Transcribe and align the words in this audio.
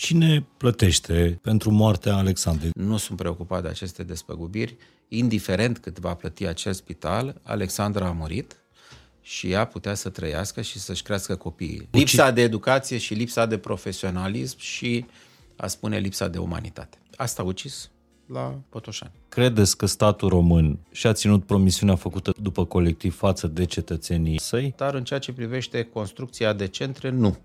Cine 0.00 0.46
plătește 0.56 1.38
pentru 1.42 1.70
moartea 1.70 2.16
Alexandrei? 2.16 2.70
Nu 2.74 2.96
sunt 2.96 3.18
preocupat 3.18 3.62
de 3.62 3.68
aceste 3.68 4.02
despăgubiri. 4.02 4.76
Indiferent 5.08 5.78
cât 5.78 5.98
va 5.98 6.14
plăti 6.14 6.46
acel 6.46 6.72
spital, 6.72 7.40
Alexandra 7.42 8.06
a 8.06 8.12
murit 8.12 8.56
și 9.20 9.50
ea 9.50 9.64
putea 9.64 9.94
să 9.94 10.08
trăiască 10.08 10.60
și 10.60 10.78
să-și 10.78 11.02
crească 11.02 11.36
copiii. 11.36 11.88
Lipsa 11.90 12.30
de 12.30 12.40
educație 12.40 12.98
și 12.98 13.14
lipsa 13.14 13.46
de 13.46 13.58
profesionalism 13.58 14.58
și, 14.58 15.06
a 15.56 15.66
spune, 15.66 15.98
lipsa 15.98 16.28
de 16.28 16.38
umanitate. 16.38 16.98
Asta 17.16 17.42
a 17.42 17.44
ucis 17.44 17.90
la 18.26 18.58
Potoșani. 18.68 19.12
Credeți 19.28 19.76
că 19.76 19.86
statul 19.86 20.28
român 20.28 20.78
și-a 20.92 21.12
ținut 21.12 21.44
promisiunea 21.44 21.96
făcută 21.96 22.32
după 22.42 22.64
colectiv 22.64 23.16
față 23.16 23.46
de 23.46 23.64
cetățenii 23.64 24.40
săi? 24.40 24.74
Dar 24.76 24.94
în 24.94 25.04
ceea 25.04 25.18
ce 25.18 25.32
privește 25.32 25.82
construcția 25.82 26.52
de 26.52 26.66
centre, 26.66 27.10
nu. 27.10 27.38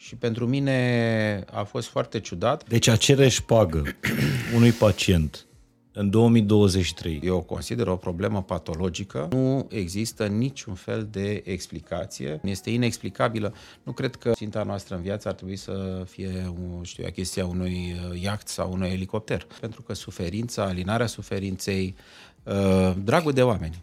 Și 0.00 0.16
pentru 0.16 0.46
mine 0.46 1.44
a 1.52 1.62
fost 1.62 1.88
foarte 1.88 2.20
ciudat. 2.20 2.68
Deci 2.68 2.86
a 2.86 2.96
cere 2.96 3.28
pagă 3.46 3.82
unui 4.56 4.70
pacient 4.70 5.46
în 5.92 6.10
2023. 6.10 7.20
Eu 7.24 7.36
o 7.36 7.40
consider 7.40 7.86
o 7.86 7.96
problemă 7.96 8.42
patologică. 8.42 9.28
Nu 9.30 9.66
există 9.70 10.26
niciun 10.26 10.74
fel 10.74 11.08
de 11.10 11.42
explicație. 11.44 12.40
Este 12.44 12.70
inexplicabilă. 12.70 13.54
Nu 13.82 13.92
cred 13.92 14.16
că 14.16 14.30
ținta 14.30 14.62
noastră 14.62 14.94
în 14.94 15.02
viață 15.02 15.28
ar 15.28 15.34
trebui 15.34 15.56
să 15.56 16.04
fie, 16.08 16.54
știu 16.82 17.04
eu, 17.04 17.10
chestia 17.10 17.46
unui 17.46 17.94
uh, 18.10 18.22
iaht 18.22 18.48
sau 18.48 18.72
unui 18.72 18.88
elicopter. 18.88 19.46
Pentru 19.60 19.82
că 19.82 19.94
suferința, 19.94 20.64
alinarea 20.64 21.06
suferinței, 21.06 21.94
uh, 22.42 22.94
dragul 23.04 23.32
de 23.32 23.42
oameni, 23.42 23.82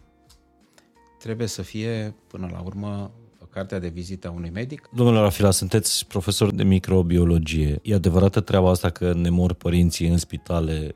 trebuie 1.18 1.46
să 1.46 1.62
fie, 1.62 2.14
până 2.26 2.48
la 2.52 2.60
urmă, 2.60 3.10
cartea 3.56 3.78
de 3.78 3.88
vizită 3.88 4.28
a 4.28 4.30
unui 4.30 4.50
medic. 4.50 4.88
Domnule 4.92 5.18
Rafila, 5.18 5.50
sunteți 5.50 6.06
profesor 6.06 6.50
de 6.50 6.62
microbiologie. 6.62 7.78
E 7.82 7.94
adevărată 7.94 8.40
treaba 8.40 8.70
asta 8.70 8.90
că 8.90 9.12
ne 9.14 9.30
mor 9.30 9.52
părinții 9.52 10.08
în 10.08 10.16
spitale 10.16 10.94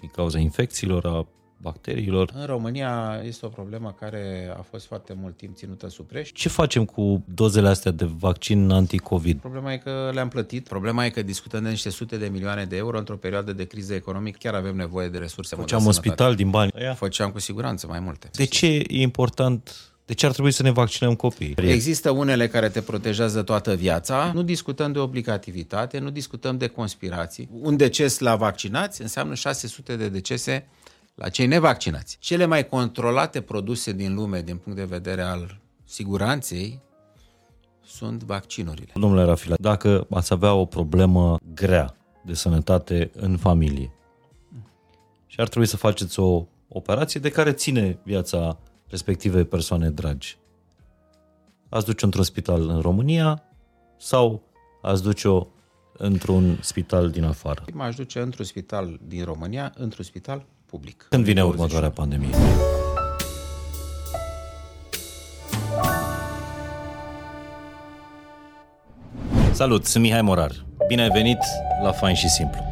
din 0.00 0.08
cauza 0.08 0.38
infecțiilor, 0.38 1.04
a 1.04 1.26
bacteriilor. 1.60 2.32
În 2.34 2.46
România 2.46 3.20
este 3.24 3.46
o 3.46 3.48
problemă 3.48 3.96
care 3.98 4.54
a 4.58 4.62
fost 4.62 4.86
foarte 4.86 5.12
mult 5.20 5.36
timp 5.36 5.56
ținută 5.56 5.88
sub 5.88 6.06
preș. 6.06 6.30
Ce 6.32 6.48
facem 6.48 6.84
cu 6.84 7.24
dozele 7.34 7.68
astea 7.68 7.90
de 7.90 8.04
vaccin 8.18 8.70
anti-COVID? 8.70 9.40
Problema 9.40 9.72
e 9.72 9.76
că 9.76 10.10
le-am 10.12 10.28
plătit. 10.28 10.68
Problema 10.68 11.04
e 11.04 11.10
că 11.10 11.22
discutăm 11.22 11.62
de 11.62 11.68
niște 11.68 11.90
sute 11.90 12.16
de 12.16 12.26
milioane 12.26 12.64
de 12.64 12.76
euro 12.76 12.98
într-o 12.98 13.16
perioadă 13.16 13.52
de 13.52 13.64
criză 13.64 13.94
economică. 13.94 14.38
Chiar 14.40 14.54
avem 14.54 14.76
nevoie 14.76 15.08
de 15.08 15.18
resurse. 15.18 15.56
Făceam 15.56 15.84
un 15.84 15.92
spital 15.92 16.34
din 16.34 16.50
bani. 16.50 16.72
Făceam 16.94 17.30
cu 17.30 17.38
siguranță 17.38 17.86
mai 17.86 18.00
multe. 18.00 18.30
De 18.32 18.44
ce 18.44 18.66
e 18.66 19.00
important 19.00 19.89
de 20.10 20.16
ce 20.16 20.26
ar 20.26 20.32
trebui 20.32 20.50
să 20.50 20.62
ne 20.62 20.70
vaccinăm 20.70 21.14
copiii? 21.14 21.54
Există 21.56 22.10
unele 22.10 22.48
care 22.48 22.68
te 22.68 22.80
protejează 22.80 23.42
toată 23.42 23.74
viața. 23.74 24.30
Nu 24.34 24.42
discutăm 24.42 24.92
de 24.92 24.98
obligativitate, 24.98 25.98
nu 25.98 26.10
discutăm 26.10 26.58
de 26.58 26.66
conspirații. 26.66 27.48
Un 27.60 27.76
deces 27.76 28.18
la 28.18 28.36
vaccinați 28.36 29.02
înseamnă 29.02 29.34
600 29.34 29.96
de 29.96 30.08
decese 30.08 30.68
la 31.14 31.28
cei 31.28 31.46
nevaccinați. 31.46 32.16
Cele 32.20 32.44
mai 32.44 32.68
controlate 32.68 33.40
produse 33.40 33.92
din 33.92 34.14
lume 34.14 34.42
din 34.42 34.56
punct 34.56 34.78
de 34.78 34.84
vedere 34.84 35.22
al 35.22 35.60
siguranței 35.84 36.80
sunt 37.86 38.22
vaccinurile. 38.22 38.92
Domnule 38.94 39.24
Rafila, 39.24 39.54
dacă 39.58 40.06
ați 40.10 40.32
avea 40.32 40.54
o 40.54 40.64
problemă 40.64 41.38
grea 41.54 41.96
de 42.24 42.34
sănătate 42.34 43.10
în 43.14 43.36
familie 43.36 43.92
și 45.26 45.40
ar 45.40 45.48
trebui 45.48 45.68
să 45.68 45.76
faceți 45.76 46.20
o 46.20 46.46
operație 46.68 47.20
de 47.20 47.30
care 47.30 47.52
ține 47.52 47.98
viața 48.02 48.58
respective 48.90 49.44
persoane 49.44 49.90
dragi. 49.90 50.38
Ați 51.68 51.84
duce 51.84 52.04
într-un 52.04 52.24
spital 52.24 52.68
în 52.68 52.80
România 52.80 53.42
sau 53.96 54.42
ați 54.82 55.02
duce-o 55.02 55.46
într-un 55.92 56.58
spital 56.60 57.10
din 57.10 57.24
afară? 57.24 57.64
M-aș 57.72 57.94
duce 57.94 58.20
într-un 58.20 58.44
spital 58.44 59.00
din 59.06 59.24
România, 59.24 59.72
într-un 59.76 60.04
spital 60.04 60.46
public. 60.66 61.06
Când 61.08 61.24
vine 61.24 61.44
următoarea 61.44 61.90
pandemie? 61.90 62.34
Salut, 69.52 69.84
sunt 69.84 70.02
Mihai 70.02 70.22
Morar. 70.22 70.64
Bine 70.88 71.02
ai 71.02 71.10
venit 71.10 71.38
la 71.82 71.92
Fain 71.92 72.14
și 72.14 72.28
Simplu. 72.28 72.69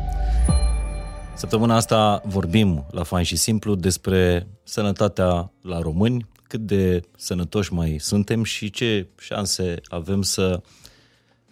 Săptămâna 1.39 1.77
asta 1.77 2.23
vorbim 2.25 2.87
la 2.91 3.03
Fain 3.03 3.25
și 3.25 3.37
Simplu 3.37 3.75
despre 3.75 4.49
sănătatea 4.63 5.53
la 5.63 5.81
români, 5.81 6.27
cât 6.43 6.61
de 6.61 7.01
sănătoși 7.17 7.73
mai 7.73 7.97
suntem 7.99 8.43
și 8.43 8.71
ce 8.71 9.09
șanse 9.19 9.81
avem 9.85 10.23
să 10.23 10.61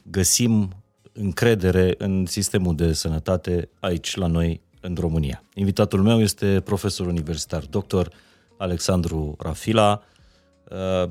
găsim 0.02 0.82
încredere 1.12 1.94
în 1.98 2.26
sistemul 2.26 2.74
de 2.74 2.92
sănătate 2.92 3.69
aici 3.80 4.16
la 4.16 4.26
noi 4.26 4.60
în 4.80 4.97
România. 5.00 5.42
Invitatul 5.54 6.03
meu 6.03 6.20
este 6.20 6.60
profesor 6.64 7.06
universitar, 7.06 7.62
dr. 7.62 8.06
Alexandru 8.56 9.36
Rafila, 9.38 10.03
uh, 10.70 11.10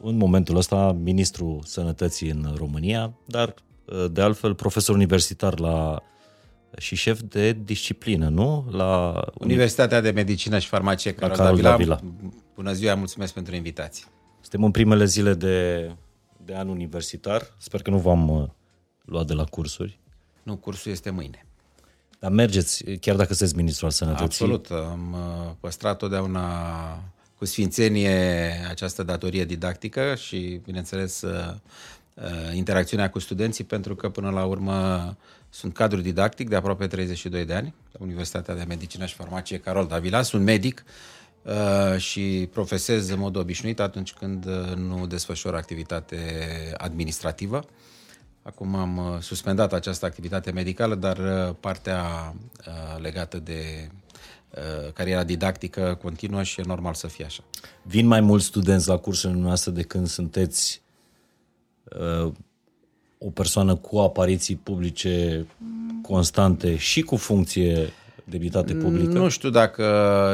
în 0.00 0.16
momentul 0.16 0.56
ăsta 0.56 0.92
ministru 0.92 1.60
sănătății 1.64 2.30
în 2.30 2.54
România, 2.56 3.12
dar 3.26 3.54
uh, 3.84 4.04
de 4.12 4.20
altfel 4.20 4.54
profesor 4.54 4.94
universitar 4.94 5.58
la 5.58 6.02
și 6.78 6.94
șef 6.94 7.20
de 7.20 7.52
disciplină, 7.52 8.28
nu? 8.28 8.68
La 8.70 9.20
Universitatea 9.34 10.00
de 10.00 10.10
Medicină 10.10 10.58
și 10.58 10.68
Farmacie 10.68 11.14
Carol, 11.14 11.36
Carol 11.36 11.60
Davila. 11.60 11.94
Davila. 11.94 12.14
Bună 12.54 12.72
ziua, 12.72 12.94
mulțumesc 12.94 13.32
pentru 13.32 13.54
invitație. 13.54 14.04
Suntem 14.40 14.64
în 14.64 14.70
primele 14.70 15.04
zile 15.04 15.34
de, 15.34 15.90
de 16.44 16.54
an 16.54 16.68
universitar. 16.68 17.54
Sper 17.58 17.82
că 17.82 17.90
nu 17.90 17.98
v-am 17.98 18.28
uh, 18.28 18.48
luat 19.04 19.26
de 19.26 19.32
la 19.32 19.44
cursuri. 19.44 19.98
Nu, 20.42 20.56
cursul 20.56 20.90
este 20.90 21.10
mâine. 21.10 21.46
Dar 22.18 22.30
mergeți, 22.30 22.84
chiar 22.84 23.16
dacă 23.16 23.34
sunteți 23.34 23.56
ministru 23.58 23.84
al 23.84 23.90
sănătății? 23.90 24.24
Absolut. 24.24 24.66
Am 24.70 25.12
uh, 25.12 25.52
păstrat 25.60 25.96
totdeauna 25.96 26.44
cu 27.38 27.44
sfințenie 27.44 28.10
această 28.68 29.02
datorie 29.02 29.44
didactică 29.44 30.14
și, 30.14 30.60
bineînțeles, 30.64 31.22
uh, 31.22 31.54
interacțiunea 32.54 33.10
cu 33.10 33.18
studenții, 33.18 33.64
pentru 33.64 33.94
că, 33.94 34.08
până 34.08 34.30
la 34.30 34.44
urmă, 34.44 35.16
sunt 35.54 35.74
cadru 35.74 36.00
didactic 36.00 36.48
de 36.48 36.56
aproape 36.56 36.86
32 36.86 37.44
de 37.44 37.54
ani 37.54 37.74
la 37.92 37.98
Universitatea 38.02 38.54
de 38.54 38.64
Medicină 38.68 39.06
și 39.06 39.14
Farmacie 39.14 39.58
Carol 39.58 39.86
Davila. 39.86 40.22
Sunt 40.22 40.44
medic 40.44 40.84
uh, 41.42 41.98
și 41.98 42.48
profesez 42.52 43.08
în 43.08 43.18
mod 43.18 43.36
obișnuit 43.36 43.80
atunci 43.80 44.12
când 44.12 44.46
uh, 44.46 44.74
nu 44.76 45.06
desfășor 45.06 45.54
activitate 45.54 46.16
administrativă. 46.76 47.64
Acum 48.42 48.74
am 48.74 48.96
uh, 48.96 49.18
suspendat 49.20 49.72
această 49.72 50.06
activitate 50.06 50.50
medicală, 50.50 50.94
dar 50.94 51.18
uh, 51.18 51.54
partea 51.60 52.34
uh, 52.66 53.00
legată 53.00 53.38
de 53.38 53.90
uh, 54.50 54.92
cariera 54.92 55.24
didactică 55.24 55.98
continuă 56.02 56.42
și 56.42 56.60
e 56.60 56.64
normal 56.66 56.94
să 56.94 57.06
fie 57.06 57.24
așa. 57.24 57.44
Vin 57.82 58.06
mai 58.06 58.20
mulți 58.20 58.46
studenți 58.46 58.88
la 58.88 58.96
cursurile 58.96 59.40
noastre 59.40 59.70
de 59.70 59.82
când 59.82 60.06
sunteți 60.06 60.80
o 63.26 63.30
persoană 63.30 63.74
cu 63.74 63.98
apariții 63.98 64.56
publice 64.56 65.46
constante 66.02 66.76
și 66.76 67.02
cu 67.02 67.16
funcție 67.16 67.92
debitate 68.24 68.74
publică? 68.74 69.18
Nu 69.18 69.28
știu 69.28 69.50
dacă 69.50 69.84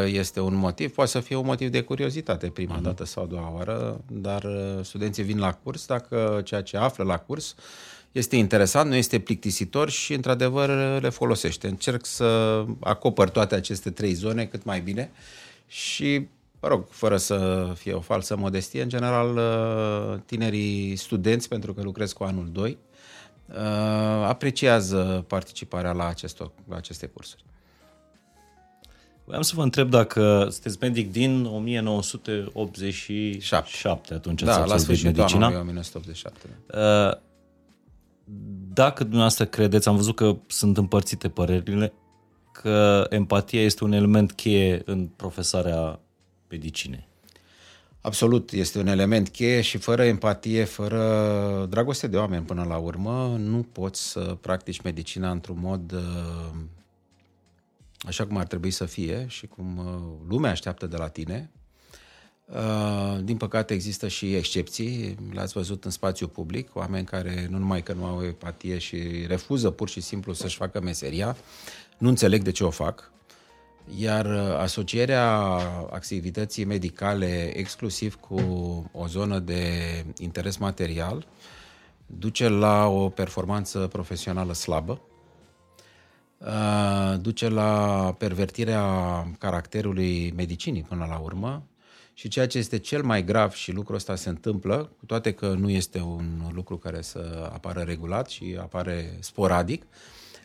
este 0.07 0.41
un 0.41 0.55
motiv, 0.55 0.93
poate 0.93 1.11
să 1.11 1.21
fie 1.21 1.37
un 1.37 1.45
motiv 1.45 1.71
de 1.71 1.81
curiozitate 1.81 2.47
prima 2.47 2.79
uh-huh. 2.79 2.83
dată 2.83 3.05
sau 3.05 3.23
a 3.23 3.27
doua 3.27 3.53
oară, 3.57 4.01
dar 4.07 4.45
uh, 4.45 4.85
studenții 4.85 5.23
vin 5.23 5.39
la 5.39 5.53
curs 5.53 5.87
dacă 5.87 6.41
ceea 6.45 6.63
ce 6.63 6.77
află 6.77 7.05
la 7.05 7.19
curs 7.19 7.55
este 8.13 8.37
interesant, 8.37 8.89
nu 8.89 8.95
este 8.95 9.19
plictisitor 9.19 9.91
și 9.91 10.13
într-adevăr 10.13 11.01
le 11.01 11.09
folosește. 11.09 11.69
Încerc 11.69 12.07
să 12.07 12.65
acopăr 12.81 13.29
toate 13.29 13.55
aceste 13.55 13.91
trei 13.91 14.13
zone 14.13 14.45
cât 14.45 14.65
mai 14.65 14.81
bine 14.81 15.11
și 15.67 16.27
mă 16.61 16.69
rog, 16.69 16.87
fără 16.91 17.17
să 17.17 17.69
fie 17.75 17.93
o 17.93 18.01
falsă 18.01 18.37
modestie, 18.37 18.83
în 18.83 18.89
general 18.89 19.37
uh, 19.37 20.15
tinerii 20.27 20.97
studenți, 20.97 21.49
pentru 21.49 21.75
că 21.75 21.83
lucrez 21.83 22.13
cu 22.13 22.25
anul 22.25 22.49
2, 22.53 22.79
uh, 23.49 23.57
apreciază 24.27 25.25
participarea 25.27 25.93
la, 25.93 26.07
acestor, 26.07 26.53
la 26.69 26.77
aceste 26.77 27.07
cursuri. 27.07 27.45
Vreau 29.25 29.43
să 29.43 29.53
vă 29.55 29.63
întreb 29.63 29.91
dacă 29.91 30.49
sunteți 30.51 30.77
medic 30.81 31.13
din 31.13 31.45
1987, 31.45 34.15
atunci 34.15 34.43
da, 34.43 34.61
ați 34.61 34.71
la 34.71 34.77
sfârșitul 34.77 35.13
medicina. 35.17 35.47
anului 35.47 35.61
1987. 35.61 36.49
Uh, 36.75 37.13
dacă 38.73 39.03
dumneavoastră 39.03 39.45
credeți, 39.45 39.89
am 39.89 39.97
văzut 39.97 40.17
că 40.17 40.37
sunt 40.47 40.77
împărțite 40.77 41.29
părerile, 41.29 41.93
că 42.53 43.07
empatia 43.09 43.63
este 43.63 43.85
un 43.85 43.93
element 43.93 44.33
cheie 44.33 44.83
în 44.85 45.07
profesarea 45.07 46.01
medicine. 46.51 47.09
Absolut, 48.01 48.53
este 48.53 48.79
un 48.79 48.87
element 48.87 49.29
cheie 49.29 49.61
și 49.61 49.79
fără 49.79 50.05
empatie, 50.05 50.65
fără 50.65 51.67
dragoste 51.71 52.07
de 52.07 52.17
oameni 52.17 52.45
până 52.45 52.65
la 52.65 52.77
urmă, 52.77 53.37
nu 53.39 53.67
poți 53.73 54.11
să 54.11 54.37
practici 54.41 54.81
medicina 54.81 55.31
într-un 55.31 55.59
mod 55.61 55.93
uh, 55.93 56.51
așa 57.99 58.27
cum 58.27 58.37
ar 58.37 58.47
trebui 58.47 58.71
să 58.71 58.85
fie 58.85 59.25
și 59.29 59.47
cum 59.47 59.77
uh, 59.77 60.29
lumea 60.29 60.51
așteaptă 60.51 60.87
de 60.87 60.97
la 60.97 61.09
tine. 61.09 61.51
Uh, 62.45 63.19
din 63.23 63.37
păcate 63.37 63.75
există 63.75 64.09
și 64.09 64.35
excepții, 64.35 65.17
le-ați 65.33 65.53
văzut 65.53 65.85
în 65.85 65.91
spațiu 65.91 66.29
public, 66.29 66.77
oameni 66.77 67.07
care 67.07 67.47
nu 67.51 67.59
numai 67.59 67.83
că 67.83 67.93
nu 67.93 68.05
au 68.05 68.25
empatie 68.25 68.79
și 68.79 69.25
refuză 69.27 69.71
pur 69.71 69.89
și 69.89 70.01
simplu 70.01 70.33
să-și 70.33 70.57
facă 70.57 70.81
meseria, 70.81 71.37
nu 71.99 72.09
înțeleg 72.09 72.43
de 72.43 72.51
ce 72.51 72.65
o 72.65 72.71
fac, 72.71 73.13
iar 73.97 74.27
uh, 74.27 74.57
asocierea 74.59 75.31
activității 75.91 76.65
medicale 76.65 77.57
exclusiv 77.57 78.15
cu 78.15 78.41
o 78.93 79.07
zonă 79.07 79.39
de 79.39 79.63
interes 80.19 80.57
material 80.57 81.27
duce 82.07 82.49
la 82.49 82.87
o 82.87 83.09
performanță 83.09 83.79
profesională 83.79 84.53
slabă, 84.53 85.01
uh, 86.39 87.21
duce 87.21 87.49
la 87.49 88.15
pervertirea 88.19 88.83
caracterului 89.39 90.33
medicinii 90.37 90.83
până 90.83 91.07
la 91.09 91.19
urmă 91.19 91.63
și 92.15 92.29
ceea 92.29 92.47
ce 92.47 92.59
este 92.59 92.79
cel 92.79 93.03
mai 93.03 93.25
grav 93.25 93.53
și 93.53 93.73
lucrul 93.73 93.97
ăsta 93.97 94.15
se 94.15 94.29
întâmplă, 94.29 94.93
cu 94.99 95.07
toate 95.07 95.33
că 95.33 95.47
nu 95.49 95.71
este 95.71 96.01
un 96.01 96.51
lucru 96.53 96.77
care 96.77 97.03
să 97.03 97.51
apară 97.53 97.81
regulat 97.81 98.29
și 98.29 98.57
apare 98.61 99.17
sporadic, 99.21 99.87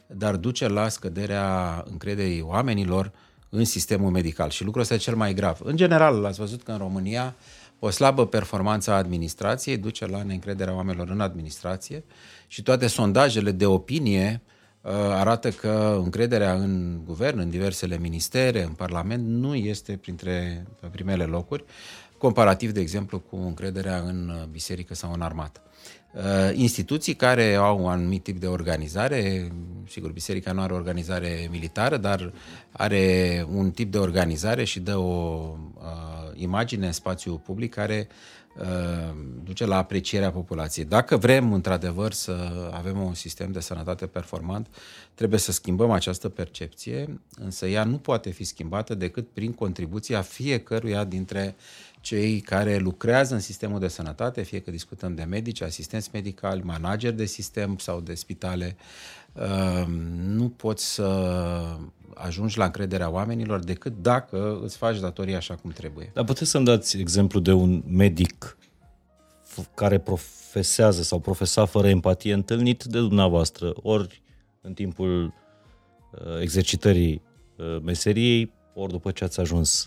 dar 0.07 0.36
duce 0.36 0.68
la 0.68 0.88
scăderea 0.88 1.84
încrederii 1.88 2.42
oamenilor 2.42 3.12
în 3.55 3.65
sistemul 3.65 4.11
medical. 4.11 4.50
Și 4.50 4.63
lucrul 4.63 4.81
ăsta 4.81 4.94
e 4.94 4.97
cel 4.97 5.15
mai 5.15 5.33
grav. 5.33 5.59
În 5.63 5.75
general, 5.75 6.25
ați 6.25 6.39
văzut 6.39 6.63
că 6.63 6.71
în 6.71 6.77
România 6.77 7.35
o 7.79 7.89
slabă 7.89 8.27
performanță 8.27 8.91
a 8.91 8.95
administrației 8.95 9.77
duce 9.77 10.05
la 10.05 10.23
neîncrederea 10.23 10.73
oamenilor 10.73 11.09
în 11.09 11.19
administrație 11.19 12.03
și 12.47 12.63
toate 12.63 12.88
sondajele 12.88 13.51
de 13.51 13.65
opinie 13.65 14.41
uh, 14.81 14.91
arată 14.94 15.50
că 15.50 16.00
încrederea 16.03 16.53
în 16.53 17.01
guvern, 17.05 17.39
în 17.39 17.50
diversele 17.50 17.97
ministere, 17.97 18.63
în 18.63 18.73
Parlament, 18.73 19.27
nu 19.27 19.55
este 19.55 19.97
printre 19.97 20.65
primele 20.91 21.23
locuri, 21.23 21.63
comparativ, 22.17 22.71
de 22.71 22.79
exemplu, 22.79 23.19
cu 23.19 23.35
încrederea 23.35 23.97
în 23.97 24.47
biserică 24.51 24.94
sau 24.94 25.13
în 25.13 25.21
armată. 25.21 25.61
Uh, 26.13 26.51
instituții 26.54 27.13
care 27.13 27.54
au 27.54 27.83
un 27.83 27.89
anumit 27.89 28.24
tip 28.24 28.39
de 28.39 28.48
organizare, 28.48 29.51
sigur, 29.88 30.12
biserica 30.12 30.51
nu 30.51 30.62
are 30.62 30.74
organizare 30.74 31.48
militară, 31.51 31.98
dar 31.98 32.33
are 32.71 33.45
un 33.54 33.71
tip 33.71 33.92
de 33.92 33.98
organizare 33.98 34.63
și 34.63 34.80
dă 34.80 34.98
o 34.98 35.56
uh, 35.74 35.83
imagine 36.36 36.86
în 36.86 36.92
spațiu 36.92 37.38
public 37.38 37.74
care 37.74 38.07
uh, 38.57 39.15
duce 39.44 39.65
la 39.65 39.77
aprecierea 39.77 40.31
populației. 40.31 40.86
Dacă 40.86 41.18
vrem, 41.18 41.54
într-adevăr, 41.54 42.12
să 42.12 42.69
avem 42.74 43.01
un 43.01 43.13
sistem 43.13 43.51
de 43.51 43.60
sănătate 43.60 44.06
performant, 44.06 44.68
trebuie 45.13 45.39
să 45.39 45.51
schimbăm 45.51 45.92
această 45.92 46.30
percepție, 46.30 47.19
însă 47.36 47.68
ea 47.68 47.83
nu 47.83 47.98
poate 47.98 48.30
fi 48.30 48.44
schimbată 48.44 48.95
decât 48.95 49.27
prin 49.30 49.54
contribuția 49.54 50.21
fiecăruia 50.21 51.04
dintre 51.04 51.56
cei 52.03 52.39
care 52.39 52.77
lucrează 52.77 53.33
în 53.33 53.39
sistemul 53.39 53.79
de 53.79 53.88
sănătate, 53.88 54.41
fie 54.41 54.59
că 54.59 54.71
discutăm 54.71 55.15
de 55.15 55.23
medici, 55.23 55.61
asistenți 55.61 56.09
medicali, 56.13 56.61
manageri 56.61 57.15
de 57.15 57.25
sistem 57.25 57.77
sau 57.77 58.00
de 58.00 58.13
spitale, 58.13 58.75
uh, 59.33 59.85
nu 60.17 60.50
poți 60.50 60.94
să 60.94 61.03
ajungi 62.13 62.57
la 62.57 62.65
încrederea 62.65 63.09
oamenilor 63.09 63.59
decât 63.59 64.01
dacă 64.01 64.59
îți 64.63 64.77
faci 64.77 65.00
datoria 65.00 65.38
așa 65.38 65.55
cum 65.55 65.71
trebuie. 65.71 66.11
Dar 66.13 66.23
puteți 66.23 66.50
să-mi 66.50 66.65
dați 66.65 66.97
exemplu 66.97 67.39
de 67.39 67.51
un 67.51 67.83
medic 67.88 68.57
care 69.73 69.97
profesează 69.97 71.01
sau 71.01 71.19
profesa 71.19 71.65
fără 71.65 71.88
empatie 71.88 72.33
întâlnit 72.33 72.83
de 72.83 73.00
dumneavoastră, 73.00 73.73
ori 73.81 74.21
în 74.61 74.73
timpul 74.73 75.23
uh, 75.25 76.41
exercitării 76.41 77.21
uh, 77.55 77.81
meseriei, 77.83 78.51
ori 78.73 78.91
după 78.91 79.11
ce 79.11 79.23
ați 79.23 79.39
ajuns 79.39 79.85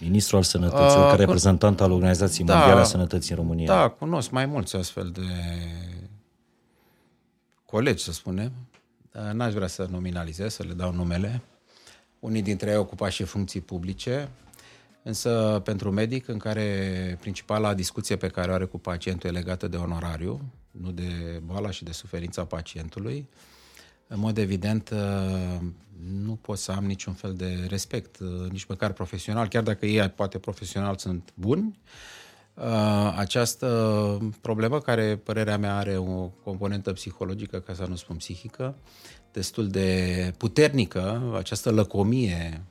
ministru 0.00 0.36
al 0.36 0.42
sănătății, 0.42 0.98
uh, 0.98 1.08
ca 1.08 1.14
reprezentant 1.14 1.80
al 1.80 1.92
Organizației 1.92 2.46
da, 2.46 2.54
Mondiale 2.54 2.80
a 2.80 2.84
Sănătății 2.84 3.34
în 3.34 3.40
România. 3.40 3.66
Da, 3.66 3.88
cunosc 3.88 4.30
mai 4.30 4.46
mulți 4.46 4.76
astfel 4.76 5.10
de 5.10 5.22
colegi, 7.64 8.02
să 8.02 8.12
spunem. 8.12 8.52
N-aș 9.32 9.52
vrea 9.52 9.66
să 9.66 9.86
nominalizez, 9.90 10.54
să 10.54 10.62
le 10.62 10.72
dau 10.72 10.92
numele. 10.92 11.42
Unii 12.18 12.42
dintre 12.42 12.70
ei 12.70 12.76
ocupa 12.76 13.08
și 13.08 13.24
funcții 13.24 13.60
publice, 13.60 14.28
însă 15.02 15.60
pentru 15.64 15.90
medic, 15.90 16.28
în 16.28 16.38
care 16.38 17.16
principala 17.20 17.74
discuție 17.74 18.16
pe 18.16 18.28
care 18.28 18.50
o 18.50 18.54
are 18.54 18.64
cu 18.64 18.78
pacientul 18.78 19.30
e 19.30 19.32
legată 19.32 19.68
de 19.68 19.76
onorariu, 19.76 20.40
nu 20.70 20.90
de 20.90 21.40
boala 21.44 21.70
și 21.70 21.84
de 21.84 21.92
suferința 21.92 22.44
pacientului, 22.44 23.28
în 24.06 24.18
mod 24.18 24.38
evident 24.38 24.94
nu 26.24 26.34
pot 26.34 26.58
să 26.58 26.72
am 26.72 26.84
niciun 26.84 27.12
fel 27.12 27.34
de 27.34 27.66
respect, 27.68 28.18
uh, 28.18 28.50
nici 28.50 28.64
măcar 28.64 28.92
profesional, 28.92 29.48
chiar 29.48 29.62
dacă 29.62 29.86
ei 29.86 30.08
poate 30.08 30.38
profesional 30.38 30.96
sunt 30.96 31.32
buni. 31.34 31.78
Uh, 32.54 33.14
această 33.16 34.18
problemă, 34.40 34.80
care 34.80 35.16
părerea 35.16 35.58
mea 35.58 35.76
are 35.76 35.96
o 35.96 36.26
componentă 36.26 36.92
psihologică, 36.92 37.60
ca 37.60 37.74
să 37.74 37.84
nu 37.88 37.96
spun 37.96 38.16
psihică, 38.16 38.74
destul 39.32 39.68
de 39.68 40.32
puternică, 40.36 41.32
această 41.36 41.70
lăcomie 41.70 42.62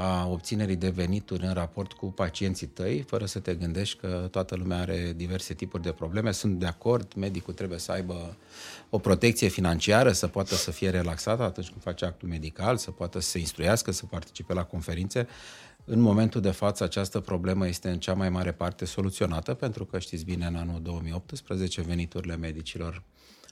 a 0.00 0.26
obținerii 0.26 0.76
de 0.76 0.88
venituri 0.88 1.44
în 1.44 1.52
raport 1.52 1.92
cu 1.92 2.06
pacienții 2.06 2.66
tăi, 2.66 3.00
fără 3.00 3.26
să 3.26 3.38
te 3.38 3.54
gândești 3.54 3.98
că 3.98 4.28
toată 4.30 4.56
lumea 4.56 4.78
are 4.78 5.12
diverse 5.16 5.54
tipuri 5.54 5.82
de 5.82 5.92
probleme. 5.92 6.32
Sunt 6.32 6.58
de 6.58 6.66
acord, 6.66 7.12
medicul 7.16 7.54
trebuie 7.54 7.78
să 7.78 7.92
aibă 7.92 8.36
o 8.90 8.98
protecție 8.98 9.48
financiară, 9.48 10.12
să 10.12 10.26
poată 10.26 10.54
să 10.54 10.70
fie 10.70 10.90
relaxat 10.90 11.40
atunci 11.40 11.68
când 11.68 11.82
face 11.82 12.04
actul 12.04 12.28
medical, 12.28 12.76
să 12.76 12.90
poată 12.90 13.20
să 13.20 13.28
se 13.28 13.38
instruiască, 13.38 13.90
să 13.92 14.06
participe 14.06 14.52
la 14.52 14.64
conferințe. 14.64 15.26
În 15.84 16.00
momentul 16.00 16.40
de 16.40 16.50
față, 16.50 16.84
această 16.84 17.20
problemă 17.20 17.68
este 17.68 17.88
în 17.88 17.98
cea 17.98 18.14
mai 18.14 18.28
mare 18.28 18.52
parte 18.52 18.84
soluționată, 18.84 19.54
pentru 19.54 19.84
că 19.84 19.98
știți 19.98 20.24
bine, 20.24 20.46
în 20.46 20.56
anul 20.56 20.80
2018 20.82 21.82
veniturile 21.82 22.36
medicilor 22.36 23.02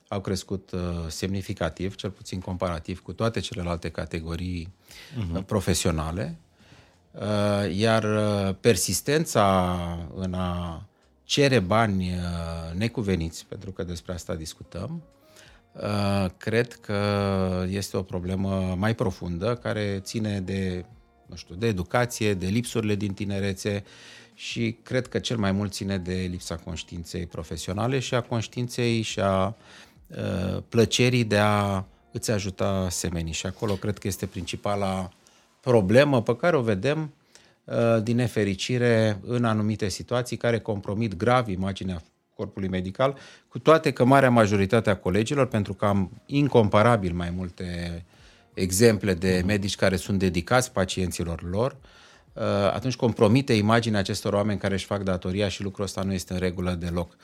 au 0.08 0.20
crescut 0.20 0.70
uh, 0.70 0.80
semnificativ, 1.08 1.94
cel 1.94 2.10
puțin 2.10 2.40
comparativ 2.40 3.00
cu 3.02 3.12
toate 3.12 3.40
celelalte 3.40 3.90
categorii 3.90 4.68
uh-huh. 4.68 5.44
profesionale, 5.46 6.36
uh, 7.12 7.76
iar 7.76 8.04
uh, 8.04 8.54
persistența 8.60 9.78
în 10.14 10.34
a 10.34 10.82
cere 11.24 11.58
bani 11.58 12.10
uh, 12.10 12.74
necuveniți, 12.74 13.46
pentru 13.46 13.72
că 13.72 13.82
despre 13.82 14.12
asta 14.12 14.34
discutăm, 14.34 15.02
uh, 15.72 16.26
cred 16.36 16.72
că 16.72 17.64
este 17.68 17.96
o 17.96 18.02
problemă 18.02 18.74
mai 18.78 18.94
profundă 18.94 19.54
care 19.54 20.00
ține 20.02 20.40
de, 20.40 20.84
nu 21.26 21.36
știu, 21.36 21.54
de 21.54 21.66
educație, 21.66 22.34
de 22.34 22.46
lipsurile 22.46 22.94
din 22.94 23.12
tinerețe 23.12 23.84
și 24.34 24.76
cred 24.82 25.06
că 25.06 25.18
cel 25.18 25.36
mai 25.36 25.52
mult 25.52 25.72
ține 25.72 25.98
de 25.98 26.26
lipsa 26.30 26.56
conștiinței 26.56 27.26
profesionale 27.26 27.98
și 27.98 28.14
a 28.14 28.20
conștiinței 28.20 29.02
și 29.02 29.20
a 29.20 29.46
Uh, 29.46 29.95
plăcerii 30.68 31.24
de 31.24 31.38
a 31.38 31.84
îți 32.12 32.30
ajuta 32.30 32.86
semenii. 32.90 33.32
Și 33.32 33.46
acolo 33.46 33.75
cred 33.75 33.98
că 33.98 34.06
este 34.06 34.26
principala 34.26 35.10
problemă 35.60 36.22
pe 36.22 36.36
care 36.36 36.56
o 36.56 36.60
vedem 36.60 37.14
uh, 37.64 38.02
din 38.02 38.16
nefericire 38.16 39.20
în 39.26 39.44
anumite 39.44 39.88
situații 39.88 40.36
care 40.36 40.58
compromit 40.58 41.16
grav 41.16 41.48
imaginea 41.48 42.02
corpului 42.34 42.68
medical, 42.68 43.16
cu 43.48 43.58
toate 43.58 43.92
că 43.92 44.04
marea 44.04 44.30
majoritate 44.30 44.90
a 44.90 44.96
colegilor, 44.96 45.46
pentru 45.46 45.75
că 45.75 45.84
am 45.84 46.10
incomparabil 46.26 47.12
mai 47.12 47.30
multe 47.30 48.04
exemple 48.54 49.14
de 49.14 49.36
mhm. 49.38 49.46
medici 49.46 49.76
care 49.76 49.96
sunt 49.96 50.18
dedicați 50.18 50.72
pacienților 50.72 51.42
lor, 51.50 51.76
uh, 52.32 52.42
atunci 52.72 52.96
compromite 52.96 53.52
imaginea 53.52 54.00
acestor 54.00 54.32
oameni 54.32 54.58
care 54.58 54.75
își 54.75 54.86
fac 54.86 55.02
datoria 55.02 55.48
și 55.48 55.62
lucrul 55.62 55.84
ăsta 55.84 56.02
nu 56.02 56.12
este 56.12 56.32
în 56.32 56.38
regulă 56.38 56.72
deloc. 56.72 57.16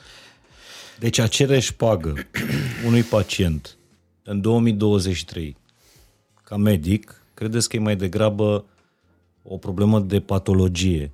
Deci 0.99 1.17
a 1.17 1.27
cere 1.27 1.59
șpagă 1.59 2.13
unui 2.85 3.01
pacient 3.01 3.77
în 4.23 4.41
2023 4.41 5.57
ca 6.43 6.57
medic, 6.57 7.21
credeți 7.33 7.69
că 7.69 7.75
e 7.75 7.79
mai 7.79 7.95
degrabă 7.95 8.65
o 9.43 9.57
problemă 9.57 9.99
de 9.99 10.19
patologie? 10.19 11.11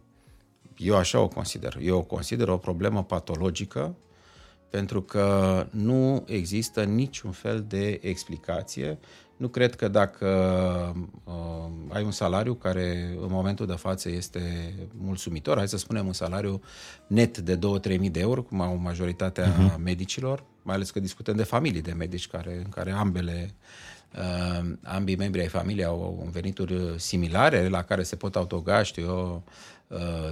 Eu 0.77 0.95
așa 0.95 1.19
o 1.19 1.27
consider. 1.27 1.77
Eu 1.81 1.97
o 1.97 2.01
consider 2.01 2.47
o 2.47 2.57
problemă 2.57 3.03
patologică 3.03 3.95
pentru 4.69 5.01
că 5.01 5.65
nu 5.69 6.23
există 6.27 6.83
niciun 6.83 7.31
fel 7.31 7.65
de 7.67 7.99
explicație 8.01 8.99
nu 9.39 9.47
cred 9.47 9.75
că 9.75 9.87
dacă 9.87 10.27
uh, 11.23 11.69
ai 11.87 12.03
un 12.03 12.11
salariu 12.11 12.53
care 12.53 13.17
în 13.21 13.27
momentul 13.29 13.65
de 13.65 13.73
față 13.73 14.09
este 14.09 14.73
mulțumitor, 14.97 15.57
hai 15.57 15.67
să 15.67 15.77
spunem 15.77 16.05
un 16.05 16.13
salariu 16.13 16.61
net 17.07 17.37
de 17.37 17.57
2-3 17.57 17.99
mii 17.99 18.09
de 18.09 18.19
euro, 18.19 18.41
cum 18.41 18.61
au 18.61 18.75
majoritatea 18.75 19.53
uh-huh. 19.53 19.77
medicilor, 19.83 20.43
mai 20.61 20.75
ales 20.75 20.91
că 20.91 20.99
discutăm 20.99 21.35
de 21.35 21.43
familii 21.43 21.81
de 21.81 21.91
medici 21.91 22.27
care, 22.27 22.61
în 22.63 22.69
care 22.69 22.91
ambele 22.91 23.53
uh, 24.15 24.71
ambii 24.83 25.15
membri 25.15 25.41
ai 25.41 25.47
familiei 25.47 25.85
au 25.85 26.29
venituri 26.31 26.93
similare 26.97 27.67
la 27.67 27.83
care 27.83 28.03
se 28.03 28.15
pot 28.15 28.35
autoga, 28.35 28.83
știu 28.83 29.03
eu, 29.03 29.43
uh, 29.45 29.51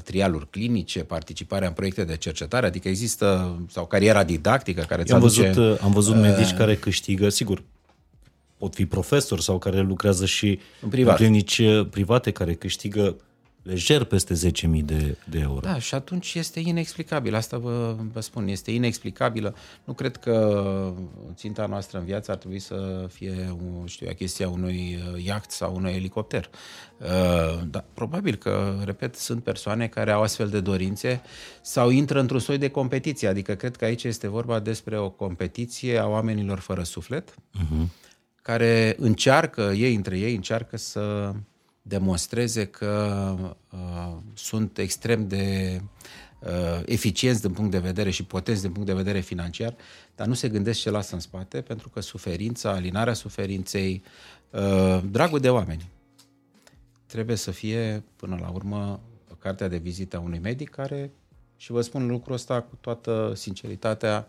trialuri 0.04 0.50
clinice, 0.50 1.04
participarea 1.04 1.68
în 1.68 1.74
proiecte 1.74 2.04
de 2.04 2.18
cercetare, 2.18 2.66
adică 2.66 2.88
există, 2.88 3.58
sau 3.70 3.86
cariera 3.86 4.24
didactică 4.24 4.82
care 4.82 5.04
ți 5.04 5.14
am 5.14 5.20
văzut, 5.20 5.56
uh, 5.56 5.78
am 5.82 5.92
văzut 5.92 6.16
medici 6.16 6.52
uh, 6.52 6.58
care 6.58 6.76
câștigă, 6.76 7.30
sigur, 7.30 7.64
pot 8.58 8.74
fi 8.74 8.86
profesori 8.86 9.44
sau 9.44 9.58
care 9.58 9.80
lucrează 9.80 10.26
și 10.26 10.60
în, 10.82 10.90
privat. 10.90 11.20
în 11.20 11.26
clinici 11.26 11.58
uh, 11.58 11.88
private 11.90 12.32
care 12.32 12.54
câștigă 12.54 13.16
lejer 13.68 14.04
peste 14.04 14.34
10.000 14.34 14.84
de, 14.84 15.18
de 15.30 15.40
euro. 15.40 15.60
Da, 15.60 15.80
și 15.80 15.96
atunci 15.96 16.34
este 16.34 16.60
inexplicabil. 16.60 17.36
Asta 17.36 17.58
vă, 17.58 17.96
vă 18.12 18.20
spun, 18.20 18.48
este 18.48 18.72
inexplicabilă. 18.72 19.56
Nu 19.84 19.94
cred 19.94 20.18
că 20.18 20.94
ținta 21.36 21.66
noastră 21.66 21.98
în 22.00 22.06
viață 22.06 22.32
ar 22.32 22.38
trebui 22.38 22.60
să 22.60 23.08
fie, 23.12 23.58
știu 23.86 24.08
eu, 24.08 24.14
chestia 24.14 24.50
unui 24.50 24.98
uh, 25.14 25.24
iaht 25.24 25.52
sau 25.52 25.76
unui 25.76 25.92
elicopter. 25.92 26.50
Uh, 26.98 27.60
dar 27.70 27.86
probabil 27.94 28.36
că, 28.36 28.82
repet, 28.84 29.16
sunt 29.16 29.44
persoane 29.44 29.88
care 29.88 30.12
au 30.12 30.22
astfel 30.22 30.50
de 30.50 30.60
dorințe 30.60 31.22
sau 31.62 31.90
intră 31.90 32.20
într-un 32.20 32.40
soi 32.40 32.58
de 32.58 32.70
competiție. 32.70 33.28
Adică 33.28 33.56
cred 33.56 33.76
că 33.76 33.86
aici 33.86 34.04
este 34.04 34.28
vorba 34.28 34.60
despre 34.60 34.98
o 34.98 35.10
competiție 35.10 35.98
a 35.98 36.08
oamenilor 36.08 36.60
fără 36.60 36.84
suflet, 36.84 37.32
uh-huh. 37.32 37.88
care 38.42 38.96
încearcă, 39.00 39.62
ei 39.62 39.96
între 39.96 40.18
ei, 40.18 40.36
încearcă 40.36 40.78
să 40.78 41.34
demonstreze 41.88 42.65
că 42.65 43.36
uh, 43.72 44.17
sunt 44.34 44.77
extrem 44.77 45.27
de 45.27 45.82
uh, 46.39 46.82
eficienți 46.86 47.41
din 47.41 47.51
punct 47.51 47.72
de 47.72 47.79
vedere 47.79 48.10
și 48.10 48.24
potenți 48.24 48.62
din 48.62 48.72
punct 48.72 48.88
de 48.88 48.94
vedere 48.94 49.20
financiar, 49.20 49.75
dar 50.15 50.27
nu 50.27 50.34
se 50.34 50.50
gândesc 50.50 50.79
ce 50.79 50.89
lasă 50.89 51.13
în 51.13 51.20
spate, 51.20 51.62
pentru 51.62 51.89
că 51.89 52.00
suferința, 52.00 52.72
alinarea 52.72 53.13
suferinței, 53.13 54.03
uh, 54.50 55.01
dragul 55.10 55.39
de 55.39 55.50
oameni, 55.50 55.89
trebuie 57.06 57.36
să 57.36 57.51
fie, 57.51 58.03
până 58.15 58.38
la 58.41 58.50
urmă, 58.50 59.01
cartea 59.39 59.67
de 59.67 59.77
vizită 59.77 60.17
a 60.17 60.20
unui 60.20 60.39
medic 60.39 60.70
care, 60.70 61.12
și 61.58 61.72
vă 61.72 61.82
spun 61.82 62.08
lucrul 62.08 62.34
ăsta 62.34 62.62
cu 62.62 62.75
toată 62.82 63.34
sinceritatea, 63.36 64.27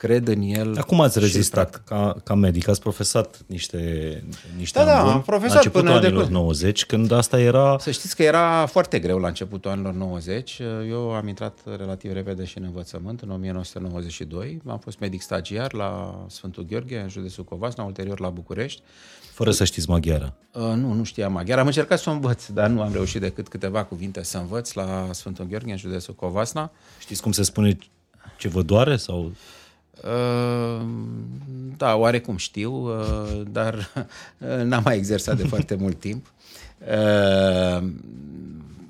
cred 0.00 0.28
în 0.28 0.42
el. 0.42 0.78
Acum 0.78 1.00
ați 1.00 1.18
rezistat 1.18 1.82
ca, 1.84 2.16
ca 2.24 2.34
medic, 2.34 2.68
ați 2.68 2.80
profesat 2.80 3.40
niște, 3.46 3.78
niște 4.56 4.78
da, 4.78 4.84
da, 4.84 5.12
am 5.12 5.22
profesat 5.22 5.64
la 5.64 5.70
până 5.70 5.90
anilor 5.90 6.24
de 6.24 6.30
90, 6.30 6.84
când 6.84 7.10
asta 7.10 7.40
era... 7.40 7.76
Să 7.78 7.90
știți 7.90 8.16
că 8.16 8.22
era 8.22 8.66
foarte 8.66 8.98
greu 8.98 9.18
la 9.18 9.28
începutul 9.28 9.70
anilor 9.70 9.92
90. 9.92 10.60
Eu 10.88 11.10
am 11.10 11.28
intrat 11.28 11.58
relativ 11.76 12.12
repede 12.12 12.44
și 12.44 12.58
în 12.58 12.64
învățământ, 12.64 13.20
în 13.20 13.30
1992. 13.30 14.60
Am 14.66 14.78
fost 14.78 14.98
medic 14.98 15.22
stagiar 15.22 15.72
la 15.72 16.24
Sfântul 16.28 16.66
Gheorghe, 16.70 16.98
în 16.98 17.08
județul 17.08 17.44
Covasna, 17.44 17.84
ulterior 17.84 18.20
la 18.20 18.28
București. 18.28 18.82
Fără 19.32 19.50
să 19.50 19.64
știți 19.64 19.90
maghiară? 19.90 20.34
Uh, 20.52 20.62
nu, 20.62 20.92
nu 20.92 21.04
știam 21.04 21.32
maghiară. 21.32 21.60
Am 21.60 21.66
încercat 21.66 21.98
să 21.98 22.10
o 22.10 22.12
învăț, 22.12 22.46
dar 22.46 22.68
nu 22.68 22.82
am 22.82 22.92
reușit 22.92 23.20
decât 23.20 23.48
câteva 23.48 23.84
cuvinte 23.84 24.22
să 24.22 24.38
învăț 24.38 24.72
la 24.72 25.08
Sfântul 25.10 25.46
Gheorghe, 25.46 25.70
în 25.70 25.78
județul 25.78 26.14
Covasna. 26.14 26.72
Știți 27.00 27.22
cum 27.22 27.32
se 27.32 27.42
spune 27.42 27.78
ce 28.38 28.48
vă 28.48 28.62
doare? 28.62 28.96
sau? 28.96 29.32
Uh, 30.04 30.86
da, 31.76 31.96
oarecum 31.96 32.36
știu, 32.36 32.72
uh, 32.72 33.42
dar 33.50 33.74
uh, 34.38 34.62
n-am 34.62 34.82
mai 34.84 34.96
exersat 34.96 35.36
de 35.36 35.46
foarte 35.46 35.74
mult 35.74 36.00
timp. 36.00 36.32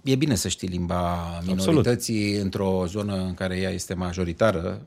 E 0.02 0.14
bine 0.14 0.34
să 0.34 0.48
știi 0.48 0.68
limba 0.68 1.18
minorității 1.46 2.24
Absolut. 2.24 2.44
într-o 2.44 2.84
zonă 2.86 3.14
în 3.14 3.34
care 3.34 3.56
ea 3.56 3.70
este 3.70 3.94
majoritară. 3.94 4.80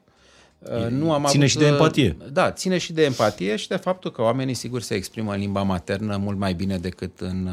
Nu 0.90 1.12
am 1.12 1.26
ține 1.26 1.44
avut, 1.44 1.50
și 1.50 1.58
de 1.58 1.66
empatie. 1.66 2.18
Da, 2.32 2.52
ține 2.52 2.78
și 2.78 2.94
de 2.94 3.04
empatie 3.04 3.56
și 3.56 3.68
de 3.68 3.76
faptul 3.76 4.12
că 4.12 4.22
oamenii 4.22 4.54
sigur 4.54 4.82
se 4.82 4.94
exprimă 4.94 5.34
în 5.34 5.40
limba 5.40 5.62
maternă 5.62 6.18
mult 6.18 6.38
mai 6.38 6.54
bine 6.54 6.78
decât 6.78 7.20
în 7.20 7.50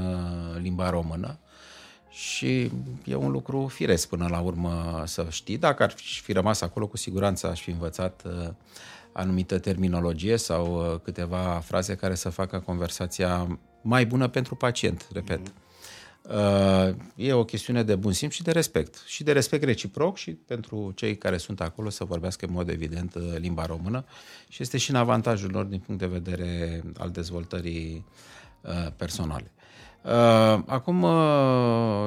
limba 0.62 0.90
română. 0.90 1.38
Și 2.11 2.71
e 3.05 3.14
un 3.14 3.31
lucru 3.31 3.67
firesc 3.67 4.09
până 4.09 4.26
la 4.31 4.40
urmă 4.40 5.02
să 5.07 5.26
știi. 5.29 5.59
Dacă 5.59 5.83
ar 5.83 5.95
fi 5.97 6.33
rămas 6.33 6.61
acolo, 6.61 6.87
cu 6.87 6.97
siguranță 6.97 7.47
aș 7.47 7.61
fi 7.61 7.71
învățat 7.71 8.23
uh, 8.26 8.49
anumită 9.12 9.59
terminologie 9.59 10.37
sau 10.37 10.93
uh, 10.93 11.00
câteva 11.02 11.62
fraze 11.64 11.95
care 11.95 12.14
să 12.14 12.29
facă 12.29 12.59
conversația 12.59 13.59
mai 13.83 14.07
bună 14.07 14.29
pentru 14.29 14.55
pacient, 14.55 15.09
repet. 15.12 15.40
Mm-hmm. 15.49 15.69
E 17.14 17.33
o 17.33 17.45
chestiune 17.45 17.83
de 17.83 17.95
bun 17.95 18.12
simț 18.12 18.33
și 18.33 18.43
de 18.43 18.50
respect. 18.52 19.02
Și 19.07 19.23
de 19.23 19.33
respect 19.33 19.64
reciproc 19.64 20.17
și 20.17 20.33
pentru 20.33 20.93
cei 20.95 21.17
care 21.17 21.37
sunt 21.37 21.61
acolo 21.61 21.88
să 21.88 22.05
vorbească 22.05 22.47
în 22.47 22.52
mod 22.52 22.69
evident 22.69 23.14
limba 23.38 23.67
română 23.67 24.05
și 24.49 24.62
este 24.62 24.79
și 24.79 24.90
în 24.90 24.97
avantajul 24.97 25.50
lor 25.50 25.64
din 25.64 25.79
punct 25.79 26.00
de 26.00 26.07
vedere 26.07 26.83
al 26.99 27.11
dezvoltării 27.11 28.05
personale. 28.97 29.52
Uh, 30.04 30.11
acum, 30.66 31.02
uh, 31.02 31.11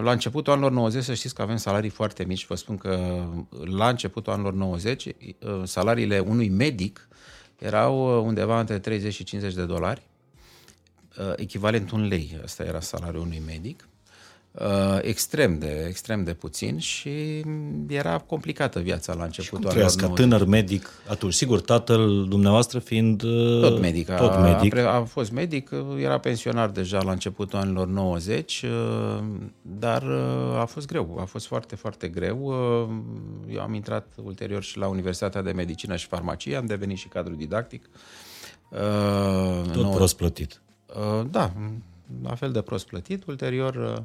la 0.01 0.11
începutul 0.11 0.53
anilor 0.53 0.71
90, 0.71 1.03
să 1.03 1.13
știți 1.13 1.35
că 1.35 1.41
avem 1.41 1.57
salarii 1.57 1.89
foarte 1.89 2.23
mici. 2.23 2.45
Vă 2.45 2.55
spun 2.55 2.77
că 2.77 3.23
la 3.63 3.89
începutul 3.89 4.33
anilor 4.33 4.53
90, 4.53 5.05
uh, 5.05 5.13
salariile 5.63 6.19
unui 6.19 6.49
medic 6.49 7.07
erau 7.59 8.25
undeva 8.25 8.59
între 8.59 8.79
30 8.79 9.13
și 9.13 9.23
50 9.23 9.53
de 9.53 9.65
dolari, 9.65 10.01
echivalent 11.35 11.91
un 11.91 12.07
lei. 12.07 12.39
Asta 12.43 12.63
era 12.63 12.79
salariul 12.79 13.21
unui 13.21 13.41
medic. 13.45 13.87
Uh, 14.53 14.97
extrem 15.01 15.59
de, 15.59 15.85
extrem 15.87 16.23
de 16.23 16.33
puțin 16.33 16.77
și 16.77 17.43
era 17.87 18.17
complicată 18.17 18.79
viața 18.79 19.13
la 19.13 19.23
începutul 19.23 19.69
anilor 19.69 19.95
ca 19.95 20.07
tânăr 20.07 20.45
medic 20.45 20.89
atunci? 21.07 21.33
Sigur, 21.33 21.61
tatăl 21.61 22.25
dumneavoastră 22.27 22.79
fiind 22.79 23.23
uh, 23.23 23.61
tot 23.61 23.79
medic. 23.79 24.09
A, 24.09 24.15
tot 24.15 24.39
medic. 24.39 24.77
A, 24.77 24.93
a 24.93 25.03
fost 25.03 25.31
medic, 25.31 25.69
era 25.97 26.17
pensionar 26.17 26.69
deja 26.69 27.01
la 27.01 27.11
începutul 27.11 27.59
anilor 27.59 27.87
90, 27.87 28.63
uh, 28.63 29.23
dar 29.61 30.03
a 30.59 30.65
fost 30.65 30.87
greu, 30.87 31.17
a 31.19 31.23
fost 31.23 31.47
foarte, 31.47 31.75
foarte 31.75 32.07
greu. 32.07 32.53
Eu 33.49 33.61
am 33.61 33.73
intrat 33.73 34.07
ulterior 34.23 34.63
și 34.63 34.77
la 34.77 34.87
Universitatea 34.87 35.41
de 35.41 35.51
Medicină 35.51 35.95
și 35.95 36.07
Farmacie, 36.07 36.55
am 36.55 36.65
devenit 36.65 36.97
și 36.97 37.07
cadru 37.07 37.33
didactic. 37.33 37.89
Tot 39.71 39.83
nou... 39.83 39.93
prost 39.93 40.15
plătit. 40.15 40.61
Da, 41.29 41.51
la 42.23 42.35
fel 42.35 42.51
de 42.51 42.61
prost 42.61 42.87
plătit. 42.87 43.23
Ulterior 43.25 43.75
Uh, 43.75 44.03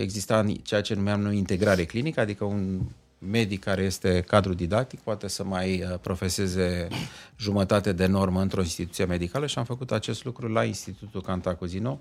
exista 0.00 0.44
ceea 0.62 0.80
ce 0.80 0.94
numeam 0.94 1.20
noi 1.20 1.36
integrare 1.36 1.84
clinică, 1.84 2.20
adică 2.20 2.44
un 2.44 2.80
medic 3.18 3.64
care 3.64 3.82
este 3.82 4.20
cadru 4.20 4.54
didactic 4.54 5.00
poate 5.00 5.28
să 5.28 5.44
mai 5.44 5.82
uh, 5.82 5.98
profeseze 6.00 6.88
jumătate 7.36 7.92
de 7.92 8.06
normă 8.06 8.40
într-o 8.40 8.60
instituție 8.60 9.04
medicală 9.04 9.46
și 9.46 9.58
am 9.58 9.64
făcut 9.64 9.92
acest 9.92 10.24
lucru 10.24 10.48
la 10.48 10.64
Institutul 10.64 11.22
Cantacuzino 11.22 12.00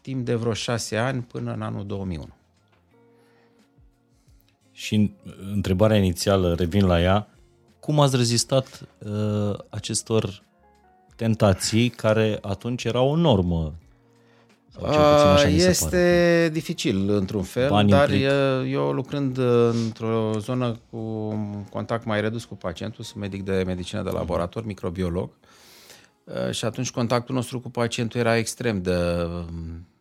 timp 0.00 0.24
de 0.24 0.34
vreo 0.34 0.52
șase 0.52 0.96
ani 0.96 1.22
până 1.22 1.52
în 1.52 1.62
anul 1.62 1.86
2001. 1.86 2.28
Și 4.72 5.12
întrebarea 5.52 5.96
inițială, 5.96 6.54
revin 6.54 6.86
la 6.86 7.00
ea, 7.00 7.28
cum 7.80 8.00
ați 8.00 8.16
rezistat 8.16 8.88
uh, 8.98 9.58
acestor 9.68 10.42
tentații 11.16 11.88
care 11.88 12.38
atunci 12.42 12.84
erau 12.84 13.08
o 13.10 13.16
normă 13.16 13.74
este 15.46 16.48
dificil 16.52 17.10
într-un 17.10 17.42
fel, 17.42 17.68
Bani 17.68 17.88
dar 17.88 18.10
implic. 18.10 18.28
eu 18.72 18.92
lucrând 18.92 19.38
într-o 19.84 20.32
zonă 20.38 20.78
cu 20.90 20.98
contact 21.70 22.04
mai 22.04 22.20
redus 22.20 22.44
cu 22.44 22.54
pacientul, 22.54 23.04
sunt 23.04 23.20
medic 23.20 23.44
de 23.44 23.62
medicină 23.66 24.02
de 24.02 24.10
laborator, 24.10 24.64
microbiolog, 24.64 25.30
și 26.50 26.64
atunci 26.64 26.90
contactul 26.90 27.34
nostru 27.34 27.60
cu 27.60 27.70
pacientul 27.70 28.20
era 28.20 28.36
extrem 28.36 28.82
de 28.82 29.28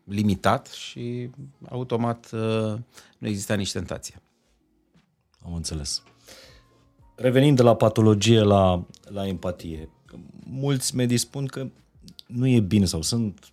limitat 0.04 0.68
și 0.68 1.30
automat 1.70 2.30
nu 3.18 3.28
exista 3.28 3.54
nici 3.54 3.72
tentație. 3.72 4.22
Am 5.46 5.54
înțeles. 5.54 6.04
Revenind 7.16 7.56
de 7.56 7.64
la 7.64 7.76
patologie 7.76 8.42
la, 8.42 8.86
la 9.08 9.28
empatie, 9.28 9.90
mulți 10.50 10.96
medici 10.96 11.20
spun 11.20 11.46
că 11.46 11.68
nu 12.28 12.48
e 12.48 12.60
bine 12.60 12.86
sau 12.86 13.02
sunt 13.02 13.52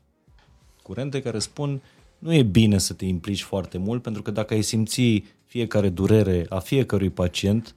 curente 0.85 1.23
care 1.23 1.38
spun 1.38 1.83
nu 2.19 2.35
e 2.35 2.43
bine 2.43 2.79
să 2.79 2.93
te 2.93 3.05
implici 3.05 3.43
foarte 3.43 3.79
mult 3.79 4.03
pentru 4.03 4.23
că 4.23 4.31
dacă 4.31 4.55
ai 4.55 4.62
simți 4.62 5.23
fiecare 5.45 5.88
durere 5.88 6.47
a 6.49 6.59
fiecărui 6.59 7.11
pacient, 7.11 7.75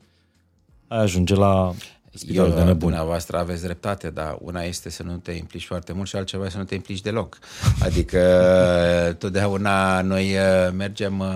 ai 0.88 0.98
ajunge 0.98 1.36
la 1.36 1.74
spitalul 2.14 2.54
de 2.54 2.64
nebun. 2.64 2.78
Dumneavoastră 2.78 3.38
aveți 3.38 3.64
dreptate, 3.64 4.10
dar 4.10 4.38
una 4.42 4.62
este 4.62 4.90
să 4.90 5.04
nu 5.04 5.18
te 5.18 5.32
implici 5.32 5.66
foarte 5.66 5.94
mult 5.94 6.08
și 6.08 6.16
altceva 6.16 6.44
este 6.44 6.56
să 6.56 6.62
nu 6.62 6.68
te 6.68 6.76
implici 6.76 7.02
deloc. 7.02 7.38
Adică 7.86 9.16
totdeauna 9.20 10.02
noi 10.02 10.34
uh, 10.34 10.72
mergem, 10.74 11.20
uh, 11.20 11.28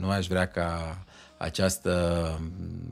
nu 0.00 0.08
aș 0.08 0.26
vrea 0.26 0.46
ca 0.46 1.03
această, 1.44 2.40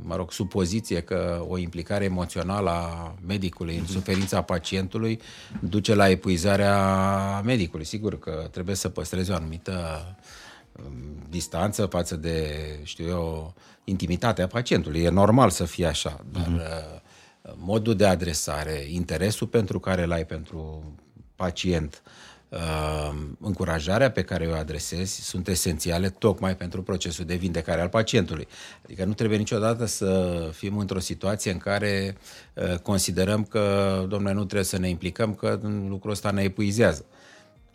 mă 0.03 0.17
rog, 0.17 0.33
supoziție 0.33 1.01
că 1.01 1.45
o 1.49 1.59
implicare 1.59 2.05
emoțională 2.05 2.71
a 2.71 3.15
medicului 3.27 3.77
în 3.77 3.87
suferința 3.87 4.43
pacientului 4.43 5.21
duce 5.61 5.95
la 5.95 6.09
epuizarea 6.09 7.41
medicului. 7.45 7.85
Sigur 7.85 8.19
că 8.19 8.49
trebuie 8.51 8.75
să 8.75 8.89
păstrezi 8.89 9.31
o 9.31 9.35
anumită 9.35 10.07
um, 10.73 10.93
distanță 11.29 11.87
față 11.87 12.17
de, 12.17 12.59
știu 12.83 13.09
eu, 13.09 13.55
intimitatea 13.85 14.47
pacientului. 14.47 15.01
E 15.01 15.09
normal 15.09 15.51
să 15.51 15.65
fie 15.65 15.87
așa, 15.87 16.25
dar 16.33 16.47
uh-huh. 16.47 17.55
modul 17.57 17.97
de 17.97 18.07
adresare, 18.07 18.87
interesul 18.89 19.47
pentru 19.47 19.81
care 19.81 20.03
îl 20.03 20.13
ai 20.13 20.27
pentru 20.27 20.93
pacient, 21.37 22.03
uh, 22.05 22.32
uh, 22.53 23.19
încurajarea 23.41 24.11
pe 24.11 24.23
care 24.23 24.47
o 24.47 24.55
adresezi 24.55 25.21
sunt 25.21 25.49
esențiale 25.49 26.11
tocmai 26.11 26.57
pentru 26.57 26.83
procesul 26.83 27.25
de 27.25 27.35
vindecare 27.35 27.81
al 27.81 27.89
pacientului. 27.89 28.49
Adică 28.85 29.05
nu 29.05 29.13
trebuie 29.13 29.39
niciodată 29.39 29.85
să 29.85 30.41
fim 30.53 30.79
într-o 30.79 30.99
situație 30.99 31.53
în 31.53 31.59
care 31.59 32.17
uh, 32.55 32.79
considerăm 32.79 33.45
că, 33.45 33.97
domnule, 34.09 34.33
nu 34.33 34.45
trebuie 34.45 34.65
să 34.65 34.79
ne 34.79 34.89
implicăm, 34.89 35.35
că 35.35 35.61
lucrul 35.89 36.13
ăsta 36.13 36.31
ne 36.31 36.43
epuizează. 36.43 37.05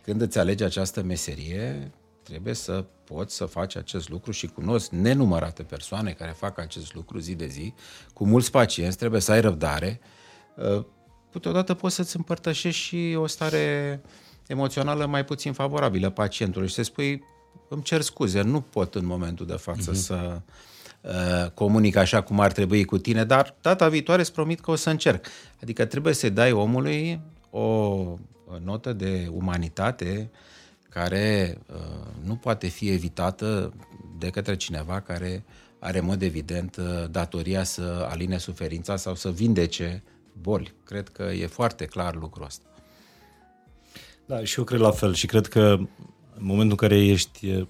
Când 0.02 0.20
îți 0.20 0.38
alegi 0.38 0.64
această 0.64 1.02
meserie, 1.02 1.92
trebuie 2.22 2.54
să 2.54 2.84
poți 3.04 3.34
să 3.34 3.44
faci 3.44 3.76
acest 3.76 4.08
lucru 4.08 4.30
și 4.30 4.46
cunosc 4.46 4.90
nenumărate 4.90 5.62
persoane 5.62 6.10
care 6.10 6.34
fac 6.36 6.58
acest 6.58 6.94
lucru 6.94 7.18
zi 7.18 7.34
de 7.34 7.46
zi, 7.46 7.74
cu 8.12 8.26
mulți 8.26 8.50
pacienți, 8.50 8.96
trebuie 8.96 9.20
să 9.20 9.32
ai 9.32 9.40
răbdare. 9.40 10.00
Uh, 10.56 10.84
câteodată 11.32 11.74
poți 11.74 11.94
să-ți 11.94 12.16
împărtășești 12.16 12.80
și 12.80 13.14
o 13.16 13.26
stare 13.26 14.00
emoțională 14.48 15.06
mai 15.06 15.24
puțin 15.24 15.52
favorabilă 15.52 16.10
pacientului 16.10 16.68
și 16.68 16.74
să 16.74 16.82
spui, 16.82 17.24
îmi 17.68 17.82
cer 17.82 18.00
scuze, 18.00 18.42
nu 18.42 18.60
pot 18.60 18.94
în 18.94 19.06
momentul 19.06 19.46
de 19.46 19.56
față 19.56 19.90
uh-huh. 19.90 19.94
să 19.94 20.40
uh, 21.00 21.50
comunic 21.54 21.96
așa 21.96 22.20
cum 22.20 22.40
ar 22.40 22.52
trebui 22.52 22.84
cu 22.84 22.98
tine, 22.98 23.24
dar 23.24 23.54
data 23.60 23.88
viitoare 23.88 24.20
îți 24.20 24.32
promit 24.32 24.60
că 24.60 24.70
o 24.70 24.74
să 24.74 24.90
încerc. 24.90 25.26
Adică 25.62 25.84
trebuie 25.84 26.14
să 26.14 26.28
dai 26.28 26.52
omului 26.52 27.20
o 27.50 27.96
notă 28.64 28.92
de 28.92 29.28
umanitate 29.32 30.30
care 30.88 31.58
uh, 31.72 31.76
nu 32.24 32.36
poate 32.36 32.66
fi 32.66 32.90
evitată 32.90 33.72
de 34.18 34.30
către 34.30 34.56
cineva 34.56 35.00
care 35.00 35.44
are 35.78 35.98
în 35.98 36.04
mod 36.04 36.22
evident 36.22 36.76
uh, 36.76 37.04
datoria 37.10 37.62
să 37.62 38.06
aline 38.10 38.38
suferința 38.38 38.96
sau 38.96 39.14
să 39.14 39.30
vindece 39.30 40.02
boli. 40.40 40.74
Cred 40.84 41.08
că 41.08 41.22
e 41.22 41.46
foarte 41.46 41.84
clar 41.84 42.14
lucrul 42.14 42.44
ăsta. 42.44 42.67
Da, 44.28 44.44
și 44.44 44.58
eu 44.58 44.64
cred 44.64 44.80
la 44.80 44.90
fel 44.90 45.14
și 45.14 45.26
cred 45.26 45.46
că 45.46 45.76
în 46.34 46.44
momentul 46.44 46.70
în 46.80 46.88
care 46.88 47.04
ești 47.04 47.64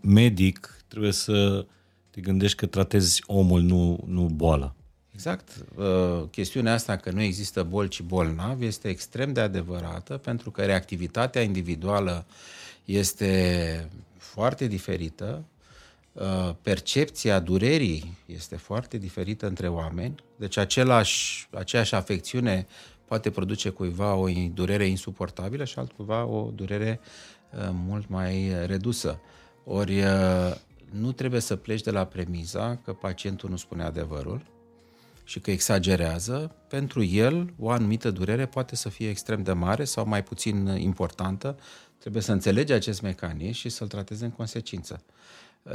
medic, 0.00 0.84
trebuie 0.88 1.12
să 1.12 1.66
te 2.10 2.20
gândești 2.20 2.56
că 2.56 2.66
tratezi 2.66 3.22
omul, 3.26 3.60
nu, 3.60 4.04
nu 4.06 4.22
boala. 4.22 4.74
Exact. 5.12 5.48
Uh, 5.76 6.28
chestiunea 6.30 6.72
asta 6.72 6.96
că 6.96 7.10
nu 7.10 7.22
există 7.22 7.62
bol, 7.62 7.86
ci 7.86 8.02
bolnav 8.02 8.62
este 8.62 8.88
extrem 8.88 9.32
de 9.32 9.40
adevărată 9.40 10.16
pentru 10.16 10.50
că 10.50 10.64
reactivitatea 10.64 11.42
individuală 11.42 12.26
este 12.84 13.90
foarte 14.16 14.66
diferită, 14.66 15.44
uh, 16.12 16.54
percepția 16.62 17.40
durerii 17.40 18.16
este 18.26 18.56
foarte 18.56 18.98
diferită 18.98 19.46
între 19.46 19.68
oameni, 19.68 20.14
deci 20.36 20.56
același, 20.56 21.48
aceeași 21.50 21.94
afecțiune 21.94 22.66
poate 23.06 23.30
produce 23.30 23.68
cuiva 23.68 24.14
o 24.14 24.28
durere 24.54 24.86
insuportabilă 24.86 25.64
și 25.64 25.78
altcuiva 25.78 26.24
o 26.24 26.50
durere 26.54 27.00
uh, 27.52 27.68
mult 27.72 28.08
mai 28.08 28.66
redusă. 28.66 29.20
Ori 29.64 30.02
nu 30.90 31.12
trebuie 31.12 31.40
să 31.40 31.56
pleci 31.56 31.82
de 31.82 31.90
la 31.90 32.04
premiza 32.04 32.76
că 32.84 32.92
pacientul 32.92 33.50
nu 33.50 33.56
spune 33.56 33.82
adevărul, 33.82 34.42
și 35.26 35.40
că 35.40 35.50
exagerează, 35.50 36.54
pentru 36.68 37.02
el 37.02 37.52
o 37.58 37.70
anumită 37.70 38.10
durere 38.10 38.46
poate 38.46 38.76
să 38.76 38.88
fie 38.88 39.08
extrem 39.08 39.42
de 39.42 39.52
mare 39.52 39.84
sau 39.84 40.06
mai 40.06 40.22
puțin 40.22 40.66
importantă. 40.66 41.58
Trebuie 41.98 42.22
să 42.22 42.32
înțelege 42.32 42.72
acest 42.72 43.02
mecanism 43.02 43.52
și 43.52 43.68
să-l 43.68 43.88
trateze 43.88 44.24
în 44.24 44.30
consecință. 44.30 45.04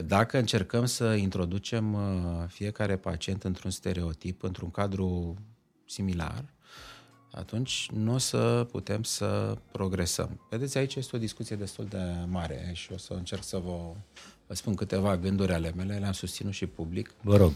Dacă 0.05 0.37
încercăm 0.37 0.85
să 0.85 1.13
introducem 1.13 1.93
uh, 1.93 2.01
fiecare 2.47 2.97
pacient 2.97 3.43
într-un 3.43 3.71
stereotip, 3.71 4.43
într-un 4.43 4.71
cadru 4.71 5.35
similar, 5.85 6.45
atunci 7.31 7.89
nu 7.93 8.13
o 8.13 8.17
să 8.17 8.67
putem 8.71 9.03
să 9.03 9.57
progresăm. 9.71 10.39
Vedeți, 10.49 10.77
aici 10.77 10.95
este 10.95 11.15
o 11.15 11.19
discuție 11.19 11.55
destul 11.55 11.85
de 11.89 11.97
mare 12.27 12.69
și 12.73 12.91
o 12.93 12.97
să 12.97 13.13
încerc 13.13 13.43
să 13.43 13.57
vă, 13.57 13.77
vă 14.47 14.53
spun 14.53 14.75
câteva 14.75 15.17
gânduri 15.17 15.53
ale 15.53 15.73
mele, 15.75 15.97
le-am 15.97 16.11
susținut 16.11 16.53
și 16.53 16.65
public. 16.65 17.13
Vă 17.21 17.37
rog. 17.37 17.51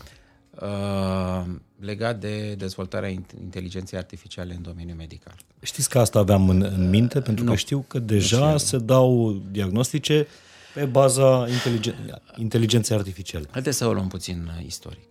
Uh, 0.61 1.45
legat 1.79 2.19
de 2.19 2.55
dezvoltarea 2.57 3.09
inteligenței 3.39 3.97
artificiale 3.97 4.53
în 4.53 4.61
domeniul 4.61 4.97
medical. 4.97 5.35
Știți 5.61 5.89
că 5.89 5.99
asta 5.99 6.19
aveam 6.19 6.49
în, 6.49 6.61
în 6.61 6.89
minte, 6.89 7.21
pentru 7.21 7.43
nu. 7.43 7.51
că 7.51 7.57
știu 7.57 7.85
că 7.87 7.99
deja 7.99 8.57
se 8.57 8.77
dau 8.77 9.31
diagnostice 9.51 10.27
pe 10.73 10.85
baza 10.85 11.47
inteligen- 11.47 12.21
inteligenței 12.35 12.97
artificiale. 12.97 13.47
Haideți 13.51 13.77
să 13.77 13.87
o 13.87 13.93
luăm 13.93 14.07
puțin 14.07 14.51
uh, 14.57 14.65
istoric. 14.65 15.07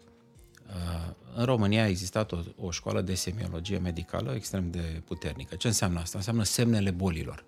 Uh, 0.66 1.14
în 1.34 1.44
România 1.44 1.82
a 1.82 1.88
existat 1.88 2.32
o, 2.32 2.38
o 2.60 2.70
școală 2.70 3.00
de 3.00 3.14
semiologie 3.14 3.78
medicală 3.78 4.32
extrem 4.34 4.70
de 4.70 5.02
puternică. 5.04 5.54
Ce 5.54 5.66
înseamnă 5.66 6.00
asta? 6.00 6.18
Înseamnă 6.18 6.42
semnele 6.42 6.90
bolilor. 6.90 7.44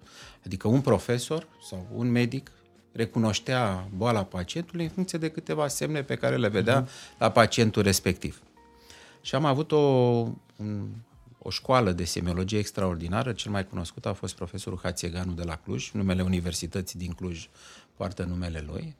Adică 0.47 0.69
un 0.69 0.81
profesor 0.81 1.49
sau 1.69 1.87
un 1.95 2.11
medic 2.11 2.51
recunoștea 2.93 3.89
boala 3.97 4.25
pacientului 4.25 4.85
în 4.85 4.91
funcție 4.91 5.19
de 5.19 5.31
câteva 5.31 5.69
semne 5.69 6.03
pe 6.03 6.17
care 6.17 6.37
le 6.37 6.49
vedea 6.49 6.85
uh-huh. 6.85 7.19
la 7.19 7.31
pacientul 7.31 7.83
respectiv. 7.83 8.43
Și 9.21 9.35
am 9.35 9.45
avut 9.45 9.73
o, 9.73 9.77
un, 10.57 10.89
o 11.39 11.51
școală 11.51 11.93
de 11.93 12.05
semiologie 12.05 12.59
extraordinară, 12.59 13.33
cel 13.33 13.51
mai 13.51 13.67
cunoscut 13.67 14.07
a 14.07 14.13
fost 14.13 14.35
profesorul 14.35 14.79
Hațieganu 14.83 15.33
de 15.33 15.43
la 15.43 15.57
Cluj, 15.57 15.91
numele 15.91 16.23
Universității 16.23 16.99
din 16.99 17.13
Cluj 17.13 17.49
poartă 17.97 18.25
numele 18.25 18.65
lui, 18.67 18.97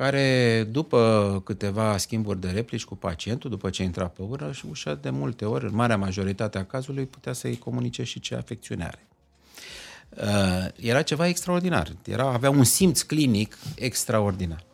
care 0.00 0.66
după 0.70 1.42
câteva 1.44 1.96
schimburi 1.96 2.40
de 2.40 2.48
replici 2.48 2.84
cu 2.84 2.96
pacientul, 2.96 3.50
după 3.50 3.70
ce 3.70 3.82
intra 3.82 4.06
pe 4.06 4.22
ură, 4.22 4.52
și 4.52 4.64
ușa 4.70 4.94
de 4.94 5.10
multe 5.10 5.44
ori, 5.44 5.64
în 5.64 5.74
marea 5.74 5.96
majoritate 5.96 6.58
a 6.58 6.64
cazului, 6.64 7.06
putea 7.06 7.32
să-i 7.32 7.58
comunice 7.58 8.02
și 8.02 8.20
ce 8.20 8.34
afecțiune 8.34 8.84
are. 8.84 9.06
Uh, 10.16 10.86
era 10.86 11.02
ceva 11.02 11.28
extraordinar. 11.28 11.92
Era, 12.04 12.32
avea 12.32 12.50
un 12.50 12.64
simț 12.64 13.02
clinic 13.02 13.58
extraordinar. 13.74 14.64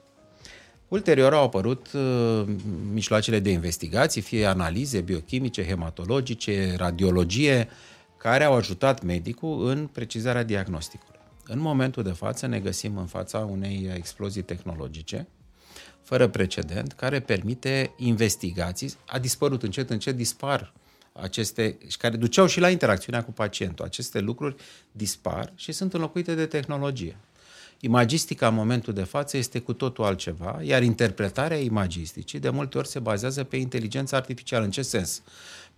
Ulterior 0.88 1.34
au 1.34 1.44
apărut 1.44 1.92
uh, 1.92 2.44
mijloacele 2.92 3.38
de 3.38 3.50
investigații, 3.50 4.20
fie 4.20 4.46
analize 4.46 5.00
biochimice, 5.00 5.64
hematologice, 5.64 6.74
radiologie, 6.76 7.68
care 8.16 8.44
au 8.44 8.54
ajutat 8.54 9.02
medicul 9.02 9.68
în 9.68 9.86
precizarea 9.86 10.42
diagnosticului. 10.42 11.15
În 11.46 11.58
momentul 11.58 12.02
de 12.02 12.10
față 12.10 12.46
ne 12.46 12.60
găsim 12.60 12.96
în 12.96 13.06
fața 13.06 13.38
unei 13.38 13.90
explozii 13.94 14.42
tehnologice 14.42 15.28
fără 16.02 16.28
precedent, 16.28 16.92
care 16.92 17.20
permite 17.20 17.92
investigații. 17.96 18.94
A 19.06 19.18
dispărut 19.18 19.62
încet, 19.62 19.90
încet 19.90 20.16
dispar 20.16 20.72
aceste, 21.12 21.78
care 21.98 22.16
duceau 22.16 22.46
și 22.46 22.60
la 22.60 22.70
interacțiunea 22.70 23.24
cu 23.24 23.32
pacientul. 23.32 23.84
Aceste 23.84 24.20
lucruri 24.20 24.54
dispar 24.92 25.52
și 25.54 25.72
sunt 25.72 25.94
înlocuite 25.94 26.34
de 26.34 26.46
tehnologie. 26.46 27.16
Imagistica 27.80 28.48
în 28.48 28.54
momentul 28.54 28.92
de 28.92 29.02
față 29.02 29.36
este 29.36 29.58
cu 29.58 29.72
totul 29.72 30.04
altceva, 30.04 30.58
iar 30.62 30.82
interpretarea 30.82 31.56
imagisticii 31.56 32.38
de 32.38 32.50
multe 32.50 32.78
ori 32.78 32.88
se 32.88 32.98
bazează 32.98 33.44
pe 33.44 33.56
inteligența 33.56 34.16
artificială. 34.16 34.64
În 34.64 34.70
ce 34.70 34.82
sens? 34.82 35.22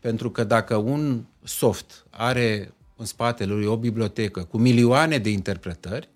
Pentru 0.01 0.31
că 0.31 0.45
dacă 0.45 0.77
un 0.77 1.25
soft 1.43 2.07
are 2.11 2.73
în 2.99 3.07
spatele 3.07 3.53
lui 3.53 3.65
o 3.65 3.77
bibliotecă 3.77 4.43
cu 4.43 4.59
milioane 4.59 5.19
de 5.19 5.31
interpretări, 5.31 6.09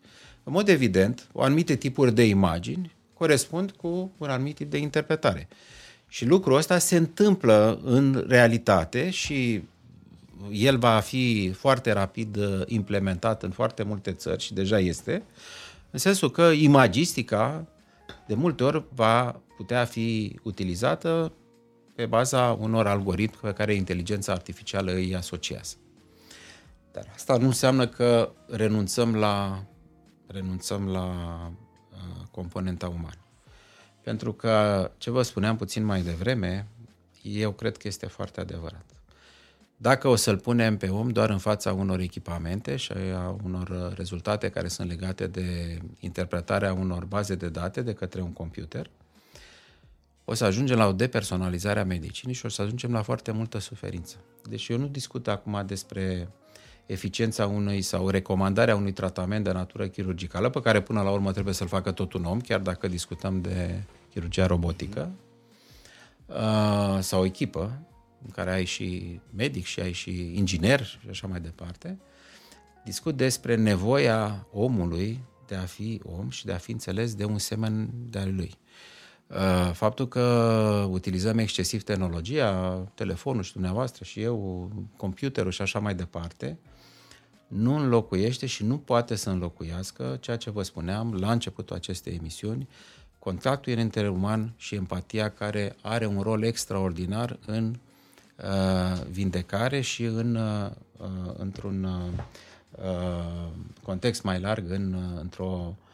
în 0.44 0.52
mod 0.52 0.68
evident, 0.68 1.28
o 1.32 1.42
anumite 1.42 1.76
tipuri 1.76 2.14
de 2.14 2.26
imagini 2.26 2.92
corespund 3.14 3.70
cu 3.70 4.12
un 4.18 4.28
anumit 4.28 4.54
tip 4.54 4.70
de 4.70 4.78
interpretare. 4.78 5.48
Și 6.08 6.26
lucrul 6.26 6.56
ăsta 6.56 6.78
se 6.78 6.96
întâmplă 6.96 7.80
în 7.84 8.24
realitate 8.28 9.10
și 9.10 9.62
el 10.50 10.78
va 10.78 11.00
fi 11.00 11.52
foarte 11.56 11.92
rapid 11.92 12.36
uh, 12.36 12.60
implementat 12.66 13.42
în 13.42 13.50
foarte 13.50 13.82
multe 13.82 14.12
țări 14.12 14.42
și 14.42 14.54
deja 14.54 14.78
este, 14.78 15.22
în 15.90 15.98
sensul 15.98 16.30
că 16.30 16.42
imagistica 16.42 17.66
de 18.26 18.34
multe 18.34 18.64
ori 18.64 18.84
va 18.94 19.40
putea 19.56 19.84
fi 19.84 20.38
utilizată 20.42 21.32
pe 21.94 22.06
baza 22.06 22.56
unor 22.60 22.86
algoritmi 22.86 23.38
pe 23.42 23.52
care 23.52 23.74
inteligența 23.74 24.32
artificială 24.32 24.92
îi 24.92 25.16
asociază. 25.16 25.76
Dar 26.92 27.10
asta 27.14 27.36
nu 27.36 27.46
înseamnă 27.46 27.86
că 27.86 28.32
renunțăm 28.48 29.14
la, 29.16 29.64
renunțăm 30.26 30.88
la 30.88 31.06
uh, 31.90 32.26
componenta 32.30 32.88
umană. 32.88 33.16
Pentru 34.02 34.32
că, 34.32 34.90
ce 34.98 35.10
vă 35.10 35.22
spuneam 35.22 35.56
puțin 35.56 35.84
mai 35.84 36.02
devreme, 36.02 36.68
eu 37.22 37.52
cred 37.52 37.76
că 37.76 37.88
este 37.88 38.06
foarte 38.06 38.40
adevărat. 38.40 38.84
Dacă 39.76 40.08
o 40.08 40.16
să-l 40.16 40.38
punem 40.38 40.76
pe 40.76 40.88
om 40.88 41.08
doar 41.08 41.30
în 41.30 41.38
fața 41.38 41.72
unor 41.72 42.00
echipamente 42.00 42.76
și 42.76 42.92
a 42.92 43.36
unor 43.44 43.92
rezultate 43.96 44.48
care 44.48 44.68
sunt 44.68 44.88
legate 44.88 45.26
de 45.26 45.78
interpretarea 46.00 46.72
unor 46.72 47.04
baze 47.04 47.34
de 47.34 47.48
date 47.48 47.82
de 47.82 47.92
către 47.92 48.20
un 48.20 48.32
computer, 48.32 48.90
o 50.24 50.34
să 50.34 50.44
ajungem 50.44 50.76
la 50.76 50.86
o 50.86 50.92
depersonalizare 50.92 51.80
a 51.80 51.84
medicinii 51.84 52.34
și 52.34 52.46
o 52.46 52.48
să 52.48 52.62
ajungem 52.62 52.92
la 52.92 53.02
foarte 53.02 53.32
multă 53.32 53.58
suferință. 53.58 54.16
Deci 54.48 54.68
eu 54.68 54.78
nu 54.78 54.86
discut 54.86 55.28
acum 55.28 55.62
despre 55.66 56.28
eficiența 56.86 57.46
unui 57.46 57.82
sau 57.82 58.08
recomandarea 58.08 58.76
unui 58.76 58.92
tratament 58.92 59.44
de 59.44 59.52
natură 59.52 59.86
chirurgicală, 59.88 60.48
pe 60.48 60.60
care 60.60 60.80
până 60.80 61.02
la 61.02 61.10
urmă 61.10 61.32
trebuie 61.32 61.54
să-l 61.54 61.68
facă 61.68 61.92
tot 61.92 62.12
un 62.12 62.24
om, 62.24 62.40
chiar 62.40 62.60
dacă 62.60 62.88
discutăm 62.88 63.40
de 63.40 63.82
chirurgia 64.10 64.46
robotică, 64.46 65.10
uh, 66.26 66.98
sau 67.00 67.20
o 67.20 67.24
echipă 67.24 67.78
în 68.24 68.30
care 68.30 68.52
ai 68.52 68.64
și 68.64 69.20
medic 69.34 69.64
și 69.64 69.80
ai 69.80 69.92
și 69.92 70.32
inginer 70.34 70.84
și 70.84 71.08
așa 71.10 71.26
mai 71.26 71.40
departe, 71.40 71.98
discut 72.84 73.16
despre 73.16 73.54
nevoia 73.54 74.46
omului 74.52 75.20
de 75.46 75.54
a 75.54 75.64
fi 75.64 76.00
om 76.04 76.30
și 76.30 76.44
de 76.44 76.52
a 76.52 76.56
fi 76.58 76.70
înțeles 76.70 77.14
de 77.14 77.24
un 77.24 77.38
semen 77.38 77.90
de 78.10 78.18
al 78.18 78.34
lui. 78.34 78.54
Uh, 79.32 79.72
faptul 79.72 80.08
că 80.08 80.20
utilizăm 80.90 81.38
excesiv 81.38 81.82
tehnologia, 81.82 82.74
telefonul 82.94 83.42
și 83.42 83.52
dumneavoastră 83.52 84.04
și 84.04 84.20
eu, 84.20 84.70
computerul 84.96 85.50
și 85.50 85.62
așa 85.62 85.78
mai 85.78 85.94
departe, 85.94 86.58
nu 87.46 87.74
înlocuiește 87.74 88.46
și 88.46 88.64
nu 88.64 88.78
poate 88.78 89.14
să 89.14 89.30
înlocuiască 89.30 90.16
ceea 90.20 90.36
ce 90.36 90.50
vă 90.50 90.62
spuneam 90.62 91.14
la 91.14 91.32
începutul 91.32 91.76
acestei 91.76 92.14
emisiuni, 92.14 92.68
contactul 93.18 93.78
interuman 93.78 94.52
și 94.56 94.74
empatia 94.74 95.30
care 95.30 95.76
are 95.82 96.06
un 96.06 96.20
rol 96.20 96.42
extraordinar 96.42 97.38
în 97.46 97.74
uh, 98.36 99.06
vindecare 99.10 99.80
și 99.80 100.04
în, 100.04 100.34
uh, 100.34 100.70
într-un 101.36 101.84
uh, 101.84 103.48
context 103.82 104.22
mai 104.22 104.40
larg, 104.40 104.70
în, 104.70 104.92
uh, 104.92 105.20
într-o 105.20 105.66
uh, 105.68 105.90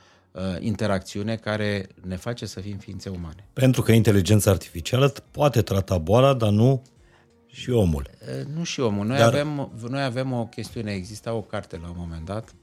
interacțiune 0.60 1.36
care 1.36 1.86
ne 2.06 2.16
face 2.16 2.46
să 2.46 2.60
fim 2.60 2.76
ființe 2.76 3.08
umane. 3.08 3.48
Pentru 3.52 3.82
că 3.82 3.92
inteligența 3.92 4.50
artificială 4.50 5.12
poate 5.30 5.62
trata 5.62 5.98
boala, 5.98 6.34
dar 6.34 6.50
nu 6.50 6.82
și 7.46 7.70
omul. 7.70 8.10
Nu 8.54 8.64
și 8.64 8.80
omul. 8.80 9.06
Noi, 9.06 9.18
Dar... 9.18 9.26
avem, 9.26 9.70
noi 9.88 10.02
avem 10.02 10.32
o 10.32 10.46
chestiune, 10.46 10.92
exista 10.92 11.32
o 11.32 11.42
carte 11.42 11.78
la 11.82 11.88
un 11.88 11.94
moment 11.98 12.24
dat, 12.24 12.54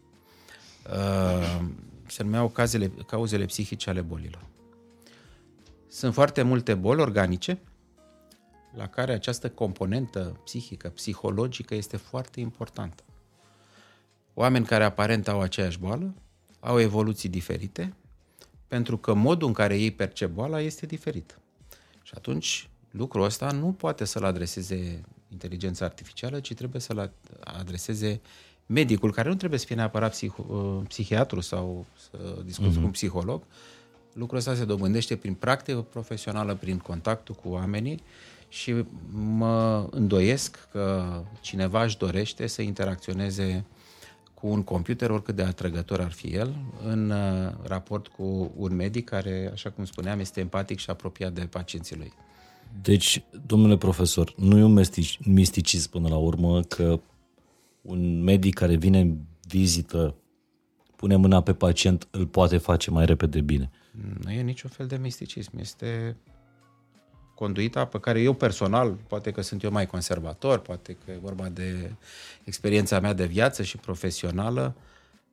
uh, 0.89 1.65
se 2.07 2.23
numeau 2.23 2.47
cauzele, 2.47 2.87
cauzele 2.87 3.45
psihice 3.45 3.89
ale 3.89 4.01
bolilor. 4.01 4.45
Sunt 5.87 6.13
foarte 6.13 6.41
multe 6.41 6.73
boli 6.73 7.01
organice 7.01 7.59
la 8.75 8.87
care 8.87 9.13
această 9.13 9.49
componentă 9.49 10.39
psihică, 10.43 10.89
psihologică 10.89 11.75
este 11.75 11.97
foarte 11.97 12.39
importantă. 12.39 13.03
Oameni 14.33 14.65
care 14.65 14.83
aparent 14.83 15.27
au 15.27 15.41
aceeași 15.41 15.79
boală, 15.79 16.13
au 16.65 16.79
evoluții 16.79 17.29
diferite, 17.29 17.93
pentru 18.67 18.97
că 18.97 19.13
modul 19.13 19.47
în 19.47 19.53
care 19.53 19.77
ei 19.77 19.91
percep 19.91 20.29
boala 20.29 20.61
este 20.61 20.85
diferit. 20.85 21.39
Și 22.01 22.13
atunci 22.15 22.69
lucrul 22.91 23.23
ăsta 23.23 23.51
nu 23.51 23.71
poate 23.71 24.05
să-l 24.05 24.23
adreseze 24.23 25.01
inteligența 25.31 25.85
artificială, 25.85 26.39
ci 26.39 26.53
trebuie 26.53 26.81
să-l 26.81 27.11
adreseze 27.43 28.21
medicul, 28.65 29.11
care 29.11 29.29
nu 29.29 29.35
trebuie 29.35 29.59
să 29.59 29.65
fie 29.65 29.75
neapărat 29.75 30.15
psih- 30.15 30.47
uh, 30.47 30.81
psihiatru 30.87 31.39
sau 31.39 31.85
să 31.95 32.41
discuți 32.45 32.69
mm-hmm. 32.69 32.79
cu 32.79 32.85
un 32.85 32.91
psiholog. 32.91 33.43
Lucrul 34.13 34.37
ăsta 34.37 34.55
se 34.55 34.65
dobândește 34.65 35.15
prin 35.15 35.33
practică 35.33 35.81
profesională, 35.81 36.55
prin 36.55 36.77
contactul 36.77 37.35
cu 37.35 37.49
oamenii 37.49 38.01
și 38.47 38.85
mă 39.11 39.87
îndoiesc 39.91 40.67
că 40.71 41.05
cineva 41.41 41.83
își 41.83 41.97
dorește 41.97 42.47
să 42.47 42.61
interacționeze 42.61 43.65
cu 44.45 44.51
un 44.51 44.63
computer, 44.63 45.09
oricât 45.09 45.35
de 45.35 45.41
atrăgător 45.41 45.99
ar 45.99 46.11
fi 46.11 46.27
el, 46.27 46.55
în 46.83 47.09
uh, 47.09 47.51
raport 47.63 48.07
cu 48.07 48.51
un 48.55 48.75
medic 48.75 49.05
care, 49.05 49.49
așa 49.53 49.69
cum 49.69 49.85
spuneam, 49.85 50.19
este 50.19 50.39
empatic 50.39 50.79
și 50.79 50.89
apropiat 50.89 51.33
de 51.33 51.41
pacienții 51.41 51.95
lui. 51.95 52.13
Deci, 52.81 53.23
domnule 53.45 53.77
profesor, 53.77 54.33
nu 54.37 54.57
e 54.57 54.63
un 54.63 54.83
misticism 55.25 55.89
până 55.89 56.07
la 56.07 56.17
urmă 56.17 56.61
că 56.61 56.99
un 57.81 58.23
medic 58.23 58.53
care 58.53 58.75
vine 58.75 58.99
în 58.99 59.17
vizită, 59.47 60.15
pune 60.95 61.15
mâna 61.15 61.41
pe 61.41 61.53
pacient, 61.53 62.07
îl 62.11 62.25
poate 62.25 62.57
face 62.57 62.91
mai 62.91 63.05
repede 63.05 63.41
bine. 63.41 63.71
Nu 64.23 64.31
e 64.31 64.41
niciun 64.41 64.69
fel 64.69 64.87
de 64.87 64.97
misticism. 64.97 65.57
Este 65.57 66.17
conduita 67.35 67.85
pe 67.85 67.99
care 67.99 68.21
eu 68.21 68.33
personal, 68.33 68.97
poate 69.07 69.31
că 69.31 69.41
sunt 69.41 69.63
eu 69.63 69.71
mai 69.71 69.85
conservator, 69.85 70.59
poate 70.59 70.97
că 71.05 71.11
e 71.11 71.17
vorba 71.21 71.49
de 71.49 71.91
experiența 72.43 72.99
mea 72.99 73.13
de 73.13 73.25
viață 73.25 73.63
și 73.63 73.77
profesională, 73.77 74.75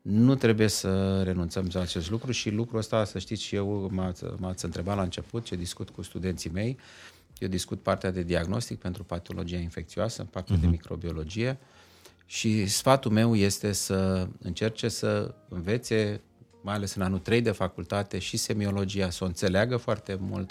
nu 0.03 0.35
trebuie 0.35 0.69
să 0.69 1.23
renunțăm 1.23 1.69
la 1.73 1.81
acest 1.81 2.11
lucru 2.11 2.33
și 2.33 2.51
lucrul 2.51 2.79
ăsta, 2.79 3.05
să 3.05 3.19
știți 3.19 3.43
și 3.43 3.55
eu, 3.55 3.89
m-ați, 3.93 4.25
m-ați 4.37 4.65
întrebat 4.65 4.97
la 4.97 5.03
început 5.03 5.45
ce 5.45 5.57
discut 5.57 5.91
cu 5.91 6.03
studenții 6.03 6.51
mei, 6.51 6.79
eu 7.39 7.49
discut 7.49 7.83
partea 7.83 8.11
de 8.11 8.23
diagnostic 8.23 8.79
pentru 8.79 9.05
patologia 9.05 9.57
infecțioasă, 9.57 10.25
partea 10.31 10.57
uh-huh. 10.57 10.61
de 10.61 10.67
mhm. 10.67 10.75
microbiologie 10.75 11.59
și 12.27 12.67
sfatul 12.67 13.11
meu 13.11 13.35
este 13.35 13.73
să 13.73 14.29
încerce 14.43 14.89
să 14.89 15.35
învețe, 15.49 16.21
mai 16.63 16.75
ales 16.75 16.95
în 16.95 17.03
anul 17.03 17.19
3 17.19 17.41
de 17.41 17.51
facultate, 17.51 18.19
și 18.19 18.37
semiologia, 18.37 19.11
să 19.11 19.25
o 19.25 19.27
înțeleagă 19.27 19.77
foarte 19.77 20.17
mult, 20.21 20.51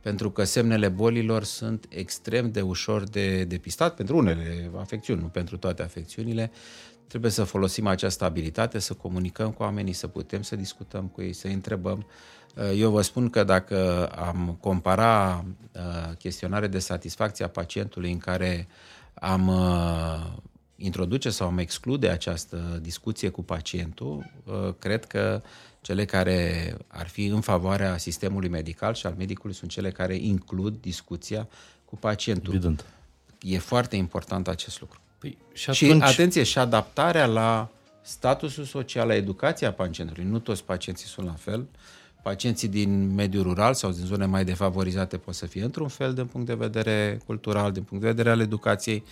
pentru 0.00 0.30
că 0.30 0.44
semnele 0.44 0.88
bolilor 0.88 1.44
sunt 1.44 1.86
extrem 1.88 2.50
de 2.50 2.60
ușor 2.60 3.04
de 3.04 3.44
depistat 3.44 3.94
pentru 3.94 4.16
unele 4.16 4.70
afecțiuni, 4.76 5.20
nu 5.20 5.26
pentru 5.26 5.56
toate 5.56 5.82
afecțiunile. 5.82 6.50
Trebuie 7.06 7.30
să 7.30 7.44
folosim 7.44 7.86
această 7.86 8.24
abilitate, 8.24 8.78
să 8.78 8.94
comunicăm 8.94 9.50
cu 9.50 9.62
oamenii, 9.62 9.92
să 9.92 10.06
putem 10.06 10.42
să 10.42 10.56
discutăm 10.56 11.06
cu 11.06 11.22
ei, 11.22 11.32
să 11.32 11.46
îi 11.46 11.52
întrebăm 11.52 12.06
eu 12.74 12.90
vă 12.90 13.02
spun 13.02 13.30
că 13.30 13.44
dacă 13.44 14.06
am 14.06 14.56
compara 14.60 15.44
uh, 15.74 16.16
chestionare 16.18 16.66
de 16.66 16.78
satisfacție 16.78 17.44
a 17.44 17.48
pacientului 17.48 18.12
în 18.12 18.18
care 18.18 18.68
am 19.14 19.48
uh, 19.48 20.32
introduce 20.76 21.30
sau 21.30 21.46
am 21.46 21.58
exclude 21.58 22.08
această 22.08 22.78
discuție 22.82 23.28
cu 23.28 23.42
pacientul, 23.42 24.30
uh, 24.44 24.74
cred 24.78 25.04
că 25.04 25.42
cele 25.80 26.04
care 26.04 26.76
ar 26.86 27.08
fi 27.08 27.26
în 27.26 27.40
favoarea 27.40 27.96
sistemului 27.96 28.48
medical 28.48 28.94
și 28.94 29.06
al 29.06 29.14
medicului 29.18 29.54
sunt 29.54 29.70
cele 29.70 29.90
care 29.90 30.14
includ 30.14 30.76
discuția 30.80 31.48
cu 31.84 31.96
pacientul. 31.96 32.54
Evident. 32.54 32.84
E 33.42 33.58
foarte 33.58 33.96
important 33.96 34.48
acest 34.48 34.80
lucru. 34.80 35.00
Păi, 35.18 35.38
și, 35.52 35.70
atunci... 35.70 36.02
și 36.02 36.12
atenție, 36.12 36.42
și 36.42 36.58
adaptarea 36.58 37.26
la 37.26 37.68
statusul 38.02 38.64
social, 38.64 39.06
la 39.06 39.14
educația 39.14 39.72
pacientului. 39.72 40.24
Nu 40.24 40.38
toți 40.38 40.64
pacienții 40.64 41.06
sunt 41.06 41.26
la 41.26 41.32
fel. 41.32 41.66
Pacienții 42.22 42.68
din 42.68 43.14
mediul 43.14 43.42
rural 43.42 43.74
sau 43.74 43.90
din 43.90 44.04
zone 44.04 44.26
mai 44.26 44.44
defavorizate 44.44 45.16
pot 45.16 45.34
să 45.34 45.46
fie 45.46 45.62
într-un 45.62 45.88
fel 45.88 46.14
din 46.14 46.26
punct 46.26 46.46
de 46.46 46.54
vedere 46.54 47.20
cultural, 47.26 47.72
din 47.72 47.82
punct 47.82 48.02
de 48.02 48.10
vedere 48.10 48.30
al 48.30 48.40
educației. 48.40 49.04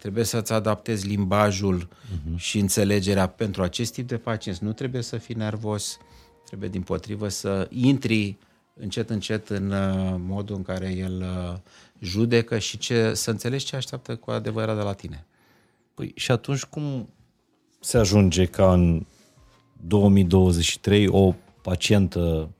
Trebuie 0.00 0.24
să-ți 0.24 0.52
adaptezi 0.52 1.06
limbajul 1.06 1.88
uh-huh. 1.88 2.36
și 2.36 2.58
înțelegerea 2.58 3.26
pentru 3.26 3.62
acest 3.62 3.92
tip 3.92 4.08
de 4.08 4.16
pacienți. 4.16 4.64
Nu 4.64 4.72
trebuie 4.72 5.02
să 5.02 5.16
fii 5.16 5.34
nervos, 5.34 5.98
trebuie 6.46 6.68
din 6.68 6.82
potrivă 6.82 7.28
să 7.28 7.66
intri 7.70 8.38
încet, 8.74 9.10
încet 9.10 9.48
în 9.48 9.70
uh, 9.70 10.14
modul 10.18 10.56
în 10.56 10.62
care 10.62 10.92
el 10.92 11.20
uh, 11.20 11.58
judecă 11.98 12.58
și 12.58 12.78
ce, 12.78 13.14
să 13.14 13.30
înțelegi 13.30 13.64
ce 13.64 13.76
așteaptă 13.76 14.16
cu 14.16 14.30
adevărat 14.30 14.76
de 14.76 14.82
la 14.82 14.92
tine. 14.92 15.26
Păi 15.94 16.12
și 16.16 16.30
atunci 16.30 16.64
cum 16.64 17.08
se 17.80 17.98
ajunge 17.98 18.44
ca 18.44 18.72
în 18.72 19.06
2023 19.86 21.08
o 21.08 21.34
pacientă 21.62 22.50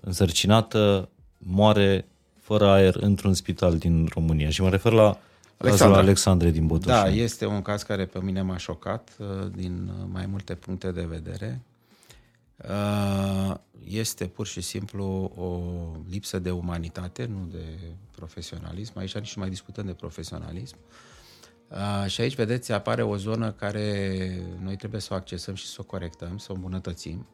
însărcinată 0.00 1.08
moare 1.38 2.06
fără 2.40 2.68
aer 2.68 2.94
într-un 2.94 3.34
spital 3.34 3.78
din 3.78 4.08
România. 4.14 4.50
Și 4.50 4.62
mă 4.62 4.68
refer 4.68 4.92
la 4.92 5.18
cazul 5.56 5.94
Alexandre 5.94 6.50
din 6.50 6.66
Botoșani. 6.66 7.16
Da, 7.16 7.22
este 7.22 7.46
un 7.46 7.62
caz 7.62 7.82
care 7.82 8.06
pe 8.06 8.20
mine 8.22 8.42
m-a 8.42 8.56
șocat 8.56 9.16
uh, 9.18 9.26
din 9.54 9.90
mai 10.12 10.26
multe 10.26 10.54
puncte 10.54 10.90
de 10.90 11.04
vedere. 11.04 11.60
Uh, 12.56 13.54
este 13.84 14.26
pur 14.26 14.46
și 14.46 14.60
simplu 14.60 15.04
o 15.36 15.60
lipsă 16.10 16.38
de 16.38 16.50
umanitate, 16.50 17.24
nu 17.24 17.48
de 17.50 17.64
profesionalism. 18.10 18.98
Aici 18.98 19.14
nici 19.14 19.34
nu 19.34 19.40
mai 19.42 19.50
discutăm 19.50 19.86
de 19.86 19.92
profesionalism. 19.92 20.76
Uh, 21.68 22.10
și 22.10 22.20
aici, 22.20 22.34
vedeți, 22.34 22.72
apare 22.72 23.02
o 23.02 23.16
zonă 23.16 23.52
care 23.52 24.18
noi 24.62 24.76
trebuie 24.76 25.00
să 25.00 25.08
o 25.12 25.16
accesăm 25.16 25.54
și 25.54 25.66
să 25.66 25.76
o 25.80 25.84
corectăm, 25.84 26.38
să 26.38 26.46
o 26.50 26.54
îmbunătățim 26.54 27.26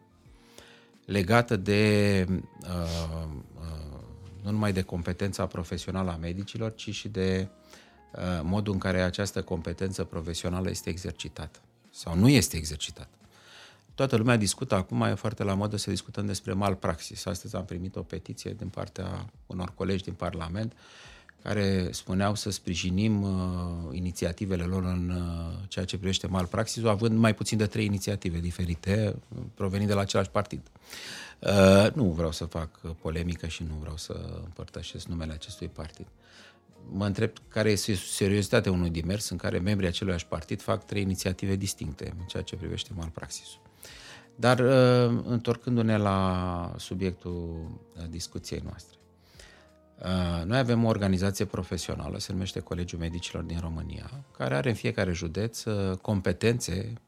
legată 1.04 1.56
de 1.56 2.24
uh, 2.28 3.24
uh, 3.54 4.00
nu 4.42 4.50
numai 4.50 4.72
de 4.72 4.82
competența 4.82 5.46
profesională 5.46 6.10
a 6.10 6.16
medicilor, 6.16 6.74
ci 6.74 6.90
și 6.90 7.08
de 7.08 7.48
uh, 7.48 7.61
modul 8.42 8.72
în 8.72 8.78
care 8.78 9.02
această 9.02 9.42
competență 9.42 10.04
profesională 10.04 10.70
este 10.70 10.90
exercitată 10.90 11.58
sau 11.90 12.16
nu 12.16 12.28
este 12.28 12.56
exercitată. 12.56 13.08
Toată 13.94 14.16
lumea 14.16 14.36
discută 14.36 14.74
acum, 14.74 15.02
e 15.02 15.14
foarte 15.14 15.42
la 15.42 15.54
modă 15.54 15.76
să 15.76 15.90
discutăm 15.90 16.26
despre 16.26 16.52
malpraxis. 16.52 17.26
Astăzi 17.26 17.56
am 17.56 17.64
primit 17.64 17.96
o 17.96 18.02
petiție 18.02 18.54
din 18.58 18.68
partea 18.68 19.26
unor 19.46 19.72
colegi 19.74 20.04
din 20.04 20.12
Parlament 20.12 20.72
care 21.42 21.88
spuneau 21.90 22.34
să 22.34 22.50
sprijinim 22.50 23.22
uh, 23.22 23.30
inițiativele 23.90 24.62
lor 24.62 24.84
în 24.84 25.10
uh, 25.10 25.54
ceea 25.68 25.84
ce 25.84 25.96
privește 25.96 26.26
malpraxisul, 26.26 26.88
având 26.88 27.18
mai 27.18 27.34
puțin 27.34 27.58
de 27.58 27.66
trei 27.66 27.84
inițiative 27.84 28.38
diferite, 28.38 29.16
provenind 29.54 29.88
de 29.88 29.94
la 29.94 30.00
același 30.00 30.30
partid. 30.30 30.60
Uh, 31.38 31.92
nu 31.92 32.04
vreau 32.04 32.32
să 32.32 32.44
fac 32.44 32.78
polemică 32.78 33.46
și 33.46 33.62
nu 33.62 33.74
vreau 33.80 33.96
să 33.96 34.40
împărtășesc 34.44 35.06
numele 35.06 35.32
acestui 35.32 35.68
partid. 35.68 36.06
Mă 36.90 37.06
întreb 37.06 37.30
care 37.48 37.70
este 37.70 37.94
seriozitatea 37.94 38.72
unui 38.72 38.90
dimers 38.90 39.28
în 39.28 39.36
care 39.36 39.58
membrii 39.58 39.88
aceluiași 39.88 40.26
partid 40.26 40.62
fac 40.62 40.84
trei 40.84 41.02
inițiative 41.02 41.56
distincte 41.56 42.14
în 42.18 42.24
ceea 42.24 42.42
ce 42.42 42.56
privește 42.56 42.90
malpraxisul. 42.94 43.60
Dar, 44.36 44.58
uh, 44.58 45.22
întorcându-ne 45.24 45.96
la 45.96 46.74
subiectul 46.76 47.70
uh, 47.96 48.04
discuției 48.08 48.62
noastre, 48.64 48.96
Uh, 50.04 50.44
noi 50.44 50.58
avem 50.58 50.84
o 50.84 50.88
organizație 50.88 51.44
profesională, 51.44 52.18
se 52.18 52.32
numește 52.32 52.60
Colegiul 52.60 53.00
Medicilor 53.00 53.42
din 53.42 53.58
România, 53.60 54.10
care 54.36 54.54
are 54.54 54.68
în 54.68 54.74
fiecare 54.74 55.12
județ 55.12 55.64
uh, 55.64 55.96
competențe 55.96 56.92
uh, 56.92 56.98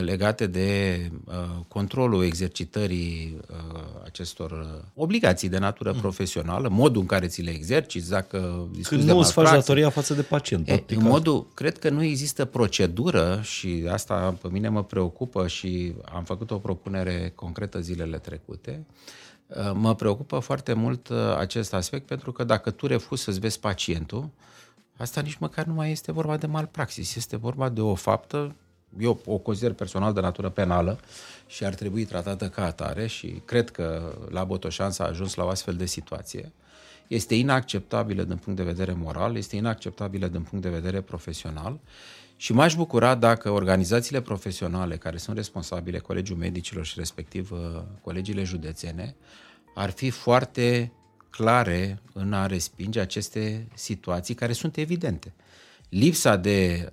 legate 0.00 0.46
de 0.46 0.98
uh, 1.24 1.34
controlul 1.68 2.24
exercitării 2.24 3.40
uh, 3.50 3.56
acestor 4.04 4.82
obligații 4.94 5.48
de 5.48 5.58
natură 5.58 5.92
mm. 5.92 6.00
profesională, 6.00 6.68
modul 6.68 7.00
în 7.00 7.06
care 7.06 7.26
ți 7.26 7.42
le 7.42 7.50
exerciți, 7.50 8.10
dacă 8.10 8.68
Când 8.82 9.02
nu 9.02 9.18
îți 9.18 9.32
faci 9.32 9.50
datoria 9.50 9.90
față 9.90 10.14
de 10.14 10.22
pacient. 10.22 10.68
E, 10.68 10.84
în 10.86 11.02
modul, 11.02 11.46
cred 11.54 11.78
că 11.78 11.90
nu 11.90 12.02
există 12.02 12.44
procedură 12.44 13.40
și 13.42 13.84
asta 13.90 14.36
pe 14.42 14.48
mine 14.50 14.68
mă 14.68 14.84
preocupă 14.84 15.46
și 15.46 15.94
am 16.12 16.24
făcut 16.24 16.50
o 16.50 16.58
propunere 16.58 17.32
concretă 17.34 17.80
zilele 17.80 18.18
trecute. 18.18 18.86
Mă 19.74 19.94
preocupă 19.94 20.38
foarte 20.38 20.72
mult 20.72 21.10
acest 21.38 21.74
aspect 21.74 22.06
pentru 22.06 22.32
că 22.32 22.44
dacă 22.44 22.70
tu 22.70 22.86
refuzi 22.86 23.22
să-ți 23.22 23.40
vezi 23.40 23.60
pacientul, 23.60 24.28
Asta 24.96 25.20
nici 25.20 25.36
măcar 25.36 25.64
nu 25.64 25.74
mai 25.74 25.90
este 25.90 26.12
vorba 26.12 26.36
de 26.36 26.46
malpraxis, 26.46 27.16
este 27.16 27.36
vorba 27.36 27.68
de 27.68 27.80
o 27.80 27.94
faptă, 27.94 28.54
eu 29.00 29.20
o 29.26 29.36
consider 29.38 29.72
personal 29.72 30.12
de 30.12 30.20
natură 30.20 30.48
penală 30.48 30.98
și 31.46 31.64
ar 31.64 31.74
trebui 31.74 32.04
tratată 32.04 32.48
ca 32.48 32.64
atare 32.64 33.06
și 33.06 33.42
cred 33.44 33.70
că 33.70 34.14
la 34.30 34.44
Botoșan 34.44 34.90
s-a 34.90 35.04
ajuns 35.04 35.34
la 35.34 35.44
o 35.44 35.48
astfel 35.48 35.74
de 35.74 35.86
situație. 35.86 36.52
Este 37.06 37.34
inacceptabilă 37.34 38.22
din 38.22 38.36
punct 38.36 38.58
de 38.58 38.64
vedere 38.64 38.92
moral, 38.92 39.36
este 39.36 39.56
inacceptabilă 39.56 40.26
din 40.26 40.42
punct 40.42 40.64
de 40.64 40.70
vedere 40.70 41.00
profesional 41.00 41.80
și 42.36 42.52
m-aș 42.52 42.74
bucura 42.74 43.14
dacă 43.14 43.50
organizațiile 43.50 44.20
profesionale 44.20 44.96
care 44.96 45.16
sunt 45.16 45.36
responsabile, 45.36 45.98
Colegiul 45.98 46.38
Medicilor 46.38 46.84
și 46.84 46.94
respectiv 46.96 47.50
uh, 47.52 47.58
colegiile 48.00 48.42
județene, 48.42 49.16
ar 49.74 49.90
fi 49.90 50.10
foarte 50.10 50.92
clare 51.30 52.02
în 52.12 52.32
a 52.32 52.46
respinge 52.46 53.00
aceste 53.00 53.68
situații 53.74 54.34
care 54.34 54.52
sunt 54.52 54.76
evidente. 54.76 55.32
Lipsa 55.88 56.36
de 56.36 56.78
uh, 56.82 56.92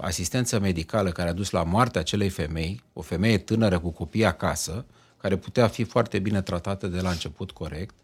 asistență 0.00 0.58
medicală 0.58 1.10
care 1.10 1.28
a 1.28 1.32
dus 1.32 1.50
la 1.50 1.62
moartea 1.62 2.00
acelei 2.00 2.28
femei, 2.28 2.82
o 2.92 3.00
femeie 3.00 3.38
tânără 3.38 3.78
cu 3.78 3.90
copii 3.90 4.24
acasă, 4.24 4.84
care 5.16 5.36
putea 5.36 5.68
fi 5.68 5.84
foarte 5.84 6.18
bine 6.18 6.42
tratată 6.42 6.86
de 6.86 7.00
la 7.00 7.10
început 7.10 7.50
corect, 7.50 7.94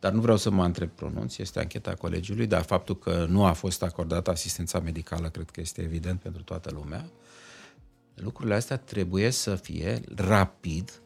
dar 0.00 0.12
nu 0.12 0.20
vreau 0.20 0.36
să 0.36 0.50
mă 0.50 0.64
întreb 0.64 0.88
pronunț, 0.88 1.38
este 1.38 1.58
ancheta 1.58 1.94
colegiului, 1.94 2.46
dar 2.46 2.62
faptul 2.62 2.98
că 2.98 3.26
nu 3.28 3.44
a 3.44 3.52
fost 3.52 3.82
acordată 3.82 4.30
asistența 4.30 4.80
medicală 4.80 5.28
cred 5.28 5.50
că 5.50 5.60
este 5.60 5.82
evident 5.82 6.20
pentru 6.20 6.42
toată 6.42 6.70
lumea. 6.72 7.04
Lucrurile 8.14 8.54
astea 8.54 8.76
trebuie 8.76 9.30
să 9.30 9.54
fie 9.54 10.00
rapid 10.14 11.00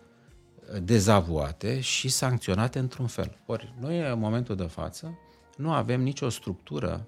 dezavuate 0.82 1.80
și 1.80 2.08
sancționate 2.08 2.78
într-un 2.78 3.06
fel. 3.06 3.38
Ori 3.46 3.74
noi, 3.80 4.10
în 4.10 4.18
momentul 4.18 4.56
de 4.56 4.64
față, 4.64 5.18
nu 5.56 5.72
avem 5.72 6.00
nicio 6.00 6.28
structură 6.28 7.06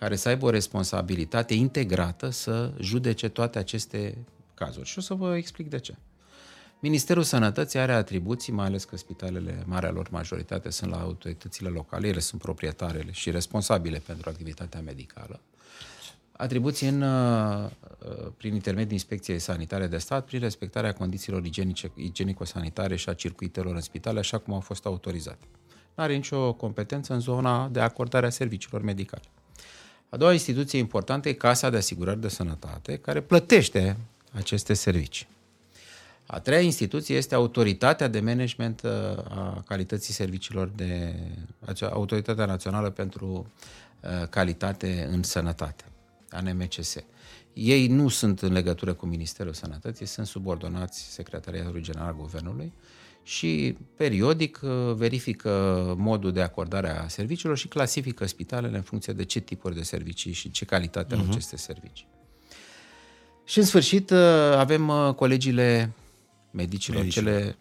care 0.00 0.16
să 0.16 0.28
aibă 0.28 0.46
o 0.46 0.50
responsabilitate 0.50 1.54
integrată 1.54 2.30
să 2.30 2.72
judece 2.80 3.28
toate 3.28 3.58
aceste 3.58 4.18
cazuri. 4.54 4.88
Și 4.88 4.98
o 4.98 5.00
să 5.00 5.14
vă 5.14 5.36
explic 5.36 5.70
de 5.70 5.78
ce. 5.78 5.94
Ministerul 6.80 7.22
Sănătății 7.22 7.78
are 7.78 7.92
atribuții, 7.92 8.52
mai 8.52 8.66
ales 8.66 8.84
că 8.84 8.96
spitalele, 8.96 9.62
marea 9.66 9.90
lor 9.90 10.08
majoritate, 10.10 10.70
sunt 10.70 10.90
la 10.90 11.00
autoritățile 11.00 11.68
locale, 11.68 12.08
ele 12.08 12.20
sunt 12.20 12.40
proprietarele 12.40 13.12
și 13.12 13.30
responsabile 13.30 14.02
pentru 14.06 14.28
activitatea 14.28 14.80
medicală 14.80 15.40
atribuții 16.40 16.88
în, 16.88 17.02
uh, 17.02 17.70
uh, 17.98 18.32
prin 18.36 18.54
intermediul 18.54 18.92
Inspecției 18.92 19.38
Sanitare 19.38 19.86
de 19.86 19.98
Stat, 19.98 20.24
prin 20.24 20.40
respectarea 20.40 20.92
condițiilor 20.92 21.44
igienice, 21.44 21.90
igienico-sanitare 21.94 22.96
și 22.96 23.08
a 23.08 23.12
circuitelor 23.12 23.74
în 23.74 23.80
spitale, 23.80 24.18
așa 24.18 24.38
cum 24.38 24.54
au 24.54 24.60
fost 24.60 24.86
autorizate. 24.86 25.46
Nu 25.94 26.02
are 26.02 26.14
nicio 26.14 26.52
competență 26.52 27.12
în 27.12 27.20
zona 27.20 27.68
de 27.68 27.80
acordare 27.80 28.26
a 28.26 28.30
serviciilor 28.30 28.82
medicale. 28.82 29.22
A 30.10 30.16
doua 30.16 30.32
instituție 30.32 30.78
importantă 30.78 31.28
e 31.28 31.32
Casa 31.32 31.70
de 31.70 31.76
Asigurări 31.76 32.20
de 32.20 32.28
Sănătate, 32.28 32.96
care 32.96 33.20
plătește 33.20 33.96
aceste 34.32 34.74
servicii. 34.74 35.28
A 36.26 36.40
treia 36.40 36.60
instituție 36.60 37.16
este 37.16 37.34
Autoritatea 37.34 38.08
de 38.08 38.20
Management 38.20 38.82
uh, 38.82 38.90
a 39.28 39.64
Calității 39.66 40.14
Serviciilor 40.14 40.68
de 40.68 41.14
Autoritatea 41.80 42.44
Națională 42.44 42.90
pentru 42.90 43.52
Calitate 44.30 45.08
în 45.10 45.22
Sănătate. 45.22 45.84
ANMCS. 46.30 46.96
Ei 47.52 47.86
nu 47.86 48.08
sunt 48.08 48.40
în 48.40 48.52
legătură 48.52 48.94
cu 48.94 49.06
Ministerul 49.06 49.52
Sănătății, 49.52 50.06
sunt 50.06 50.26
subordonați 50.26 51.12
Secretariatului 51.12 51.82
General 51.82 52.06
al 52.06 52.16
Guvernului 52.16 52.72
și 53.30 53.76
periodic 53.96 54.60
uh, 54.62 54.70
verifică 54.94 55.50
modul 55.98 56.32
de 56.32 56.42
acordare 56.42 56.98
a 56.98 57.08
serviciilor 57.08 57.56
și 57.56 57.68
clasifică 57.68 58.26
spitalele 58.26 58.76
în 58.76 58.82
funcție 58.82 59.12
de 59.12 59.24
ce 59.24 59.40
tipuri 59.40 59.74
de 59.74 59.82
servicii 59.82 60.32
și 60.32 60.50
ce 60.50 60.64
calitate 60.64 61.14
uh-huh. 61.14 61.18
au 61.18 61.22
mhm. 61.24 61.30
aceste 61.30 61.56
servicii. 61.56 62.06
Și 63.44 63.58
în 63.58 63.64
sfârșit 63.64 64.10
uh, 64.10 64.18
avem 64.56 64.88
uh, 64.88 65.14
colegiile 65.14 65.92
medicilor, 66.50 66.98
Medici. 66.98 67.14
cele 67.14 67.56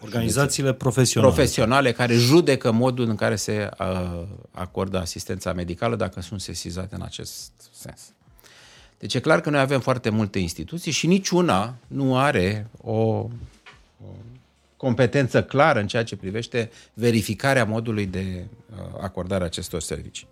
Organizațiile 0.00 0.72
profesionale. 0.72 1.32
Profesionale 1.32 1.92
care 1.92 2.14
judecă 2.14 2.70
modul 2.70 3.08
în 3.08 3.16
care 3.16 3.36
se 3.36 3.68
uh, 3.78 4.22
acordă 4.50 4.98
asistența 4.98 5.52
medicală 5.52 5.96
dacă 5.96 6.20
sunt 6.20 6.40
sesizate 6.40 6.94
în 6.94 7.02
acest 7.02 7.52
sens. 7.72 8.12
Deci 8.98 9.14
e 9.14 9.20
clar 9.20 9.40
că 9.40 9.50
noi 9.50 9.60
avem 9.60 9.80
foarte 9.80 10.10
multe 10.10 10.38
instituții 10.38 10.92
și 10.92 11.06
niciuna 11.06 11.74
nu 11.86 12.18
are 12.18 12.70
o, 12.80 13.00
o 13.00 13.28
competență 14.78 15.42
clară 15.42 15.78
în 15.80 15.86
ceea 15.86 16.04
ce 16.04 16.16
privește 16.16 16.70
verificarea 16.94 17.64
modului 17.64 18.06
de 18.06 18.44
uh, 18.70 18.76
acordare 19.00 19.42
a 19.42 19.46
acestor 19.46 19.80
servicii. 19.80 20.26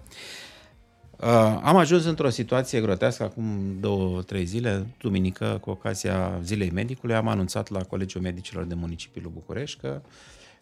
Uh, 1.21 1.61
am 1.63 1.77
ajuns 1.77 2.05
într-o 2.05 2.29
situație 2.29 2.81
grotească 2.81 3.23
acum 3.23 3.77
două, 3.81 4.23
trei 4.23 4.45
zile, 4.45 4.87
duminică, 4.99 5.59
cu 5.61 5.71
ocazia 5.71 6.41
Zilei 6.43 6.71
Medicului, 6.71 7.15
am 7.15 7.29
anunțat 7.29 7.71
la 7.71 7.83
Colegiul 7.83 8.23
Medicilor 8.23 8.65
de 8.65 8.75
Municipiul 8.75 9.31
București 9.35 9.81
că 9.81 10.01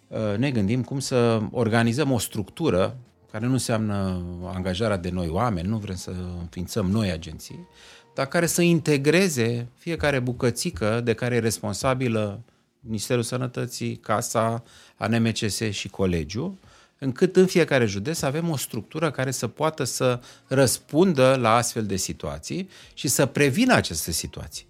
uh, 0.08 0.18
ne 0.36 0.50
gândim 0.50 0.82
cum 0.82 0.98
să 0.98 1.40
organizăm 1.50 2.10
o 2.10 2.18
structură 2.18 2.96
care 3.30 3.46
nu 3.46 3.52
înseamnă 3.52 4.22
angajarea 4.54 4.96
de 4.96 5.10
noi 5.10 5.28
oameni, 5.28 5.68
nu 5.68 5.76
vrem 5.76 5.96
să 5.96 6.12
înființăm 6.40 6.90
noi 6.90 7.10
agenții, 7.10 7.68
dar 8.14 8.26
care 8.26 8.46
să 8.46 8.62
integreze 8.62 9.68
fiecare 9.74 10.18
bucățică 10.18 11.00
de 11.04 11.12
care 11.12 11.34
e 11.34 11.38
responsabilă 11.38 12.40
Ministerul 12.86 13.22
Sănătății, 13.22 13.96
Casa, 13.96 14.62
ANMCS 14.96 15.60
și 15.70 15.88
Colegiul, 15.88 16.54
încât 16.98 17.36
în 17.36 17.46
fiecare 17.46 17.84
județ 17.84 18.16
să 18.16 18.26
avem 18.26 18.50
o 18.50 18.56
structură 18.56 19.10
care 19.10 19.30
să 19.30 19.48
poată 19.48 19.84
să 19.84 20.20
răspundă 20.46 21.36
la 21.36 21.54
astfel 21.54 21.86
de 21.86 21.96
situații 21.96 22.68
și 22.94 23.08
să 23.08 23.26
prevină 23.26 23.74
aceste 23.74 24.10
situații. 24.10 24.66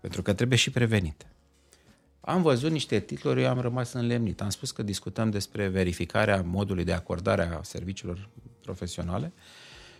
Pentru 0.00 0.22
că 0.22 0.32
trebuie 0.32 0.58
și 0.58 0.70
prevenite. 0.70 1.26
Am 2.20 2.42
văzut 2.42 2.70
niște 2.70 3.00
titluri, 3.00 3.42
eu 3.42 3.48
am 3.48 3.60
rămas 3.60 3.92
înlemnit. 3.92 4.40
Am 4.40 4.50
spus 4.50 4.70
că 4.70 4.82
discutăm 4.82 5.30
despre 5.30 5.68
verificarea 5.68 6.42
modului 6.42 6.84
de 6.84 6.92
acordare 6.92 7.54
a 7.54 7.62
serviciilor 7.62 8.28
profesionale 8.62 9.32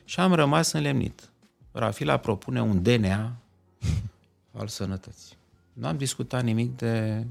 și 0.05 0.20
am 0.20 0.33
rămas 0.33 0.72
înlemnit. 0.72 1.31
Rafila 1.72 2.16
propune 2.16 2.62
un 2.62 2.83
DNA 2.83 3.37
al 4.53 4.68
sănătății. 4.68 5.37
Nu 5.72 5.87
am 5.87 5.96
discutat 5.96 6.42
nimic 6.42 6.76
de 6.76 7.26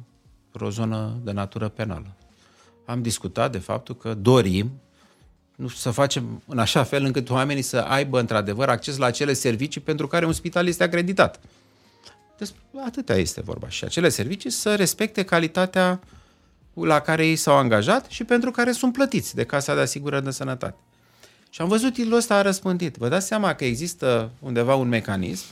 o 0.59 0.69
zonă 0.69 1.19
de 1.23 1.31
natură 1.31 1.69
penală 1.69 2.15
am 2.91 3.01
discutat 3.01 3.51
de 3.51 3.57
faptul 3.57 3.97
că 3.97 4.13
dorim 4.13 4.71
nu, 5.55 5.67
să 5.67 5.91
facem 5.91 6.41
în 6.47 6.59
așa 6.59 6.83
fel 6.83 7.03
încât 7.03 7.29
oamenii 7.29 7.61
să 7.61 7.77
aibă 7.77 8.19
într-adevăr 8.19 8.69
acces 8.69 8.97
la 8.97 9.05
acele 9.05 9.33
servicii 9.33 9.81
pentru 9.81 10.07
care 10.07 10.25
un 10.25 10.33
spital 10.33 10.67
este 10.67 10.83
acreditat. 10.83 11.39
Despre 12.37 12.59
atâtea 12.85 13.15
este 13.15 13.41
vorba. 13.41 13.69
Și 13.69 13.83
acele 13.83 14.09
servicii 14.09 14.49
să 14.49 14.75
respecte 14.75 15.23
calitatea 15.23 15.99
la 16.73 16.99
care 16.99 17.27
ei 17.27 17.35
s-au 17.35 17.57
angajat 17.57 18.05
și 18.09 18.23
pentru 18.23 18.51
care 18.51 18.71
sunt 18.71 18.93
plătiți 18.93 19.35
de 19.35 19.43
Casa 19.43 19.75
de 19.75 19.81
Asigurări 19.81 20.23
de 20.23 20.31
Sănătate. 20.31 20.75
Și 21.49 21.61
am 21.61 21.67
văzut 21.67 21.93
titlul 21.93 22.17
ăsta 22.17 22.35
a 22.35 22.41
răspândit. 22.41 22.95
Vă 22.95 23.07
dați 23.07 23.27
seama 23.27 23.53
că 23.53 23.65
există 23.65 24.31
undeva 24.39 24.75
un 24.75 24.87
mecanism 24.87 25.45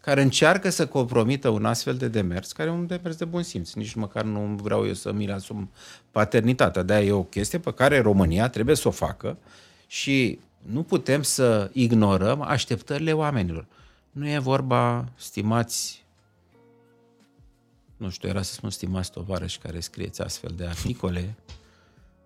care 0.00 0.22
încearcă 0.22 0.70
să 0.70 0.86
compromită 0.86 1.48
un 1.48 1.64
astfel 1.64 1.96
de 1.96 2.08
demers, 2.08 2.52
care 2.52 2.68
e 2.68 2.72
un 2.72 2.86
demers 2.86 3.16
de 3.16 3.24
bun 3.24 3.42
simț. 3.42 3.72
Nici 3.72 3.94
măcar 3.94 4.24
nu 4.24 4.40
vreau 4.40 4.86
eu 4.86 4.94
să 4.94 5.12
mi 5.12 5.30
asum 5.30 5.70
paternitatea. 6.10 6.82
de 6.82 6.98
e 7.00 7.12
o 7.12 7.22
chestie 7.22 7.58
pe 7.58 7.72
care 7.72 8.00
România 8.00 8.48
trebuie 8.48 8.76
să 8.76 8.88
o 8.88 8.90
facă 8.90 9.36
și 9.86 10.38
nu 10.58 10.82
putem 10.82 11.22
să 11.22 11.70
ignorăm 11.72 12.40
așteptările 12.42 13.12
oamenilor. 13.12 13.66
Nu 14.10 14.28
e 14.28 14.38
vorba, 14.38 15.08
stimați, 15.16 16.04
nu 17.96 18.10
știu, 18.10 18.28
era 18.28 18.42
să 18.42 18.52
spun 18.52 18.70
stimați 18.70 19.10
tovarăși 19.10 19.58
care 19.58 19.80
scrieți 19.80 20.22
astfel 20.22 20.52
de 20.56 20.66
articole, 20.66 21.34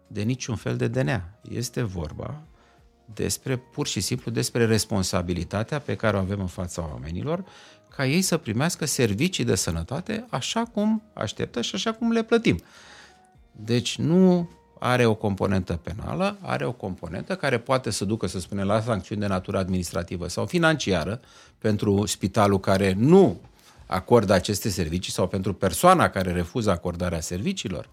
de 0.06 0.22
niciun 0.22 0.56
fel 0.56 0.76
de 0.76 0.88
DNA. 0.88 1.28
Este 1.50 1.82
vorba 1.82 2.42
despre, 3.14 3.56
pur 3.56 3.86
și 3.86 4.00
simplu, 4.00 4.30
despre 4.30 4.66
responsabilitatea 4.66 5.78
pe 5.78 5.96
care 5.96 6.16
o 6.16 6.20
avem 6.20 6.40
în 6.40 6.46
fața 6.46 6.88
oamenilor, 6.92 7.44
ca 7.96 8.06
ei 8.06 8.22
să 8.22 8.36
primească 8.36 8.84
servicii 8.84 9.44
de 9.44 9.54
sănătate 9.54 10.26
așa 10.28 10.62
cum 10.62 11.02
așteptă 11.12 11.60
și 11.60 11.74
așa 11.74 11.92
cum 11.92 12.12
le 12.12 12.22
plătim. 12.22 12.60
Deci 13.52 13.98
nu 13.98 14.50
are 14.78 15.06
o 15.06 15.14
componentă 15.14 15.80
penală, 15.82 16.38
are 16.40 16.64
o 16.64 16.72
componentă 16.72 17.36
care 17.36 17.58
poate 17.58 17.90
să 17.90 18.04
ducă, 18.04 18.26
să 18.26 18.40
spunem, 18.40 18.66
la 18.66 18.80
sancțiuni 18.80 19.20
de 19.20 19.26
natură 19.26 19.58
administrativă 19.58 20.28
sau 20.28 20.46
financiară 20.46 21.20
pentru 21.58 22.06
spitalul 22.06 22.60
care 22.60 22.94
nu 22.96 23.40
acordă 23.86 24.32
aceste 24.32 24.68
servicii 24.68 25.12
sau 25.12 25.28
pentru 25.28 25.54
persoana 25.54 26.10
care 26.10 26.32
refuză 26.32 26.70
acordarea 26.70 27.20
serviciilor, 27.20 27.88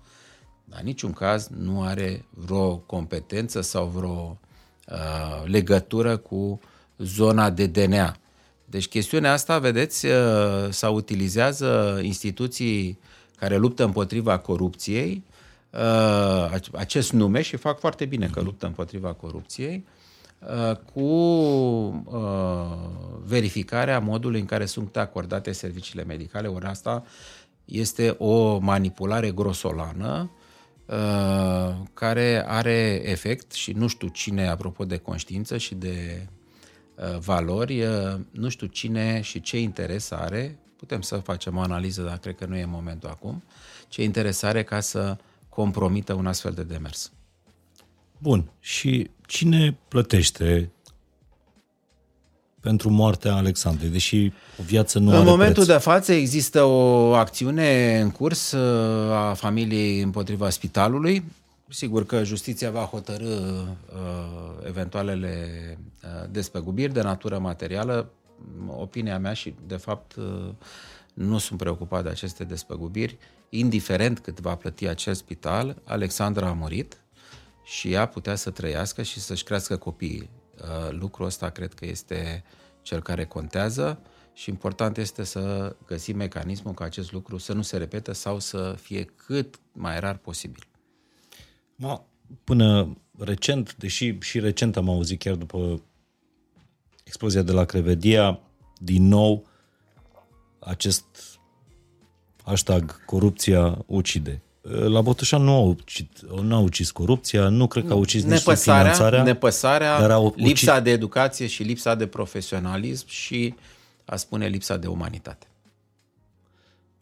dar 0.66 0.80
în 0.80 0.86
niciun 0.86 1.12
caz 1.12 1.48
nu 1.48 1.82
are 1.84 2.26
vreo 2.30 2.76
competență 2.76 3.62
sau 3.62 3.86
vreo 3.86 4.40
uh, 4.88 5.44
legătură 5.46 6.18
cu 6.18 6.60
zona 6.98 7.50
de 7.50 7.66
DNA. 7.66 8.16
Deci 8.66 8.88
chestiunea 8.88 9.32
asta, 9.32 9.60
vedeți, 9.60 10.06
uh, 10.06 10.14
sau 10.70 10.96
utilizează 10.96 12.00
instituții 12.04 13.00
care 13.36 13.58
luptă 13.58 13.84
împotriva 13.84 14.38
corupției, 14.38 15.24
uh, 15.70 16.60
acest 16.74 17.12
nume 17.12 17.42
și 17.42 17.56
fac 17.56 17.80
foarte 17.80 18.06
bine 18.06 18.28
că 18.28 18.42
luptă 18.42 18.66
împotriva 18.66 19.14
corupției, 19.14 19.86
uh, 20.40 20.76
cu 20.94 21.08
verificarea 23.26 24.00
modului 24.00 24.40
în 24.40 24.46
care 24.46 24.66
sunt 24.66 24.98
acordate 24.98 25.52
serviciile 25.52 26.04
medicale. 26.04 26.48
Ori 26.48 26.66
asta 26.66 27.04
este 27.66 28.16
o 28.18 28.58
manipulare 28.58 29.32
grosolană 29.32 30.32
care 31.94 32.44
are 32.48 33.02
efect 33.04 33.52
și 33.52 33.72
nu 33.72 33.88
știu 33.88 34.08
cine, 34.08 34.48
apropo 34.48 34.86
de 34.86 34.98
conștiință 34.98 35.58
și 35.58 35.76
de 35.76 36.28
Uh, 37.02 37.18
valori, 37.18 37.82
uh, 37.82 38.20
nu 38.32 38.50
știu 38.50 38.68
cine 38.68 39.22
și 39.22 39.42
ce 39.42 39.60
interes 39.60 40.12
are, 40.12 40.60
putem 40.76 41.02
să 41.02 41.16
facem 41.18 41.58
o 41.58 41.60
analiză, 41.60 42.02
dar 42.02 42.18
cred 42.18 42.36
că 42.36 42.46
nu 42.46 42.56
e 42.56 42.66
momentul 42.66 43.10
acum, 43.10 43.44
ce 43.88 44.04
interes 44.04 44.42
are 44.42 44.64
ca 44.64 44.80
să 44.80 45.18
compromită 45.50 46.14
un 46.14 46.28
astfel 46.28 46.52
de 46.52 46.64
demers. 46.64 47.12
Bun. 48.18 48.52
Și 48.60 49.10
cine 49.26 49.78
plătește 49.88 50.72
pentru 52.62 52.90
moartea 52.90 53.36
Alexandrei, 53.36 53.90
deși 53.90 54.32
o 54.60 54.64
viață 54.64 55.00
nu 55.00 55.06
în 55.08 55.12
are 55.12 55.22
În 55.22 55.30
momentul 55.30 55.64
preț. 55.64 55.76
de 55.76 55.84
față 55.84 56.14
există 56.14 56.64
o 56.64 57.14
acțiune 57.14 58.00
în 58.00 58.12
curs 58.12 58.52
uh, 58.52 59.12
a 59.12 59.34
familiei 59.34 60.02
împotriva 60.02 60.50
spitalului. 60.50 61.24
Sigur 61.70 62.06
că 62.06 62.24
justiția 62.24 62.72
va 62.72 62.82
hotărâ 62.82 63.26
uh, 63.26 64.68
eventualele 64.68 65.48
uh, 66.04 66.30
despăgubiri 66.32 66.94
de 66.94 67.02
natură 67.02 67.40
materială. 67.40 68.10
Opinia 68.68 69.20
mea 69.20 69.34
și, 69.34 69.54
de 69.68 69.76
fapt, 69.76 70.16
uh, 70.16 70.50
nu 71.14 71.38
sunt 71.38 71.60
preocupat 71.60 72.04
de 72.04 72.10
aceste 72.10 72.44
despăgubiri. 72.44 73.18
Indiferent 73.50 74.20
cât 74.20 74.40
va 74.40 74.56
plăti 74.56 74.88
acel 74.88 75.14
spital, 75.14 75.76
Alexandra 75.84 76.48
a 76.48 76.54
murit 76.54 77.02
și 77.64 77.92
ea 77.92 78.06
putea 78.06 78.36
să 78.36 78.50
trăiască 78.50 79.02
și 79.02 79.20
să-și 79.20 79.44
crească 79.44 79.78
copiii. 79.78 80.30
Uh, 80.62 80.92
lucrul 80.92 81.26
ăsta 81.26 81.50
cred 81.50 81.74
că 81.74 81.86
este 81.86 82.44
cel 82.82 83.02
care 83.02 83.26
contează 83.26 84.00
și 84.34 84.50
important 84.50 84.98
este 84.98 85.24
să 85.24 85.76
găsim 85.86 86.18
mecanismul 86.18 86.74
ca 86.74 86.84
acest 86.84 87.12
lucru 87.12 87.38
să 87.38 87.54
nu 87.54 87.62
se 87.62 87.78
repete 87.78 88.14
sau 88.14 88.40
să 88.40 88.76
fie 88.82 89.04
cât 89.04 89.60
mai 89.72 90.00
rar 90.00 90.18
posibil. 90.18 90.64
Ma, 91.76 92.06
până 92.44 92.98
recent, 93.18 93.76
deși 93.76 94.18
și 94.20 94.40
recent 94.40 94.78
am 94.78 94.90
auzit 94.90 95.20
chiar 95.20 95.36
după 95.36 95.82
explozia 97.04 97.42
de 97.42 97.52
la 97.52 97.66
Crevedia, 97.66 98.40
din 98.78 99.08
nou 99.08 99.48
acest 100.60 101.06
hashtag 102.44 103.06
corupția 103.06 103.84
ucide. 103.86 104.42
La 104.62 105.02
Botoșan 105.02 105.44
nu 105.44 105.52
au, 105.52 105.68
ucis, 105.68 106.06
nu 106.42 106.56
au 106.56 106.64
ucis 106.64 106.92
corupția, 106.92 107.50
nu 107.50 107.68
cred 107.68 107.86
că 107.86 107.94
au 107.94 108.00
ucis 108.00 108.24
nici 108.24 108.40
finanțarea. 108.40 109.24
Nepăsarea, 109.24 110.00
dar 110.00 110.12
au 110.12 110.26
ucis... 110.26 110.46
lipsa 110.46 110.80
de 110.80 110.92
educație 110.92 111.48
și 111.48 111.64
lipsa 111.64 111.96
de 111.96 112.08
profesionalism 112.08 113.08
și, 113.08 113.56
a 114.06 114.16
spune, 114.16 114.48
lipsa 114.48 114.78
de 114.78 114.88
umanitate. 114.88 115.48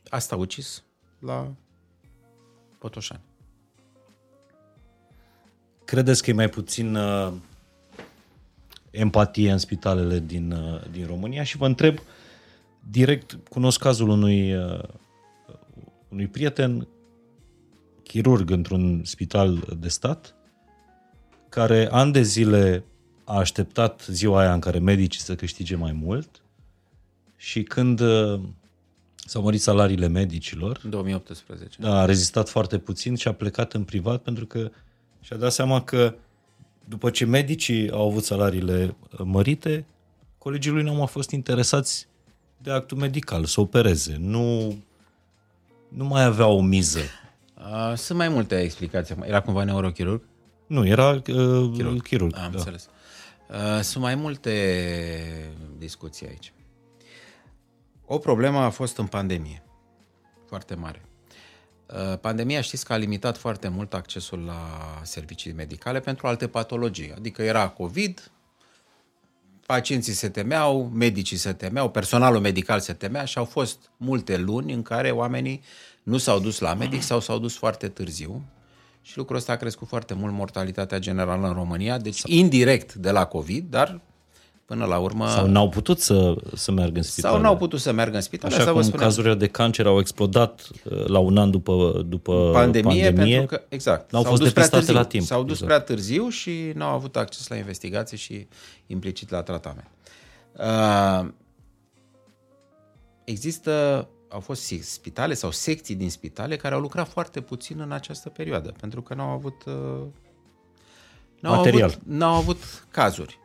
Asta 0.10 0.36
a 0.36 0.38
ucis 0.38 0.84
la 1.20 1.48
Botoșani. 2.80 3.22
Credeți 5.86 6.24
că 6.24 6.30
e 6.30 6.34
mai 6.34 6.50
puțin 6.50 6.96
uh, 6.96 7.34
empatie 8.92 9.52
în 9.52 9.58
spitalele 9.58 10.20
din, 10.20 10.52
uh, 10.52 10.82
din 10.92 11.06
România? 11.06 11.44
Și 11.44 11.58
vă 11.58 11.66
întreb 11.66 12.00
direct, 12.80 13.38
cunosc 13.50 13.80
cazul 13.80 14.10
unui, 14.10 14.56
uh, 14.56 14.84
unui 16.10 16.28
prieten 16.28 16.88
chirurg 18.10 18.50
într-un 18.50 19.02
spital 19.04 19.78
de 19.80 19.88
stat 19.88 20.36
care 21.50 21.88
ani 21.92 22.12
de 22.12 22.22
zile 22.22 22.84
a 23.24 23.38
așteptat 23.38 24.06
ziua 24.08 24.40
aia 24.40 24.54
în 24.54 24.60
care 24.60 24.80
medicii 24.80 25.22
să 25.22 25.36
câștige 25.36 25.76
mai 25.76 25.92
mult 25.92 26.42
și 27.36 27.64
când 27.64 28.00
uh, 28.00 28.40
s-au 29.16 29.42
mărit 29.42 29.62
salariile 29.62 30.08
medicilor, 30.08 30.82
2018. 30.84 31.78
a 31.84 32.06
rezistat 32.06 32.50
foarte 32.50 32.78
puțin 32.78 33.16
și 33.16 33.28
a 33.28 33.34
plecat 33.34 33.74
în 33.74 33.84
privat 33.84 34.22
pentru 34.22 34.46
că 34.46 34.72
și 35.22 35.34
a 35.34 35.36
dat 35.36 35.52
seama 35.52 35.84
că 35.84 36.16
după 36.86 37.10
ce 37.10 37.26
medicii 37.26 37.92
au 37.92 38.08
avut 38.08 38.24
salariile 38.24 38.96
uh, 39.12 39.20
mărite, 39.24 39.86
colegii 40.38 40.72
lui 40.72 40.84
nu 40.84 40.90
au 40.90 40.96
mai 40.96 41.08
fost 41.08 41.32
interesați 41.32 42.08
de 42.58 42.72
actul 42.72 42.98
medical, 42.98 43.46
să 43.46 43.62
opereze. 43.62 44.16
Nu, 44.20 44.78
nu 45.88 46.06
mai 46.06 46.24
avea 46.24 46.48
o 46.48 46.62
miză. 46.62 47.00
Uh, 47.60 47.94
sunt 47.96 48.18
mai 48.18 48.30
multe 48.30 48.62
explicații. 48.62 49.16
Era 49.22 49.42
cumva 49.42 49.64
neurochirurg? 49.64 50.22
Nu, 50.68 50.88
era 50.88 51.10
uh, 51.10 51.22
chirurg. 51.22 52.02
chirurg. 52.02 52.36
Am 52.36 52.52
da. 52.52 52.58
înțeles. 52.58 52.90
Uh, 53.50 53.82
sunt 53.82 54.04
mai 54.04 54.16
multe 54.16 54.54
discuții 55.78 56.28
aici. 56.28 56.54
O 58.06 58.18
problemă 58.18 58.60
a 58.60 58.70
fost 58.70 58.98
în 58.98 59.06
pandemie. 59.06 59.64
Foarte 60.48 60.76
mare. 60.76 61.02
Uh, 61.86 62.18
pandemia 62.18 62.62
știți 62.62 62.86
că 62.86 62.94
a 62.94 62.98
limitat 62.98 63.38
foarte 63.38 63.68
mult 63.68 63.94
accesul 63.94 64.40
la 64.40 65.02
servicii 65.04 65.52
medicale 65.52 66.00
pentru 66.00 66.28
alte 66.28 66.48
patologii. 66.48 67.14
Adică 67.16 67.42
era 67.42 67.70
COVID, 67.70 68.32
pacienții 69.66 70.14
se 70.14 70.30
temeau, 70.30 70.92
medicii 70.94 71.38
se 71.38 71.54
temeau, 71.54 71.90
personalul 71.90 72.40
medical 72.40 72.80
se 72.80 72.94
temea 72.94 73.26
și 73.26 73.38
au 73.38 73.46
fost 73.46 73.92
multe 73.98 74.38
luni 74.38 74.74
în 74.74 74.82
care 74.82 75.12
oamenii 75.12 75.62
nu 76.10 76.18
s-au 76.18 76.40
dus 76.40 76.60
la 76.60 76.74
medic 76.74 77.02
sau 77.02 77.20
s-au 77.20 77.40
dus 77.40 77.56
foarte 77.56 77.88
târziu. 77.88 78.42
Și 79.02 79.18
lucrul 79.18 79.38
ăsta 79.38 79.52
a 79.52 79.56
crescut 79.56 79.88
foarte 79.88 80.14
mult 80.14 80.34
mortalitatea 80.34 81.00
generală 81.00 81.48
în 81.48 81.54
România, 81.54 81.98
deci 81.98 82.22
indirect 82.26 82.94
de 82.94 83.12
la 83.12 83.26
COVID, 83.26 83.66
dar 83.70 84.02
până 84.66 84.86
la 84.86 84.98
urmă... 84.98 85.28
Sau 85.28 85.48
n-au 85.48 85.70
putut 85.70 86.00
să, 86.00 86.36
să 86.56 86.72
meargă 86.72 86.98
în 86.98 87.04
spital. 87.04 87.32
Sau 87.32 87.42
n-au 87.42 87.58
putut 87.58 87.80
să 87.80 87.92
meargă 87.92 88.16
în 88.16 88.22
spital. 88.22 88.52
Așa 88.52 88.72
cum 88.72 88.82
spuneam. 88.82 89.08
cazurile 89.08 89.36
de 89.36 89.48
cancer 89.48 89.86
au 89.86 90.00
explodat 90.00 90.68
uh, 90.84 91.06
la 91.06 91.20
un 91.20 91.38
an 91.38 91.52
după, 91.52 92.04
după 92.06 92.50
pandemie, 92.54 93.04
pandemie, 93.04 93.38
pentru 93.38 93.58
că, 93.58 93.64
exact, 93.70 94.12
n-au 94.12 94.24
fost 94.24 94.42
depistate 94.44 94.92
la 94.92 95.04
timp. 95.04 95.26
S-au 95.26 95.44
dus 95.44 95.62
exact. 95.62 95.72
prea 95.72 95.96
târziu 95.96 96.30
și 96.30 96.72
n-au 96.76 96.94
avut 96.94 97.16
acces 97.16 97.48
la 97.48 97.56
investigație 97.56 98.18
și 98.18 98.48
implicit 98.88 99.30
la 99.30 99.42
tratament. 99.42 99.88
Uh, 100.58 101.28
există, 103.24 104.08
au 104.30 104.40
fost 104.40 104.74
spitale 104.82 105.34
sau 105.34 105.52
secții 105.52 105.96
din 105.96 106.10
spitale 106.10 106.56
care 106.56 106.74
au 106.74 106.82
lucrat 106.82 107.08
foarte 107.08 107.42
puțin 107.42 107.80
în 107.80 107.92
această 107.92 108.30
perioadă, 108.30 108.74
pentru 108.80 109.02
că 109.02 109.14
n-au 109.14 109.30
avut... 109.30 109.64
Uh, 109.66 110.06
n-au 111.40 111.56
Material. 111.56 111.90
Avut, 111.90 112.02
n-au 112.06 112.36
avut 112.36 112.86
cazuri. 112.92 113.40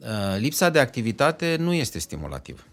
Uh, 0.00 0.36
lipsa 0.38 0.70
de 0.70 0.78
activitate 0.78 1.56
nu 1.56 1.72
este 1.72 1.98
stimulativ. 1.98 2.66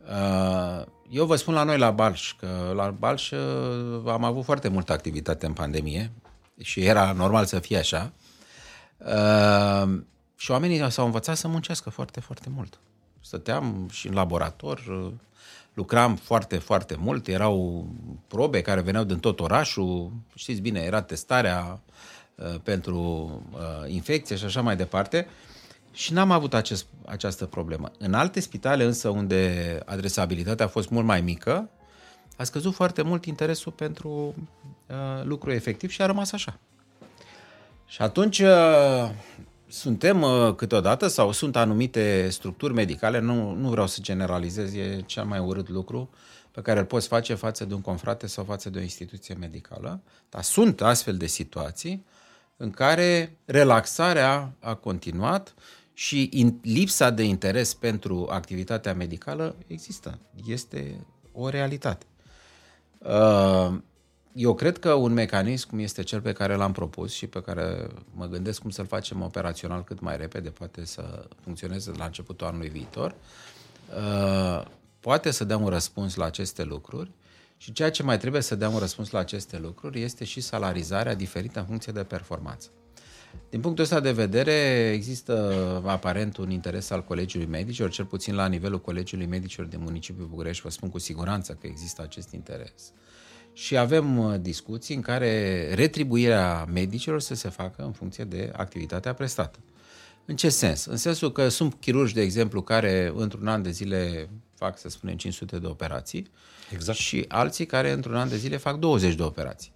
Uh, 0.00 0.84
eu 1.10 1.26
vă 1.26 1.36
spun 1.36 1.54
la 1.54 1.62
noi 1.62 1.78
la 1.78 1.90
Balș, 1.90 2.34
că 2.36 2.72
la 2.74 2.90
Balș 2.90 3.30
uh, 3.30 4.02
am 4.06 4.24
avut 4.24 4.44
foarte 4.44 4.68
multă 4.68 4.92
activitate 4.92 5.46
în 5.46 5.52
pandemie 5.52 6.10
și 6.58 6.80
era 6.80 7.12
normal 7.12 7.44
să 7.44 7.58
fie 7.58 7.78
așa. 7.78 8.12
Și 10.36 10.50
oamenii 10.50 10.90
s-au 10.90 11.04
învățat 11.04 11.36
să 11.36 11.48
muncească 11.48 11.90
foarte, 11.90 12.20
foarte 12.20 12.48
mult. 12.54 12.78
Stăteam 13.30 13.88
și 13.90 14.06
în 14.06 14.14
laborator, 14.14 14.80
lucram 15.74 16.16
foarte, 16.16 16.58
foarte 16.58 16.96
mult, 16.98 17.26
erau 17.26 17.86
probe 18.26 18.62
care 18.62 18.80
veneau 18.80 19.04
din 19.04 19.18
tot 19.18 19.40
orașul, 19.40 20.12
știți 20.34 20.60
bine, 20.60 20.80
era 20.80 21.02
testarea 21.02 21.80
Uh, 22.40 22.54
pentru 22.62 22.98
uh, 23.52 23.92
infecție 23.92 24.36
și 24.36 24.44
așa 24.44 24.60
mai 24.60 24.76
departe. 24.76 25.28
Și 25.92 26.12
n-am 26.12 26.30
avut 26.30 26.54
acest, 26.54 26.86
această 27.06 27.46
problemă. 27.46 27.90
În 27.98 28.14
alte 28.14 28.40
spitale 28.40 28.84
însă 28.84 29.08
unde 29.08 29.80
adresabilitatea 29.84 30.64
a 30.64 30.68
fost 30.68 30.88
mult 30.90 31.04
mai 31.06 31.20
mică, 31.20 31.68
a 32.36 32.44
scăzut 32.44 32.74
foarte 32.74 33.02
mult 33.02 33.24
interesul 33.24 33.72
pentru 33.72 34.34
uh, 34.86 35.24
lucru 35.24 35.52
efectiv 35.52 35.90
și 35.90 36.02
a 36.02 36.06
rămas 36.06 36.32
așa. 36.32 36.58
Și 37.86 38.02
atunci 38.02 38.38
uh, 38.38 39.10
suntem 39.70 40.22
uh, 40.22 40.54
câteodată 40.54 41.06
sau 41.06 41.32
sunt 41.32 41.56
anumite 41.56 42.28
structuri 42.30 42.72
medicale, 42.72 43.18
nu, 43.18 43.54
nu 43.54 43.68
vreau 43.68 43.86
să 43.86 43.98
generalizez, 44.00 44.74
e 44.74 45.02
cel 45.06 45.24
mai 45.24 45.38
urât 45.38 45.68
lucru 45.68 46.10
pe 46.50 46.60
care 46.62 46.78
îl 46.78 46.84
poți 46.84 47.08
face 47.08 47.34
față 47.34 47.64
de 47.64 47.74
un 47.74 47.80
confrate 47.80 48.26
sau 48.26 48.44
față 48.44 48.70
de 48.70 48.78
o 48.78 48.82
instituție 48.82 49.34
medicală, 49.34 50.00
dar 50.28 50.42
sunt 50.42 50.80
astfel 50.80 51.16
de 51.16 51.26
situații 51.26 52.04
în 52.56 52.70
care 52.70 53.36
relaxarea 53.44 54.52
a 54.60 54.74
continuat 54.74 55.54
Și 55.94 56.28
in, 56.32 56.58
lipsa 56.62 57.10
de 57.10 57.22
interes 57.22 57.74
pentru 57.74 58.26
activitatea 58.30 58.94
medicală 58.94 59.56
există. 59.66 60.18
Este 60.46 61.06
o 61.32 61.48
realitate. 61.48 62.06
Uh, 64.34 64.42
eu 64.42 64.54
cred 64.54 64.78
că 64.78 64.92
un 64.92 65.12
mecanism 65.12 65.68
cum 65.68 65.78
este 65.78 66.02
cel 66.02 66.20
pe 66.20 66.32
care 66.32 66.54
l-am 66.54 66.72
propus 66.72 67.12
și 67.12 67.26
pe 67.26 67.42
care 67.42 67.86
mă 68.14 68.26
gândesc 68.26 68.60
cum 68.60 68.70
să-l 68.70 68.86
facem 68.86 69.22
operațional 69.22 69.84
cât 69.84 70.00
mai 70.00 70.16
repede, 70.16 70.48
poate 70.50 70.84
să 70.84 71.28
funcționeze 71.42 71.92
la 71.96 72.04
începutul 72.04 72.46
anului 72.46 72.68
viitor, 72.68 73.14
uh, 73.96 74.66
poate 75.00 75.30
să 75.30 75.44
dea 75.44 75.56
un 75.56 75.68
răspuns 75.68 76.14
la 76.14 76.24
aceste 76.24 76.64
lucruri 76.64 77.10
și 77.56 77.72
ceea 77.72 77.90
ce 77.90 78.02
mai 78.02 78.18
trebuie 78.18 78.42
să 78.42 78.54
dea 78.54 78.68
un 78.68 78.78
răspuns 78.78 79.10
la 79.10 79.18
aceste 79.18 79.58
lucruri 79.58 80.02
este 80.02 80.24
și 80.24 80.40
salarizarea 80.40 81.14
diferită 81.14 81.58
în 81.58 81.66
funcție 81.66 81.92
de 81.92 82.02
performanță. 82.02 82.68
Din 83.50 83.60
punctul 83.60 83.84
ăsta 83.84 84.00
de 84.00 84.12
vedere, 84.12 84.90
există 84.94 85.82
aparent 85.86 86.36
un 86.36 86.50
interes 86.50 86.90
al 86.90 87.04
Colegiului 87.04 87.48
Medicilor, 87.48 87.90
cel 87.90 88.04
puțin 88.04 88.34
la 88.34 88.46
nivelul 88.46 88.80
Colegiului 88.80 89.26
Medicilor 89.26 89.66
din 89.66 89.80
municipiul 89.82 90.26
București, 90.26 90.62
vă 90.62 90.70
spun 90.70 90.88
cu 90.88 90.98
siguranță 90.98 91.52
că 91.52 91.66
există 91.66 92.02
acest 92.02 92.32
interes. 92.32 92.92
Și 93.52 93.76
avem 93.76 94.18
uh, 94.18 94.34
discuții 94.40 94.94
în 94.94 95.00
care 95.00 95.74
retribuirea 95.74 96.64
medicilor 96.72 97.20
să 97.20 97.34
se 97.34 97.48
facă 97.48 97.82
în 97.82 97.92
funcție 97.92 98.24
de 98.24 98.52
activitatea 98.56 99.14
prestată. 99.14 99.58
În 100.24 100.36
ce 100.36 100.48
sens? 100.48 100.84
În 100.84 100.96
sensul 100.96 101.32
că 101.32 101.48
sunt 101.48 101.74
chirurgi, 101.80 102.14
de 102.14 102.20
exemplu, 102.20 102.62
care 102.62 103.12
într-un 103.14 103.46
an 103.46 103.62
de 103.62 103.70
zile 103.70 104.28
fac, 104.54 104.78
să 104.78 104.88
spunem, 104.88 105.16
500 105.16 105.58
de 105.58 105.66
operații 105.66 106.30
exact. 106.72 106.98
și 106.98 107.24
alții 107.28 107.66
care 107.66 107.90
într-un 107.90 108.16
an 108.16 108.28
de 108.28 108.36
zile 108.36 108.56
fac 108.56 108.78
20 108.78 109.14
de 109.14 109.22
operații. 109.22 109.72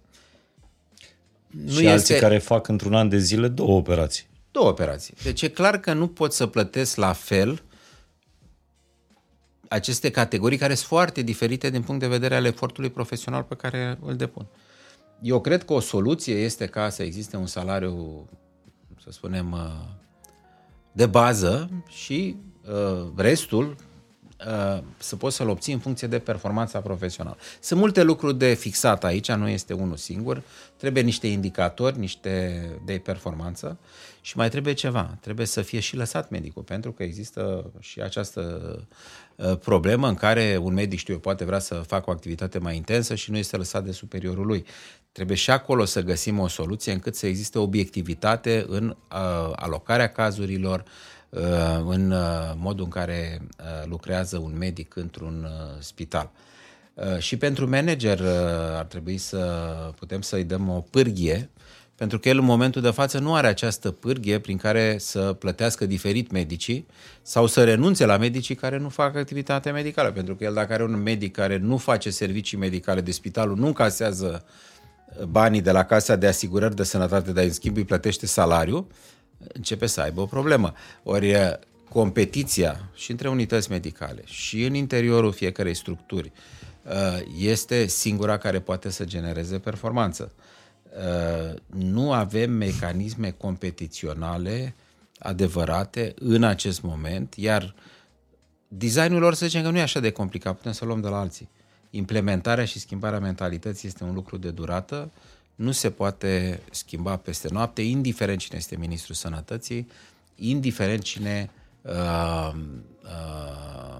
Nu 1.47 1.71
și 1.71 1.77
este... 1.77 1.89
alții 1.89 2.15
care 2.15 2.37
fac 2.37 2.67
într-un 2.67 2.93
an 2.93 3.09
de 3.09 3.17
zile 3.17 3.47
două 3.47 3.77
operații. 3.77 4.25
Două 4.51 4.67
operații. 4.67 5.13
Deci 5.23 5.41
e 5.41 5.47
clar 5.47 5.79
că 5.79 5.93
nu 5.93 6.07
pot 6.07 6.33
să 6.33 6.47
plătesc 6.47 6.95
la 6.95 7.13
fel 7.13 7.63
aceste 9.69 10.11
categorii 10.11 10.57
care 10.57 10.73
sunt 10.73 10.87
foarte 10.87 11.21
diferite 11.21 11.69
din 11.69 11.81
punct 11.81 12.01
de 12.01 12.07
vedere 12.07 12.35
al 12.35 12.45
efortului 12.45 12.89
profesional 12.89 13.43
pe 13.43 13.55
care 13.55 13.97
îl 14.05 14.15
depun. 14.15 14.45
Eu 15.21 15.41
cred 15.41 15.65
că 15.65 15.73
o 15.73 15.79
soluție 15.79 16.35
este 16.35 16.65
ca 16.65 16.89
să 16.89 17.03
existe 17.03 17.37
un 17.37 17.45
salariu, 17.45 18.27
să 19.03 19.11
spunem, 19.11 19.51
uh, 19.51 19.95
de 20.91 21.05
bază 21.05 21.69
și 21.87 22.35
uh, 22.69 23.07
restul 23.15 23.75
uh, 24.47 24.83
să 24.97 25.15
poți 25.15 25.35
să-l 25.35 25.49
obții 25.49 25.73
în 25.73 25.79
funcție 25.79 26.07
de 26.07 26.19
performanța 26.19 26.79
profesională. 26.79 27.37
Sunt 27.59 27.79
multe 27.79 28.03
lucruri 28.03 28.37
de 28.37 28.53
fixat 28.53 29.03
aici, 29.03 29.31
nu 29.31 29.47
este 29.47 29.73
unul 29.73 29.95
singur. 29.95 30.43
Trebuie 30.77 31.03
niște 31.03 31.27
indicatori, 31.27 31.99
niște 31.99 32.65
de 32.85 33.01
performanță 33.03 33.77
și 34.21 34.37
mai 34.37 34.49
trebuie 34.49 34.73
ceva. 34.73 35.17
Trebuie 35.21 35.45
să 35.45 35.61
fie 35.61 35.79
și 35.79 35.95
lăsat 35.95 36.29
medicul, 36.29 36.63
pentru 36.63 36.91
că 36.91 37.03
există 37.03 37.71
și 37.79 38.01
această 38.01 38.75
uh, 38.77 38.83
problemă 39.59 40.07
în 40.07 40.15
care 40.15 40.59
un 40.61 40.73
medic, 40.73 40.99
știu 40.99 41.13
eu, 41.13 41.19
poate 41.19 41.45
vrea 41.45 41.59
să 41.59 41.73
facă 41.73 42.09
o 42.09 42.11
activitate 42.11 42.59
mai 42.59 42.75
intensă 42.75 43.15
și 43.15 43.31
nu 43.31 43.37
este 43.37 43.57
lăsat 43.57 43.83
de 43.83 43.91
superiorul 43.91 44.45
lui. 44.45 44.65
Trebuie 45.11 45.37
și 45.37 45.51
acolo 45.51 45.85
să 45.85 46.01
găsim 46.01 46.39
o 46.39 46.47
soluție 46.47 46.91
încât 46.91 47.15
să 47.15 47.27
existe 47.27 47.59
obiectivitate 47.59 48.65
în 48.67 48.87
uh, 48.87 49.51
alocarea 49.55 50.07
cazurilor, 50.07 50.83
uh, 51.29 51.41
în 51.85 52.11
uh, 52.11 52.53
modul 52.55 52.83
în 52.83 52.89
care 52.89 53.41
uh, 53.41 53.65
lucrează 53.85 54.37
un 54.37 54.57
medic 54.57 54.95
într-un 54.95 55.43
uh, 55.43 55.75
spital. 55.79 56.31
Uh, 56.93 57.17
și 57.17 57.37
pentru 57.37 57.69
manager 57.69 58.19
uh, 58.19 58.27
ar 58.77 58.85
trebui 58.85 59.17
să 59.17 59.39
putem 59.99 60.21
să-i 60.21 60.43
dăm 60.43 60.69
o 60.69 60.81
pârghie 60.81 61.49
pentru 61.95 62.19
că 62.19 62.29
el 62.29 62.37
în 62.37 62.43
momentul 62.43 62.81
de 62.81 62.89
față 62.89 63.19
nu 63.19 63.35
are 63.35 63.47
această 63.47 63.91
pârghie 63.91 64.39
prin 64.39 64.57
care 64.57 64.97
să 64.99 65.33
plătească 65.33 65.85
diferit 65.85 66.31
medicii 66.31 66.87
sau 67.21 67.47
să 67.47 67.63
renunțe 67.63 68.05
la 68.05 68.17
medicii 68.17 68.55
care 68.55 68.77
nu 68.77 68.89
fac 68.89 69.15
activitate 69.15 69.69
medicală. 69.69 70.11
Pentru 70.11 70.35
că 70.35 70.43
el 70.43 70.53
dacă 70.53 70.73
are 70.73 70.83
un 70.83 71.01
medic 71.01 71.33
care 71.33 71.57
nu 71.57 71.77
face 71.77 72.09
servicii 72.09 72.57
medicale 72.57 73.01
de 73.01 73.11
spitalul, 73.11 73.57
nu 73.57 73.67
încasează 73.67 74.45
banii 75.29 75.61
de 75.61 75.71
la 75.71 75.83
Casa 75.83 76.15
de 76.15 76.27
Asigurări 76.27 76.75
de 76.75 76.83
Sănătate, 76.83 77.31
dar 77.31 77.43
în 77.43 77.51
schimb 77.51 77.75
îi 77.75 77.85
plătește 77.85 78.25
salariu, 78.25 78.87
începe 79.53 79.85
să 79.85 80.01
aibă 80.01 80.21
o 80.21 80.25
problemă. 80.25 80.73
Ori 81.03 81.59
competiția 81.89 82.89
și 82.95 83.11
între 83.11 83.29
unități 83.29 83.71
medicale 83.71 84.21
și 84.25 84.63
în 84.63 84.73
interiorul 84.73 85.31
fiecarei 85.31 85.73
structuri 85.73 86.31
este 87.37 87.87
singura 87.87 88.37
care 88.37 88.59
poate 88.59 88.89
să 88.89 89.03
genereze 89.03 89.59
performanță. 89.59 90.31
Uh, 90.95 91.53
nu 91.67 92.11
avem 92.11 92.51
mecanisme 92.51 93.31
competiționale 93.31 94.75
adevărate 95.19 96.13
în 96.19 96.43
acest 96.43 96.81
moment, 96.81 97.33
iar 97.37 97.75
designul 98.67 99.19
lor 99.19 99.33
să 99.33 99.45
zicem 99.45 99.63
că 99.63 99.69
nu 99.69 99.77
e 99.77 99.81
așa 99.81 99.99
de 99.99 100.11
complicat, 100.11 100.55
putem 100.55 100.71
să 100.71 100.85
luăm 100.85 101.01
de 101.01 101.07
la 101.07 101.19
alții. 101.19 101.49
Implementarea 101.89 102.65
și 102.65 102.79
schimbarea 102.79 103.19
mentalității 103.19 103.87
este 103.87 104.03
un 104.03 104.13
lucru 104.13 104.37
de 104.37 104.51
durată, 104.51 105.11
nu 105.55 105.71
se 105.71 105.89
poate 105.89 106.61
schimba 106.71 107.17
peste 107.17 107.47
noapte, 107.51 107.81
indiferent 107.81 108.39
cine 108.39 108.57
este 108.57 108.77
Ministrul 108.77 109.15
Sănătății, 109.15 109.87
indiferent 110.35 111.01
cine 111.01 111.49
uh, 111.81 112.51
uh, 113.03 113.95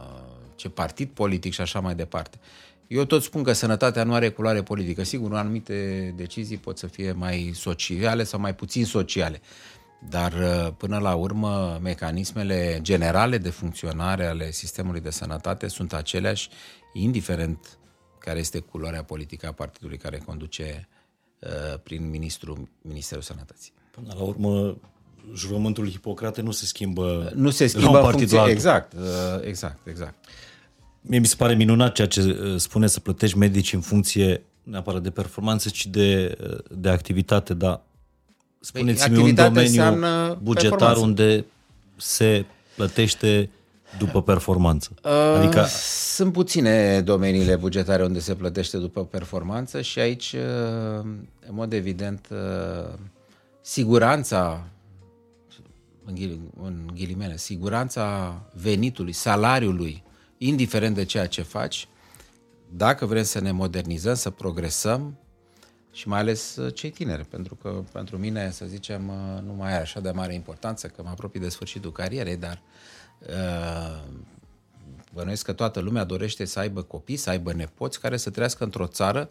ce 0.55 0.69
partid 0.69 1.09
politic 1.09 1.53
și 1.53 1.61
așa 1.61 1.79
mai 1.79 1.95
departe. 1.95 2.37
Eu 2.88 3.05
tot 3.05 3.23
spun 3.23 3.43
că 3.43 3.53
sănătatea 3.53 4.03
nu 4.03 4.13
are 4.13 4.29
culoare 4.29 4.63
politică. 4.63 5.03
Sigur, 5.03 5.36
anumite 5.36 6.13
decizii 6.17 6.57
pot 6.57 6.77
să 6.77 6.88
fie 6.88 7.11
mai 7.11 7.51
sociale 7.53 8.23
sau 8.23 8.39
mai 8.39 8.55
puțin 8.55 8.86
sociale. 8.86 9.41
Dar, 10.09 10.33
uh, 10.33 10.73
până 10.77 10.97
la 10.97 11.15
urmă, 11.15 11.79
mecanismele 11.81 12.79
generale 12.81 13.38
de 13.38 13.49
funcționare 13.49 14.25
ale 14.25 14.51
sistemului 14.51 15.01
de 15.01 15.09
sănătate 15.09 15.67
sunt 15.67 15.93
aceleași, 15.93 16.49
indiferent 16.93 17.77
care 18.19 18.39
este 18.39 18.59
culoarea 18.59 19.03
politică 19.03 19.47
a 19.47 19.51
partidului 19.51 19.97
care 19.97 20.17
conduce 20.25 20.88
uh, 21.39 21.79
prin 21.83 22.09
ministrul, 22.09 22.69
Ministerul 22.81 23.23
Sănătății. 23.23 23.73
Până 23.91 24.13
la 24.17 24.23
urmă, 24.23 24.77
jurământul 25.33 25.89
Hipocrate 25.89 26.41
nu 26.41 26.51
se 26.51 26.65
schimbă 26.65 27.31
Nu 27.36 27.49
se 27.49 27.67
schimbă 27.67 28.01
în 28.01 28.11
funcție, 28.11 28.43
exact, 28.47 28.93
uh, 28.93 28.99
exact, 29.41 29.88
exact. 29.88 30.15
Mie 31.07 31.19
mi 31.19 31.25
se 31.25 31.35
pare 31.35 31.53
minunat 31.53 31.93
ceea 31.93 32.07
ce 32.07 32.21
uh, 32.21 32.59
spune 32.59 32.87
să 32.87 32.99
plătești 32.99 33.37
medici 33.37 33.73
în 33.73 33.81
funcție 33.81 34.43
neapărat 34.63 35.01
de 35.01 35.09
performanță, 35.09 35.69
ci 35.69 35.85
de, 35.85 36.37
uh, 36.41 36.57
de 36.69 36.89
activitate, 36.89 37.53
dar 37.53 37.81
spuneți-mi 38.59 39.15
păi, 39.15 39.23
un 39.23 39.35
domeniu 39.35 40.37
bugetar 40.41 40.97
unde 40.97 41.45
se 41.95 42.45
plătește 42.75 43.49
după 43.97 44.21
performanță. 44.21 44.89
Uh, 45.03 45.11
adică... 45.37 45.65
Sunt 46.15 46.33
puține 46.33 47.01
domeniile 47.01 47.55
bugetare 47.55 48.03
unde 48.03 48.19
se 48.19 48.35
plătește 48.35 48.77
după 48.77 49.05
performanță 49.05 49.81
și 49.81 49.99
aici, 49.99 50.35
în 51.47 51.53
mod 51.53 51.73
evident, 51.73 52.27
siguranța, 53.61 54.67
în 56.63 56.89
ghilimele, 56.93 57.37
siguranța 57.37 58.35
venitului, 58.61 59.11
salariului 59.11 60.03
indiferent 60.38 60.95
de 60.95 61.05
ceea 61.05 61.27
ce 61.27 61.41
faci, 61.41 61.88
dacă 62.69 63.05
vrem 63.05 63.23
să 63.23 63.39
ne 63.39 63.51
modernizăm, 63.51 64.15
să 64.15 64.29
progresăm 64.29 65.17
și 65.91 66.07
mai 66.07 66.19
ales 66.19 66.55
uh, 66.55 66.73
cei 66.73 66.89
tineri, 66.89 67.25
pentru 67.25 67.55
că 67.55 67.83
pentru 67.91 68.17
mine, 68.17 68.51
să 68.51 68.65
zicem, 68.65 69.07
uh, 69.07 69.41
nu 69.41 69.53
mai 69.53 69.71
are 69.71 69.81
așa 69.81 69.99
de 69.99 70.11
mare 70.11 70.33
importanță 70.33 70.88
că 70.88 71.01
mă 71.03 71.09
apropii 71.09 71.39
de 71.39 71.49
sfârșitul 71.49 71.91
carierei, 71.91 72.38
dar 72.38 72.61
uh, 73.19 74.03
bănuiesc 75.13 75.45
că 75.45 75.53
toată 75.53 75.79
lumea 75.79 76.03
dorește 76.03 76.45
să 76.45 76.59
aibă 76.59 76.81
copii, 76.81 77.15
să 77.15 77.29
aibă 77.29 77.53
nepoți 77.53 77.99
care 77.99 78.17
să 78.17 78.29
trăiască 78.29 78.63
într-o 78.63 78.88
țară 78.88 79.29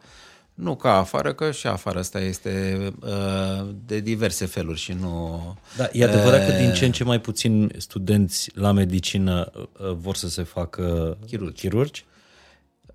nu 0.54 0.76
ca 0.76 0.96
afară, 0.96 1.32
că 1.32 1.50
și 1.50 1.66
afară 1.66 1.98
asta 1.98 2.20
este 2.20 2.78
uh, 3.00 3.68
de 3.86 4.00
diverse 4.00 4.46
feluri 4.46 4.78
și 4.78 4.92
nu... 4.92 5.40
Da, 5.76 5.88
e 5.92 6.04
adevărat 6.04 6.40
uh, 6.40 6.46
că 6.46 6.52
din 6.52 6.72
ce 6.72 6.84
în 6.84 6.92
ce 6.92 7.04
mai 7.04 7.20
puțin 7.20 7.72
studenți 7.76 8.50
la 8.54 8.72
medicină 8.72 9.50
uh, 9.52 9.92
vor 9.92 10.16
să 10.16 10.28
se 10.28 10.42
facă 10.42 11.16
chirurgi. 11.26 11.60
chirurgi? 11.60 12.04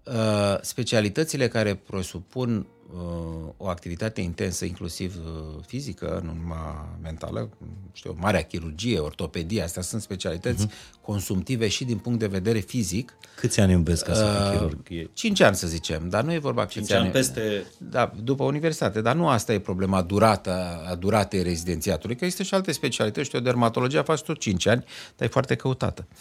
Uh, 0.04 0.58
specialitățile 0.62 1.48
care 1.48 1.76
presupun 1.76 2.68
uh, 2.94 3.54
o 3.58 3.68
activitate 3.68 4.22
intensă, 4.22 4.66
inclusiv 4.66 5.16
uh, 5.16 5.64
fizică, 5.68 6.22
nu 6.24 6.34
numai 6.42 6.86
mentală, 7.02 7.50
știu, 7.94 8.16
marea 8.20 8.42
chirurgie, 8.42 9.00
ortopedie, 9.00 9.62
astea 9.62 9.82
sunt 9.82 10.02
specialități 10.02 10.68
uh-huh. 10.68 11.02
consumtive 11.02 11.68
și 11.68 11.86
din 11.86 11.98
punct 11.98 12.20
de 12.20 12.28
vedere 12.28 12.60
fizic. 12.60 13.18
Câți 13.36 13.60
ani 13.60 13.74
înveți 13.74 14.04
ca 14.04 14.14
să 14.14 14.24
fii 14.24 14.58
chirurg? 14.58 15.10
Cinci 15.14 15.40
ani, 15.40 15.56
să 15.56 15.68
zicem, 15.68 16.10
dar 16.10 16.24
nu 16.24 16.34
e 16.34 16.38
vorba 16.38 16.66
cinci 16.66 16.92
ani. 16.92 17.04
ani 17.04 17.12
peste... 17.12 17.66
Da, 17.78 18.14
după 18.24 18.44
universitate, 18.44 19.02
dar 19.02 19.16
nu 19.16 19.28
asta 19.28 19.54
e 19.54 19.60
problema 19.60 20.02
durată, 20.02 20.84
a 20.90 20.96
duratei 20.96 21.44
rezidențiatului, 21.44 22.16
că 22.16 22.24
există 22.24 22.44
și 22.44 22.54
alte 22.54 22.72
specialități, 22.72 23.26
știu, 23.26 23.40
dermatologia 23.40 24.04
faci 24.04 24.22
tot 24.22 24.40
cinci 24.40 24.66
ani, 24.66 24.84
dar 25.16 25.28
e 25.28 25.32
foarte 25.32 25.56
căutată. 25.56 26.08
Uh, 26.10 26.18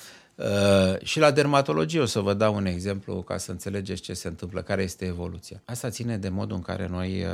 și 1.02 1.18
la 1.18 1.30
dermatologie 1.30 2.00
o 2.00 2.04
să 2.04 2.20
vă 2.20 2.34
dau 2.34 2.54
un 2.54 2.66
exemplu 2.66 3.22
ca 3.22 3.36
să 3.36 3.50
înțelegeți 3.50 4.02
ce 4.02 4.12
se 4.12 4.28
întâmplă, 4.28 4.62
care 4.62 4.82
este 4.82 5.04
evoluția. 5.04 5.62
Asta 5.64 5.90
ține 5.90 6.18
de 6.18 6.28
modul 6.28 6.56
în 6.56 6.62
care 6.62 6.86
noi 6.86 7.22
uh, 7.22 7.30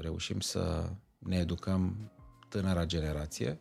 reușim 0.00 0.40
să 0.40 0.88
ne 1.18 1.36
educăm 1.36 2.10
tânăra 2.48 2.84
generație. 2.84 3.58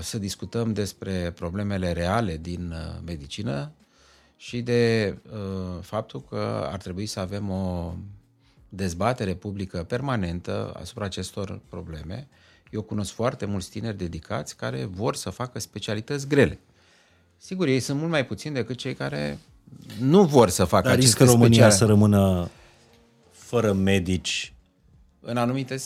să 0.00 0.18
discutăm 0.18 0.72
despre 0.72 1.30
problemele 1.30 1.92
reale 1.92 2.36
din 2.36 2.74
medicină 3.04 3.72
și 4.36 4.62
de 4.62 5.18
faptul 5.80 6.22
că 6.22 6.68
ar 6.72 6.78
trebui 6.78 7.06
să 7.06 7.20
avem 7.20 7.50
o 7.50 7.94
dezbatere 8.68 9.34
publică 9.34 9.82
permanentă 9.82 10.72
asupra 10.80 11.04
acestor 11.04 11.60
probleme. 11.68 12.28
Eu 12.70 12.82
cunosc 12.82 13.12
foarte 13.12 13.44
mulți 13.44 13.70
tineri 13.70 13.96
dedicați 13.96 14.56
care 14.56 14.84
vor 14.84 15.14
să 15.14 15.30
facă 15.30 15.58
specialități 15.58 16.28
grele. 16.28 16.58
Sigur, 17.46 17.66
ei 17.66 17.80
sunt 17.80 17.98
mult 17.98 18.10
mai 18.10 18.26
puțini 18.26 18.54
decât 18.54 18.76
cei 18.76 18.94
care 18.94 19.38
nu 20.00 20.24
vor 20.24 20.48
să 20.48 20.64
facă 20.64 20.88
Dar 20.88 20.96
aceste 20.96 21.18
riscă 21.18 21.32
România 21.32 21.48
speciale. 21.48 21.74
să 21.74 21.84
rămână 21.84 22.48
fără 23.30 23.72
medici 23.72 24.54
În 25.20 25.36
anumite... 25.36 25.76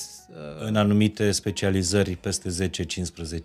în 0.58 0.76
anumite 0.76 1.30
specializări 1.30 2.16
peste 2.16 2.48
10-15 2.48 2.70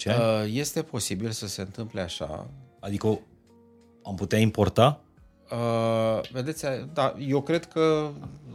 ani? 0.05 0.45
Uh, 0.45 0.51
este 0.53 0.81
posibil 0.81 1.31
să 1.31 1.47
se 1.47 1.61
întâmple 1.61 2.01
așa. 2.01 2.47
Adică 2.79 3.19
am 4.03 4.15
putea 4.15 4.39
importa? 4.39 4.99
Uh, 5.51 6.29
vedeți, 6.31 6.65
da, 6.93 7.15
eu 7.27 7.41
cred 7.41 7.65
că 7.65 8.11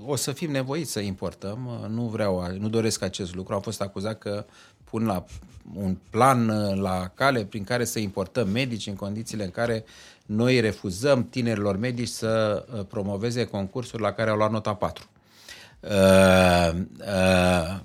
o 0.06 0.16
să 0.16 0.32
fim 0.32 0.50
nevoiți 0.50 0.90
să 0.90 1.00
importăm. 1.00 1.80
Uh, 1.82 1.88
nu 1.88 2.02
vreau, 2.02 2.56
nu 2.58 2.68
doresc 2.68 3.02
acest 3.02 3.34
lucru. 3.34 3.54
Am 3.54 3.60
fost 3.60 3.80
acuzat 3.80 4.18
că 4.18 4.46
pun 4.84 5.04
la 5.04 5.24
un 5.74 5.96
plan 6.10 6.48
uh, 6.48 6.80
la 6.80 7.10
cale 7.14 7.44
prin 7.44 7.64
care 7.64 7.84
să 7.84 7.98
importăm 7.98 8.48
medici 8.48 8.86
în 8.86 8.94
condițiile 8.94 9.44
în 9.44 9.50
care 9.50 9.84
noi 10.26 10.60
refuzăm 10.60 11.24
tinerilor 11.24 11.76
medici 11.76 12.08
să 12.08 12.64
uh, 12.74 12.84
promoveze 12.88 13.44
concursuri 13.44 14.02
la 14.02 14.12
care 14.12 14.30
au 14.30 14.36
luat 14.36 14.50
nota 14.50 14.74
4. 14.74 15.06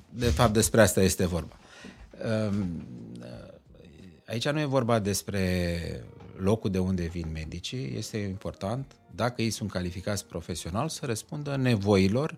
De 0.10 0.26
fapt, 0.26 0.54
despre 0.54 0.82
asta 0.82 1.02
este 1.02 1.26
vorba. 1.26 1.58
Aici 4.26 4.50
nu 4.50 4.60
e 4.60 4.66
vorba 4.66 5.00
despre 5.00 5.80
locul 6.38 6.70
de 6.70 6.80
unde 6.80 7.06
vin 7.06 7.30
medicii, 7.34 7.94
este 7.98 8.18
important, 8.18 8.96
dacă 9.16 9.42
ei 9.42 9.50
sunt 9.50 9.72
calificați 9.72 10.26
profesional, 10.26 10.90
să 10.90 11.06
răspundă 11.06 11.56
nevoilor 11.56 12.36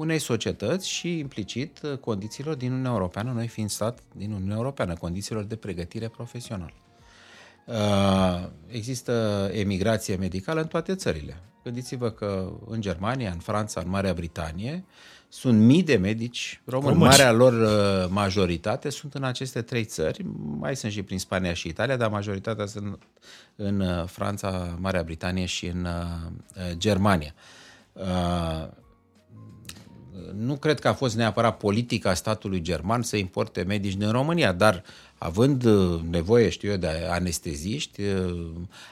unei 0.00 0.18
societăți 0.18 0.88
și 0.88 1.18
implicit 1.18 1.80
condițiilor 2.00 2.54
din 2.54 2.70
Uniunea 2.70 2.90
Europeană, 2.90 3.32
noi 3.32 3.48
fiind 3.48 3.70
stat 3.70 3.98
din 4.16 4.32
Uniunea 4.32 4.56
Europeană, 4.56 4.94
condițiilor 4.94 5.44
de 5.44 5.56
pregătire 5.56 6.08
profesională. 6.08 6.72
Uh, 7.64 8.48
există 8.66 9.48
emigrație 9.52 10.16
medicală 10.16 10.60
în 10.60 10.66
toate 10.66 10.94
țările. 10.94 11.42
Gândiți-vă 11.64 12.10
că 12.10 12.52
în 12.66 12.80
Germania, 12.80 13.30
în 13.30 13.38
Franța, 13.38 13.80
în 13.80 13.90
Marea 13.90 14.12
Britanie, 14.12 14.84
sunt 15.28 15.60
mii 15.60 15.82
de 15.82 15.96
medici 15.96 16.60
români. 16.64 16.92
Români. 16.92 17.10
Marea 17.10 17.32
lor 17.32 17.52
uh, 17.52 18.08
majoritate 18.10 18.90
sunt 18.90 19.14
în 19.14 19.24
aceste 19.24 19.62
trei 19.62 19.84
țări. 19.84 20.24
Mai 20.58 20.76
sunt 20.76 20.92
și 20.92 21.02
prin 21.02 21.18
Spania 21.18 21.52
și 21.52 21.68
Italia, 21.68 21.96
dar 21.96 22.10
majoritatea 22.10 22.66
sunt 22.66 23.02
în 23.56 23.80
uh, 23.80 24.04
Franța, 24.06 24.76
Marea 24.78 25.02
Britanie 25.02 25.44
și 25.44 25.66
în 25.66 25.86
Germania. 26.72 27.34
Nu 30.36 30.56
cred 30.56 30.80
că 30.80 30.88
a 30.88 30.92
fost 30.92 31.16
neapărat 31.16 31.56
politica 31.56 32.14
statului 32.14 32.60
german 32.60 33.02
să 33.02 33.16
importe 33.16 33.62
medici 33.62 33.94
din 33.94 34.10
România, 34.10 34.52
dar 34.52 34.82
având 35.18 35.64
uh, 35.64 36.00
nevoie, 36.10 36.48
știu 36.48 36.70
eu, 36.70 36.76
de 36.76 36.88
anesteziști, 37.10 38.02
uh, 38.02 38.50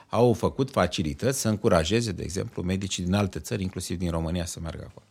au 0.09 0.33
făcut 0.33 0.70
facilități 0.70 1.41
să 1.41 1.49
încurajeze, 1.49 2.12
de 2.12 2.22
exemplu, 2.22 2.62
medicii 2.62 3.05
din 3.05 3.14
alte 3.14 3.39
țări, 3.39 3.62
inclusiv 3.62 3.99
din 3.99 4.11
România, 4.11 4.45
să 4.45 4.59
meargă 4.61 4.85
acolo. 4.89 5.07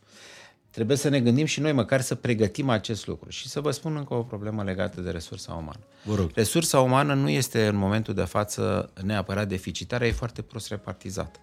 Trebuie 0.72 0.98
să 0.98 1.10
ne 1.10 1.20
gândim 1.20 1.46
și 1.46 1.60
noi 1.60 1.72
măcar 1.72 2.02
să 2.02 2.16
pregătim 2.16 2.70
acest 2.70 3.08
lucru. 3.08 3.30
Și 3.30 3.48
să 3.48 3.62
vă 3.62 3.72
spun 3.72 3.96
încă 3.96 4.14
o 4.14 4.22
problemă 4.22 4.64
legată 4.64 5.02
de 5.02 5.10
resursa 5.10 5.54
umană. 5.54 5.80
Vă 6.04 6.16
rog. 6.16 6.32
Resursa 6.34 6.80
umană 6.80 7.14
nu 7.14 7.30
este 7.30 7.68
în 7.68 7.76
momentul 7.76 8.14
de 8.14 8.24
față 8.24 8.90
neapărat 9.04 9.48
deficitară, 9.48 10.06
e 10.06 10.12
foarte 10.12 10.42
prost 10.42 10.68
repartizată. 10.68 11.40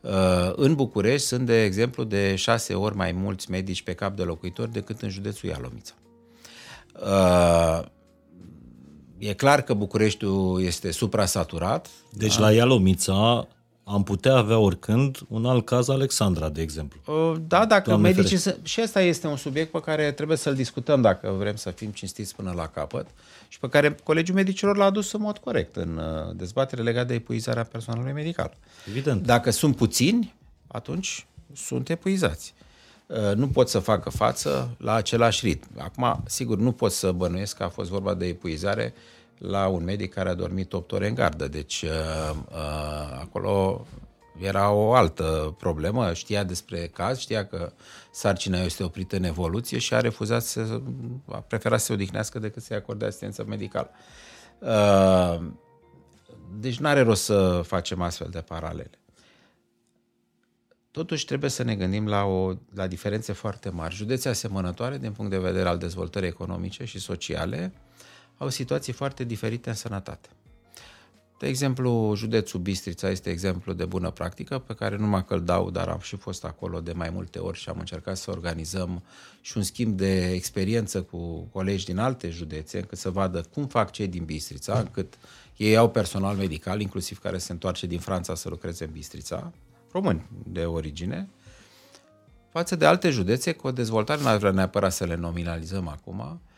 Uh, 0.00 0.10
în 0.56 0.74
București 0.74 1.26
sunt, 1.26 1.46
de 1.46 1.62
exemplu, 1.64 2.04
de 2.04 2.34
șase 2.34 2.74
ori 2.74 2.96
mai 2.96 3.12
mulți 3.12 3.50
medici 3.50 3.82
pe 3.82 3.94
cap 3.94 4.16
de 4.16 4.22
locuitor 4.22 4.68
decât 4.68 5.02
în 5.02 5.08
județul 5.08 5.48
Ialomița. 5.48 5.94
E 9.18 9.32
clar 9.34 9.62
că 9.62 9.74
Bucureștiul 9.74 10.62
este 10.62 10.90
suprasaturat. 10.90 11.88
Deci 12.12 12.36
da? 12.36 12.40
la 12.40 12.52
Ialomița 12.52 13.48
am 13.92 14.02
putea 14.02 14.34
avea 14.34 14.58
oricând 14.58 15.18
un 15.28 15.44
alt 15.44 15.64
caz 15.64 15.88
Alexandra, 15.88 16.48
de 16.48 16.62
exemplu. 16.62 17.00
Da, 17.46 17.66
dacă 17.66 17.90
Doamne 17.90 18.08
medicii... 18.08 18.36
Să... 18.36 18.56
Și 18.62 18.80
asta 18.80 19.00
este 19.00 19.26
un 19.26 19.36
subiect 19.36 19.70
pe 19.70 19.80
care 19.80 20.12
trebuie 20.12 20.36
să-l 20.36 20.54
discutăm 20.54 21.00
dacă 21.00 21.34
vrem 21.38 21.56
să 21.56 21.70
fim 21.70 21.90
cinstiți 21.90 22.34
până 22.34 22.52
la 22.56 22.66
capăt 22.66 23.06
și 23.48 23.58
pe 23.58 23.68
care 23.68 23.96
Colegiul 24.04 24.36
Medicilor 24.36 24.76
l-a 24.76 24.84
adus 24.84 25.12
în 25.12 25.20
mod 25.20 25.38
corect 25.38 25.76
în 25.76 25.96
uh, 25.96 26.36
dezbatere 26.36 26.82
legată 26.82 27.06
de 27.06 27.14
epuizarea 27.14 27.64
personalului 27.64 28.12
medical. 28.12 28.56
Evident. 28.88 29.26
Dacă 29.26 29.50
sunt 29.50 29.76
puțini, 29.76 30.34
atunci 30.66 31.26
sunt 31.54 31.88
epuizați. 31.88 32.54
Uh, 33.06 33.34
nu 33.34 33.48
pot 33.48 33.68
să 33.68 33.78
facă 33.78 34.10
față 34.10 34.70
la 34.78 34.94
același 34.94 35.46
ritm. 35.46 35.68
Acum, 35.78 36.22
sigur, 36.26 36.58
nu 36.58 36.72
pot 36.72 36.92
să 36.92 37.12
bănuiesc 37.12 37.56
că 37.56 37.62
a 37.62 37.68
fost 37.68 37.90
vorba 37.90 38.14
de 38.14 38.26
epuizare 38.26 38.94
la 39.40 39.66
un 39.66 39.84
medic 39.84 40.12
care 40.12 40.28
a 40.28 40.34
dormit 40.34 40.72
8 40.72 40.92
ore 40.92 41.08
în 41.08 41.14
gardă. 41.14 41.48
Deci, 41.48 41.82
uh, 41.82 42.36
uh, 42.50 43.18
acolo 43.20 43.86
era 44.38 44.70
o 44.70 44.94
altă 44.94 45.54
problemă, 45.58 46.12
știa 46.12 46.44
despre 46.44 46.86
caz, 46.86 47.18
știa 47.18 47.46
că 47.46 47.72
sarcina 48.10 48.58
este 48.58 48.82
oprită 48.82 49.16
în 49.16 49.24
evoluție 49.24 49.78
și 49.78 49.94
a 49.94 50.00
refuzat 50.00 50.42
să, 50.42 50.80
a 51.28 51.38
preferat 51.38 51.78
să 51.78 51.84
se 51.84 51.92
odihnească 51.92 52.38
decât 52.38 52.62
să-i 52.62 52.76
acorde 52.76 53.04
asistență 53.04 53.44
medicală. 53.44 53.90
Deci 56.58 56.78
nu 56.78 56.88
are 56.88 57.00
rost 57.00 57.22
să 57.22 57.62
facem 57.64 58.00
astfel 58.00 58.28
de 58.30 58.40
paralele. 58.40 58.90
Totuși 60.90 61.24
trebuie 61.24 61.50
să 61.50 61.62
ne 61.62 61.76
gândim 61.76 62.08
la, 62.08 62.24
o, 62.24 62.52
la 62.74 62.86
diferențe 62.86 63.32
foarte 63.32 63.68
mari. 63.70 63.94
Județe 63.94 64.28
asemănătoare 64.28 64.98
din 64.98 65.12
punct 65.12 65.30
de 65.30 65.38
vedere 65.38 65.68
al 65.68 65.78
dezvoltării 65.78 66.28
economice 66.28 66.84
și 66.84 66.98
sociale 66.98 67.72
au 68.40 68.48
situații 68.48 68.92
foarte 68.92 69.24
diferite 69.24 69.68
în 69.68 69.74
sănătate. 69.74 70.28
De 71.38 71.46
exemplu, 71.46 72.12
județul 72.16 72.60
Bistrița 72.60 73.10
este 73.10 73.30
exemplu 73.30 73.72
de 73.72 73.84
bună 73.84 74.10
practică 74.10 74.58
pe 74.58 74.74
care 74.74 74.96
nu 74.96 75.06
mă 75.06 75.22
căldau, 75.22 75.70
dar 75.70 75.88
am 75.88 75.98
și 75.98 76.16
fost 76.16 76.44
acolo 76.44 76.80
de 76.80 76.92
mai 76.92 77.10
multe 77.10 77.38
ori 77.38 77.58
și 77.58 77.68
am 77.68 77.76
încercat 77.78 78.16
să 78.16 78.30
organizăm 78.30 79.02
și 79.40 79.56
un 79.56 79.62
schimb 79.62 79.96
de 79.96 80.30
experiență 80.30 81.02
cu 81.02 81.48
colegi 81.52 81.84
din 81.84 81.98
alte 81.98 82.30
județe, 82.30 82.78
încât 82.78 82.98
să 82.98 83.10
vadă 83.10 83.40
cum 83.52 83.66
fac 83.66 83.90
cei 83.90 84.08
din 84.08 84.24
Bistrița, 84.24 84.78
încât 84.78 85.18
ei 85.56 85.76
au 85.76 85.90
personal 85.90 86.36
medical, 86.36 86.80
inclusiv 86.80 87.18
care 87.18 87.38
se 87.38 87.52
întoarce 87.52 87.86
din 87.86 88.00
Franța 88.00 88.34
să 88.34 88.48
lucreze 88.48 88.84
în 88.84 88.90
Bistrița, 88.90 89.52
români 89.92 90.26
de 90.46 90.64
origine, 90.64 91.28
față 92.52 92.76
de 92.76 92.86
alte 92.86 93.10
județe 93.10 93.52
cu 93.52 93.66
o 93.66 93.72
dezvoltare, 93.72 94.22
n-ar 94.22 94.36
vrea 94.36 94.50
neapărat 94.50 94.92
să 94.92 95.04
le 95.04 95.14
nominalizăm 95.14 95.88
acum, 95.88 96.18
uh, 96.18 96.49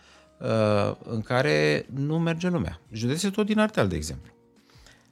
în 1.04 1.20
care 1.20 1.86
nu 1.94 2.18
merge 2.18 2.48
lumea. 2.48 2.80
Județe 2.92 3.30
tot 3.30 3.46
din 3.46 3.58
Ardeal, 3.58 3.88
de 3.88 3.96
exemplu. 3.96 4.32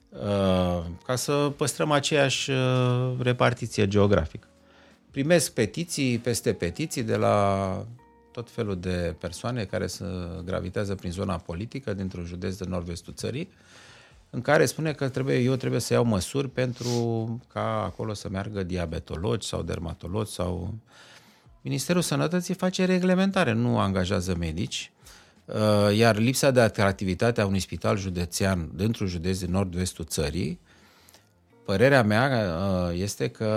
Uh, 0.09 0.83
ca 1.05 1.15
să 1.15 1.53
păstrăm 1.57 1.91
aceeași 1.91 2.51
uh, 2.51 3.13
repartiție 3.19 3.87
geografică. 3.87 4.47
Primesc 5.11 5.53
petiții 5.53 6.17
peste 6.17 6.53
petiții 6.53 7.03
de 7.03 7.15
la 7.15 7.85
tot 8.31 8.49
felul 8.49 8.79
de 8.79 9.15
persoane 9.19 9.63
care 9.63 9.87
se 9.87 10.05
gravitează 10.45 10.95
prin 10.95 11.11
zona 11.11 11.35
politică 11.35 11.93
dintr-un 11.93 12.25
județ 12.25 12.55
de 12.55 12.65
nord-vestul 12.67 13.13
țării, 13.13 13.49
în 14.29 14.41
care 14.41 14.65
spune 14.65 14.93
că 14.93 15.09
trebuie, 15.09 15.37
eu 15.37 15.55
trebuie 15.55 15.79
să 15.79 15.93
iau 15.93 16.03
măsuri 16.03 16.49
pentru 16.49 16.89
ca 17.53 17.83
acolo 17.83 18.13
să 18.13 18.29
meargă 18.29 18.63
diabetologi 18.63 19.47
sau 19.47 19.61
dermatologi 19.61 20.31
sau... 20.31 20.73
Ministerul 21.63 22.01
Sănătății 22.01 22.53
face 22.53 22.85
reglementare, 22.85 23.51
nu 23.51 23.79
angajează 23.79 24.35
medici, 24.35 24.91
uh, 24.95 25.00
iar 25.93 26.17
lipsa 26.17 26.51
de 26.51 26.61
atractivitate 26.61 27.41
a 27.41 27.45
unui 27.45 27.59
spital 27.59 27.97
județean 27.97 28.71
dintr-un 28.75 29.07
județ 29.07 29.39
din 29.39 29.51
nord-vestul 29.51 30.05
țării, 30.05 30.59
părerea 31.65 32.03
mea 32.03 32.29
uh, 32.29 32.99
este 32.99 33.27
că 33.27 33.47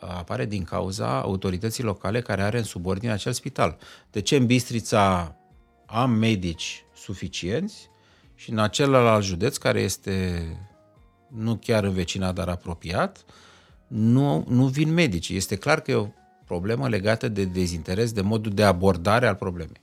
apare 0.00 0.46
din 0.46 0.64
cauza 0.64 1.20
autorității 1.20 1.82
locale 1.82 2.20
care 2.20 2.42
are 2.42 2.58
în 2.58 2.64
subordine 2.64 3.12
acel 3.12 3.32
spital. 3.32 3.78
De 4.10 4.20
ce 4.20 4.36
în 4.36 4.46
Bistrița 4.46 5.36
am 5.86 6.10
medici 6.10 6.84
suficienți, 6.94 7.88
și 8.34 8.50
în 8.50 8.68
celălalt 8.70 9.24
județ, 9.24 9.56
care 9.56 9.80
este 9.80 10.42
nu 11.28 11.56
chiar 11.56 11.84
învecinat, 11.84 12.34
dar 12.34 12.48
apropiat, 12.48 13.24
nu, 13.86 14.44
nu 14.48 14.66
vin 14.66 14.92
medici. 14.92 15.28
Este 15.28 15.56
clar 15.56 15.80
că 15.80 15.90
e 15.90 15.94
o 15.94 16.08
problemă 16.44 16.88
legată 16.88 17.28
de 17.28 17.44
dezinteres, 17.44 18.12
de 18.12 18.20
modul 18.20 18.52
de 18.52 18.64
abordare 18.64 19.26
al 19.26 19.34
problemei. 19.34 19.80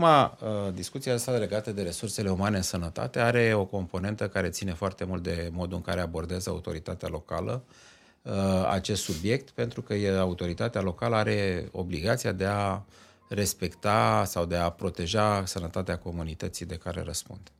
Acum, 0.00 0.48
uh, 0.48 0.74
discuția 0.74 1.14
asta 1.14 1.30
legată 1.32 1.72
de 1.72 1.82
resursele 1.82 2.30
umane 2.30 2.56
în 2.56 2.62
sănătate 2.62 3.20
are 3.20 3.54
o 3.54 3.64
componentă 3.64 4.28
care 4.28 4.48
ține 4.48 4.72
foarte 4.74 5.04
mult 5.04 5.22
de 5.22 5.50
modul 5.52 5.76
în 5.76 5.82
care 5.82 6.00
abordează 6.00 6.50
autoritatea 6.50 7.08
locală 7.08 7.64
uh, 8.22 8.32
acest 8.68 9.02
subiect, 9.02 9.50
pentru 9.50 9.82
că 9.82 9.94
autoritatea 10.18 10.80
locală 10.80 11.16
are 11.16 11.68
obligația 11.72 12.32
de 12.32 12.44
a 12.44 12.82
respecta 13.28 14.24
sau 14.26 14.44
de 14.44 14.56
a 14.56 14.70
proteja 14.70 15.44
sănătatea 15.44 15.98
comunității 15.98 16.66
de 16.66 16.76
care 16.76 17.02
răspunde. 17.02 17.50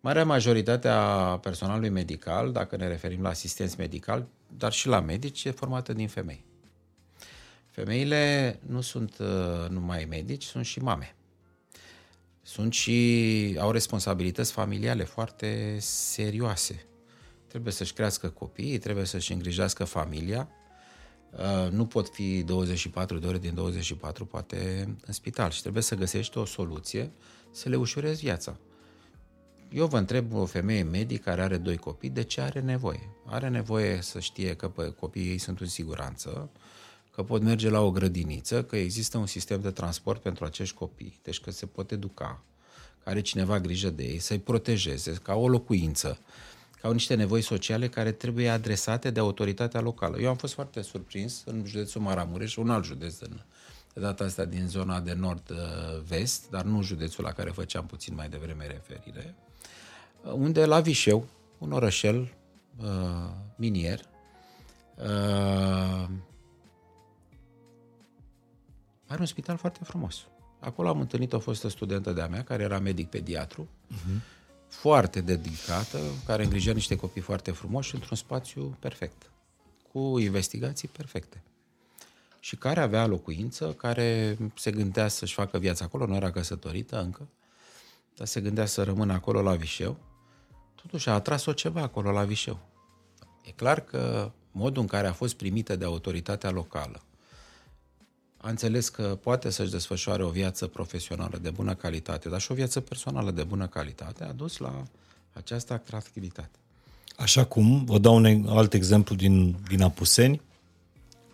Marea 0.00 0.24
majoritate 0.24 0.88
a 0.88 1.38
personalului 1.38 1.88
medical, 1.88 2.52
dacă 2.52 2.76
ne 2.76 2.88
referim 2.88 3.22
la 3.22 3.28
asistenți 3.28 3.78
medical, 3.78 4.26
dar 4.56 4.72
și 4.72 4.88
la 4.88 5.00
medici, 5.00 5.44
e 5.44 5.50
formată 5.50 5.92
din 5.92 6.08
femei. 6.08 6.44
Femeile 7.70 8.58
nu 8.66 8.80
sunt 8.80 9.18
uh, 9.18 9.68
numai 9.68 10.06
medici, 10.10 10.44
sunt 10.44 10.64
și 10.64 10.78
mame. 10.78 11.14
Sunt 12.46 12.72
și, 12.72 13.56
au 13.60 13.70
responsabilități 13.70 14.52
familiale 14.52 15.04
foarte 15.04 15.76
serioase. 15.80 16.86
Trebuie 17.46 17.72
să-și 17.72 17.92
crească 17.92 18.28
copiii, 18.28 18.78
trebuie 18.78 19.04
să-și 19.04 19.32
îngrijească 19.32 19.84
familia. 19.84 20.48
Uh, 21.30 21.70
nu 21.70 21.86
pot 21.86 22.08
fi 22.08 22.42
24 22.42 23.18
de 23.18 23.26
ore 23.26 23.38
din 23.38 23.54
24, 23.54 24.26
poate 24.26 24.88
în 25.06 25.12
spital 25.12 25.50
și 25.50 25.60
trebuie 25.60 25.82
să 25.82 25.94
găsești 25.94 26.38
o 26.38 26.44
soluție 26.44 27.12
să 27.50 27.68
le 27.68 27.76
ușurezi 27.76 28.22
viața. 28.22 28.56
Eu 29.70 29.86
vă 29.86 29.98
întreb 29.98 30.34
o 30.34 30.44
femeie 30.44 30.82
medic 30.82 31.22
care 31.22 31.42
are 31.42 31.56
doi 31.56 31.76
copii, 31.76 32.10
de 32.10 32.22
ce 32.22 32.40
are 32.40 32.60
nevoie? 32.60 33.10
Are 33.26 33.48
nevoie 33.48 34.00
să 34.00 34.20
știe 34.20 34.54
că 34.54 34.68
copiii 34.98 35.30
ei 35.30 35.38
sunt 35.38 35.60
în 35.60 35.66
siguranță, 35.66 36.50
că 37.14 37.22
pot 37.22 37.42
merge 37.42 37.68
la 37.68 37.80
o 37.80 37.90
grădiniță, 37.90 38.62
că 38.62 38.76
există 38.76 39.18
un 39.18 39.26
sistem 39.26 39.60
de 39.60 39.70
transport 39.70 40.20
pentru 40.22 40.44
acești 40.44 40.74
copii, 40.74 41.20
deci 41.22 41.40
că 41.40 41.50
se 41.50 41.66
pot 41.66 41.90
educa, 41.90 42.42
că 43.02 43.08
are 43.08 43.20
cineva 43.20 43.60
grijă 43.60 43.90
de 43.90 44.04
ei, 44.04 44.18
să-i 44.18 44.38
protejeze, 44.38 45.12
ca 45.22 45.34
o 45.34 45.48
locuință, 45.48 46.18
ca 46.80 46.88
au 46.88 46.92
niște 46.92 47.14
nevoi 47.14 47.40
sociale 47.40 47.88
care 47.88 48.12
trebuie 48.12 48.48
adresate 48.48 49.10
de 49.10 49.20
autoritatea 49.20 49.80
locală. 49.80 50.18
Eu 50.20 50.28
am 50.28 50.36
fost 50.36 50.54
foarte 50.54 50.82
surprins 50.82 51.42
în 51.46 51.64
județul 51.66 52.00
Maramureș, 52.00 52.56
un 52.56 52.70
alt 52.70 52.84
județ 52.84 53.20
în, 53.20 53.40
de 53.94 54.00
data 54.00 54.24
asta 54.24 54.44
din 54.44 54.68
zona 54.68 55.00
de 55.00 55.12
nord-vest, 55.12 56.50
dar 56.50 56.62
nu 56.62 56.82
județul 56.82 57.24
la 57.24 57.32
care 57.32 57.50
făceam 57.50 57.86
puțin 57.86 58.14
mai 58.14 58.28
devreme 58.28 58.66
referire, 58.66 59.34
unde 60.32 60.64
la 60.64 60.80
Vișeu, 60.80 61.26
un 61.58 61.72
orășel 61.72 62.34
uh, 62.82 62.86
minier, 63.56 64.00
uh, 64.96 65.73
are 69.14 69.22
un 69.22 69.28
spital 69.28 69.56
foarte 69.56 69.84
frumos. 69.84 70.26
Acolo 70.60 70.88
am 70.88 71.00
întâlnit 71.00 71.32
o 71.32 71.38
fostă 71.38 71.68
studentă 71.68 72.12
de-a 72.12 72.26
mea, 72.26 72.44
care 72.44 72.62
era 72.62 72.78
medic 72.78 73.08
pediatru, 73.08 73.68
uh-huh. 73.92 74.20
foarte 74.68 75.20
dedicată, 75.20 75.98
care 76.26 76.42
îngrija 76.44 76.72
niște 76.72 76.96
copii 76.96 77.20
foarte 77.20 77.50
frumoși 77.50 77.94
într-un 77.94 78.16
spațiu 78.16 78.76
perfect, 78.80 79.30
cu 79.92 80.18
investigații 80.18 80.88
perfecte. 80.88 81.42
Și 82.40 82.56
care 82.56 82.80
avea 82.80 83.06
locuință, 83.06 83.72
care 83.72 84.38
se 84.54 84.70
gândea 84.70 85.08
să-și 85.08 85.34
facă 85.34 85.58
viața 85.58 85.84
acolo, 85.84 86.06
nu 86.06 86.14
era 86.14 86.30
căsătorită 86.30 87.00
încă, 87.00 87.28
dar 88.16 88.26
se 88.26 88.40
gândea 88.40 88.66
să 88.66 88.82
rămână 88.82 89.12
acolo 89.12 89.42
la 89.42 89.54
Vișeu. 89.54 89.96
Totuși 90.74 91.08
a 91.08 91.12
atras-o 91.12 91.52
ceva 91.52 91.82
acolo 91.82 92.10
la 92.10 92.24
Vișeu. 92.24 92.58
E 93.42 93.50
clar 93.50 93.80
că 93.80 94.32
modul 94.50 94.82
în 94.82 94.88
care 94.88 95.06
a 95.06 95.12
fost 95.12 95.34
primită 95.34 95.76
de 95.76 95.84
autoritatea 95.84 96.50
locală, 96.50 97.02
a 98.44 98.48
înțeles 98.48 98.88
că 98.88 99.18
poate 99.22 99.50
să-și 99.50 99.70
desfășoare 99.70 100.24
o 100.24 100.28
viață 100.28 100.66
profesională 100.66 101.38
de 101.42 101.50
bună 101.50 101.74
calitate, 101.74 102.28
dar 102.28 102.40
și 102.40 102.52
o 102.52 102.54
viață 102.54 102.80
personală 102.80 103.30
de 103.30 103.42
bună 103.42 103.66
calitate, 103.66 104.24
a 104.24 104.32
dus 104.32 104.56
la 104.56 104.82
această 105.32 105.72
atractivitate. 105.72 106.58
Așa 107.16 107.44
cum, 107.44 107.84
vă 107.84 107.98
dau 107.98 108.16
un 108.16 108.46
alt 108.48 108.72
exemplu 108.72 109.14
din, 109.14 109.56
din 109.68 109.82
Apuseni, 109.82 110.40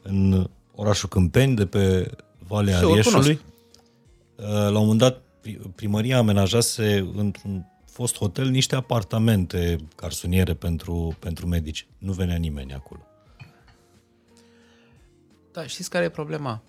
în 0.02 0.48
orașul 0.74 1.08
Câmpeni, 1.08 1.54
de 1.54 1.66
pe 1.66 2.10
Valea 2.46 2.80
Rieșului. 2.80 3.40
La 4.36 4.68
un 4.68 4.72
moment 4.72 4.98
dat, 4.98 5.20
primăria 5.74 6.18
amenajase 6.18 7.10
într-un 7.14 7.66
fost 7.84 8.16
hotel 8.16 8.48
niște 8.48 8.74
apartamente 8.74 9.76
carsoniere 9.96 10.54
pentru, 10.54 11.16
pentru 11.18 11.46
medici. 11.46 11.86
Nu 11.98 12.12
venea 12.12 12.36
nimeni 12.36 12.74
acolo. 12.74 13.00
Da, 15.52 15.66
știți 15.66 15.90
care 15.90 16.04
e 16.04 16.08
problema? 16.08 16.62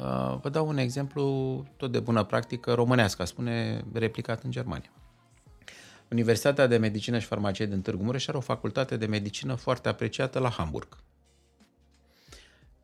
Uh, 0.00 0.38
vă 0.40 0.48
dau 0.48 0.68
un 0.68 0.76
exemplu 0.76 1.64
tot 1.76 1.92
de 1.92 2.00
bună 2.00 2.24
practică 2.24 2.74
românească, 2.74 3.24
spune 3.24 3.84
replicat 3.92 4.42
în 4.42 4.50
Germania. 4.50 4.90
Universitatea 6.10 6.66
de 6.66 6.76
Medicină 6.76 7.18
și 7.18 7.26
Farmacie 7.26 7.66
din 7.66 7.80
Târgu 7.80 8.02
Mureș 8.02 8.26
are 8.26 8.36
o 8.36 8.40
facultate 8.40 8.96
de 8.96 9.06
medicină 9.06 9.54
foarte 9.54 9.88
apreciată 9.88 10.38
la 10.38 10.48
Hamburg. 10.48 10.96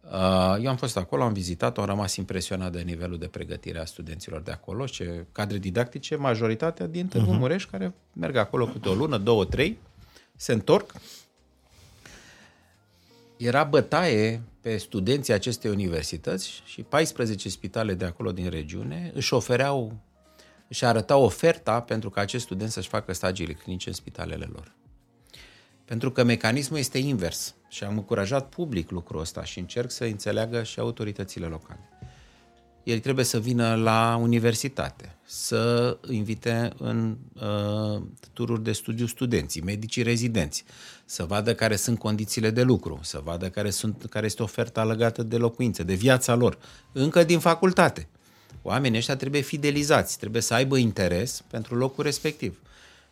Uh, 0.04 0.56
eu 0.62 0.68
am 0.68 0.76
fost 0.76 0.96
acolo, 0.96 1.22
am 1.22 1.32
vizitat 1.32 1.78
am 1.78 1.84
rămas 1.84 2.16
impresionat 2.16 2.72
de 2.72 2.80
nivelul 2.80 3.18
de 3.18 3.26
pregătire 3.26 3.78
a 3.78 3.84
studenților 3.84 4.40
de 4.40 4.50
acolo, 4.50 4.86
ce 4.86 5.26
cadre 5.32 5.58
didactice, 5.58 6.16
majoritatea 6.16 6.86
din 6.86 7.08
Târgu 7.08 7.34
uh-huh. 7.34 7.38
Mureș, 7.38 7.64
care 7.66 7.94
merg 8.12 8.36
acolo 8.36 8.66
câte 8.66 8.88
o 8.88 8.94
lună, 8.94 9.18
două, 9.18 9.44
trei, 9.44 9.78
se 10.36 10.52
întorc. 10.52 10.94
Era 13.36 13.64
bătaie 13.64 14.42
pe 14.62 14.76
studenții 14.76 15.32
acestei 15.32 15.70
universități 15.70 16.62
și 16.64 16.82
14 16.82 17.48
spitale 17.48 17.94
de 17.94 18.04
acolo 18.04 18.32
din 18.32 18.50
regiune 18.50 19.10
își 19.14 19.34
ofereau, 19.34 19.96
își 20.68 20.84
arătau 20.84 21.22
oferta 21.22 21.80
pentru 21.80 22.10
ca 22.10 22.20
acești 22.20 22.46
studenți 22.46 22.72
să-și 22.72 22.88
facă 22.88 23.12
stagiile 23.12 23.52
clinice 23.52 23.88
în 23.88 23.94
spitalele 23.94 24.48
lor. 24.52 24.72
Pentru 25.84 26.10
că 26.10 26.22
mecanismul 26.22 26.78
este 26.78 26.98
invers 26.98 27.54
și 27.68 27.84
am 27.84 27.96
încurajat 27.96 28.48
public 28.48 28.90
lucrul 28.90 29.20
ăsta 29.20 29.44
și 29.44 29.58
încerc 29.58 29.90
să 29.90 30.04
înțeleagă 30.04 30.62
și 30.62 30.78
autoritățile 30.78 31.46
locale. 31.46 31.91
El 32.82 32.98
trebuie 32.98 33.24
să 33.24 33.40
vină 33.40 33.74
la 33.74 34.18
universitate, 34.20 35.16
să 35.24 35.96
invite 36.10 36.72
în 36.78 37.16
uh, 37.34 38.02
tururi 38.32 38.62
de 38.62 38.72
studiu 38.72 39.06
studenții, 39.06 39.60
medicii 39.60 40.02
rezidenți, 40.02 40.64
să 41.04 41.24
vadă 41.24 41.54
care 41.54 41.76
sunt 41.76 41.98
condițiile 41.98 42.50
de 42.50 42.62
lucru, 42.62 42.98
să 43.02 43.20
vadă 43.24 43.50
care, 43.50 43.70
sunt, 43.70 44.04
care 44.10 44.26
este 44.26 44.42
oferta 44.42 44.84
legată 44.84 45.22
de 45.22 45.36
locuințe, 45.36 45.82
de 45.82 45.94
viața 45.94 46.34
lor, 46.34 46.58
încă 46.92 47.24
din 47.24 47.38
facultate. 47.38 48.08
Oamenii 48.62 48.98
ăștia 48.98 49.16
trebuie 49.16 49.40
fidelizați, 49.40 50.18
trebuie 50.18 50.42
să 50.42 50.54
aibă 50.54 50.76
interes 50.76 51.42
pentru 51.50 51.74
locul 51.74 52.04
respectiv. 52.04 52.58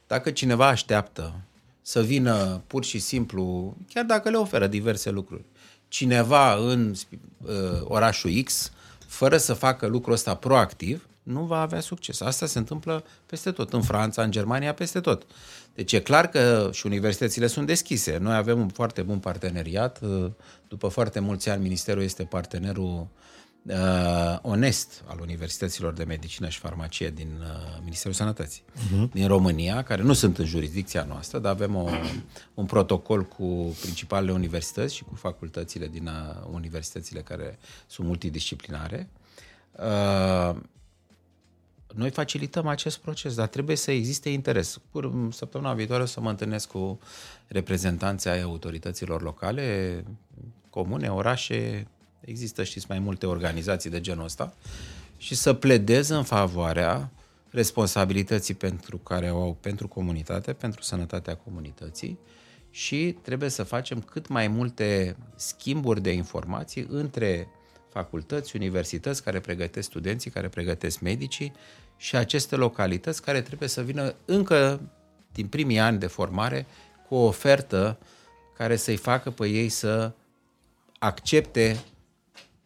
Dacă 0.06 0.30
cineva 0.30 0.66
așteaptă 0.66 1.40
să 1.82 2.02
vină 2.02 2.62
pur 2.66 2.84
și 2.84 2.98
simplu, 2.98 3.76
chiar 3.92 4.04
dacă 4.04 4.30
le 4.30 4.36
oferă 4.36 4.66
diverse 4.66 5.10
lucruri, 5.10 5.44
cineva 5.88 6.54
în 6.54 6.94
uh, 7.38 7.50
orașul 7.84 8.42
X, 8.42 8.72
fără 9.11 9.36
să 9.36 9.54
facă 9.54 9.86
lucrul 9.86 10.12
ăsta 10.12 10.34
proactiv, 10.34 11.08
nu 11.22 11.44
va 11.44 11.61
avea 11.61 11.80
succes. 11.80 12.20
Asta 12.20 12.46
se 12.46 12.58
întâmplă 12.58 13.04
peste 13.26 13.50
tot, 13.50 13.72
în 13.72 13.82
Franța, 13.82 14.22
în 14.22 14.30
Germania, 14.30 14.74
peste 14.74 15.00
tot. 15.00 15.26
Deci 15.74 15.92
e 15.92 16.00
clar 16.00 16.26
că 16.26 16.70
și 16.72 16.86
universitățile 16.86 17.46
sunt 17.46 17.66
deschise. 17.66 18.18
Noi 18.18 18.36
avem 18.36 18.61
un 18.61 18.68
foarte 18.68 19.02
bun 19.02 19.18
parteneriat. 19.18 20.00
După 20.68 20.88
foarte 20.88 21.20
mulți 21.20 21.48
ani, 21.48 21.62
Ministerul 21.62 22.02
este 22.02 22.22
partenerul 22.22 23.06
uh, 23.66 24.38
onest 24.42 25.04
al 25.06 25.18
universităților 25.20 25.92
de 25.92 26.04
medicină 26.04 26.48
și 26.48 26.58
farmacie 26.58 27.11
din 27.11 27.28
uh, 27.40 27.78
Ministerul 27.82 28.14
Sănătății 28.14 28.62
uh-huh. 28.76 29.12
din 29.12 29.26
România, 29.26 29.82
care 29.82 30.02
nu 30.02 30.12
sunt 30.12 30.38
în 30.38 30.44
jurisdicția 30.44 31.04
noastră, 31.04 31.38
dar 31.38 31.52
avem 31.52 31.76
o, 31.76 31.88
un 32.54 32.64
protocol 32.64 33.24
cu 33.24 33.76
principalele 33.80 34.32
universități 34.32 34.94
și 34.94 35.04
cu 35.04 35.14
facultățile 35.14 35.86
din 35.86 36.06
uh, 36.06 36.46
universitățile 36.52 37.20
care 37.20 37.58
sunt 37.86 38.06
multidisciplinare. 38.06 39.08
Uh, 39.72 40.56
noi 41.94 42.11
facilităm 42.11 42.66
acest 42.66 42.98
proces, 42.98 43.34
dar 43.34 43.48
trebuie 43.48 43.76
să 43.76 43.90
existe 43.90 44.28
interes. 44.28 44.80
Pur, 44.90 45.12
săptămâna 45.30 45.72
viitoare 45.72 46.02
o 46.02 46.06
să 46.06 46.20
mă 46.20 46.30
întâlnesc 46.30 46.68
cu 46.68 46.98
reprezentanții 47.46 48.30
ai 48.30 48.40
autorităților 48.42 49.22
locale, 49.22 50.04
comune, 50.70 51.08
orașe, 51.08 51.86
există, 52.20 52.64
știți, 52.64 52.86
mai 52.88 52.98
multe 52.98 53.26
organizații 53.26 53.90
de 53.90 54.00
genul 54.00 54.24
ăsta, 54.24 54.54
și 55.16 55.34
să 55.34 55.52
pledez 55.52 56.08
în 56.08 56.22
favoarea 56.22 57.10
responsabilității 57.50 58.54
pentru 58.54 58.98
care 58.98 59.30
o 59.30 59.42
au 59.42 59.56
pentru 59.60 59.88
comunitate, 59.88 60.52
pentru 60.52 60.82
sănătatea 60.82 61.36
comunității 61.36 62.18
și 62.70 63.16
trebuie 63.22 63.48
să 63.48 63.62
facem 63.62 64.00
cât 64.00 64.28
mai 64.28 64.48
multe 64.48 65.16
schimburi 65.36 66.00
de 66.00 66.12
informații 66.12 66.86
între 66.90 67.48
facultăți, 67.88 68.56
universități 68.56 69.22
care 69.22 69.40
pregătesc 69.40 69.88
studenții, 69.88 70.30
care 70.30 70.48
pregătesc 70.48 71.00
medicii 71.00 71.52
și 71.96 72.16
aceste 72.16 72.56
localități 72.56 73.22
care 73.22 73.42
trebuie 73.42 73.68
să 73.68 73.82
vină 73.82 74.14
încă 74.24 74.80
din 75.32 75.46
primii 75.46 75.78
ani 75.78 75.98
de 75.98 76.06
formare 76.06 76.66
cu 77.08 77.14
o 77.14 77.26
ofertă 77.26 77.98
care 78.56 78.76
să-i 78.76 78.96
facă 78.96 79.30
pe 79.30 79.46
ei 79.46 79.68
să 79.68 80.12
accepte 80.98 81.80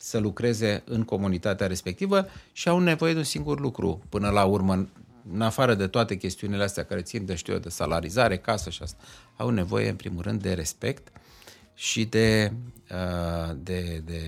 să 0.04 0.18
lucreze 0.18 0.82
în 0.86 1.02
comunitatea 1.02 1.66
respectivă 1.66 2.26
și 2.52 2.68
au 2.68 2.78
nevoie 2.78 3.12
de 3.12 3.18
un 3.18 3.24
singur 3.24 3.60
lucru 3.60 4.02
până 4.08 4.30
la 4.30 4.44
urmă, 4.44 4.88
în 5.32 5.40
afară 5.40 5.74
de 5.74 5.86
toate 5.86 6.16
chestiunile 6.16 6.62
astea 6.62 6.84
care 6.84 7.02
țin 7.02 7.24
de, 7.24 7.34
știu 7.34 7.52
eu, 7.52 7.58
de 7.58 7.68
salarizare, 7.68 8.36
casă 8.36 8.70
și 8.70 8.82
asta, 8.82 9.02
au 9.36 9.48
nevoie 9.50 9.88
în 9.88 9.96
primul 9.96 10.22
rând 10.22 10.42
de 10.42 10.52
respect 10.52 11.08
și 11.74 12.04
de, 12.04 12.52
uh, 12.90 13.56
de, 13.56 14.02
de 14.04 14.22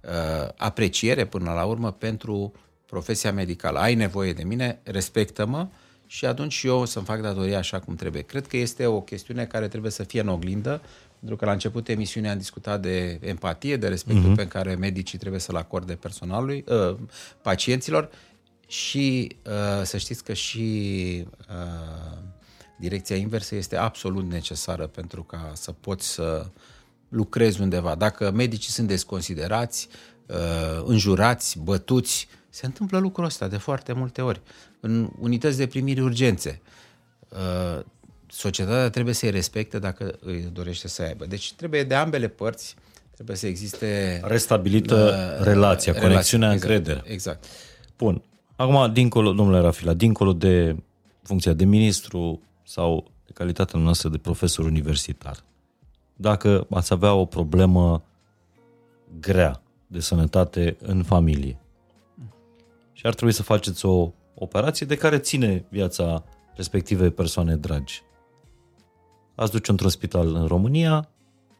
uh, 0.00 0.48
apreciere 0.56 1.24
până 1.24 1.52
la 1.52 1.64
urmă 1.64 1.92
pentru 1.92 2.52
profesia 2.86 3.32
medicală. 3.32 3.78
Ai 3.78 3.94
nevoie 3.94 4.32
de 4.32 4.42
mine, 4.42 4.80
respectă-mă 4.82 5.68
și 6.06 6.26
atunci 6.26 6.62
eu 6.62 6.78
o 6.78 6.84
să-mi 6.84 7.04
fac 7.04 7.20
datoria 7.20 7.58
așa 7.58 7.80
cum 7.80 7.94
trebuie. 7.94 8.22
Cred 8.22 8.46
că 8.46 8.56
este 8.56 8.86
o 8.86 9.00
chestiune 9.00 9.46
care 9.46 9.68
trebuie 9.68 9.90
să 9.90 10.02
fie 10.02 10.20
în 10.20 10.28
oglindă, 10.28 10.82
pentru 11.22 11.40
că 11.40 11.44
la 11.44 11.52
început 11.52 11.88
emisiunea 11.88 12.32
am 12.32 12.38
discutat 12.38 12.80
de 12.80 13.18
empatie, 13.20 13.76
de 13.76 13.88
respectul 13.88 14.32
uh-huh. 14.32 14.36
pe 14.36 14.46
care 14.46 14.74
medicii 14.74 15.18
trebuie 15.18 15.40
să-l 15.40 15.56
acorde 15.56 15.94
personalului, 15.94 16.64
uh, 16.68 16.96
pacienților 17.42 18.10
și 18.66 19.36
uh, 19.46 19.84
să 19.84 19.96
știți 19.96 20.24
că 20.24 20.32
și 20.32 21.26
uh, 21.48 22.18
direcția 22.78 23.16
inversă 23.16 23.54
este 23.54 23.76
absolut 23.76 24.30
necesară 24.30 24.86
pentru 24.86 25.22
ca 25.22 25.50
să 25.54 25.72
poți 25.72 26.08
să 26.08 26.46
lucrezi 27.08 27.60
undeva. 27.60 27.94
Dacă 27.94 28.30
medicii 28.30 28.72
sunt 28.72 28.88
desconsiderați, 28.88 29.88
uh, 30.26 30.82
înjurați, 30.84 31.58
bătuți, 31.58 32.28
se 32.48 32.66
întâmplă 32.66 32.98
lucrul 32.98 33.24
ăsta 33.24 33.48
de 33.48 33.56
foarte 33.56 33.92
multe 33.92 34.22
ori. 34.22 34.40
În 34.80 35.10
unități 35.18 35.56
de 35.56 35.66
primiri 35.66 36.00
urgențe, 36.00 36.60
uh, 37.28 37.84
societatea 38.32 38.90
trebuie 38.90 39.14
să-i 39.14 39.30
respecte 39.30 39.78
dacă 39.78 40.18
îi 40.20 40.48
dorește 40.52 40.88
să 40.88 41.02
aibă. 41.02 41.26
Deci 41.26 41.52
trebuie 41.52 41.84
de 41.84 41.94
ambele 41.94 42.28
părți, 42.28 42.76
trebuie 43.14 43.36
să 43.36 43.46
existe... 43.46 44.20
Restabilită 44.24 44.94
uh, 45.38 45.44
relația, 45.44 45.94
conexiunea, 45.94 46.52
exact, 46.52 46.70
încredere. 46.70 47.12
Exact. 47.12 47.44
Bun. 47.96 48.22
Acum, 48.56 48.92
dincolo, 48.92 49.32
domnule 49.32 49.60
Rafila, 49.60 49.92
dincolo 49.92 50.32
de 50.32 50.76
funcția 51.22 51.52
de 51.52 51.64
ministru 51.64 52.40
sau 52.62 53.10
de 53.26 53.32
calitatea 53.34 53.80
noastră 53.80 54.08
de 54.08 54.18
profesor 54.18 54.64
universitar, 54.64 55.36
dacă 56.16 56.66
ați 56.70 56.92
avea 56.92 57.14
o 57.14 57.24
problemă 57.24 58.04
grea 59.20 59.62
de 59.86 60.00
sănătate 60.00 60.76
în 60.80 61.02
familie 61.02 61.58
și 62.92 63.06
ar 63.06 63.14
trebui 63.14 63.34
să 63.34 63.42
faceți 63.42 63.86
o 63.86 64.12
operație 64.34 64.86
de 64.86 64.96
care 64.96 65.18
ține 65.18 65.64
viața 65.68 66.24
respective 66.54 67.10
persoane 67.10 67.56
dragi, 67.56 68.02
ați 69.42 69.52
duce 69.52 69.70
într-un 69.70 69.90
spital 69.90 70.34
în 70.34 70.46
România 70.46 71.08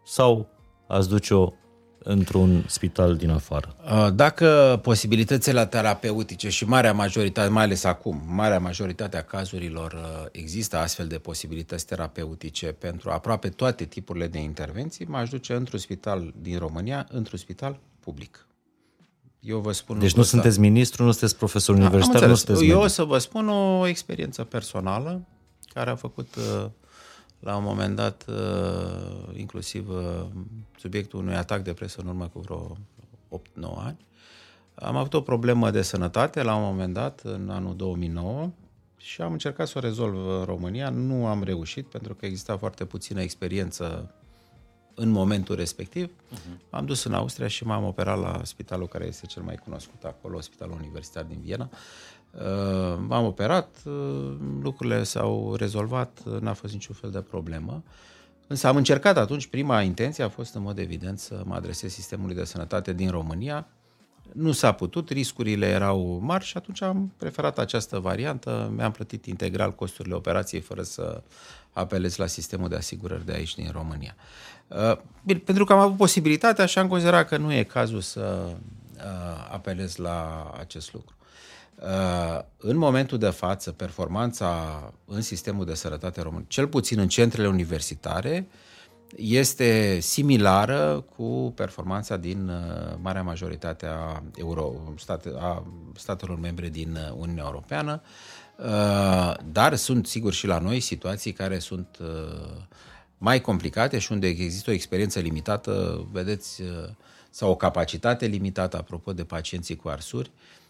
sau 0.04 0.48
ați 0.86 1.08
duce-o 1.08 1.52
într-un 2.04 2.64
spital 2.66 3.16
din 3.16 3.30
afară? 3.30 3.76
Dacă 4.14 4.78
posibilitățile 4.82 5.66
terapeutice 5.66 6.48
și 6.48 6.64
marea 6.64 6.92
majoritate, 6.92 7.48
mai 7.48 7.62
ales 7.62 7.84
acum, 7.84 8.22
marea 8.26 8.58
majoritate 8.58 9.16
a 9.16 9.22
cazurilor 9.22 9.96
există 10.32 10.76
astfel 10.76 11.06
de 11.06 11.18
posibilități 11.18 11.86
terapeutice 11.86 12.66
pentru 12.66 13.10
aproape 13.10 13.48
toate 13.48 13.84
tipurile 13.84 14.26
de 14.26 14.38
intervenții, 14.38 15.04
m-aș 15.04 15.28
duce 15.28 15.54
într-un 15.54 15.78
spital 15.78 16.34
din 16.40 16.58
România, 16.58 17.06
într-un 17.10 17.38
spital 17.38 17.80
public. 18.00 18.46
Eu 19.40 19.58
vă 19.58 19.72
spun 19.72 19.98
deci 19.98 20.14
nu 20.14 20.22
sunteți 20.22 20.60
ministru, 20.60 21.04
nu 21.04 21.10
sunteți 21.10 21.36
profesor 21.36 21.76
da, 21.76 21.80
universitar, 21.80 22.28
nu 22.28 22.34
sunteți 22.34 22.66
Eu 22.66 22.80
o 22.80 22.86
să 22.86 23.04
vă 23.04 23.18
spun 23.18 23.48
o 23.48 23.86
experiență 23.86 24.44
personală 24.44 25.26
care 25.74 25.90
a 25.90 25.94
făcut 25.94 26.34
la 27.42 27.56
un 27.56 27.64
moment 27.64 27.96
dat, 27.96 28.24
uh, 28.28 29.36
inclusiv 29.36 29.88
uh, 29.88 30.24
subiectul 30.78 31.18
unui 31.18 31.34
atac 31.34 31.62
de 31.62 31.72
presă 31.72 32.00
în 32.00 32.06
urmă 32.06 32.28
cu 32.28 32.38
vreo 32.38 32.76
8-9 33.30 33.38
ani. 33.76 34.06
Am 34.74 34.96
avut 34.96 35.14
o 35.14 35.20
problemă 35.20 35.70
de 35.70 35.82
sănătate 35.82 36.42
la 36.42 36.54
un 36.54 36.62
moment 36.62 36.94
dat, 36.94 37.20
în 37.20 37.50
anul 37.50 37.76
2009, 37.76 38.50
și 38.96 39.22
am 39.22 39.32
încercat 39.32 39.68
să 39.68 39.78
o 39.78 39.80
rezolv 39.80 40.26
în 40.26 40.44
România. 40.44 40.90
Nu 40.90 41.26
am 41.26 41.42
reușit, 41.42 41.86
pentru 41.86 42.14
că 42.14 42.26
exista 42.26 42.56
foarte 42.56 42.84
puțină 42.84 43.20
experiență 43.20 44.14
în 44.94 45.08
momentul 45.08 45.56
respectiv. 45.56 46.06
Uh-huh. 46.06 46.70
M-am 46.70 46.84
dus 46.84 47.04
în 47.04 47.14
Austria 47.14 47.48
și 47.48 47.64
m-am 47.64 47.84
operat 47.84 48.18
la 48.18 48.40
spitalul 48.44 48.88
care 48.88 49.06
este 49.06 49.26
cel 49.26 49.42
mai 49.42 49.54
cunoscut 49.54 50.04
acolo, 50.04 50.40
Spitalul 50.40 50.76
Universitar 50.78 51.24
din 51.24 51.40
Viena. 51.40 51.68
Uh, 51.72 51.78
m-am 53.06 53.24
operat, 53.24 53.76
uh, 53.84 53.92
lucrurile 54.62 55.02
s-au 55.02 55.54
rezolvat, 55.54 56.22
n-a 56.40 56.52
fost 56.52 56.72
niciun 56.72 56.94
fel 56.94 57.10
de 57.10 57.20
problemă. 57.20 57.82
Însă 58.46 58.66
am 58.66 58.76
încercat 58.76 59.16
atunci, 59.16 59.46
prima 59.46 59.82
intenție 59.82 60.24
a 60.24 60.28
fost 60.28 60.54
în 60.54 60.62
mod 60.62 60.78
evident 60.78 61.18
să 61.18 61.42
mă 61.44 61.54
adresez 61.54 61.92
sistemului 61.92 62.34
de 62.34 62.44
sănătate 62.44 62.92
din 62.92 63.10
România. 63.10 63.66
Nu 64.32 64.52
s-a 64.52 64.72
putut, 64.72 65.08
riscurile 65.08 65.66
erau 65.66 66.18
mari 66.22 66.44
și 66.44 66.56
atunci 66.56 66.82
am 66.82 67.12
preferat 67.16 67.58
această 67.58 67.98
variantă. 67.98 68.72
Mi-am 68.76 68.90
plătit 68.90 69.26
integral 69.26 69.74
costurile 69.74 70.14
operației 70.14 70.60
fără 70.60 70.82
să 70.82 71.22
apelez 71.72 72.16
la 72.16 72.26
sistemul 72.26 72.68
de 72.68 72.76
asigurări 72.76 73.26
de 73.26 73.32
aici 73.32 73.54
din 73.54 73.70
România. 73.72 74.14
Uh, 74.68 74.96
bine, 75.24 75.38
pentru 75.38 75.64
că 75.64 75.72
am 75.72 75.78
avut 75.78 75.96
posibilitatea 75.96 76.66
și 76.66 76.78
am 76.78 76.88
considerat 76.88 77.28
că 77.28 77.36
nu 77.36 77.52
e 77.52 77.62
cazul 77.62 78.00
să 78.00 78.54
apelez 79.50 79.96
la 79.96 80.50
acest 80.58 80.92
lucru. 80.92 81.14
Uh, 81.82 82.40
în 82.56 82.76
momentul 82.76 83.18
de 83.18 83.28
față, 83.28 83.72
performanța 83.72 84.92
în 85.04 85.20
sistemul 85.20 85.64
de 85.64 85.74
sănătate 85.74 86.20
român, 86.20 86.44
cel 86.48 86.66
puțin 86.66 86.98
în 86.98 87.08
centrele 87.08 87.48
universitare, 87.48 88.48
este 89.16 89.98
similară 90.00 91.04
cu 91.16 91.52
performanța 91.56 92.16
din 92.16 92.48
uh, 92.48 92.94
marea 93.00 93.22
majoritate 93.22 93.86
a, 93.86 94.22
Euro, 94.36 94.72
state, 94.96 95.32
a 95.38 95.62
statelor 95.96 96.38
membre 96.38 96.68
din 96.68 96.92
uh, 96.92 97.14
Uniunea 97.18 97.44
Europeană, 97.46 98.02
dar 99.52 99.76
sunt 99.76 100.06
sigur 100.06 100.32
și 100.32 100.46
la 100.46 100.58
noi 100.58 100.80
situații 100.80 101.32
care 101.32 101.58
sunt 101.58 101.98
mai 103.18 103.40
complicate 103.40 103.98
și 103.98 104.12
unde 104.12 104.26
există 104.26 104.70
o 104.70 104.72
experiență 104.72 105.18
limitată, 105.20 106.06
vedeți, 106.12 106.62
sau 107.30 107.50
o 107.50 107.56
capacitate 107.56 108.26
limitată, 108.26 108.76
apropo 108.76 109.12
de 109.12 109.24
pacienții 109.24 109.76
cu 109.76 109.88
arsuri, 109.88 110.30
Uh, 110.30 110.61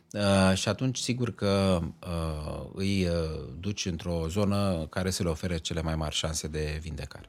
și 0.55 0.69
atunci 0.69 0.99
sigur 0.99 1.35
că 1.35 1.81
uh, 1.83 2.71
îi 2.75 3.07
uh, 3.07 3.13
duci 3.61 3.87
într-o 3.87 4.25
zonă 4.29 4.87
care 4.91 5.11
să 5.11 5.23
le 5.23 5.29
ofere 5.29 5.59
cele 5.59 5.83
mai 5.83 5.95
mari 5.97 6.15
șanse 6.15 6.47
de 6.47 6.79
vindecare. 6.83 7.27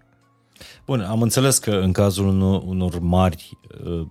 Bun, 0.85 1.01
am 1.01 1.21
înțeles 1.21 1.57
că 1.57 1.71
în 1.71 1.91
cazul 1.91 2.27
unor, 2.27 2.61
unor 2.65 2.99
mari 2.99 3.57
uh, 3.83 4.07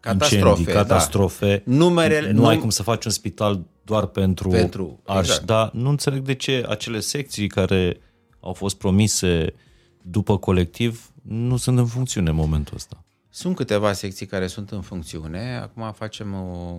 catastrofe, 0.00 0.46
incendii, 0.48 0.72
catastrofe 0.72 1.62
da. 1.66 1.74
Numerele, 1.74 2.30
nu, 2.30 2.40
nu 2.40 2.46
ai 2.46 2.58
cum 2.58 2.70
să 2.70 2.82
faci 2.82 3.04
un 3.04 3.10
spital 3.10 3.66
doar 3.84 4.06
pentru, 4.06 4.48
pentru 4.48 5.00
arși, 5.04 5.30
exact. 5.30 5.46
dar 5.46 5.70
nu 5.72 5.88
înțeleg 5.88 6.22
de 6.22 6.34
ce 6.34 6.64
acele 6.68 7.00
secții 7.00 7.46
care 7.46 8.00
au 8.40 8.52
fost 8.52 8.76
promise 8.76 9.54
după 10.02 10.38
colectiv 10.38 11.12
nu 11.22 11.56
sunt 11.56 11.78
în 11.78 11.86
funcțiune 11.86 12.30
în 12.30 12.36
momentul 12.36 12.74
ăsta. 12.76 13.04
Sunt 13.38 13.56
câteva 13.56 13.92
secții 13.92 14.26
care 14.26 14.46
sunt 14.46 14.70
în 14.70 14.80
funcțiune. 14.80 15.56
Acum 15.56 15.92
facem 15.92 16.34
o 16.34 16.78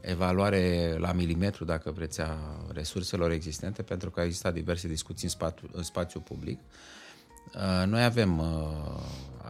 evaluare 0.00 0.94
la 0.98 1.12
milimetru, 1.12 1.64
dacă 1.64 1.90
vreți, 1.90 2.20
a 2.20 2.36
resurselor 2.72 3.30
existente, 3.30 3.82
pentru 3.82 4.10
că 4.10 4.20
există 4.20 4.50
diverse 4.50 4.88
discuții 4.88 5.24
în, 5.24 5.30
spatu, 5.30 5.68
în 5.72 5.82
spațiu 5.82 6.20
public. 6.20 6.58
Uh, 6.58 7.01
noi 7.86 8.04
avem, 8.04 8.38
uh, 8.38 8.46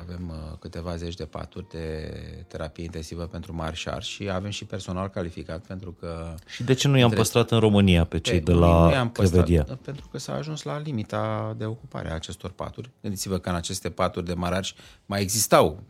avem 0.00 0.28
uh, 0.28 0.58
câteva 0.58 0.96
zeci 0.96 1.14
de 1.14 1.24
paturi 1.24 1.66
de 1.70 2.12
terapie 2.48 2.84
intensivă 2.84 3.24
pentru 3.24 3.54
mari 3.54 3.76
și 3.76 3.88
arși 3.88 4.10
și 4.10 4.30
avem 4.30 4.50
și 4.50 4.64
personal 4.64 5.08
calificat 5.08 5.60
pentru 5.66 5.96
că... 6.00 6.34
Și 6.46 6.62
de 6.62 6.72
ce 6.74 6.88
nu 6.88 6.94
i-am 6.94 7.04
între... 7.04 7.18
păstrat 7.18 7.50
în 7.50 7.58
România 7.58 8.04
pe 8.04 8.18
cei 8.18 8.40
pe, 8.40 8.52
de 8.52 8.58
la 8.58 8.84
nu 8.84 8.92
i-am 8.92 9.10
Crevedia? 9.10 9.58
Păstrat, 9.58 9.78
pentru 9.78 10.08
că 10.10 10.18
s-a 10.18 10.34
ajuns 10.34 10.62
la 10.62 10.78
limita 10.78 11.54
de 11.58 11.64
ocupare 11.64 12.10
a 12.10 12.14
acestor 12.14 12.50
paturi. 12.50 12.90
Gândiți-vă 13.00 13.38
că 13.38 13.48
în 13.48 13.54
aceste 13.54 13.90
paturi 13.90 14.26
de 14.26 14.34
mari 14.34 14.54
arși 14.54 14.74
mai 15.06 15.20
existau 15.20 15.82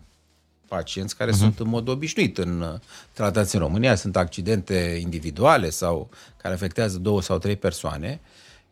pacienți 0.68 1.16
care 1.16 1.30
uh-huh. 1.30 1.36
sunt 1.36 1.59
în 1.59 1.68
mod 1.68 1.88
obișnuit 1.88 2.38
în 2.38 2.61
uh, 2.61 2.74
tratați 3.12 3.55
în 3.55 3.61
România, 3.61 3.94
sunt 3.94 4.16
accidente 4.16 4.98
individuale 5.00 5.70
sau 5.70 6.11
care 6.36 6.55
afectează 6.55 6.98
două 6.98 7.22
sau 7.22 7.38
trei 7.38 7.57
persoane. 7.57 8.20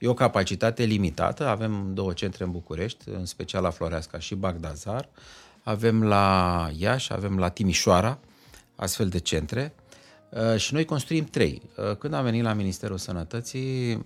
E 0.01 0.09
o 0.09 0.15
capacitate 0.15 0.85
limitată, 0.85 1.47
avem 1.47 1.95
două 1.95 2.13
centre 2.13 2.45
în 2.45 2.51
București, 2.51 3.09
în 3.09 3.25
special 3.25 3.63
la 3.63 3.71
Floreasca 3.71 4.19
și 4.19 4.35
Bagdazar, 4.35 5.09
avem 5.63 6.03
la 6.03 6.69
Iași, 6.77 7.13
avem 7.13 7.39
la 7.39 7.49
Timișoara, 7.49 8.19
astfel 8.77 9.09
de 9.09 9.19
centre, 9.19 9.75
uh, 10.31 10.57
și 10.57 10.75
noi 10.75 10.85
construim 10.85 11.25
trei. 11.25 11.63
Uh, 11.77 11.97
când 11.97 12.15
am 12.15 12.25
venit 12.25 12.43
la 12.43 12.53
Ministerul 12.53 12.99
Sănătății, 12.99 14.03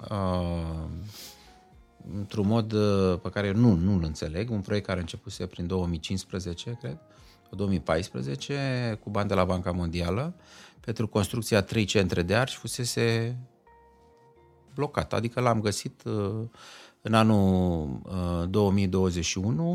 într-un 2.14 2.46
mod 2.46 2.74
pe 3.22 3.30
care 3.30 3.52
nu, 3.52 3.74
nu-l 3.74 4.02
înțeleg, 4.04 4.50
un 4.50 4.60
proiect 4.60 4.86
care 4.86 4.98
a 4.98 5.00
început 5.00 5.46
prin 5.46 5.66
2015, 5.66 6.76
cred, 6.80 6.98
2014 7.54 8.98
cu 9.02 9.10
bani 9.10 9.28
de 9.28 9.34
la 9.34 9.44
Banca 9.44 9.70
Mondială 9.70 10.34
pentru 10.80 11.08
construcția 11.08 11.62
trei 11.62 11.84
centre 11.84 12.22
de 12.22 12.34
arși 12.34 12.56
fusese 12.56 13.36
blocat. 14.74 15.12
Adică 15.12 15.40
l-am 15.40 15.60
găsit 15.60 16.02
uh, 16.04 16.48
în 17.02 17.14
anul 17.14 18.46
2021 18.50 19.72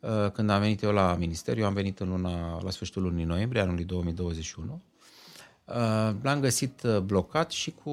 uh, 0.00 0.10
uh, 0.10 0.30
când 0.30 0.50
am 0.50 0.60
venit 0.60 0.82
eu 0.82 0.92
la 0.92 1.16
Ministeriu, 1.18 1.64
am 1.64 1.74
venit 1.74 2.00
în 2.00 2.08
luna, 2.08 2.62
la 2.62 2.70
sfârșitul 2.70 3.02
lunii 3.02 3.24
noiembrie 3.24 3.62
anului 3.62 3.84
2021. 3.84 4.82
L-am 6.22 6.40
găsit 6.40 6.82
blocat 7.04 7.50
și 7.50 7.74
cu 7.84 7.92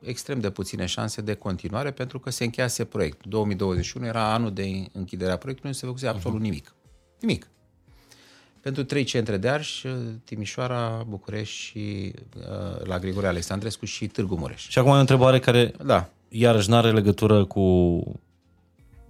extrem 0.00 0.40
de 0.40 0.50
puține 0.50 0.86
șanse 0.86 1.20
de 1.20 1.34
continuare 1.34 1.90
pentru 1.90 2.18
că 2.18 2.30
se 2.30 2.44
încheiase 2.44 2.84
proiectul. 2.84 3.30
2021 3.30 4.06
era 4.06 4.32
anul 4.32 4.52
de 4.52 4.86
închidere 4.92 5.32
a 5.32 5.36
proiectului, 5.36 5.70
nu 5.70 5.76
se 5.76 5.86
făcuse 5.86 6.06
absolut 6.06 6.38
uh-huh. 6.38 6.42
nimic. 6.42 6.74
Nimic. 7.20 7.48
Pentru 8.64 8.84
trei 8.84 9.04
centre 9.04 9.36
de 9.36 9.48
arș, 9.48 9.84
Timișoara, 10.24 11.04
București 11.08 11.56
și 11.56 12.12
uh, 12.36 12.86
la 12.86 12.98
Grigore 12.98 13.26
Alexandrescu 13.26 13.84
și 13.84 14.06
Târgu 14.06 14.34
Mureș. 14.34 14.68
Și 14.68 14.78
acum 14.78 14.90
o 14.90 14.94
întrebare 14.94 15.38
care 15.38 15.72
Da. 15.84 16.10
iarăși 16.28 16.68
nu 16.68 16.76
are 16.76 16.92
legătură 16.92 17.44
cu 17.44 17.62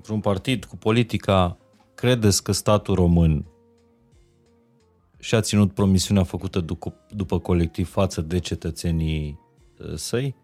vreun 0.02 0.20
partid, 0.20 0.64
cu 0.64 0.76
politica. 0.76 1.56
Credeți 1.94 2.42
că 2.42 2.52
statul 2.52 2.94
român 2.94 3.44
și-a 5.18 5.40
ținut 5.40 5.72
promisiunea 5.72 6.22
făcută 6.22 6.60
după, 6.60 6.94
după 7.10 7.38
colectiv 7.38 7.90
față 7.90 8.20
de 8.20 8.38
cetățenii 8.38 9.38
uh, 9.78 9.94
săi? 9.94 10.36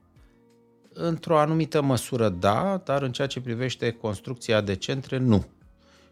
Într-o 0.92 1.38
anumită 1.38 1.82
măsură, 1.82 2.28
da, 2.28 2.82
dar 2.84 3.02
în 3.02 3.12
ceea 3.12 3.26
ce 3.26 3.40
privește 3.40 3.90
construcția 3.90 4.60
de 4.60 4.74
centre, 4.74 5.18
nu. 5.18 5.46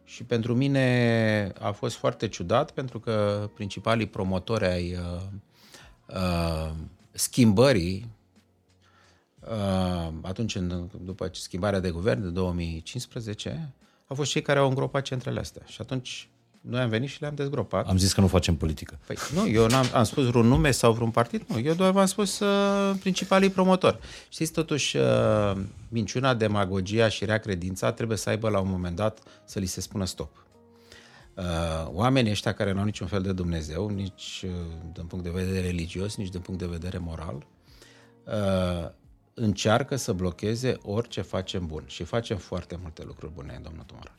Și 0.09 0.25
pentru 0.25 0.55
mine 0.55 1.53
a 1.59 1.71
fost 1.71 1.97
foarte 1.97 2.29
ciudat, 2.29 2.71
pentru 2.71 3.01
că 3.01 3.49
principalii 3.55 4.07
promotori 4.07 4.65
ai 4.65 4.95
uh, 4.95 5.23
uh, 6.07 6.71
schimbării, 7.11 8.09
uh, 9.41 10.13
atunci, 10.23 10.55
în, 10.55 10.89
după 11.01 11.31
schimbarea 11.33 11.81
de 11.81 11.91
guvern 11.91 12.23
de 12.23 12.29
2015, 12.29 13.75
au 14.07 14.17
fost 14.17 14.31
cei 14.31 14.43
care 14.43 14.59
au 14.59 14.69
îngropat 14.69 15.03
centrele 15.03 15.41
astea. 15.41 15.63
Și 15.67 15.81
atunci 15.81 16.29
noi 16.61 16.81
am 16.81 16.89
venit 16.89 17.09
și 17.09 17.21
le-am 17.21 17.35
dezgropat. 17.35 17.89
Am 17.89 17.99
zis 17.99 18.13
că 18.13 18.21
nu 18.21 18.27
facem 18.27 18.57
politică. 18.57 18.99
Păi 19.07 19.17
nu, 19.35 19.49
eu 19.49 19.67
n-am 19.67 19.87
am 19.95 20.05
spus 20.05 20.25
vreun 20.25 20.47
nume 20.47 20.71
sau 20.71 20.93
vreun 20.93 21.11
partid, 21.11 21.43
nu. 21.47 21.59
Eu 21.59 21.75
doar 21.75 21.91
v-am 21.91 22.07
spus 22.07 22.39
uh, 22.39 22.97
principalii 23.01 23.51
promotori. 23.51 23.99
Știți, 24.29 24.53
totuși, 24.53 24.97
uh, 24.97 25.53
minciuna, 25.89 26.35
demagogia 26.35 27.09
și 27.09 27.25
rea 27.25 27.39
credința 27.39 27.93
trebuie 27.93 28.17
să 28.17 28.29
aibă 28.29 28.49
la 28.49 28.61
un 28.61 28.71
moment 28.71 28.97
dat 28.97 29.19
să 29.45 29.59
li 29.59 29.67
se 29.67 29.81
spună 29.81 30.05
stop. 30.05 30.31
Uh, 31.35 31.45
oamenii 31.87 32.31
ăștia 32.31 32.55
care 32.55 32.73
nu 32.73 32.79
au 32.79 32.85
niciun 32.85 33.07
fel 33.07 33.23
de 33.23 33.33
Dumnezeu, 33.33 33.89
nici 33.89 34.45
uh, 34.45 34.51
din 34.93 35.05
punct 35.05 35.25
de 35.25 35.31
vedere 35.31 35.61
religios, 35.61 36.17
nici 36.17 36.31
din 36.31 36.41
punct 36.41 36.61
de 36.61 36.67
vedere 36.67 36.99
moral, 36.99 37.47
uh, 38.25 38.91
încearcă 39.35 39.97
să 39.97 40.13
blocheze 40.13 40.77
orice 40.83 41.21
facem 41.21 41.67
bun. 41.67 41.85
Și 41.87 42.05
facem 42.05 42.37
foarte 42.37 42.79
multe 42.83 43.03
lucruri 43.07 43.33
bune, 43.33 43.61
domnul 43.63 43.85
Tumorar 43.87 44.15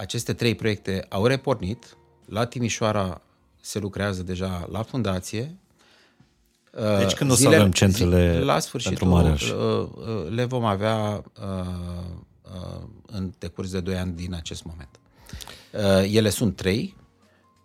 aceste 0.00 0.32
trei 0.32 0.54
proiecte 0.54 1.06
au 1.08 1.26
repornit. 1.26 1.96
La 2.26 2.46
Timișoara 2.46 3.20
se 3.60 3.78
lucrează 3.78 4.22
deja 4.22 4.68
la 4.70 4.82
fundație. 4.82 5.56
Deci 6.98 7.12
când 7.12 7.30
o 7.30 7.34
să 7.34 7.46
avem 7.46 7.70
centrele 7.70 8.40
la 8.40 8.58
sfârșit 8.58 8.88
pentru 8.88 9.08
Maraș? 9.08 9.50
le 10.28 10.44
vom 10.44 10.64
avea 10.64 11.22
uh, 11.40 11.66
uh, 12.42 12.82
în 13.06 13.32
decurs 13.38 13.70
de 13.70 13.80
2 13.80 13.96
ani 13.96 14.12
din 14.12 14.34
acest 14.34 14.64
moment. 14.64 14.88
Uh, 15.72 16.14
ele 16.14 16.28
sunt 16.28 16.56
trei, 16.56 16.96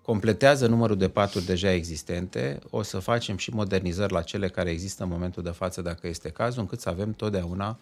completează 0.01 0.67
numărul 0.67 0.97
de 0.97 1.09
paturi 1.09 1.45
deja 1.45 1.71
existente, 1.71 2.59
o 2.69 2.81
să 2.81 2.99
facem 2.99 3.37
și 3.37 3.49
modernizări 3.49 4.13
la 4.13 4.21
cele 4.21 4.49
care 4.49 4.69
există 4.69 5.03
în 5.03 5.09
momentul 5.09 5.43
de 5.43 5.49
față, 5.49 5.81
dacă 5.81 6.07
este 6.07 6.29
cazul, 6.29 6.61
încât 6.61 6.79
să 6.79 6.89
avem 6.89 7.11
totdeauna 7.11 7.79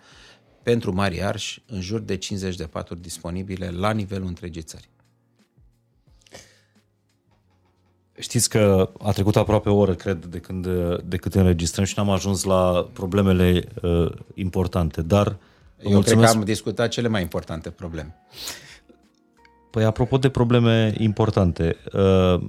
pentru 0.63 0.93
mari 0.93 1.23
arși 1.23 1.63
în 1.67 1.81
jur 1.81 1.99
de 1.99 2.17
50 2.17 2.55
de 2.55 2.63
paturi 2.63 3.01
disponibile 3.01 3.69
la 3.69 3.91
nivelul 3.91 4.27
întregii 4.27 4.61
țări. 4.61 4.89
Știți 8.19 8.49
că 8.49 8.89
a 8.99 9.11
trecut 9.11 9.35
aproape 9.35 9.69
o 9.69 9.75
oră, 9.75 9.95
cred, 9.95 10.25
de 10.25 10.39
când, 10.39 10.67
de 11.05 11.17
cât 11.17 11.35
înregistrăm 11.35 11.85
și 11.85 11.93
n-am 11.97 12.09
ajuns 12.09 12.43
la 12.43 12.89
problemele 12.93 13.63
uh, 13.81 14.11
importante, 14.33 15.01
dar 15.01 15.27
vă 15.27 15.35
Eu 15.77 15.83
cred 15.83 15.93
mulțumesc. 15.93 16.31
că 16.31 16.37
am 16.37 16.43
discutat 16.43 16.89
cele 16.89 17.07
mai 17.07 17.21
importante 17.21 17.69
probleme. 17.69 18.15
Păi 19.71 19.83
apropo 19.83 20.17
de 20.17 20.29
probleme 20.29 20.93
importante, 20.97 21.77
uh, 21.93 22.47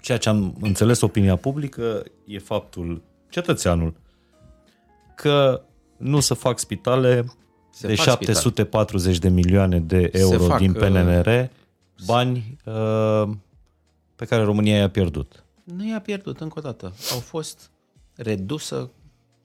ceea 0.00 0.18
ce 0.18 0.28
am 0.28 0.56
înțeles 0.60 1.00
opinia 1.00 1.36
publică 1.36 2.04
e 2.24 2.38
faptul, 2.38 3.02
cetățeanul, 3.28 3.94
că 5.14 5.62
nu 6.02 6.20
se 6.20 6.34
fac 6.34 6.58
spitale 6.58 7.24
Se 7.70 7.86
de 7.86 7.94
fac 7.94 8.04
740 8.04 9.18
de 9.18 9.28
milioane 9.28 9.80
de 9.80 10.10
euro 10.12 10.44
fac, 10.44 10.58
din 10.58 10.70
uh, 10.70 10.76
PNR, 10.76 11.50
bani 12.06 12.58
uh, 12.64 13.28
pe 14.16 14.24
care 14.24 14.42
România 14.42 14.76
i-a 14.76 14.90
pierdut. 14.90 15.44
Nu 15.64 15.88
i-a 15.88 16.00
pierdut 16.00 16.40
încă 16.40 16.58
o 16.58 16.62
dată. 16.62 16.92
Au 17.12 17.18
fost 17.18 17.70
redusă 18.14 18.90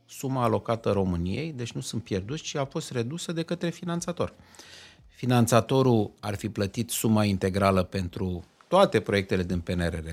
suma 0.06 0.44
alocată 0.44 0.92
României, 0.92 1.54
deci 1.54 1.72
nu 1.72 1.82
sunt 1.82 2.04
pierduți, 2.04 2.44
ci 2.44 2.56
a 2.56 2.66
fost 2.66 2.92
redusă 2.92 3.32
de 3.32 3.44
către 3.44 3.70
finanțator. 3.70 4.34
Finanțatorul 5.08 6.12
ar 6.20 6.36
fi 6.36 6.50
plătit 6.50 6.90
suma 6.90 7.24
integrală 7.24 7.84
pentru 7.84 8.44
toate 8.68 9.00
proiectele 9.00 9.44
din 9.44 9.60
PNRR. 9.60 10.08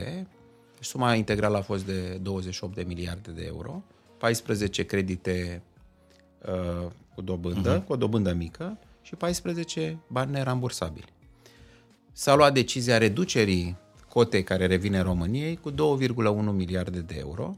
Suma 0.81 1.15
integrală 1.15 1.57
a 1.57 1.63
fost 1.63 1.87
de 1.87 2.19
28 2.23 2.75
de 2.75 2.83
miliarde 2.83 3.31
de 3.31 3.45
euro, 3.47 3.83
14 4.19 4.85
credite 4.85 5.63
uh, 6.49 6.91
cu 7.15 7.23
dobândă, 7.23 7.81
uh-huh. 7.81 7.87
cu 7.87 7.93
o 7.93 7.97
dobândă 7.97 8.33
mică 8.33 8.79
și 9.03 9.15
14 9.15 9.99
bani 10.07 10.31
nerambursabili. 10.31 11.13
S-a 12.13 12.35
luat 12.35 12.53
decizia 12.55 12.99
reducerii 12.99 13.77
cotei 14.09 14.45
care 14.45 14.67
revine 14.67 15.01
României 15.01 15.57
cu 15.57 15.71
2,1 15.71 15.77
miliarde 16.53 17.01
de 17.01 17.15
euro, 17.19 17.57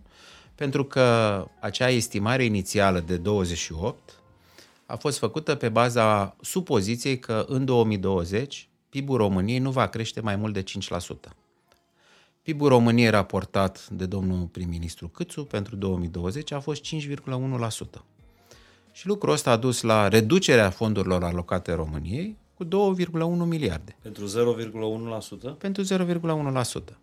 pentru 0.55 0.85
că 0.85 1.45
acea 1.61 1.89
estimare 1.89 2.45
inițială 2.45 3.01
de 3.01 3.17
28 3.17 4.21
a 4.87 4.97
fost 4.97 5.19
făcută 5.19 5.55
pe 5.55 5.69
baza 5.69 6.37
supoziției 6.41 7.19
că 7.19 7.45
în 7.49 7.65
2020 7.65 8.69
PIB-ul 8.89 9.17
României 9.17 9.59
nu 9.59 9.71
va 9.71 9.87
crește 9.87 10.21
mai 10.21 10.37
mult 10.37 10.53
de 10.53 10.63
5%. 10.63 10.65
PIB-ul 12.43 12.69
României 12.69 13.11
raportat 13.11 13.89
de 13.89 14.07
domnul 14.07 14.47
prim-ministru 14.47 15.09
Câțu 15.09 15.45
pentru 15.45 15.77
2020 15.77 16.53
a 16.53 16.61
fost 16.61 16.83
5,1%. 16.85 18.05
Și 18.97 19.07
lucrul 19.07 19.33
ăsta 19.33 19.51
a 19.51 19.57
dus 19.57 19.83
la 19.83 20.09
reducerea 20.09 20.71
fondurilor 20.71 21.25
alocate 21.25 21.73
României 21.73 22.37
cu 22.55 22.65
2,1 22.65 22.71
miliarde 23.47 23.97
Pentru 24.03 24.27
0,1%? 25.55 25.59
pentru 25.59 25.83
0,1%. 25.83 26.97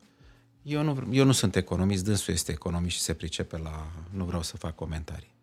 Eu 0.64 0.84
nu, 0.84 1.04
eu 1.12 1.26
nu 1.26 1.32
sunt 1.32 1.56
economist, 1.56 2.04
dânsul 2.04 2.34
este 2.34 2.52
economist 2.52 2.96
și 2.96 3.02
se 3.02 3.14
pricepe 3.14 3.58
la... 3.58 3.88
Nu 4.10 4.24
vreau 4.24 4.42
să 4.42 4.58
fac 4.58 4.76
comentarii. 4.76 5.34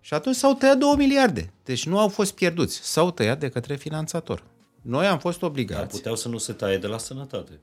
Și 0.00 0.14
atunci 0.14 0.36
s-au 0.36 0.54
tăiat 0.54 0.78
2 0.78 0.94
miliarde. 0.96 1.52
Deci 1.64 1.86
nu 1.86 1.98
au 1.98 2.08
fost 2.08 2.34
pierduți. 2.34 2.80
S-au 2.82 3.10
tăiat 3.10 3.38
de 3.38 3.48
către 3.48 3.76
finanțator. 3.76 4.42
Noi 4.82 5.06
am 5.06 5.18
fost 5.18 5.38
Dar 5.38 5.48
obligați... 5.48 5.96
puteau 5.96 6.16
să 6.16 6.28
nu 6.28 6.38
se 6.38 6.52
taie 6.52 6.78
de 6.78 6.86
la 6.86 6.98
sănătate. 6.98 7.60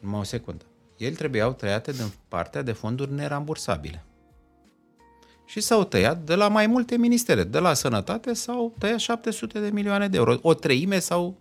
Numai 0.00 0.20
o 0.20 0.22
secundă. 0.22 0.64
El 0.96 1.14
trebuiau 1.14 1.52
tăiate 1.52 1.92
din 1.92 2.12
partea 2.28 2.62
de 2.62 2.72
fonduri 2.72 3.12
nerambursabile. 3.12 4.04
Și 5.46 5.60
s-au 5.60 5.84
tăiat 5.84 6.18
de 6.18 6.34
la 6.34 6.48
mai 6.48 6.66
multe 6.66 6.96
ministere. 6.96 7.44
De 7.44 7.58
la 7.58 7.74
sănătate 7.74 8.34
s-au 8.34 8.74
tăiat 8.78 8.98
700 8.98 9.60
de 9.60 9.70
milioane 9.70 10.08
de 10.08 10.16
euro. 10.16 10.36
O 10.42 10.54
treime 10.54 10.98
s-au 10.98 11.38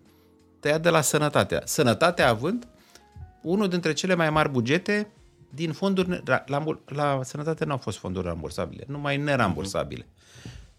tăiat 0.59 0.81
de 0.81 0.89
la 0.89 1.01
sănătate. 1.01 1.61
Sănătatea 1.65 2.29
având 2.29 2.67
unul 3.41 3.67
dintre 3.67 3.93
cele 3.93 4.15
mai 4.15 4.29
mari 4.29 4.49
bugete 4.49 5.07
din 5.49 5.71
fonduri... 5.71 6.21
La, 6.25 6.43
la, 6.47 6.63
la 6.85 7.19
sănătate 7.23 7.65
nu 7.65 7.71
au 7.71 7.77
fost 7.77 7.97
fonduri 7.97 8.27
rambursabile, 8.27 8.83
numai 8.87 9.17
nerambursabile. 9.17 10.07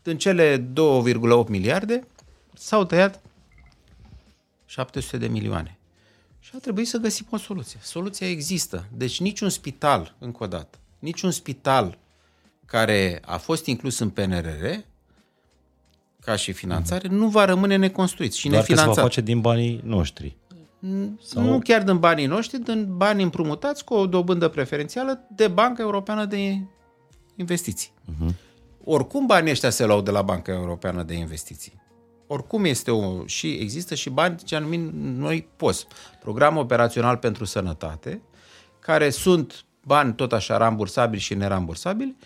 Din 0.03 0.18
cele 0.18 0.59
2,8 0.59 1.49
miliarde 1.49 2.07
s-au 2.55 2.85
tăiat 2.85 3.20
700 4.64 5.18
de 5.18 5.29
milioane. 5.29 5.79
Și 6.39 6.51
a 6.55 6.59
trebuit 6.59 6.89
să 6.89 6.99
găsim 6.99 7.27
o 7.31 7.37
soluție. 7.37 7.79
Soluția 7.83 8.29
există. 8.29 8.87
Deci 8.93 9.20
niciun 9.20 9.49
spital, 9.49 10.14
încă 10.18 10.45
o 10.45 10.47
dată, 10.47 10.79
niciun 10.99 11.31
spital 11.31 11.99
care 12.66 13.20
a 13.24 13.36
fost 13.36 13.66
inclus 13.66 13.98
în 13.98 14.08
PNRR 14.08 14.66
ca 16.20 16.36
și 16.36 16.52
finanțare, 16.52 17.08
nu 17.08 17.28
va 17.28 17.44
rămâne 17.44 17.76
neconstruit 17.76 18.32
și 18.32 18.48
Doar 18.48 18.60
că 18.60 18.66
se 18.66 18.74
va 18.74 18.76
nefinanțat. 18.76 19.04
face 19.04 19.20
din 19.20 19.40
banii 19.40 19.80
noștri. 19.84 20.36
Sau... 21.22 21.42
Nu 21.42 21.58
chiar 21.58 21.82
din 21.82 21.98
banii 21.98 22.26
noștri, 22.26 22.58
din 22.58 22.96
bani 22.96 23.22
împrumutați 23.22 23.84
cu 23.84 23.94
o 23.94 24.06
dobândă 24.06 24.48
preferențială 24.48 25.20
de 25.36 25.48
Banca 25.48 25.82
Europeană 25.82 26.24
de 26.24 26.60
Investiții. 27.36 27.92
Uh-huh. 28.04 28.34
Oricum 28.84 29.26
banii 29.26 29.50
ăștia 29.50 29.70
se 29.70 29.84
luau 29.84 30.00
de 30.00 30.10
la 30.10 30.22
Banca 30.22 30.52
Europeană 30.52 31.02
de 31.02 31.14
Investiții. 31.14 31.82
Oricum 32.26 32.64
este 32.64 32.90
o... 32.90 33.26
și 33.26 33.52
există 33.52 33.94
și 33.94 34.10
bani 34.10 34.36
ce 34.44 34.56
anumim 34.56 34.90
noi 34.94 35.48
POS, 35.56 35.86
Program 36.20 36.56
Operațional 36.56 37.16
pentru 37.16 37.44
Sănătate, 37.44 38.22
care 38.78 39.10
sunt 39.10 39.64
bani 39.84 40.14
tot 40.14 40.32
așa 40.32 40.56
rambursabili 40.56 41.20
și 41.20 41.34
nerambursabili, 41.34 42.16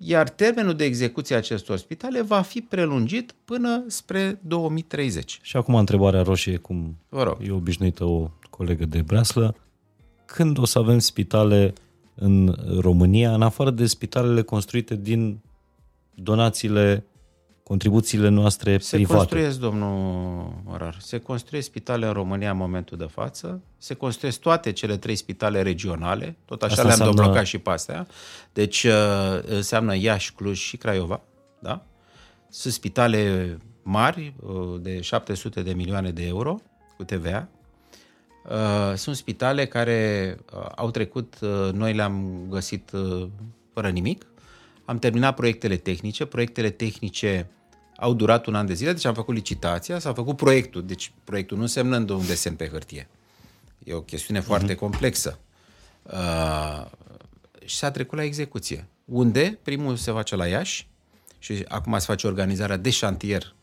iar 0.00 0.28
termenul 0.28 0.74
de 0.74 0.84
execuție 0.84 1.34
a 1.34 1.38
acestor 1.38 1.76
spitale 1.76 2.22
va 2.22 2.40
fi 2.40 2.60
prelungit 2.60 3.34
până 3.44 3.84
spre 3.86 4.40
2030. 4.42 5.38
Și 5.42 5.56
acum 5.56 5.74
întrebarea 5.74 6.22
roșie, 6.22 6.56
cum 6.56 6.96
Vă 7.08 7.22
rog. 7.22 7.36
e 7.46 7.50
obișnuită 7.50 8.04
o 8.04 8.30
colegă 8.50 8.84
de 8.84 9.02
breaslă. 9.02 9.54
Când 10.24 10.58
o 10.58 10.64
să 10.64 10.78
avem 10.78 10.98
spitale 10.98 11.72
în 12.14 12.56
România, 12.80 13.34
în 13.34 13.42
afară 13.42 13.70
de 13.70 13.86
spitalele 13.86 14.42
construite 14.42 14.96
din 14.96 15.38
donațiile 16.14 17.04
contribuțiile 17.68 18.28
noastre 18.28 18.78
se 18.78 18.96
private. 18.96 19.12
Se 19.12 19.18
construiesc, 19.18 19.58
domnul 19.58 20.52
Morar, 20.64 20.96
se 21.00 21.18
construiesc 21.18 21.66
spitale 21.66 22.06
în 22.06 22.12
România 22.12 22.50
în 22.50 22.56
momentul 22.56 22.96
de 22.96 23.04
față, 23.04 23.62
se 23.78 23.94
construiesc 23.94 24.40
toate 24.40 24.72
cele 24.72 24.96
trei 24.96 25.16
spitale 25.16 25.62
regionale, 25.62 26.36
tot 26.44 26.62
așa 26.62 26.72
Asta 26.72 26.82
le-am 26.82 26.98
înseamnă... 26.98 27.22
doblocat 27.22 27.46
și 27.46 27.58
pe 27.58 27.70
astea. 27.70 28.06
Deci 28.52 28.84
uh, 28.84 28.92
înseamnă 29.46 29.96
Iași, 29.96 30.32
Cluj 30.32 30.58
și 30.58 30.76
Craiova, 30.76 31.20
da? 31.58 31.84
Sunt 32.48 32.72
spitale 32.72 33.58
mari, 33.82 34.34
uh, 34.40 34.80
de 34.80 35.00
700 35.00 35.62
de 35.62 35.72
milioane 35.72 36.10
de 36.10 36.26
euro, 36.26 36.60
cu 36.96 37.04
TVA. 37.04 37.48
Uh, 38.44 38.96
sunt 38.96 39.16
spitale 39.16 39.66
care 39.66 40.36
au 40.76 40.90
trecut, 40.90 41.38
noi 41.72 41.94
le-am 41.94 42.46
găsit 42.50 42.90
fără 43.72 43.88
nimic, 43.88 44.26
am 44.84 44.98
terminat 44.98 45.34
proiectele 45.34 45.76
tehnice, 45.76 46.24
proiectele 46.24 46.70
tehnice 46.70 47.50
au 48.00 48.14
durat 48.14 48.46
un 48.46 48.54
an 48.54 48.66
de 48.66 48.74
zile, 48.74 48.92
deci 48.92 49.04
am 49.04 49.14
făcut 49.14 49.34
licitația, 49.34 49.98
s-a 49.98 50.12
făcut 50.12 50.36
proiectul. 50.36 50.86
Deci 50.86 51.12
proiectul 51.24 51.56
nu 51.56 51.62
însemnând 51.62 52.10
un 52.10 52.26
desen 52.26 52.54
pe 52.54 52.68
hârtie. 52.68 53.08
E 53.84 53.92
o 53.92 54.00
chestiune 54.00 54.40
uh-huh. 54.40 54.44
foarte 54.44 54.74
complexă. 54.74 55.38
Uh, 56.02 56.84
și 57.64 57.76
s-a 57.76 57.90
trecut 57.90 58.18
la 58.18 58.24
execuție. 58.24 58.88
Unde? 59.04 59.58
Primul 59.62 59.96
se 59.96 60.10
face 60.10 60.36
la 60.36 60.46
Iași 60.46 60.88
și 61.38 61.64
acum 61.68 61.98
se 61.98 62.04
face 62.04 62.26
organizarea 62.26 62.76
de 62.76 62.90
șantier 62.90 63.54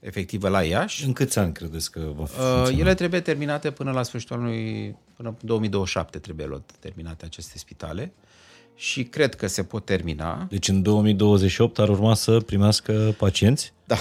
efectivă 0.00 0.48
la 0.48 0.62
Iași. 0.62 1.04
În 1.04 1.12
câți 1.12 1.38
ani 1.38 1.52
credeți 1.52 1.90
că 1.90 2.00
va 2.14 2.24
fi 2.24 2.40
uh, 2.40 2.78
Ele 2.78 2.94
trebuie 2.94 3.20
terminate 3.20 3.70
până 3.70 3.90
la 3.90 4.02
sfârșitul 4.02 4.36
anului, 4.36 4.96
până 5.16 5.36
2027 5.40 6.18
trebuie 6.18 6.46
luat 6.46 6.70
terminate 6.80 7.24
aceste 7.24 7.58
spitale. 7.58 8.12
Uh, 8.16 8.33
și 8.74 9.04
cred 9.04 9.34
că 9.34 9.46
se 9.46 9.62
pot 9.62 9.84
termina. 9.84 10.46
Deci 10.50 10.68
în 10.68 10.82
2028 10.82 11.78
ar 11.78 11.88
urma 11.88 12.14
să 12.14 12.38
primească 12.38 13.14
pacienți? 13.18 13.72
Da. 13.84 13.96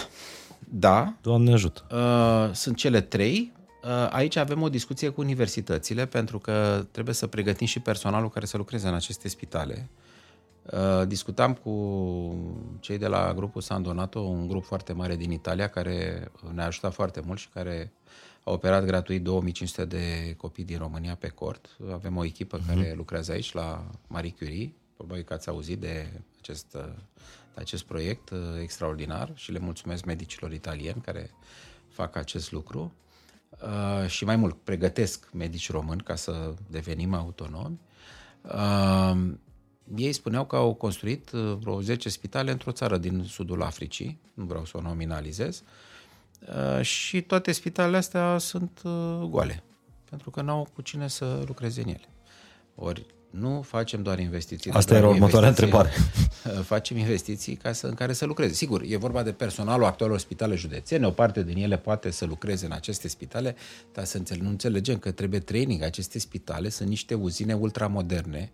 Da. 0.69 1.13
Doamne 1.21 1.53
ajută. 1.53 1.81
Uh, 1.91 2.53
sunt 2.55 2.75
cele 2.75 3.01
trei. 3.01 3.51
Uh, 3.83 4.07
aici 4.09 4.35
avem 4.35 4.61
o 4.61 4.69
discuție 4.69 5.09
cu 5.09 5.21
universitățile 5.21 6.05
pentru 6.05 6.39
că 6.39 6.85
trebuie 6.91 7.13
să 7.15 7.27
pregătim 7.27 7.67
și 7.67 7.79
personalul 7.79 8.29
care 8.29 8.45
să 8.45 8.57
lucreze 8.57 8.87
în 8.87 8.93
aceste 8.93 9.27
spitale. 9.27 9.89
Uh, 10.71 11.07
discutam 11.07 11.53
cu 11.53 11.73
cei 12.79 12.97
de 12.97 13.07
la 13.07 13.33
grupul 13.35 13.61
San 13.61 13.81
Donato, 13.81 14.19
un 14.19 14.47
grup 14.47 14.63
foarte 14.63 14.93
mare 14.93 15.15
din 15.15 15.31
Italia 15.31 15.67
care 15.67 16.27
ne-a 16.53 16.65
ajutat 16.65 16.93
foarte 16.93 17.21
mult 17.25 17.39
și 17.39 17.49
care 17.53 17.91
a 18.43 18.51
operat 18.51 18.85
gratuit 18.85 19.23
2500 19.23 19.85
de 19.85 20.35
copii 20.37 20.63
din 20.63 20.77
România 20.77 21.15
pe 21.15 21.27
cort. 21.27 21.77
Avem 21.91 22.17
o 22.17 22.23
echipă 22.23 22.59
uh-huh. 22.59 22.67
care 22.67 22.93
lucrează 22.95 23.31
aici 23.31 23.53
la 23.53 23.85
Marie 24.07 24.33
Curie. 24.37 24.73
Probabil 24.95 25.23
că 25.23 25.33
ați 25.33 25.49
auzit 25.49 25.79
de 25.79 26.21
acest, 26.39 26.71
de 27.53 27.59
acest 27.61 27.83
proiect 27.83 28.29
uh, 28.29 28.39
extraordinar 28.61 29.31
și 29.35 29.51
le 29.51 29.59
mulțumesc 29.59 30.05
medicilor 30.05 30.53
italieni 30.53 31.01
care 31.01 31.31
fac 31.87 32.15
acest 32.15 32.51
lucru. 32.51 32.93
Uh, 33.61 34.07
și 34.07 34.25
mai 34.25 34.35
mult, 34.35 34.57
pregătesc 34.63 35.29
medici 35.33 35.71
români 35.71 36.01
ca 36.01 36.15
să 36.15 36.53
devenim 36.69 37.13
autonomi. 37.13 37.79
Uh, 38.41 39.31
ei 39.95 40.13
spuneau 40.13 40.45
că 40.45 40.55
au 40.55 40.73
construit 40.73 41.31
uh, 41.31 41.53
vreo 41.59 41.81
10 41.81 42.09
spitale 42.09 42.51
într-o 42.51 42.71
țară 42.71 42.97
din 42.97 43.23
sudul 43.23 43.63
Africii, 43.63 44.19
nu 44.33 44.45
vreau 44.45 44.65
să 44.65 44.77
o 44.77 44.81
nominalizez, 44.81 45.57
uh, 45.57 45.65
Uh, 45.65 45.92
și 46.81 47.21
toate 47.21 47.51
spitalele 47.51 47.97
astea 47.97 48.37
sunt 48.37 48.81
uh, 48.83 49.27
goale, 49.29 49.63
pentru 50.09 50.29
că 50.29 50.41
n-au 50.41 50.67
cu 50.73 50.81
cine 50.81 51.07
să 51.07 51.43
lucreze 51.45 51.81
în 51.81 51.87
ele. 51.87 52.09
Ori 52.75 53.05
nu 53.29 53.61
facem 53.61 54.03
doar 54.03 54.19
investiții. 54.19 54.71
Asta 54.71 54.95
era 54.95 55.07
următoarea 55.07 55.49
întrebare. 55.49 55.89
Facem 56.73 56.97
investiții 56.97 57.55
ca 57.55 57.71
să, 57.71 57.87
în 57.87 57.93
care 57.93 58.13
să 58.13 58.25
lucreze. 58.25 58.53
Sigur, 58.53 58.81
e 58.87 58.97
vorba 58.97 59.23
de 59.23 59.31
personalul 59.31 59.85
actualelor 59.85 60.19
spitale 60.19 60.55
județene, 60.55 61.05
o 61.05 61.11
parte 61.11 61.43
din 61.43 61.57
ele 61.57 61.77
poate 61.77 62.09
să 62.09 62.25
lucreze 62.25 62.65
în 62.65 62.71
aceste 62.71 63.07
spitale, 63.07 63.55
dar 63.93 64.05
să 64.05 64.17
înțeleg, 64.17 64.43
nu 64.43 64.49
înțelegem 64.49 64.97
că 64.97 65.11
trebuie 65.11 65.39
training. 65.39 65.81
Aceste 65.81 66.19
spitale 66.19 66.69
sunt 66.69 66.89
niște 66.89 67.13
uzine 67.13 67.53
ultramoderne 67.53 68.51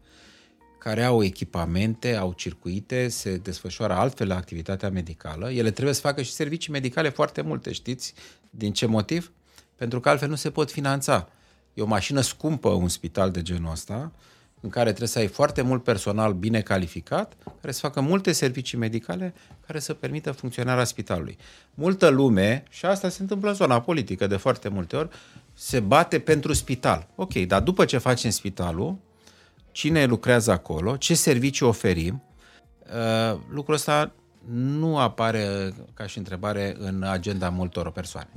care 0.80 1.04
au 1.04 1.24
echipamente, 1.24 2.16
au 2.16 2.34
circuite, 2.34 3.08
se 3.08 3.38
desfășoară 3.38 3.94
altfel 3.94 4.28
la 4.28 4.36
activitatea 4.36 4.90
medicală. 4.90 5.52
Ele 5.52 5.72
trebuie 5.72 5.94
să 5.94 6.02
facă 6.02 6.22
și 6.22 6.32
servicii 6.32 6.72
medicale 6.72 7.10
foarte 7.10 7.42
multe, 7.42 7.72
știți? 7.72 8.14
Din 8.50 8.74
ce 8.74 8.86
motiv? 8.86 9.32
Pentru 9.76 10.00
că 10.00 10.10
altfel 10.10 10.30
nu 10.30 10.36
se 10.36 10.50
pot 10.50 10.72
finanța. 10.72 11.30
E 11.74 11.82
o 11.82 11.86
mașină 11.86 12.22
scumpă 12.22 12.70
un 12.70 12.88
spital 12.88 13.32
de 13.32 13.42
genul 13.42 13.72
ăsta, 13.72 14.12
în 14.62 14.70
care 14.70 14.88
trebuie 14.88 15.08
să 15.08 15.20
ai 15.20 15.28
foarte 15.28 15.62
mult 15.62 15.84
personal 15.84 16.34
bine 16.34 16.62
calificat, 16.62 17.34
care 17.62 17.74
să 17.74 17.80
facă 17.80 18.02
multe 18.02 18.32
servicii 18.32 18.78
medicale 18.78 19.34
care 19.66 19.80
să 19.80 19.94
permită 19.94 20.32
funcționarea 20.32 20.84
spitalului. 20.84 21.38
Multă 21.74 22.08
lume, 22.08 22.64
și 22.70 22.86
asta 22.86 23.10
se 23.10 23.22
întâmplă 23.22 23.50
în 23.50 23.56
zona 23.56 23.82
politică 23.82 24.28
de 24.28 24.36
foarte 24.36 24.70
multe 24.70 24.96
ori, 24.96 25.10
se 25.54 25.80
bate 25.80 26.20
pentru 26.20 26.54
spital. 26.54 27.08
Ok, 27.16 27.34
dar 27.34 27.62
după 27.62 27.86
ce 27.86 27.98
facem 27.98 28.30
spitalul, 28.30 28.98
cine 29.80 30.06
lucrează 30.06 30.52
acolo, 30.52 30.98
ce 30.98 31.14
servicii 31.14 31.66
oferim. 31.66 32.24
Uh, 32.84 33.40
lucrul 33.50 33.76
ăsta 33.76 34.12
nu 34.52 34.98
apare 34.98 35.74
ca 35.94 36.06
și 36.08 36.18
întrebare 36.18 36.76
în 36.80 37.04
agenda 37.04 37.50
multor 37.50 37.92
persoane. 37.92 38.30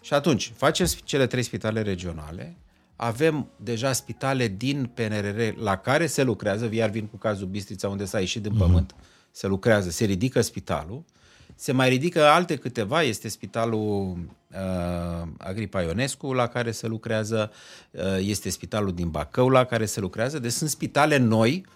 Și 0.00 0.14
atunci, 0.14 0.52
facem 0.56 0.86
cele 1.04 1.26
trei 1.26 1.42
spitale 1.42 1.82
regionale, 1.82 2.56
avem 2.96 3.50
deja 3.56 3.92
spitale 3.92 4.48
din 4.48 4.90
PNRR 4.94 5.62
la 5.62 5.76
care 5.76 6.06
se 6.06 6.22
lucrează, 6.22 6.68
iar 6.72 6.90
vin 6.90 7.06
cu 7.06 7.16
cazul 7.16 7.46
Bistrița 7.46 7.88
unde 7.88 8.04
s-a 8.04 8.18
ieșit 8.18 8.42
din 8.42 8.54
mm-hmm. 8.54 8.58
pământ, 8.58 8.94
se 9.30 9.46
lucrează, 9.46 9.90
se 9.90 10.04
ridică 10.04 10.40
spitalul, 10.40 11.04
se 11.60 11.72
mai 11.72 11.88
ridică 11.88 12.24
alte 12.24 12.56
câteva, 12.56 13.02
este 13.02 13.28
spitalul 13.28 14.18
uh, 14.50 15.28
Agripa 15.38 15.82
Ionescu 15.82 16.32
la 16.32 16.46
care 16.46 16.70
se 16.70 16.86
lucrează, 16.86 17.50
uh, 17.90 18.02
este 18.20 18.50
spitalul 18.50 18.94
din 18.94 19.08
Bacău 19.08 19.48
la 19.48 19.64
care 19.64 19.84
se 19.84 20.00
lucrează, 20.00 20.38
deci 20.38 20.52
sunt 20.52 20.70
spitale 20.70 21.16
noi 21.16 21.66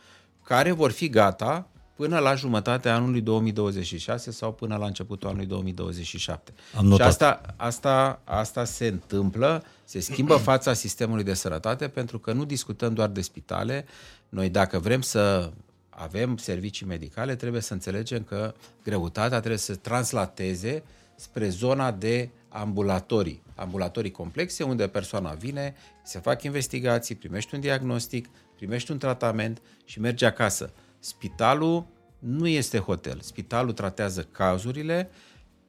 care 0.42 0.72
vor 0.72 0.90
fi 0.90 1.08
gata 1.08 1.68
până 1.94 2.18
la 2.18 2.34
jumătatea 2.34 2.94
anului 2.94 3.20
2026 3.20 4.30
sau 4.30 4.52
până 4.52 4.76
la 4.76 4.86
începutul 4.86 5.28
anului 5.28 5.46
2027. 5.46 6.52
Am 6.76 6.86
notat. 6.86 7.00
Și 7.00 7.08
asta, 7.08 7.40
asta, 7.56 8.20
asta 8.24 8.64
se 8.64 8.86
întâmplă, 8.86 9.64
se 9.84 10.00
schimbă 10.00 10.36
fața 10.50 10.72
sistemului 10.72 11.24
de 11.24 11.34
sănătate 11.34 11.88
pentru 11.88 12.18
că 12.18 12.32
nu 12.32 12.44
discutăm 12.44 12.94
doar 12.94 13.08
de 13.08 13.20
spitale. 13.20 13.86
Noi 14.28 14.48
dacă 14.48 14.78
vrem 14.78 15.00
să 15.00 15.50
avem 15.96 16.36
servicii 16.36 16.86
medicale, 16.86 17.36
trebuie 17.36 17.60
să 17.60 17.72
înțelegem 17.72 18.22
că 18.22 18.54
greutatea 18.82 19.38
trebuie 19.38 19.58
să 19.58 19.74
translateze 19.74 20.82
spre 21.16 21.48
zona 21.48 21.90
de 21.90 22.30
ambulatorii, 22.48 23.42
ambulatorii 23.54 24.10
complexe, 24.10 24.62
unde 24.62 24.88
persoana 24.88 25.32
vine, 25.32 25.74
se 26.04 26.18
fac 26.18 26.42
investigații, 26.42 27.14
primește 27.14 27.54
un 27.54 27.60
diagnostic, 27.60 28.28
primește 28.56 28.92
un 28.92 28.98
tratament 28.98 29.62
și 29.84 30.00
merge 30.00 30.26
acasă. 30.26 30.72
Spitalul 30.98 31.86
nu 32.18 32.46
este 32.46 32.78
hotel. 32.78 33.20
Spitalul 33.20 33.72
tratează 33.72 34.22
cazurile 34.22 35.10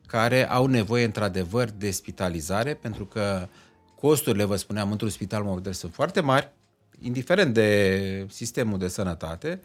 care 0.08 0.50
au 0.50 0.66
nevoie 0.66 1.06
într-adevăr 1.06 1.70
de 1.70 1.92
spitalizare, 1.92 2.74
pentru 2.74 3.06
că 3.06 3.48
costurile, 3.96 4.44
vă 4.44 4.56
spuneam, 4.56 4.92
într-un 4.92 5.10
spital 5.10 5.44
modern 5.44 5.76
sunt 5.76 5.94
foarte 5.94 6.22
mari, 6.22 6.52
indiferent 7.00 7.54
de 7.54 8.28
sistemul 8.30 8.78
de 8.78 8.88
sănătate, 8.88 9.62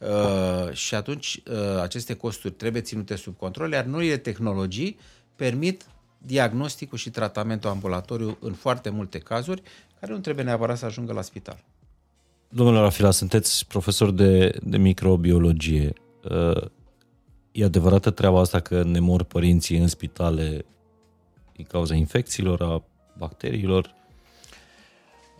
Uh, 0.00 0.72
și 0.72 0.94
atunci 0.94 1.42
uh, 1.50 1.80
aceste 1.82 2.14
costuri 2.14 2.52
trebuie 2.52 2.82
ținute 2.82 3.16
sub 3.16 3.36
control, 3.36 3.72
iar 3.72 3.84
noile 3.84 4.16
tehnologii 4.16 4.98
permit 5.36 5.86
diagnosticul 6.18 6.98
și 6.98 7.10
tratamentul 7.10 7.70
ambulatoriu 7.70 8.36
în 8.40 8.52
foarte 8.52 8.90
multe 8.90 9.18
cazuri, 9.18 9.62
care 10.00 10.12
nu 10.12 10.18
trebuie 10.18 10.44
neapărat 10.44 10.78
să 10.78 10.84
ajungă 10.84 11.12
la 11.12 11.22
spital. 11.22 11.64
Domnule 12.48 12.78
Rafila, 12.78 13.10
sunteți 13.10 13.66
profesor 13.66 14.10
de, 14.10 14.58
de 14.62 14.76
microbiologie. 14.76 15.92
Uh, 16.30 16.62
e 17.52 17.64
adevărată 17.64 18.10
treaba 18.10 18.40
asta 18.40 18.60
că 18.60 18.82
ne 18.82 18.98
mor 18.98 19.22
părinții 19.22 19.78
în 19.78 19.86
spitale 19.86 20.64
din 21.52 21.64
cauza 21.64 21.94
infecțiilor, 21.94 22.62
a 22.62 22.82
bacteriilor? 23.18 23.94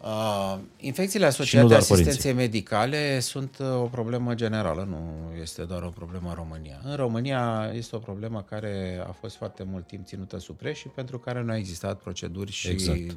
Uh, 0.02 0.58
infecțiile 0.76 1.26
asociate 1.26 1.74
asistenței 1.74 2.04
părinții. 2.04 2.32
medicale 2.32 3.20
sunt 3.20 3.56
uh, 3.60 3.66
o 3.74 3.86
problemă 3.86 4.34
generală, 4.34 4.86
nu 4.88 5.32
este 5.40 5.64
doar 5.64 5.82
o 5.82 5.88
problemă 5.88 6.28
în 6.28 6.34
România. 6.34 6.80
În 6.84 6.96
România 6.96 7.70
este 7.74 7.96
o 7.96 7.98
problemă 7.98 8.42
care 8.42 9.04
a 9.06 9.12
fost 9.12 9.36
foarte 9.36 9.62
mult 9.62 9.86
timp 9.86 10.06
ținută 10.06 10.38
sub 10.38 10.56
preș 10.56 10.78
și 10.78 10.88
pentru 10.88 11.18
care 11.18 11.42
nu 11.42 11.50
au 11.50 11.56
existat 11.56 11.98
proceduri 11.98 12.50
și 12.50 12.68
exact. 12.68 12.98
uh, 12.98 13.14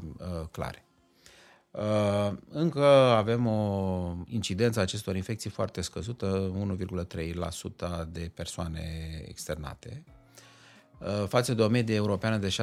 clare. 0.52 0.86
Uh, 1.72 2.38
încă 2.50 2.86
avem 3.16 3.48
o 3.48 4.16
incidență 4.28 4.80
a 4.80 4.82
acestor 4.82 5.16
infecții 5.16 5.50
foarte 5.50 5.82
scăzută, 5.82 6.52
1,3% 8.06 8.08
de 8.12 8.32
persoane 8.34 8.82
externate 9.28 10.04
Uh, 10.08 10.23
față 11.28 11.54
de 11.54 11.62
o 11.62 11.68
medie 11.68 11.96
europeană 11.96 12.38
de 12.38 12.56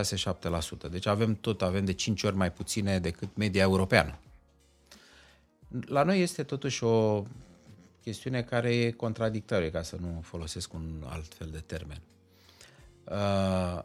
6-7%. 0.87 0.91
Deci 0.91 1.07
avem 1.07 1.35
tot, 1.35 1.63
avem 1.63 1.85
de 1.85 1.93
5 1.93 2.23
ori 2.23 2.37
mai 2.37 2.53
puține 2.53 2.99
decât 2.99 3.37
media 3.37 3.63
europeană. 3.63 4.19
La 5.87 6.03
noi 6.03 6.21
este 6.21 6.43
totuși 6.43 6.85
o 6.85 7.25
chestiune 8.03 8.43
care 8.43 8.75
e 8.75 8.91
contradictorie, 8.91 9.71
ca 9.71 9.83
să 9.83 9.97
nu 10.01 10.21
folosesc 10.23 10.73
un 10.73 11.05
alt 11.09 11.35
fel 11.35 11.49
de 11.51 11.59
termen. 11.59 12.01
Uh, 13.05 13.83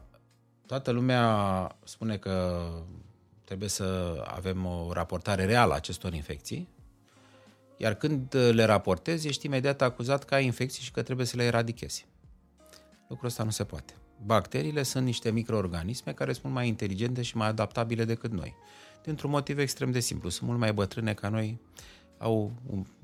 toată 0.66 0.90
lumea 0.90 1.76
spune 1.84 2.16
că 2.16 2.66
trebuie 3.44 3.68
să 3.68 4.16
avem 4.26 4.66
o 4.66 4.92
raportare 4.92 5.44
reală 5.44 5.72
a 5.72 5.76
acestor 5.76 6.12
infecții, 6.14 6.68
iar 7.76 7.94
când 7.94 8.34
le 8.34 8.64
raportezi, 8.64 9.28
ești 9.28 9.46
imediat 9.46 9.82
acuzat 9.82 10.24
că 10.24 10.34
ai 10.34 10.44
infecții 10.44 10.82
și 10.82 10.90
că 10.90 11.02
trebuie 11.02 11.26
să 11.26 11.36
le 11.36 11.44
eradichezi. 11.44 12.06
Lucrul 13.08 13.28
ăsta 13.28 13.42
nu 13.42 13.50
se 13.50 13.64
poate. 13.64 13.94
Bacteriile 14.24 14.82
sunt 14.82 15.04
niște 15.04 15.30
microorganisme 15.30 16.12
care 16.12 16.32
sunt 16.32 16.44
mult 16.44 16.54
mai 16.54 16.68
inteligente 16.68 17.22
și 17.22 17.36
mai 17.36 17.48
adaptabile 17.48 18.04
decât 18.04 18.32
noi. 18.32 18.54
Dintr-un 19.04 19.30
motiv 19.30 19.58
extrem 19.58 19.90
de 19.90 20.00
simplu. 20.00 20.28
Sunt 20.28 20.48
mult 20.48 20.60
mai 20.60 20.72
bătrâne 20.72 21.14
ca 21.14 21.28
noi, 21.28 21.60
au 22.18 22.52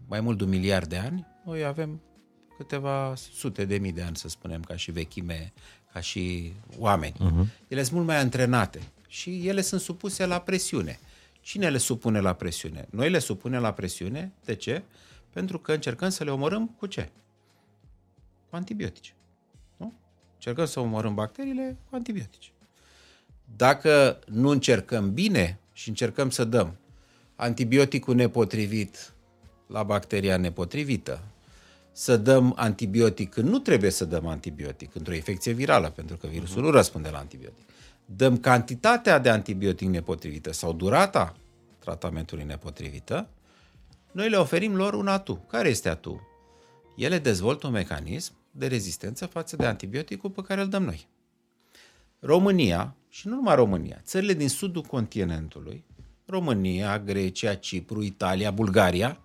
mai 0.09 0.21
mult 0.21 0.39
de 0.39 0.45
un 0.45 0.51
miliard 0.51 0.89
de 0.89 0.97
ani, 0.97 1.27
noi 1.45 1.65
avem 1.65 2.01
câteva 2.57 3.15
sute 3.15 3.65
de 3.65 3.79
mii 3.79 3.93
de 3.93 4.03
ani, 4.03 4.17
să 4.17 4.29
spunem, 4.29 4.63
ca 4.63 4.77
și 4.77 4.91
vechime, 4.91 5.53
ca 5.93 6.01
și 6.01 6.53
oameni. 6.79 7.15
Uh-huh. 7.15 7.69
Ele 7.69 7.83
sunt 7.83 7.95
mult 7.95 8.07
mai 8.07 8.17
antrenate 8.17 8.81
și 9.09 9.49
ele 9.49 9.61
sunt 9.61 9.81
supuse 9.81 10.27
la 10.27 10.41
presiune. 10.41 10.99
Cine 11.41 11.71
le 11.71 11.79
supune 11.79 12.21
la 12.21 12.33
presiune? 12.33 12.87
Noi 12.91 13.11
le 13.11 13.19
supunem 13.19 13.61
la 13.61 13.73
presiune. 13.73 14.33
De 14.45 14.55
ce? 14.55 14.83
Pentru 15.31 15.59
că 15.59 15.73
încercăm 15.73 16.09
să 16.09 16.25
le 16.25 16.31
omorâm 16.31 16.67
cu 16.69 16.87
ce? 16.87 17.11
Cu 18.51 18.57
antibiotice. 18.57 19.13
Nu? 20.45 20.51
Încercăm 20.51 20.73
să 20.73 20.81
omorâm 20.81 21.15
bacteriile 21.15 21.77
cu 21.89 21.95
antibiotice. 21.95 22.51
Dacă 23.57 24.19
nu 24.27 24.49
încercăm 24.49 25.13
bine 25.13 25.59
și 25.73 25.89
încercăm 25.89 26.31
să 26.31 26.45
dăm 26.45 26.77
antibioticul 27.37 28.15
nepotrivit 28.15 29.13
la 29.67 29.83
bacteria 29.83 30.37
nepotrivită, 30.37 31.23
să 31.93 32.17
dăm 32.17 32.53
antibiotic 32.57 33.31
când 33.31 33.49
nu 33.49 33.59
trebuie 33.59 33.91
să 33.91 34.05
dăm 34.05 34.27
antibiotic, 34.27 34.95
într-o 34.95 35.15
infecție 35.15 35.53
virală, 35.53 35.91
pentru 35.91 36.17
că 36.17 36.27
virusul 36.27 36.61
uh-huh. 36.61 36.65
nu 36.65 36.71
răspunde 36.71 37.09
la 37.09 37.19
antibiotic. 37.19 37.65
Dăm 38.07 38.39
cantitatea 38.39 39.19
de 39.19 39.29
antibiotic 39.29 39.89
nepotrivită 39.89 40.53
sau 40.53 40.73
durata 40.73 41.37
tratamentului 41.79 42.45
nepotrivită, 42.45 43.29
noi 44.13 44.29
le 44.29 44.37
oferim 44.37 44.77
lor 44.77 44.95
un 44.95 45.07
atu. 45.07 45.45
Care 45.49 45.69
este 45.69 45.89
atu? 45.89 46.29
Ele 46.97 47.19
dezvoltă 47.19 47.67
un 47.67 47.73
mecanism 47.73 48.33
de 48.55 48.67
rezistență 48.67 49.27
față 49.27 49.57
de 49.57 49.67
antibioticul 49.67 50.31
pe 50.31 50.43
care 50.43 50.61
îl 50.61 50.69
dăm 50.69 50.83
noi. 50.83 51.09
România, 52.19 52.97
și 53.09 53.29
nu 53.29 53.35
numai 53.35 53.55
România, 53.55 54.01
țările 54.05 54.35
din 54.35 54.49
sudul 54.49 54.83
continentului, 54.83 55.85
România, 56.27 56.99
Grecia, 56.99 57.55
Cipru, 57.55 58.03
Italia, 58.03 58.51
Bulgaria, 58.51 59.21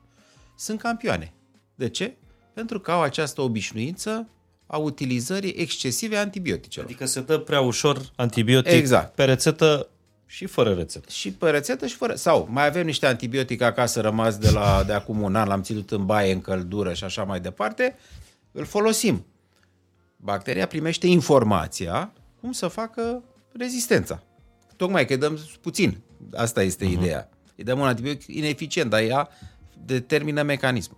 sunt 0.56 0.80
campioane. 0.80 1.34
De 1.76 1.90
ce? 1.90 2.16
Pentru 2.54 2.80
că 2.80 2.92
au 2.92 3.02
această 3.02 3.42
obișnuință 3.42 4.28
a 4.66 4.78
utilizării 4.78 5.54
excesive 5.58 6.18
a 6.18 6.20
antibioticelor. 6.20 6.88
Adică 6.88 7.06
se 7.06 7.22
dă 7.22 7.38
prea 7.38 7.62
ușor 7.62 8.12
antibiotic 8.16 8.72
exact. 8.72 9.16
pe 9.16 9.24
rețetă 9.24 9.90
și 10.26 10.46
fără 10.46 10.74
rețetă. 10.74 11.10
Și 11.10 11.32
pe 11.32 11.50
rețetă 11.50 11.88
și 11.88 11.96
fără. 11.96 12.16
Sau 12.16 12.48
mai 12.52 12.66
avem 12.66 12.86
niște 12.86 13.06
antibiotice 13.06 13.64
acasă 13.64 14.02
rămas 14.02 14.38
de, 14.38 14.50
la, 14.50 14.84
de 14.86 14.94
acum 14.94 15.22
un 15.22 15.36
an, 15.36 15.48
l-am 15.48 15.62
ținut 15.62 15.92
în 15.92 16.06
baie, 16.06 16.34
în 16.34 16.42
căldură 16.42 16.94
și 16.94 17.04
așa 17.04 17.24
mai 17.24 17.40
departe, 17.40 17.96
îl 18.58 18.66
folosim. 18.66 19.26
Bacteria 20.16 20.68
primește 20.68 21.08
informația 21.08 22.14
cum 22.40 22.52
să 22.52 22.68
facă 22.68 23.24
rezistența. 23.52 24.24
Tocmai 24.76 25.06
că 25.06 25.16
dăm 25.16 25.40
puțin. 25.62 25.98
Asta 26.34 26.64
este 26.64 26.86
uh-huh. 26.86 26.92
ideea. 26.92 27.30
Îi 27.56 27.64
dăm 27.64 27.80
un 27.80 27.86
antibiotic 27.86 28.36
ineficient, 28.36 28.90
dar 28.90 29.02
ea 29.02 29.30
determină 29.86 30.42
mecanismul. 30.42 30.98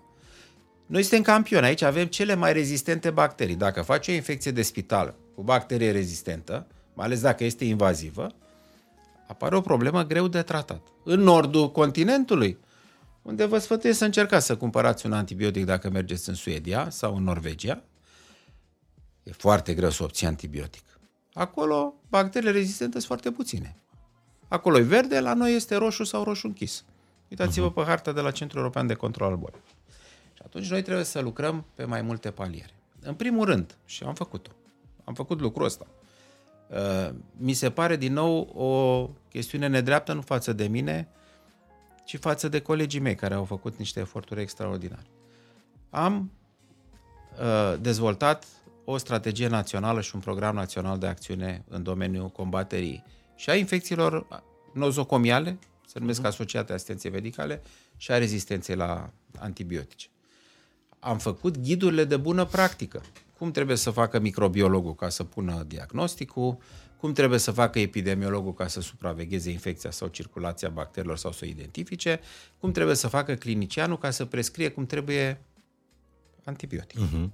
Noi 0.85 1.01
suntem 1.01 1.21
campioni. 1.21 1.65
Aici 1.65 1.81
avem 1.81 2.05
cele 2.05 2.35
mai 2.35 2.53
rezistente 2.53 3.09
bacterii. 3.09 3.55
Dacă 3.55 3.81
faci 3.81 4.07
o 4.07 4.11
infecție 4.11 4.51
de 4.51 4.61
spital 4.61 5.15
cu 5.35 5.41
bacterie 5.41 5.91
rezistentă, 5.91 6.67
mai 6.93 7.05
ales 7.05 7.21
dacă 7.21 7.43
este 7.43 7.65
invazivă, 7.65 8.31
apare 9.27 9.55
o 9.55 9.61
problemă 9.61 10.03
greu 10.03 10.27
de 10.27 10.41
tratat. 10.41 10.81
În 11.03 11.19
nordul 11.19 11.71
continentului, 11.71 12.57
unde 13.29 13.45
vă 13.45 13.57
sfătuiesc 13.57 13.97
să 13.97 14.05
încercați 14.05 14.45
să 14.45 14.57
cumpărați 14.57 15.05
un 15.05 15.13
antibiotic 15.13 15.65
dacă 15.65 15.89
mergeți 15.89 16.29
în 16.29 16.35
Suedia 16.35 16.89
sau 16.89 17.15
în 17.15 17.23
Norvegia, 17.23 17.83
e 19.23 19.31
foarte 19.31 19.73
greu 19.73 19.89
să 19.89 20.03
obții 20.03 20.27
antibiotic. 20.27 20.83
Acolo, 21.33 21.93
bacteriile 22.07 22.51
rezistente 22.51 22.91
sunt 22.91 23.05
foarte 23.05 23.31
puține. 23.31 23.75
Acolo 24.47 24.77
e 24.77 24.81
verde, 24.81 25.19
la 25.19 25.33
noi 25.33 25.55
este 25.55 25.75
roșu 25.75 26.03
sau 26.03 26.23
roșu 26.23 26.47
închis. 26.47 26.83
Uitați-vă 27.29 27.71
uh-huh. 27.71 27.73
pe 27.73 27.83
harta 27.83 28.11
de 28.11 28.21
la 28.21 28.31
Centrul 28.31 28.59
European 28.59 28.87
de 28.87 28.93
Control 28.93 29.29
al 29.29 29.37
Bolii. 29.37 29.61
Și 30.33 30.41
atunci 30.45 30.69
noi 30.69 30.81
trebuie 30.81 31.05
să 31.05 31.19
lucrăm 31.19 31.65
pe 31.75 31.85
mai 31.85 32.01
multe 32.01 32.31
paliere. 32.31 32.73
În 33.01 33.13
primul 33.13 33.45
rând, 33.45 33.77
și 33.85 34.03
am 34.03 34.13
făcut-o, 34.13 34.51
am 35.03 35.13
făcut 35.13 35.39
lucrul 35.39 35.65
ăsta, 35.65 35.87
uh, 36.69 37.15
mi 37.37 37.53
se 37.53 37.69
pare 37.69 37.95
din 37.95 38.13
nou 38.13 38.39
o 38.39 39.09
chestiune 39.29 39.67
nedreaptă 39.67 40.13
nu 40.13 40.21
față 40.21 40.53
de 40.53 40.67
mine, 40.67 41.07
ci 42.09 42.17
față 42.17 42.47
de 42.47 42.59
colegii 42.59 42.99
mei 42.99 43.15
care 43.15 43.33
au 43.33 43.43
făcut 43.43 43.77
niște 43.77 43.99
eforturi 43.99 44.41
extraordinare. 44.41 45.05
Am 45.89 46.31
uh, 47.39 47.79
dezvoltat 47.81 48.45
o 48.85 48.97
strategie 48.97 49.47
națională 49.47 50.01
și 50.01 50.15
un 50.15 50.21
program 50.21 50.55
național 50.55 50.97
de 50.97 51.07
acțiune 51.07 51.63
în 51.67 51.83
domeniul 51.83 52.29
combaterii 52.29 53.03
și 53.35 53.49
a 53.49 53.55
infecțiilor 53.55 54.27
nozocomiale, 54.73 55.59
se 55.87 55.99
numesc 55.99 56.21
uh-huh. 56.21 56.25
Asociate 56.25 56.73
Asistenței 56.73 57.11
Medicale, 57.11 57.61
și 57.97 58.11
a 58.11 58.17
rezistenței 58.17 58.75
la 58.75 59.09
antibiotice 59.39 60.07
am 60.99 61.17
făcut 61.17 61.57
ghidurile 61.57 62.03
de 62.03 62.17
bună 62.17 62.45
practică. 62.45 63.01
Cum 63.37 63.51
trebuie 63.51 63.75
să 63.75 63.91
facă 63.91 64.19
microbiologul 64.19 64.95
ca 64.95 65.09
să 65.09 65.23
pună 65.23 65.63
diagnosticul, 65.67 66.57
cum 66.99 67.13
trebuie 67.13 67.39
să 67.39 67.51
facă 67.51 67.79
epidemiologul 67.79 68.53
ca 68.53 68.67
să 68.67 68.81
supravegheze 68.81 69.49
infecția 69.49 69.91
sau 69.91 70.07
circulația 70.07 70.69
bacteriilor 70.69 71.17
sau 71.17 71.31
să 71.31 71.39
o 71.43 71.47
identifice, 71.47 72.19
cum 72.57 72.71
trebuie 72.71 72.95
să 72.95 73.07
facă 73.07 73.33
clinicianul 73.33 73.97
ca 73.97 74.09
să 74.09 74.25
prescrie 74.25 74.69
cum 74.69 74.85
trebuie 74.85 75.41
antibiotic. 76.43 76.99
Uh-huh. 76.99 77.29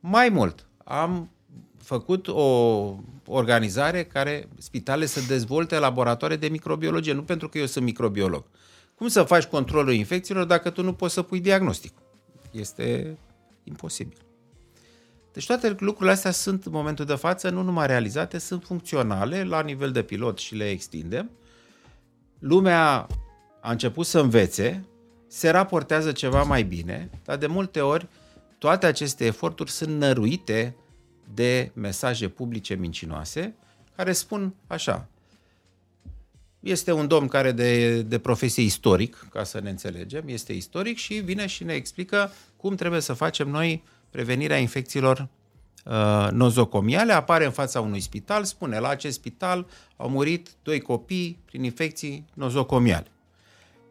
Mai 0.00 0.28
mult, 0.28 0.66
am 0.84 1.30
făcut 1.78 2.28
o 2.28 2.94
organizare 3.26 4.04
care 4.04 4.48
spitale 4.58 5.06
să 5.06 5.20
dezvolte 5.20 5.78
laboratoare 5.78 6.36
de 6.36 6.48
microbiologie, 6.48 7.12
nu 7.12 7.22
pentru 7.22 7.48
că 7.48 7.58
eu 7.58 7.66
sunt 7.66 7.84
microbiolog. 7.84 8.44
Cum 8.94 9.08
să 9.08 9.22
faci 9.22 9.44
controlul 9.44 9.92
infecțiilor 9.92 10.44
dacă 10.44 10.70
tu 10.70 10.82
nu 10.82 10.92
poți 10.92 11.14
să 11.14 11.22
pui 11.22 11.40
diagnosticul? 11.40 12.02
Este 12.50 13.16
imposibil. 13.64 14.25
Deci 15.36 15.46
toate 15.46 15.76
lucrurile 15.78 16.10
astea 16.10 16.30
sunt 16.30 16.64
în 16.64 16.72
momentul 16.72 17.04
de 17.04 17.14
față 17.14 17.50
nu 17.50 17.62
numai 17.62 17.86
realizate, 17.86 18.38
sunt 18.38 18.64
funcționale 18.64 19.44
la 19.44 19.62
nivel 19.62 19.92
de 19.92 20.02
pilot 20.02 20.38
și 20.38 20.54
le 20.54 20.70
extindem. 20.70 21.30
Lumea 22.38 23.06
a 23.60 23.70
început 23.70 24.06
să 24.06 24.20
învețe, 24.20 24.84
se 25.26 25.50
raportează 25.50 26.12
ceva 26.12 26.42
mai 26.42 26.62
bine, 26.62 27.10
dar 27.24 27.36
de 27.36 27.46
multe 27.46 27.80
ori 27.80 28.08
toate 28.58 28.86
aceste 28.86 29.24
eforturi 29.24 29.70
sunt 29.70 29.98
năruite 29.98 30.76
de 31.34 31.70
mesaje 31.74 32.28
publice 32.28 32.74
mincinoase 32.74 33.54
care 33.96 34.12
spun 34.12 34.54
așa, 34.66 35.08
este 36.60 36.92
un 36.92 37.06
domn 37.06 37.28
care 37.28 37.52
de, 37.52 38.02
de 38.02 38.18
profesie 38.18 38.62
istoric, 38.62 39.26
ca 39.30 39.44
să 39.44 39.60
ne 39.60 39.70
înțelegem, 39.70 40.22
este 40.26 40.52
istoric 40.52 40.96
și 40.96 41.14
vine 41.14 41.46
și 41.46 41.64
ne 41.64 41.72
explică 41.72 42.32
cum 42.56 42.74
trebuie 42.74 43.00
să 43.00 43.12
facem 43.12 43.48
noi 43.48 43.84
prevenirea 44.16 44.56
infecțiilor 44.56 45.28
uh, 45.84 46.28
nozocomiale. 46.30 47.12
Apare 47.12 47.44
în 47.44 47.50
fața 47.50 47.80
unui 47.80 48.00
spital, 48.00 48.44
spune 48.44 48.78
la 48.78 48.88
acest 48.88 49.14
spital 49.14 49.66
au 49.96 50.08
murit 50.08 50.48
doi 50.62 50.80
copii 50.80 51.38
prin 51.44 51.64
infecții 51.64 52.24
nozocomiale. 52.34 53.06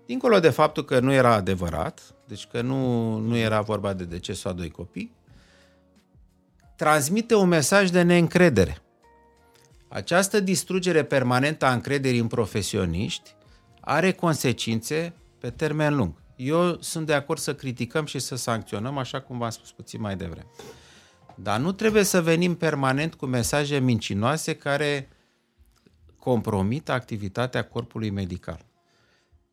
Dincolo 0.06 0.40
de 0.40 0.50
faptul 0.50 0.86
că 0.86 1.00
nu 1.00 1.14
era 1.14 1.34
adevărat, 1.34 2.02
deci 2.28 2.46
că 2.46 2.62
nu, 2.62 3.18
nu 3.18 3.38
era 3.38 3.62
vorba 3.62 3.94
de 3.94 4.04
decesul 4.04 4.50
a 4.50 4.54
doi 4.54 4.70
copii, 4.70 5.12
transmite 6.76 7.36
un 7.36 7.48
mesaj 7.48 7.90
de 7.90 8.02
neîncredere. 8.02 8.82
Această 9.88 10.40
distrugere 10.40 11.04
permanentă 11.04 11.66
a 11.66 11.74
încrederii 11.74 12.20
în 12.20 12.28
profesioniști 12.28 13.36
are 13.80 14.12
consecințe 14.12 15.14
pe 15.40 15.50
termen 15.50 15.96
lung. 15.96 16.14
Eu 16.36 16.78
sunt 16.82 17.06
de 17.06 17.14
acord 17.14 17.40
să 17.40 17.56
criticăm 17.56 18.06
și 18.06 18.20
să 18.20 18.36
sancționăm, 18.36 18.98
așa 18.98 19.22
cum 19.22 19.38
v-am 19.38 19.50
spus 19.50 19.72
puțin 19.72 20.02
mai 20.02 20.16
devreme. 20.16 20.48
Dar 21.36 21.60
nu 21.60 21.72
trebuie 21.72 22.04
să 22.04 22.22
venim 22.22 22.56
permanent 22.56 23.16
cu 23.16 23.26
mesaje 23.26 23.80
mincinoase 23.80 24.56
care 24.56 25.10
compromit 26.20 26.90
activitatea 26.90 27.64
corpului 27.64 28.10
medical. 28.10 28.66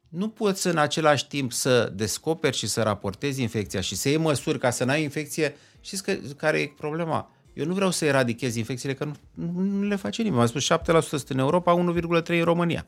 Nu 0.08 0.28
poți 0.28 0.66
în 0.66 0.76
același 0.76 1.26
timp 1.26 1.52
să 1.52 1.92
descoperi 1.94 2.56
și 2.56 2.66
să 2.66 2.82
raportezi 2.82 3.42
infecția 3.42 3.80
și 3.80 3.96
să 3.96 4.08
iei 4.08 4.16
măsuri 4.16 4.58
ca 4.58 4.70
să 4.70 4.84
n-ai 4.84 5.02
infecție. 5.02 5.56
Știți 5.80 6.02
că, 6.02 6.12
care 6.36 6.60
e 6.60 6.72
problema? 6.76 7.30
Eu 7.52 7.66
nu 7.66 7.74
vreau 7.74 7.90
să 7.90 8.04
eradichez 8.04 8.56
infecțiile, 8.56 8.94
că 8.94 9.04
nu, 9.04 9.14
nu 9.60 9.82
le 9.86 9.96
face 9.96 10.22
nimeni. 10.22 10.40
am 10.40 10.46
spus 10.46 10.64
7% 10.64 11.06
sunt 11.06 11.28
în 11.28 11.38
Europa, 11.38 11.84
1,3% 12.00 12.26
în 12.26 12.42
România. 12.42 12.86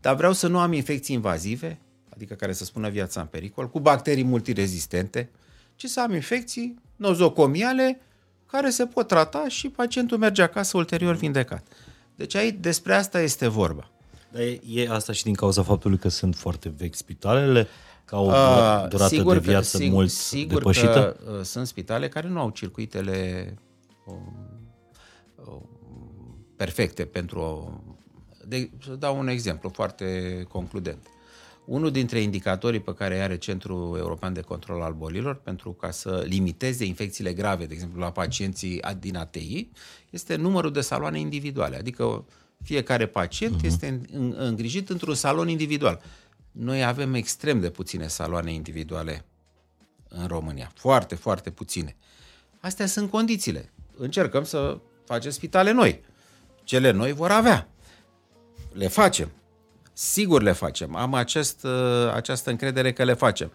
Dar 0.00 0.14
vreau 0.14 0.32
să 0.32 0.46
nu 0.46 0.58
am 0.58 0.72
infecții 0.72 1.14
invazive, 1.14 1.80
adică 2.22 2.36
care 2.36 2.52
să 2.52 2.64
spună 2.64 2.88
viața 2.88 3.20
în 3.20 3.26
pericol, 3.26 3.68
cu 3.68 3.80
bacterii 3.80 4.24
multirezistente, 4.24 5.30
ci 5.76 5.86
să 5.86 6.00
am 6.00 6.14
infecții 6.14 6.78
nozocomiale 6.96 8.00
care 8.46 8.70
se 8.70 8.86
pot 8.86 9.06
trata 9.06 9.48
și 9.48 9.68
pacientul 9.68 10.18
merge 10.18 10.42
acasă 10.42 10.76
ulterior 10.76 11.14
vindecat. 11.14 11.66
Deci 12.14 12.34
aici 12.34 12.56
despre 12.60 12.94
asta 12.94 13.20
este 13.20 13.48
vorba. 13.48 13.90
Dar 14.32 14.42
e, 14.42 14.60
e 14.66 14.90
asta 14.90 15.12
și 15.12 15.22
din 15.22 15.34
cauza 15.34 15.62
faptului 15.62 15.98
că 15.98 16.08
sunt 16.08 16.36
foarte 16.36 16.72
vechi 16.76 16.94
spitalele, 16.94 17.68
că 18.04 18.14
au 18.14 18.26
uh, 18.26 18.88
durată 18.88 19.14
sigur 19.14 19.32
de 19.32 19.38
viață 19.38 19.78
că, 19.78 19.84
mult 19.84 20.10
sigur 20.10 20.58
depășită? 20.58 21.18
Că, 21.24 21.32
uh, 21.32 21.44
sunt 21.44 21.66
spitale 21.66 22.08
care 22.08 22.28
nu 22.28 22.40
au 22.40 22.50
circuitele 22.50 23.54
uh, 24.06 24.14
uh, 25.34 25.60
perfecte 26.56 27.04
pentru 27.04 27.40
o... 27.40 27.70
De, 28.46 28.70
să 28.84 28.94
dau 28.94 29.18
un 29.18 29.28
exemplu 29.28 29.68
foarte 29.68 30.06
concludent. 30.48 31.06
Unul 31.64 31.90
dintre 31.90 32.20
indicatorii 32.20 32.80
pe 32.80 32.94
care 32.94 33.20
are 33.20 33.38
Centrul 33.38 33.98
European 33.98 34.32
de 34.32 34.40
Control 34.40 34.82
al 34.82 34.92
Bolilor 34.92 35.34
pentru 35.34 35.72
ca 35.72 35.90
să 35.90 36.24
limiteze 36.26 36.84
infecțiile 36.84 37.32
grave, 37.32 37.66
de 37.66 37.74
exemplu 37.74 38.00
la 38.00 38.12
pacienții 38.12 38.80
din 38.98 39.16
ATI, 39.16 39.68
este 40.10 40.36
numărul 40.36 40.72
de 40.72 40.80
saloane 40.80 41.18
individuale. 41.18 41.76
Adică 41.76 42.24
fiecare 42.62 43.06
pacient 43.06 43.60
uh-huh. 43.60 43.66
este 43.66 44.00
îngrijit 44.36 44.90
într-un 44.90 45.14
salon 45.14 45.48
individual. 45.48 46.02
Noi 46.52 46.84
avem 46.84 47.14
extrem 47.14 47.60
de 47.60 47.70
puține 47.70 48.06
saloane 48.06 48.52
individuale 48.52 49.24
în 50.08 50.26
România. 50.26 50.70
Foarte, 50.74 51.14
foarte 51.14 51.50
puține. 51.50 51.96
Astea 52.60 52.86
sunt 52.86 53.10
condițiile. 53.10 53.72
Încercăm 53.96 54.44
să 54.44 54.80
facem 55.04 55.30
spitale 55.30 55.70
noi. 55.70 56.00
Cele 56.64 56.90
noi 56.90 57.12
vor 57.12 57.30
avea. 57.30 57.68
Le 58.72 58.88
facem. 58.88 59.30
Sigur 59.92 60.42
le 60.42 60.52
facem. 60.52 60.96
Am 60.96 61.14
acest, 61.14 61.64
uh, 61.64 62.12
această 62.14 62.50
încredere 62.50 62.92
că 62.92 63.04
le 63.04 63.14
facem. 63.14 63.52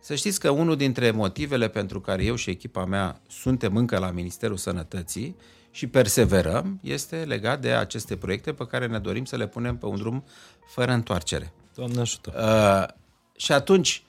Să 0.00 0.14
știți 0.14 0.40
că 0.40 0.50
unul 0.50 0.76
dintre 0.76 1.10
motivele 1.10 1.68
pentru 1.68 2.00
care 2.00 2.24
eu 2.24 2.34
și 2.34 2.50
echipa 2.50 2.84
mea 2.84 3.20
suntem 3.28 3.76
încă 3.76 3.98
la 3.98 4.10
Ministerul 4.10 4.56
Sănătății 4.56 5.36
și 5.70 5.86
perseverăm 5.86 6.78
este 6.82 7.24
legat 7.24 7.60
de 7.60 7.72
aceste 7.72 8.16
proiecte 8.16 8.52
pe 8.52 8.66
care 8.66 8.86
ne 8.86 8.98
dorim 8.98 9.24
să 9.24 9.36
le 9.36 9.46
punem 9.46 9.76
pe 9.76 9.86
un 9.86 9.96
drum 9.96 10.24
fără 10.66 10.92
întoarcere. 10.92 11.52
Doamne 11.74 12.00
ajută! 12.00 12.32
Uh, 12.36 12.94
și 13.36 13.52
atunci, 13.52 14.04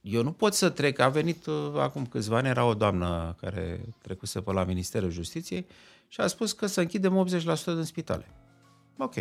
eu 0.00 0.22
nu 0.22 0.32
pot 0.32 0.54
să 0.54 0.68
trec. 0.68 0.98
A 0.98 1.08
venit 1.08 1.46
uh, 1.46 1.72
acum 1.76 2.06
câțiva 2.06 2.36
ani, 2.36 2.48
era 2.48 2.64
o 2.64 2.74
doamnă 2.74 3.36
care 3.40 3.80
trecuse 4.02 4.40
pe 4.40 4.52
la 4.52 4.64
Ministerul 4.64 5.10
Justiției 5.10 5.66
și 6.08 6.20
a 6.20 6.26
spus 6.26 6.52
că 6.52 6.66
să 6.66 6.80
închidem 6.80 7.26
80% 7.26 7.64
din 7.64 7.84
spitale. 7.84 8.26
Ok. 8.98 9.14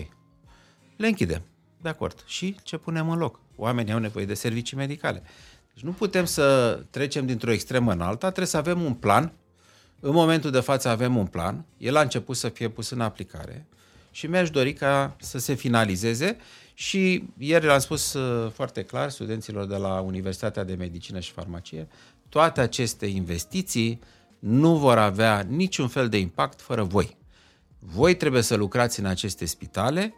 Le 0.95 1.07
închidem. 1.07 1.41
De 1.81 1.89
acord. 1.89 2.23
Și 2.25 2.55
ce 2.63 2.77
punem 2.77 3.09
în 3.09 3.17
loc? 3.17 3.39
Oamenii 3.55 3.93
au 3.93 3.99
nevoie 3.99 4.25
de 4.25 4.33
servicii 4.33 4.77
medicale. 4.77 5.23
Deci 5.73 5.83
nu 5.83 5.91
putem 5.91 6.25
să 6.25 6.79
trecem 6.89 7.25
dintr-o 7.25 7.51
extremă 7.51 7.91
în 7.91 8.01
alta, 8.01 8.27
trebuie 8.27 8.47
să 8.47 8.57
avem 8.57 8.81
un 8.81 8.93
plan. 8.93 9.33
În 9.99 10.11
momentul 10.13 10.51
de 10.51 10.59
față 10.59 10.89
avem 10.89 11.17
un 11.17 11.25
plan. 11.25 11.65
El 11.77 11.95
a 11.95 12.01
început 12.01 12.35
să 12.35 12.49
fie 12.49 12.69
pus 12.69 12.89
în 12.89 13.01
aplicare 13.01 13.67
și 14.11 14.27
mi-aș 14.27 14.49
dori 14.49 14.73
ca 14.73 15.15
să 15.19 15.37
se 15.37 15.53
finalizeze 15.53 16.37
și 16.73 17.23
ieri 17.37 17.65
l-am 17.65 17.79
spus 17.79 18.13
uh, 18.13 18.51
foarte 18.51 18.83
clar 18.83 19.09
studenților 19.09 19.65
de 19.65 19.75
la 19.75 19.99
Universitatea 19.99 20.63
de 20.63 20.73
Medicină 20.73 21.19
și 21.19 21.31
Farmacie, 21.31 21.87
toate 22.29 22.61
aceste 22.61 23.05
investiții 23.05 23.99
nu 24.39 24.75
vor 24.75 24.97
avea 24.97 25.45
niciun 25.49 25.87
fel 25.87 26.09
de 26.09 26.17
impact 26.17 26.61
fără 26.61 26.83
voi. 26.83 27.17
Voi 27.79 28.15
trebuie 28.15 28.41
să 28.41 28.55
lucrați 28.55 28.99
în 28.99 29.05
aceste 29.05 29.45
spitale 29.45 30.13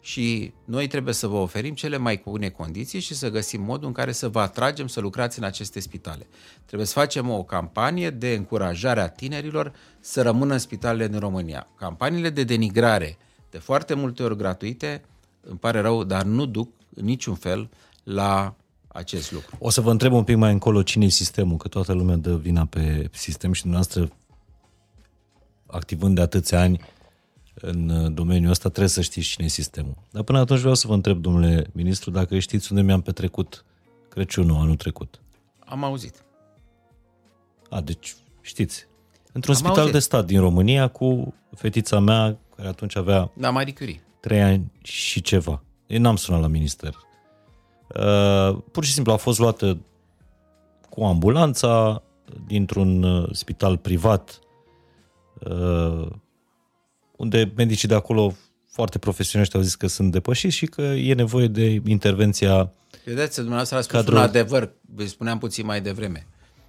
și 0.00 0.52
noi 0.64 0.86
trebuie 0.86 1.14
să 1.14 1.26
vă 1.26 1.36
oferim 1.36 1.74
cele 1.74 1.96
mai 1.96 2.20
bune 2.24 2.48
condiții 2.48 3.00
și 3.00 3.14
să 3.14 3.30
găsim 3.30 3.62
modul 3.62 3.86
în 3.86 3.92
care 3.92 4.12
să 4.12 4.28
vă 4.28 4.40
atragem 4.40 4.86
să 4.86 5.00
lucrați 5.00 5.38
în 5.38 5.44
aceste 5.44 5.80
spitale. 5.80 6.26
Trebuie 6.64 6.86
să 6.86 6.98
facem 6.98 7.30
o 7.30 7.42
campanie 7.42 8.10
de 8.10 8.34
încurajare 8.34 9.00
a 9.00 9.08
tinerilor 9.08 9.72
să 10.00 10.22
rămână 10.22 10.52
în 10.52 10.58
spitalele 10.58 11.08
din 11.08 11.18
România. 11.18 11.68
Campaniile 11.76 12.30
de 12.30 12.44
denigrare, 12.44 13.18
de 13.50 13.58
foarte 13.58 13.94
multe 13.94 14.22
ori 14.22 14.36
gratuite, 14.36 15.04
îmi 15.40 15.58
pare 15.58 15.80
rău, 15.80 16.04
dar 16.04 16.22
nu 16.22 16.46
duc 16.46 16.68
în 16.94 17.04
niciun 17.04 17.34
fel 17.34 17.70
la 18.02 18.54
acest 18.88 19.32
lucru. 19.32 19.56
O 19.58 19.70
să 19.70 19.80
vă 19.80 19.90
întreb 19.90 20.12
un 20.12 20.24
pic 20.24 20.36
mai 20.36 20.52
încolo 20.52 20.82
cine 20.82 21.04
e 21.04 21.08
sistemul, 21.08 21.56
că 21.56 21.68
toată 21.68 21.92
lumea 21.92 22.16
dă 22.16 22.36
vina 22.36 22.64
pe 22.64 23.08
sistem 23.12 23.52
și 23.52 23.62
dumneavoastră, 23.62 24.10
activând 25.66 26.14
de 26.14 26.20
atâția 26.20 26.60
ani 26.60 26.80
în 27.54 28.14
domeniul 28.14 28.50
ăsta, 28.50 28.68
trebuie 28.68 28.88
să 28.88 29.00
știți 29.00 29.28
cine 29.28 29.46
e 29.46 29.48
sistemul. 29.48 29.96
Dar 30.10 30.22
până 30.22 30.38
atunci 30.38 30.60
vreau 30.60 30.74
să 30.74 30.86
vă 30.86 30.94
întreb, 30.94 31.18
domnule 31.18 31.66
ministru, 31.72 32.10
dacă 32.10 32.38
știți 32.38 32.72
unde 32.72 32.84
mi-am 32.84 33.00
petrecut 33.00 33.64
Crăciunul 34.08 34.56
anul 34.60 34.76
trecut. 34.76 35.20
Am 35.58 35.84
auzit. 35.84 36.24
A, 37.68 37.80
deci 37.80 38.14
știți. 38.40 38.86
Într-un 39.32 39.54
Am 39.54 39.60
spital 39.60 39.78
auzit. 39.78 39.92
de 39.92 39.98
stat 39.98 40.26
din 40.26 40.40
România 40.40 40.88
cu 40.88 41.34
fetița 41.56 41.98
mea, 41.98 42.38
care 42.56 42.68
atunci 42.68 42.96
avea... 42.96 43.30
Da, 43.36 43.50
Marie 43.50 43.72
Curie 43.72 44.00
trei 44.20 44.42
ani 44.42 44.72
și 44.82 45.20
ceva. 45.20 45.62
Eu 45.86 46.00
n-am 46.00 46.16
sunat 46.16 46.40
la 46.40 46.46
minister. 46.46 46.94
Uh, 47.96 48.58
pur 48.72 48.84
și 48.84 48.92
simplu 48.92 49.12
a 49.12 49.16
fost 49.16 49.38
luată 49.38 49.78
cu 50.90 51.04
ambulanța 51.04 52.02
dintr-un 52.46 53.02
uh, 53.02 53.28
spital 53.32 53.76
privat 53.76 54.38
uh, 55.38 56.06
unde 57.20 57.52
medicii 57.56 57.88
de 57.88 57.94
acolo 57.94 58.34
foarte 58.70 58.98
profesioniști 58.98 59.56
au 59.56 59.62
zis 59.62 59.74
că 59.74 59.86
sunt 59.86 60.12
depășiți 60.12 60.56
și 60.56 60.66
că 60.66 60.82
e 60.82 61.14
nevoie 61.14 61.46
de 61.46 61.82
intervenția 61.86 62.72
Vedeți, 63.04 63.36
dumneavoastră 63.36 63.76
a 63.76 63.80
spus 63.80 63.94
cadrul... 63.94 64.16
un 64.16 64.22
adevăr, 64.22 64.72
vă 64.94 65.06
spuneam 65.06 65.38
puțin 65.38 65.66
mai 65.66 65.80
devreme. 65.80 66.26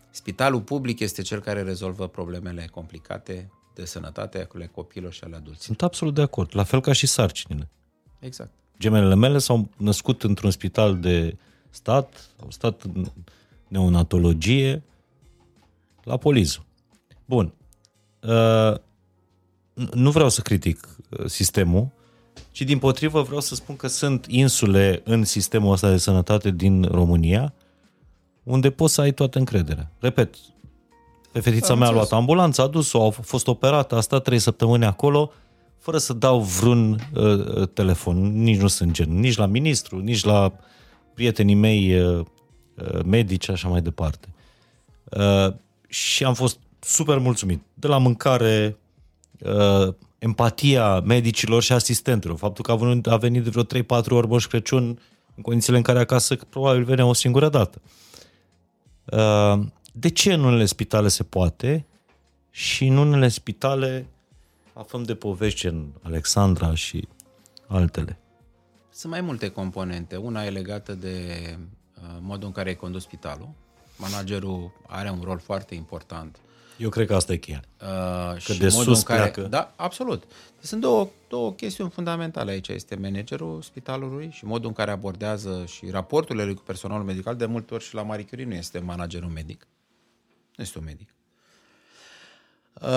Spitalul 0.09 0.61
public 0.61 0.99
este 0.99 1.21
cel 1.21 1.39
care 1.39 1.61
rezolvă 1.61 2.07
problemele 2.07 2.67
complicate 2.71 3.51
de 3.75 3.85
sănătate 3.85 4.47
ale 4.53 4.69
copiilor 4.73 5.13
și 5.13 5.23
ale 5.23 5.35
adulților. 5.35 5.65
Sunt 5.65 5.81
absolut 5.81 6.13
de 6.13 6.21
acord, 6.21 6.49
la 6.53 6.63
fel 6.63 6.81
ca 6.81 6.91
și 6.91 7.07
sarcinile. 7.07 7.69
Exact. 8.19 8.51
Gemelele 8.79 9.15
mele 9.15 9.37
s-au 9.37 9.69
născut 9.77 10.23
într-un 10.23 10.51
spital 10.51 10.99
de 10.99 11.37
stat, 11.69 12.29
au 12.41 12.51
stat 12.51 12.81
în 12.81 13.05
neonatologie 13.67 14.83
la 16.03 16.17
Polizu. 16.17 16.65
Bun. 17.25 17.53
Uh, 18.21 18.75
nu 19.93 20.11
vreau 20.11 20.29
să 20.29 20.41
critic 20.41 20.87
uh, 21.09 21.25
sistemul, 21.25 21.87
ci 22.51 22.61
din 22.61 22.79
potrivă 22.79 23.21
vreau 23.21 23.39
să 23.39 23.55
spun 23.55 23.75
că 23.75 23.87
sunt 23.87 24.25
insule 24.29 25.01
în 25.03 25.23
sistemul 25.23 25.71
ăsta 25.71 25.89
de 25.89 25.97
sănătate 25.97 26.51
din 26.51 26.83
România 26.83 27.53
unde 28.43 28.69
poți 28.69 28.93
să 28.93 29.01
ai 29.01 29.11
toată 29.11 29.37
încrederea. 29.37 29.91
Repet, 29.99 30.35
pe 31.31 31.39
fetița 31.39 31.75
mea 31.75 31.87
a 31.87 31.91
luat 31.91 32.11
ambulanța, 32.11 32.63
a 32.63 32.67
dus-o, 32.67 33.05
a 33.05 33.09
fost 33.09 33.47
operată, 33.47 33.95
a 33.95 34.01
stat 34.01 34.23
trei 34.23 34.39
săptămâni 34.39 34.85
acolo, 34.85 35.31
fără 35.77 35.97
să 35.97 36.13
dau 36.13 36.39
vreun 36.39 36.91
uh, 36.91 37.23
uh, 37.23 37.67
telefon. 37.73 38.41
Nici 38.41 38.59
nu 38.59 38.67
sunt 38.67 38.91
gen, 38.91 39.19
nici 39.19 39.37
la 39.37 39.45
ministru, 39.45 39.99
nici 39.99 40.23
la 40.23 40.53
prietenii 41.13 41.55
mei 41.55 41.99
uh, 41.99 42.25
uh, 42.75 43.03
medici, 43.05 43.49
așa 43.49 43.67
mai 43.67 43.81
departe. 43.81 44.27
Uh, 45.03 45.53
și 45.87 46.23
am 46.23 46.33
fost 46.33 46.59
super 46.79 47.17
mulțumit. 47.17 47.61
De 47.73 47.87
la 47.87 47.97
mâncare, 47.97 48.77
uh, 49.43 49.93
empatia 50.19 50.99
medicilor 50.99 51.61
și 51.61 51.73
asistentelor. 51.73 52.37
Faptul 52.37 52.63
că 52.63 52.71
a 52.71 52.75
venit, 52.75 53.07
a 53.07 53.17
venit 53.17 53.43
de 53.43 53.49
vreo 53.49 53.63
3-4 53.63 54.05
ori 54.09 54.27
Moș 54.27 54.47
Crăciun 54.47 54.99
în 55.35 55.43
condițiile 55.43 55.77
în 55.77 55.83
care 55.83 55.99
acasă 55.99 56.35
probabil 56.35 56.83
venea 56.83 57.05
o 57.05 57.13
singură 57.13 57.49
dată. 57.49 57.81
Uh, 59.05 59.65
de 59.93 60.09
ce 60.09 60.33
în 60.33 60.43
unele 60.43 60.65
spitale 60.65 61.07
se 61.07 61.23
poate 61.23 61.85
și 62.49 62.85
în 62.85 62.97
unele 62.97 63.27
spitale 63.27 64.07
aflăm 64.73 65.03
de 65.03 65.15
povești 65.15 65.65
în 65.65 65.87
Alexandra 66.01 66.75
și 66.75 67.07
altele? 67.67 68.19
Sunt 68.89 69.11
mai 69.11 69.21
multe 69.21 69.49
componente. 69.49 70.15
Una 70.15 70.45
e 70.45 70.49
legată 70.49 70.93
de 70.93 71.35
uh, 71.95 72.17
modul 72.19 72.47
în 72.47 72.51
care 72.51 72.69
e 72.69 72.73
condus 72.73 73.01
spitalul. 73.01 73.49
Managerul 73.97 74.71
are 74.87 75.09
un 75.09 75.21
rol 75.23 75.39
foarte 75.39 75.75
important. 75.75 76.37
Eu 76.81 76.89
cred 76.89 77.07
că 77.07 77.15
asta 77.15 77.33
e 77.33 77.37
cheia. 77.37 77.63
Uh, 77.81 78.43
că 78.43 78.53
de 78.53 78.69
sus 78.69 78.97
în 78.97 79.03
care, 79.03 79.19
pleacă. 79.19 79.41
Da, 79.41 79.73
absolut. 79.75 80.23
Sunt 80.59 80.81
două, 80.81 81.09
două 81.29 81.53
chestiuni 81.53 81.89
fundamentale 81.89 82.51
aici. 82.51 82.67
Este 82.67 82.95
managerul 82.95 83.61
spitalului 83.61 84.29
și 84.31 84.45
modul 84.45 84.67
în 84.67 84.73
care 84.73 84.91
abordează 84.91 85.65
și 85.67 85.89
raporturile 85.89 86.45
lui 86.45 86.53
cu 86.53 86.61
personalul 86.61 87.05
medical. 87.05 87.35
De 87.35 87.45
multe 87.45 87.73
ori 87.73 87.83
și 87.83 87.95
la 87.95 88.01
Marie 88.01 88.25
Curie 88.25 88.45
nu 88.45 88.53
este 88.53 88.79
managerul 88.79 89.29
medic. 89.29 89.67
Nu 90.55 90.63
este 90.63 90.77
un 90.77 90.83
medic. 90.83 91.09
Uh, 92.81 92.87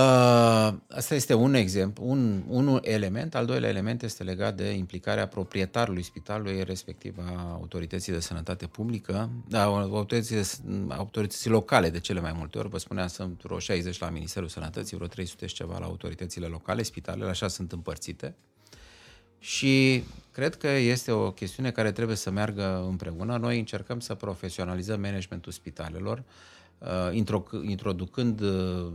asta 0.89 1.15
este 1.15 1.35
un 1.35 1.55
exemplu, 1.55 2.05
un, 2.07 2.43
un 2.49 2.79
element. 2.83 3.35
Al 3.35 3.47
doilea 3.47 3.69
element 3.69 4.03
este 4.03 4.23
legat 4.23 4.57
de 4.57 4.71
implicarea 4.71 5.29
proprietarului 5.29 6.03
spitalului, 6.03 6.63
respectiv 6.63 7.17
a 7.19 7.53
autorității 7.53 8.13
de 8.13 8.21
sănătate 8.21 8.67
publică, 8.67 9.31
da, 9.49 9.63
autorității, 9.63 10.41
autorității 10.89 11.51
locale 11.51 11.91
de 11.91 12.01
cele 12.01 12.21
mai 12.21 12.33
multe 12.37 12.59
ori. 12.59 12.69
Vă 12.69 12.79
spuneam, 12.79 13.07
sunt 13.07 13.43
vreo 13.43 13.59
60 13.59 13.99
la 13.99 14.11
Ministerul 14.11 14.49
Sănătății, 14.49 14.97
vreo 14.97 15.09
300 15.09 15.47
și 15.47 15.55
ceva 15.55 15.79
la 15.79 15.87
autoritățile 15.87 16.47
locale, 16.47 16.83
spitalele, 16.83 17.31
așa 17.31 17.49
sunt 17.49 17.73
împărțite. 17.73 18.35
Și 19.39 20.05
cred 20.33 20.55
că 20.55 20.69
este 20.69 21.13
o 21.13 21.31
chestiune 21.31 21.71
care 21.71 21.93
trebuie 21.93 22.17
să 22.17 22.31
meargă 22.31 22.85
împreună. 22.89 23.37
Noi 23.37 23.59
încercăm 23.59 24.01
să 24.01 24.15
profesionalizăm 24.15 25.01
managementul 25.01 25.53
spitalelor, 25.53 26.19
uh, 26.19 26.54
introducând 27.63 28.43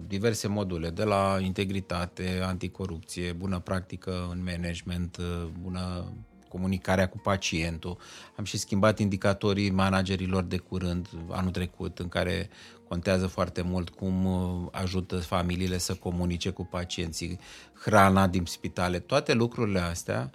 diverse 0.07 0.47
module, 0.47 0.89
de 0.89 1.03
la 1.03 1.37
integritate, 1.41 2.41
anticorupție, 2.43 3.31
bună 3.31 3.59
practică 3.59 4.27
în 4.31 4.43
management, 4.43 5.17
bună 5.61 6.05
comunicarea 6.49 7.09
cu 7.09 7.17
pacientul. 7.17 7.97
Am 8.35 8.43
și 8.43 8.57
schimbat 8.57 8.99
indicatorii 8.99 9.69
managerilor 9.69 10.43
de 10.43 10.57
curând, 10.57 11.07
anul 11.29 11.51
trecut, 11.51 11.99
în 11.99 12.07
care 12.07 12.49
contează 12.87 13.27
foarte 13.27 13.61
mult 13.61 13.89
cum 13.89 14.25
uh, 14.25 14.67
ajută 14.71 15.17
familiile 15.17 15.77
să 15.77 15.93
comunice 15.93 16.49
cu 16.49 16.65
pacienții, 16.65 17.39
hrana 17.73 18.27
din 18.27 18.45
spitale, 18.45 18.99
toate 18.99 19.33
lucrurile 19.33 19.79
astea 19.79 20.31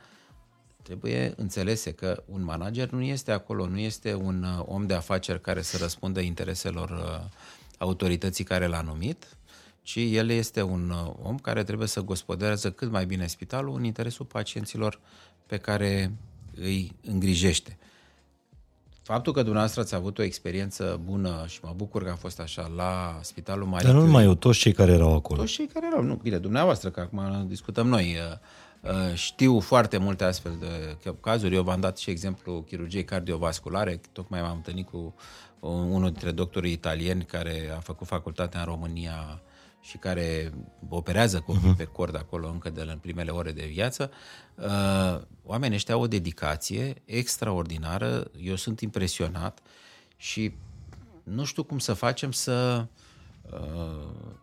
trebuie 0.85 1.33
înțelese 1.37 1.93
că 1.93 2.23
un 2.27 2.45
manager 2.45 2.91
nu 2.91 3.03
este 3.03 3.33
acolo, 3.33 3.67
nu 3.67 3.79
este 3.79 4.15
un 4.15 4.43
uh, 4.43 4.65
om 4.67 4.87
de 4.87 4.95
afaceri 4.95 5.41
care 5.41 5.63
să 5.63 5.77
răspundă 5.77 6.21
intereselor 6.21 6.91
uh, 6.91 7.31
autorității 7.79 8.45
care 8.45 8.67
l-a 8.67 8.81
numit, 8.81 9.37
ci 9.83 9.97
el 9.97 10.31
este 10.31 10.63
un 10.63 10.93
om 11.23 11.39
care 11.39 11.65
trebuie 11.65 11.89
să 11.89 12.01
gospoderează 12.01 12.71
cât 12.71 12.91
mai 12.91 13.07
bine 13.07 13.27
spitalul 13.27 13.77
în 13.77 13.85
interesul 13.85 14.25
pacienților 14.25 15.01
pe 15.47 15.57
care 15.57 16.13
îi 16.61 16.93
îngrijește. 17.05 17.79
Faptul 19.03 19.33
că 19.33 19.41
dumneavoastră 19.41 19.81
ați 19.81 19.95
avut 19.95 20.19
o 20.19 20.23
experiență 20.23 21.01
bună 21.05 21.45
și 21.47 21.59
mă 21.63 21.73
bucur 21.77 22.05
că 22.05 22.11
a 22.11 22.15
fost 22.17 22.41
așa 22.41 22.71
la 22.77 23.19
Spitalul 23.23 23.67
Marie 23.67 23.87
Dar 23.87 23.97
nu 23.97 24.05
numai 24.05 24.25
eu, 24.25 24.35
toți 24.35 24.59
cei 24.59 24.73
care 24.73 24.93
erau 24.93 25.15
acolo. 25.15 25.41
Toți 25.41 25.53
cei 25.53 25.67
care 25.67 25.87
erau, 25.87 26.03
nu, 26.03 26.15
bine, 26.15 26.39
dumneavoastră, 26.39 26.91
că 26.91 27.01
acum 27.01 27.47
discutăm 27.49 27.87
noi. 27.87 28.17
Uh, 28.19 28.33
uh, 28.33 28.39
știu 29.15 29.61
foarte 29.61 29.97
multe 29.97 30.25
astfel 30.25 30.57
de 30.61 30.97
cazuri. 31.21 31.55
Eu 31.55 31.63
v-am 31.63 31.81
dat 31.81 31.99
și 31.99 32.11
exemplu 32.11 32.63
chirurgiei 32.63 33.05
cardiovasculare. 33.05 34.01
Tocmai 34.13 34.41
m-am 34.41 34.57
întâlnit 34.57 34.89
cu 34.89 35.15
unul 35.61 36.11
dintre 36.11 36.31
doctorii 36.31 36.73
italieni 36.73 37.25
care 37.25 37.73
a 37.77 37.81
făcut 37.81 38.07
facultatea 38.07 38.61
în 38.61 38.67
România 38.67 39.43
și 39.81 39.97
care 39.97 40.53
operează 40.89 41.41
copii 41.41 41.73
uh-huh. 41.73 41.77
pe 41.77 41.85
cord 41.85 42.17
acolo 42.17 42.49
încă 42.49 42.71
de 42.71 42.83
la 42.83 42.93
în 42.93 42.99
primele 42.99 43.31
ore 43.31 43.53
de 43.53 43.67
viață, 43.73 44.11
uh, 44.55 45.21
oamenii 45.43 45.77
ăștia 45.77 45.95
au 45.95 46.01
o 46.01 46.07
dedicație 46.07 47.03
extraordinară, 47.05 48.31
eu 48.41 48.55
sunt 48.55 48.81
impresionat 48.81 49.61
și 50.17 50.55
nu 51.23 51.45
știu 51.45 51.63
cum 51.63 51.79
să 51.79 51.93
facem 51.93 52.33
să... 52.33 52.79
Uh, 52.81 53.03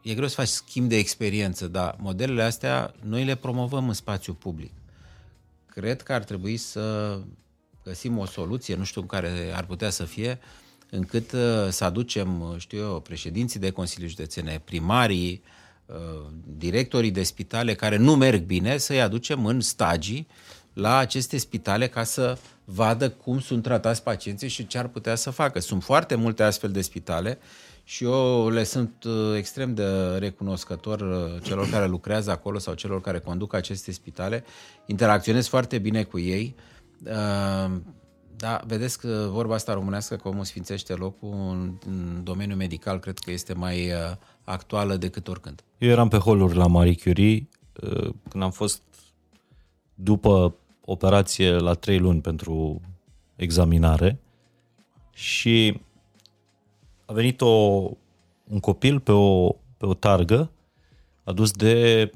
e 0.02 0.14
greu 0.14 0.28
să 0.28 0.36
faci 0.36 0.48
schimb 0.48 0.90
de 0.90 0.98
experiență, 0.98 1.68
dar 1.68 1.95
modelele 1.99 2.44
astea 2.44 2.94
noi 3.03 3.23
le 3.23 3.36
promovăm 3.36 3.88
în 3.88 3.94
spațiu 3.94 4.34
public. 4.34 4.72
Cred 5.65 6.02
că 6.02 6.14
ar 6.14 6.23
trebui 6.23 6.57
să 6.57 7.18
găsim 7.84 8.18
o 8.18 8.26
soluție, 8.26 8.76
nu 8.76 8.84
știu 8.84 9.02
care 9.02 9.52
ar 9.56 9.65
putea 9.65 9.90
să 9.90 10.03
fie, 10.03 10.40
uh, 10.41 10.61
încât 10.91 11.32
uh, 11.32 11.68
să 11.69 11.84
aducem, 11.84 12.41
uh, 12.41 12.57
știu 12.57 12.78
eu, 12.78 12.99
președinții 12.99 13.60
de 13.60 13.69
Consilii 13.69 14.07
Județene, 14.07 14.61
primarii, 14.65 15.44
uh, 15.86 15.95
directorii 16.57 17.11
de 17.11 17.23
spitale 17.23 17.76
care 17.76 17.98
nu 17.98 18.15
merg 18.15 18.44
bine, 18.44 18.78
să-i 18.78 19.02
aducem 19.02 19.45
în 19.45 19.60
stagii 19.60 20.28
la 20.73 20.98
aceste 20.98 21.38
spitale 21.38 21.88
ca 21.88 22.03
să 22.03 22.38
vadă 22.65 23.10
cum 23.10 23.40
sunt 23.40 23.64
tratați 23.64 24.03
pacienții 24.03 24.48
și 24.48 24.68
ce 24.68 24.78
ar 24.78 24.88
putea 24.88 25.15
să 25.15 25.30
facă. 25.30 25.60
Sunt 25.60 25.84
foarte 25.84 26.15
multe 26.15 26.44
astfel 26.44 26.72
de 26.72 26.82
spitale 26.82 27.40
și 27.91 28.03
eu 28.03 28.49
le 28.49 28.63
sunt 28.63 29.05
extrem 29.38 29.73
de 29.73 30.18
recunoscător 30.18 30.99
celor 31.43 31.69
care 31.69 31.88
lucrează 31.88 32.31
acolo 32.31 32.57
sau 32.57 32.73
celor 32.73 33.01
care 33.01 33.19
conduc 33.19 33.53
aceste 33.53 33.91
spitale. 33.91 34.43
Interacționez 34.85 35.47
foarte 35.47 35.77
bine 35.77 36.03
cu 36.03 36.19
ei 36.19 36.55
da, 38.41 38.61
vedeți 38.68 38.99
că 38.99 39.27
vorba 39.31 39.53
asta 39.53 39.73
românească, 39.73 40.15
că 40.15 40.27
omul 40.27 40.43
sfințește 40.43 40.93
locul 40.93 41.30
în, 41.30 41.73
în 41.85 42.23
domeniul 42.23 42.57
medical, 42.57 42.99
cred 42.99 43.18
că 43.18 43.31
este 43.31 43.53
mai 43.53 43.91
uh, 43.91 44.15
actuală 44.43 44.95
decât 44.95 45.27
oricând. 45.27 45.63
Eu 45.77 45.89
eram 45.89 46.07
pe 46.07 46.18
holuri 46.18 46.55
la 46.55 46.68
Marie 46.68 46.95
Curie 47.03 47.47
uh, 47.81 48.09
când 48.30 48.43
am 48.43 48.51
fost 48.51 48.81
după 49.93 50.55
operație 50.85 51.51
la 51.51 51.73
trei 51.73 51.99
luni 51.99 52.22
pentru 52.22 52.81
examinare 53.35 54.19
și 55.13 55.81
a 57.11 57.13
venit 57.13 57.41
o, 57.41 57.47
un 58.43 58.59
copil 58.59 58.99
pe 58.99 59.11
o, 59.11 59.49
pe 59.77 59.85
o 59.85 59.93
targă 59.93 60.51
adus 61.23 61.51
de 61.51 62.11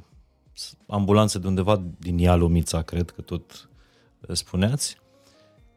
ambulanță 0.87 1.39
de 1.39 1.47
undeva 1.47 1.81
din 1.99 2.17
Ialomița, 2.17 2.81
cred 2.81 3.09
că 3.09 3.21
tot 3.21 3.69
spuneați, 4.31 4.97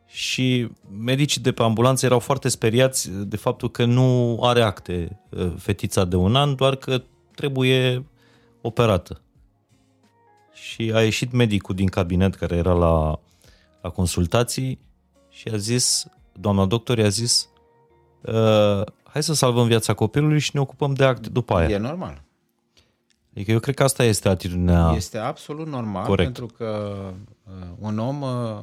și 0.06 0.68
medicii 0.98 1.40
de 1.40 1.52
pe 1.52 1.62
ambulanță 1.62 2.06
erau 2.06 2.18
foarte 2.18 2.48
speriați 2.48 3.10
de 3.10 3.36
faptul 3.36 3.70
că 3.70 3.84
nu 3.84 4.38
are 4.42 4.62
acte 4.62 5.20
uh, 5.30 5.52
fetița 5.56 6.04
de 6.04 6.16
un 6.16 6.36
an, 6.36 6.54
doar 6.54 6.76
că 6.76 7.02
trebuie 7.34 8.06
operată. 8.60 9.20
Și 10.52 10.92
a 10.94 11.02
ieșit 11.02 11.32
medicul 11.32 11.74
din 11.74 11.86
cabinet 11.86 12.34
care 12.34 12.56
era 12.56 12.72
la, 12.72 13.20
la 13.82 13.90
consultații 13.90 14.78
și 15.28 15.48
a 15.48 15.56
zis, 15.56 16.06
doamna 16.32 16.66
doctor 16.66 16.98
i-a 16.98 17.08
zis, 17.08 17.48
uh, 18.20 18.82
hai 19.18 19.26
să 19.26 19.34
salvăm 19.34 19.66
viața 19.66 19.94
copilului 19.94 20.38
și 20.38 20.50
ne 20.52 20.60
ocupăm 20.60 20.94
de 20.94 21.04
acte 21.04 21.28
după 21.28 21.54
aia. 21.54 21.68
E 21.68 21.76
normal. 21.78 22.22
Adică 23.34 23.50
eu 23.50 23.58
cred 23.58 23.74
că 23.74 23.82
asta 23.82 24.04
este 24.04 24.28
atitudinea 24.28 24.92
Este 24.96 25.18
absolut 25.18 25.66
normal, 25.66 26.06
corect. 26.06 26.32
pentru 26.32 26.56
că 26.56 26.96
uh, 27.44 27.66
un 27.78 27.98
om 27.98 28.22
uh, 28.22 28.58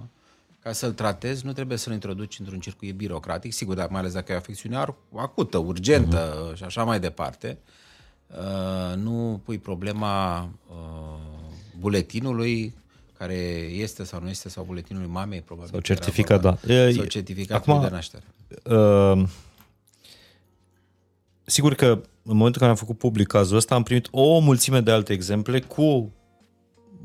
ca 0.60 0.72
să-l 0.72 0.92
tratezi, 0.92 1.46
nu 1.46 1.54
trebuie 1.54 1.78
să-l 1.78 1.94
introduci 1.94 2.40
într-un 2.40 2.60
circuit 2.60 2.96
birocratic, 2.96 3.54
sigur, 3.54 3.76
dar 3.76 3.88
mai 3.90 4.00
ales 4.00 4.14
dacă 4.14 4.32
e 4.32 4.36
o 4.36 4.38
afecțiune 4.38 4.86
acută, 5.16 5.58
urgentă 5.58 6.52
uh-huh. 6.52 6.56
și 6.56 6.64
așa 6.64 6.84
mai 6.84 7.00
departe. 7.00 7.58
Uh, 8.28 8.96
nu 8.98 9.42
pui 9.44 9.58
problema 9.58 10.50
uh, 10.70 11.20
buletinului 11.80 12.74
care 13.18 13.36
este 13.72 14.04
sau 14.04 14.22
nu 14.22 14.30
este, 14.30 14.50
sau 14.50 14.64
buletinului 14.64 15.10
mamei, 15.12 15.42
probabil. 15.42 15.72
Sau 15.72 15.80
certificat, 15.80 16.42
da. 16.42 16.58
Sau 16.96 17.06
certificatul 17.06 17.74
Acum, 17.74 17.84
de 17.84 17.90
naștere. 17.90 18.24
Uh, 18.64 19.24
sigur 21.46 21.74
că 21.74 21.86
în 22.28 22.36
momentul 22.36 22.62
în 22.62 22.68
care 22.68 22.70
am 22.70 22.76
făcut 22.76 22.98
public 22.98 23.28
cazul 23.28 23.58
ăsta, 23.58 23.76
am 23.76 23.84
primit 23.84 24.08
o 24.12 24.40
mulțime 24.40 24.80
de 24.80 24.92
alte 24.92 25.14
exemple 25.14 25.60
cu 25.60 26.14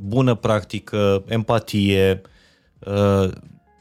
bună 0.01 0.35
practică, 0.35 1.25
empatie, 1.27 2.21
uh, 2.79 3.31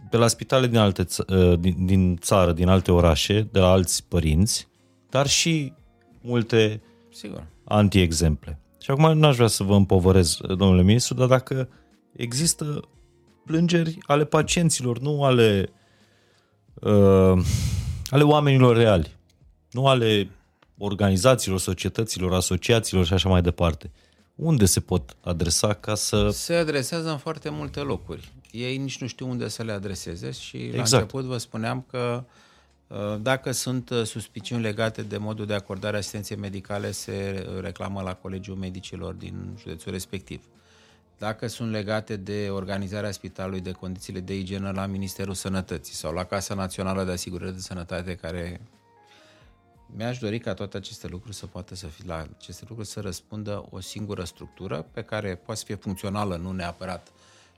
de 0.10 0.18
la 0.18 0.28
spitale 0.28 0.68
din, 0.68 0.78
alte, 0.78 1.04
ță, 1.04 1.26
din, 1.60 1.86
din 1.86 2.18
țară, 2.18 2.52
din 2.52 2.68
alte 2.68 2.92
orașe, 2.92 3.48
de 3.52 3.60
la 3.60 3.70
alți 3.70 4.04
părinți, 4.08 4.68
dar 5.10 5.28
și 5.28 5.74
multe 6.22 6.82
Sigur. 7.12 7.48
anti-exemple. 7.64 8.60
Și 8.82 8.92
acum 8.92 9.18
nu 9.18 9.28
aș 9.28 9.36
vrea 9.36 9.48
să 9.48 9.64
vă 9.64 9.76
împovărez, 9.76 10.38
domnule 10.58 10.82
ministru, 10.82 11.14
dar 11.14 11.28
dacă 11.28 11.70
există 12.12 12.80
plângeri 13.46 13.98
ale 14.02 14.26
pacienților, 14.26 15.00
nu 15.00 15.24
ale, 15.24 15.70
uh, 16.74 17.44
ale 18.10 18.24
oamenilor 18.24 18.76
reali, 18.76 19.16
nu 19.72 19.88
ale 19.88 20.30
organizațiilor, 20.80 21.60
societăților, 21.60 22.34
asociațiilor 22.34 23.06
și 23.06 23.14
așa 23.14 23.30
mai 23.30 23.42
departe. 23.42 23.92
Unde 24.36 24.66
se 24.66 24.80
pot 24.80 25.16
adresa 25.22 25.74
ca 25.74 25.96
să... 25.96 26.30
Se 26.30 26.54
adresează 26.54 27.10
în 27.10 27.18
foarte 27.18 27.50
multe 27.50 27.80
locuri 27.80 28.32
ei 28.52 28.78
nici 28.78 29.02
nu 29.02 29.08
știu 29.08 29.30
unde 29.30 29.48
să 29.48 29.64
le 29.64 29.72
adreseze 29.72 30.32
și 30.32 30.58
exact. 30.58 30.92
la 30.92 30.98
început 30.98 31.24
vă 31.24 31.38
spuneam 31.38 31.86
că 31.90 32.24
uh, 32.88 32.98
dacă 33.22 33.52
sunt 33.52 33.90
uh, 33.90 34.04
suspiciuni 34.04 34.62
legate 34.62 35.02
de 35.02 35.18
modul 35.18 35.46
de 35.46 35.54
acordare 35.54 35.96
a 35.96 36.00
asistenței 36.00 36.38
medicale, 36.38 36.92
se 36.92 37.48
reclamă 37.62 38.02
la 38.02 38.14
Colegiul 38.14 38.56
Medicilor 38.56 39.14
din 39.14 39.58
județul 39.60 39.92
respectiv. 39.92 40.42
Dacă 41.18 41.48
sunt 41.48 41.72
legate 41.72 42.16
de 42.16 42.48
organizarea 42.50 43.12
spitalului, 43.12 43.62
de 43.62 43.72
condițiile 43.72 44.20
de 44.20 44.38
igienă 44.38 44.72
la 44.72 44.86
Ministerul 44.86 45.34
Sănătății 45.34 45.94
sau 45.94 46.14
la 46.14 46.24
Casa 46.24 46.54
Națională 46.54 47.04
de 47.04 47.12
Asigurări 47.12 47.54
de 47.54 47.60
Sănătate, 47.60 48.16
care 48.16 48.62
mi-aș 49.96 50.18
dori 50.18 50.40
ca 50.40 50.54
toate 50.54 50.78
aceste 50.78 51.08
lucruri 51.08 51.36
să 51.36 51.46
poată 51.46 51.76
să 51.76 51.88
fie 51.88 52.04
la 52.08 52.28
aceste 52.38 52.66
lucruri 52.68 52.90
să 52.90 53.00
răspundă 53.00 53.66
o 53.70 53.80
singură 53.80 54.24
structură 54.24 54.86
pe 54.92 55.02
care 55.02 55.36
poate 55.36 55.60
să 55.60 55.66
fie 55.66 55.76
funcțională, 55.76 56.36
nu 56.36 56.52
neapărat 56.52 57.12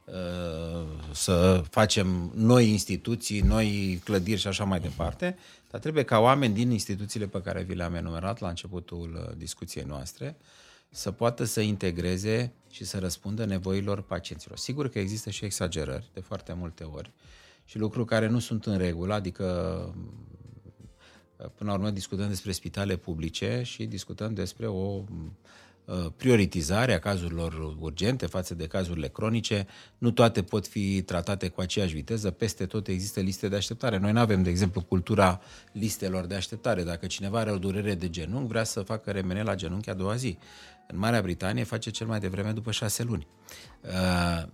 Uh, 0.06 0.88
să 1.12 1.64
facem 1.70 2.32
noi 2.36 2.70
instituții, 2.70 3.42
noi 3.42 4.02
clădiri 4.04 4.40
și 4.40 4.48
așa 4.48 4.64
mai 4.64 4.80
departe, 4.80 5.38
dar 5.70 5.82
trebuie 5.82 6.04
ca 6.04 6.20
oameni 6.20 6.54
din 6.54 6.72
instituțiile 6.72 7.28
pe 7.28 7.42
care 7.42 7.64
vi 7.64 7.76
le-am 7.76 7.94
enumerat 7.94 8.40
la 8.40 8.50
începutul 8.50 9.26
uh, 9.28 9.38
discuției 9.38 9.84
noastre 9.84 10.36
să 10.90 11.12
poată 11.12 11.44
să 11.44 11.62
integreze 11.62 12.54
și 12.70 12.86
să 12.86 13.00
răspundă 13.00 13.46
nevoilor 13.46 14.02
pacienților. 14.02 14.58
Sigur 14.58 14.90
că 14.90 15.00
există 15.00 15.30
și 15.30 15.46
exagerări 15.46 16.10
de 16.14 16.20
foarte 16.20 16.54
multe 16.54 16.84
ori 16.84 17.12
și 17.66 17.78
lucruri 17.78 18.08
care 18.08 18.28
nu 18.28 18.40
sunt 18.40 18.66
în 18.66 18.78
regulă, 18.78 19.14
adică 19.14 19.46
uh, 19.88 20.04
până 21.56 21.70
la 21.70 21.78
urmă 21.78 21.90
discutăm 21.90 22.28
despre 22.28 22.52
spitale 22.52 22.96
publice 22.96 23.62
și 23.64 23.86
discutăm 23.86 24.34
despre 24.34 24.68
o 24.68 25.04
uh, 25.86 26.06
prioritizare 26.18 26.94
a 26.94 27.00
cazurilor 27.00 27.76
urgente 27.80 28.26
față 28.26 28.56
de 28.56 28.68
cazurile 28.68 29.08
cronice. 29.08 29.68
Nu 29.98 30.12
toate 30.12 30.44
pot 30.44 30.68
fi 30.68 31.02
tratate 31.02 31.48
cu 31.48 31.62
aceeași 31.62 31.94
viteză, 31.94 32.32
peste 32.32 32.66
tot 32.66 32.88
există 32.88 33.20
liste 33.20 33.48
de 33.48 33.56
așteptare. 33.56 33.98
Noi 33.98 34.12
nu 34.12 34.20
avem, 34.20 34.44
de 34.44 34.50
exemplu, 34.50 34.82
cultura 34.82 35.42
listelor 35.72 36.26
de 36.26 36.36
așteptare. 36.36 36.84
Dacă 36.84 37.08
cineva 37.08 37.40
are 37.40 37.52
o 37.52 37.58
durere 37.58 37.96
de 37.96 38.10
genunchi, 38.10 38.48
vrea 38.48 38.64
să 38.64 38.82
facă 38.82 39.12
remene 39.12 39.44
la 39.44 39.56
genunchi 39.56 39.90
a 39.90 39.94
doua 39.94 40.16
zi. 40.16 40.38
În 40.88 40.98
Marea 40.98 41.22
Britanie 41.22 41.64
face 41.64 41.90
cel 41.90 42.08
mai 42.08 42.20
devreme 42.20 42.52
după 42.52 42.72
șase 42.72 43.04
luni. 43.04 43.28
Uh, 43.82 44.48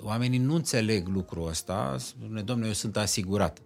oamenii 0.00 0.38
nu 0.38 0.54
înțeleg 0.54 1.08
lucrul 1.08 1.48
ăsta, 1.48 1.96
spune, 1.98 2.42
domnule, 2.42 2.68
eu 2.68 2.74
sunt 2.74 2.96
asigurat. 2.96 3.60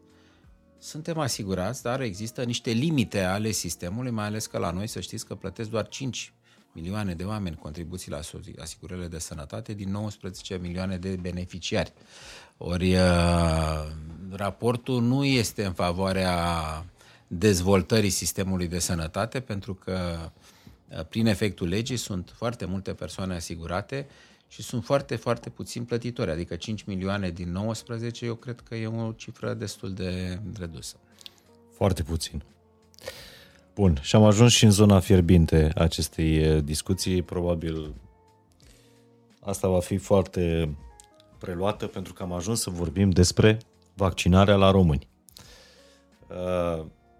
Suntem 0.85 1.19
asigurați, 1.19 1.83
dar 1.83 2.01
există 2.01 2.45
niște 2.45 2.71
limite 2.71 3.21
ale 3.21 3.51
sistemului, 3.51 4.11
mai 4.11 4.25
ales 4.25 4.47
că 4.47 4.59
la 4.59 4.71
noi, 4.71 4.87
să 4.87 5.01
știți 5.01 5.27
că 5.27 5.35
plătesc 5.35 5.71
doar 5.71 5.89
5 5.89 6.33
milioane 6.73 7.15
de 7.15 7.25
oameni 7.25 7.57
contribuții 7.57 8.11
la 8.11 8.21
asigurările 8.61 9.07
de 9.07 9.19
sănătate 9.19 9.73
din 9.73 9.91
19 9.91 10.57
milioane 10.57 10.97
de 10.97 11.17
beneficiari. 11.21 11.93
Ori 12.57 12.95
uh, 12.95 13.87
raportul 14.31 15.03
nu 15.03 15.25
este 15.25 15.65
în 15.65 15.73
favoarea 15.73 16.39
dezvoltării 17.27 18.11
sistemului 18.11 18.67
de 18.67 18.79
sănătate, 18.79 19.41
pentru 19.41 19.75
că 19.75 20.19
uh, 20.25 20.31
prin 21.09 21.27
efectul 21.27 21.69
legii 21.69 21.97
sunt 21.97 22.33
foarte 22.37 22.65
multe 22.65 22.93
persoane 22.93 23.35
asigurate 23.35 24.07
și 24.49 24.63
sunt 24.63 24.85
foarte, 24.85 25.17
foarte 25.17 25.51
puțin 25.51 25.85
plătitori, 25.85 26.31
adică 26.31 26.57
5 26.57 26.83
milioane 26.83 27.31
din 27.31 27.53
19, 27.53 28.25
eu 28.25 28.35
cred 28.35 28.61
că 28.61 28.75
e 28.75 28.87
o 28.87 29.13
cifră 29.13 29.55
destul 29.55 29.93
de 29.93 30.41
redusă. 30.59 30.97
Foarte 31.73 32.03
puțin. 32.03 32.43
Bun, 33.75 33.99
și 34.01 34.17
am 34.17 34.25
ajuns 34.25 34.53
și 34.53 34.65
în 34.65 34.71
zona 34.71 35.01
fierbinte 35.01 35.73
acestei 35.75 36.63
discuții. 36.63 37.23
Probabil 37.23 37.95
asta 39.41 39.69
va 39.69 39.81
fi 39.81 39.97
foarte 39.97 40.77
preluată 41.39 41.87
pentru 41.87 42.13
că 42.13 42.23
am 42.23 42.33
ajuns 42.33 42.61
să 42.61 42.71
vorbim 42.71 43.11
despre 43.11 43.59
vaccinarea 43.95 44.57
la 44.57 44.71
români. 44.71 45.09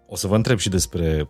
O 0.07 0.15
să 0.15 0.27
vă 0.27 0.35
întreb 0.35 0.57
și 0.57 0.69
despre 0.69 1.29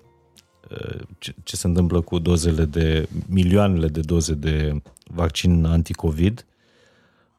ce, 1.17 1.35
ce 1.43 1.55
se 1.55 1.67
întâmplă 1.67 2.01
cu 2.01 2.19
dozele 2.19 2.65
de, 2.65 3.09
milioanele 3.27 3.87
de 3.87 3.99
doze 3.99 4.33
de 4.33 4.81
vaccin 5.07 5.65
anticovid, 5.65 6.45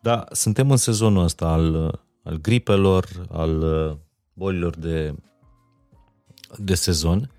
dar 0.01 0.29
suntem 0.33 0.71
în 0.71 0.77
sezonul 0.77 1.25
ăsta 1.25 1.47
al, 1.47 2.01
al 2.23 2.37
gripelor, 2.37 3.27
al 3.31 3.65
bolilor 4.33 4.77
de, 4.77 5.15
de 6.57 6.75
sezon 6.75 7.31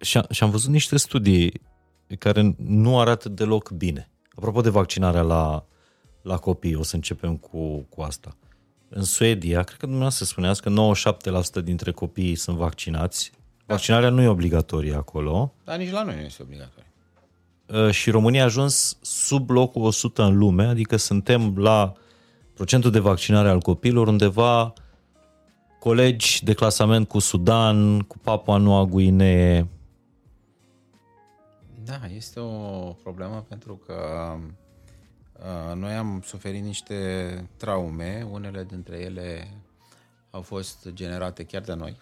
și, 0.00 0.18
a, 0.18 0.26
și 0.30 0.42
am 0.42 0.50
văzut 0.50 0.70
niște 0.70 0.96
studii 0.96 1.60
care 2.18 2.54
nu 2.58 3.00
arată 3.00 3.28
deloc 3.28 3.70
bine. 3.70 4.10
Apropo 4.34 4.60
de 4.60 4.70
vaccinarea 4.70 5.22
la, 5.22 5.66
la 6.22 6.36
copii, 6.36 6.74
o 6.74 6.82
să 6.82 6.94
începem 6.94 7.36
cu, 7.36 7.78
cu 7.78 8.02
asta. 8.02 8.36
În 8.88 9.02
Suedia, 9.02 9.62
cred 9.62 9.78
că 9.78 9.86
dumneavoastră 9.86 10.24
spuneați 10.24 10.62
că 10.62 10.92
97% 11.60 11.64
dintre 11.64 11.90
copii 11.90 12.34
sunt 12.34 12.56
vaccinați, 12.56 13.32
Vaccinarea 13.66 14.10
nu 14.10 14.22
e 14.22 14.26
obligatorie 14.26 14.94
acolo. 14.94 15.52
Dar 15.64 15.78
nici 15.78 15.90
la 15.90 16.02
noi 16.02 16.14
nu 16.14 16.20
este 16.20 16.42
obligatorie. 16.42 16.90
Uh, 17.66 17.90
și 17.90 18.10
România 18.10 18.42
a 18.42 18.44
ajuns 18.44 18.98
sub 19.00 19.50
locul 19.50 19.82
100 19.82 20.22
în 20.22 20.38
lume, 20.38 20.64
adică 20.64 20.96
suntem 20.96 21.56
la 21.56 21.92
procentul 22.54 22.90
de 22.90 22.98
vaccinare 22.98 23.48
al 23.48 23.60
copiilor 23.60 24.08
undeva 24.08 24.72
colegi 25.78 26.44
de 26.44 26.52
clasament 26.52 27.08
cu 27.08 27.18
Sudan, 27.18 28.00
cu 28.00 28.18
Papua 28.18 28.56
Noua 28.56 28.84
Guinee. 28.84 29.68
Da, 31.84 32.00
este 32.16 32.40
o 32.40 32.92
problemă 33.02 33.44
pentru 33.48 33.80
că 33.86 33.94
uh, 35.32 35.76
noi 35.76 35.92
am 35.92 36.22
suferit 36.24 36.62
niște 36.62 36.94
traume, 37.56 38.26
unele 38.30 38.64
dintre 38.64 38.98
ele 38.98 39.48
au 40.30 40.42
fost 40.42 40.88
generate 40.92 41.44
chiar 41.44 41.62
de 41.62 41.74
noi. 41.74 41.96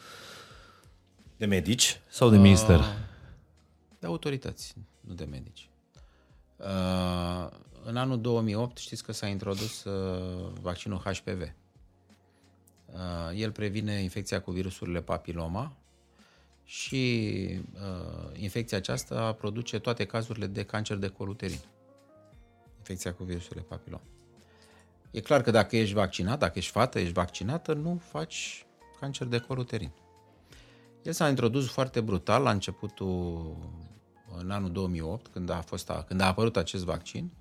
De 1.37 1.47
medici 1.47 2.01
sau 2.09 2.31
de 2.31 2.37
minister? 2.37 2.79
Uh, 2.79 2.87
de 3.99 4.07
autorități, 4.07 4.75
nu 5.01 5.15
de 5.15 5.25
medici. 5.25 5.69
Uh, 6.57 7.49
în 7.85 7.97
anul 7.97 8.21
2008 8.21 8.77
știți 8.77 9.05
că 9.05 9.13
s-a 9.13 9.27
introdus 9.27 9.85
uh, 9.85 10.53
vaccinul 10.61 10.99
HPV. 10.99 11.53
El 13.35 13.53
previne 13.53 13.93
infecția 13.93 14.41
cu 14.41 14.51
virusurile 14.51 15.01
papiloma 15.01 15.77
și 16.65 17.41
infecția 18.33 18.79
aceasta 18.79 19.33
produce 19.33 19.79
toate 19.79 20.05
cazurile 20.05 20.47
de 20.47 20.63
cancer 20.65 20.97
de 20.97 21.09
col 21.09 21.29
uterin. 21.29 21.59
Infecția 22.79 23.15
cu 23.15 23.25
virusurile 23.25 23.65
papiloma. 23.69 24.03
E 25.11 25.21
clar 25.21 25.43
că 25.43 25.51
dacă 25.51 25.77
ești 25.77 25.95
vaccinat, 25.95 26.39
dacă 26.39 26.59
ești 26.59 26.71
fată, 26.71 26.99
ești 26.99 27.13
vaccinată, 27.13 27.73
nu 27.73 28.01
faci 28.11 28.67
cancer 29.01 29.27
de 29.27 29.39
col 29.39 29.59
uterin. 29.59 29.91
El 31.05 31.13
s-a 31.13 31.29
introdus 31.29 31.71
foarte 31.71 32.01
brutal 32.01 32.43
la 32.43 32.51
începutul, 32.51 33.57
în 34.37 34.51
anul 34.51 34.73
2008, 34.73 35.27
când 35.27 35.51
a, 35.51 35.61
fost, 35.61 35.91
când 36.07 36.21
a 36.21 36.27
apărut 36.27 36.57
acest 36.57 36.85
vaccin, 36.85 37.33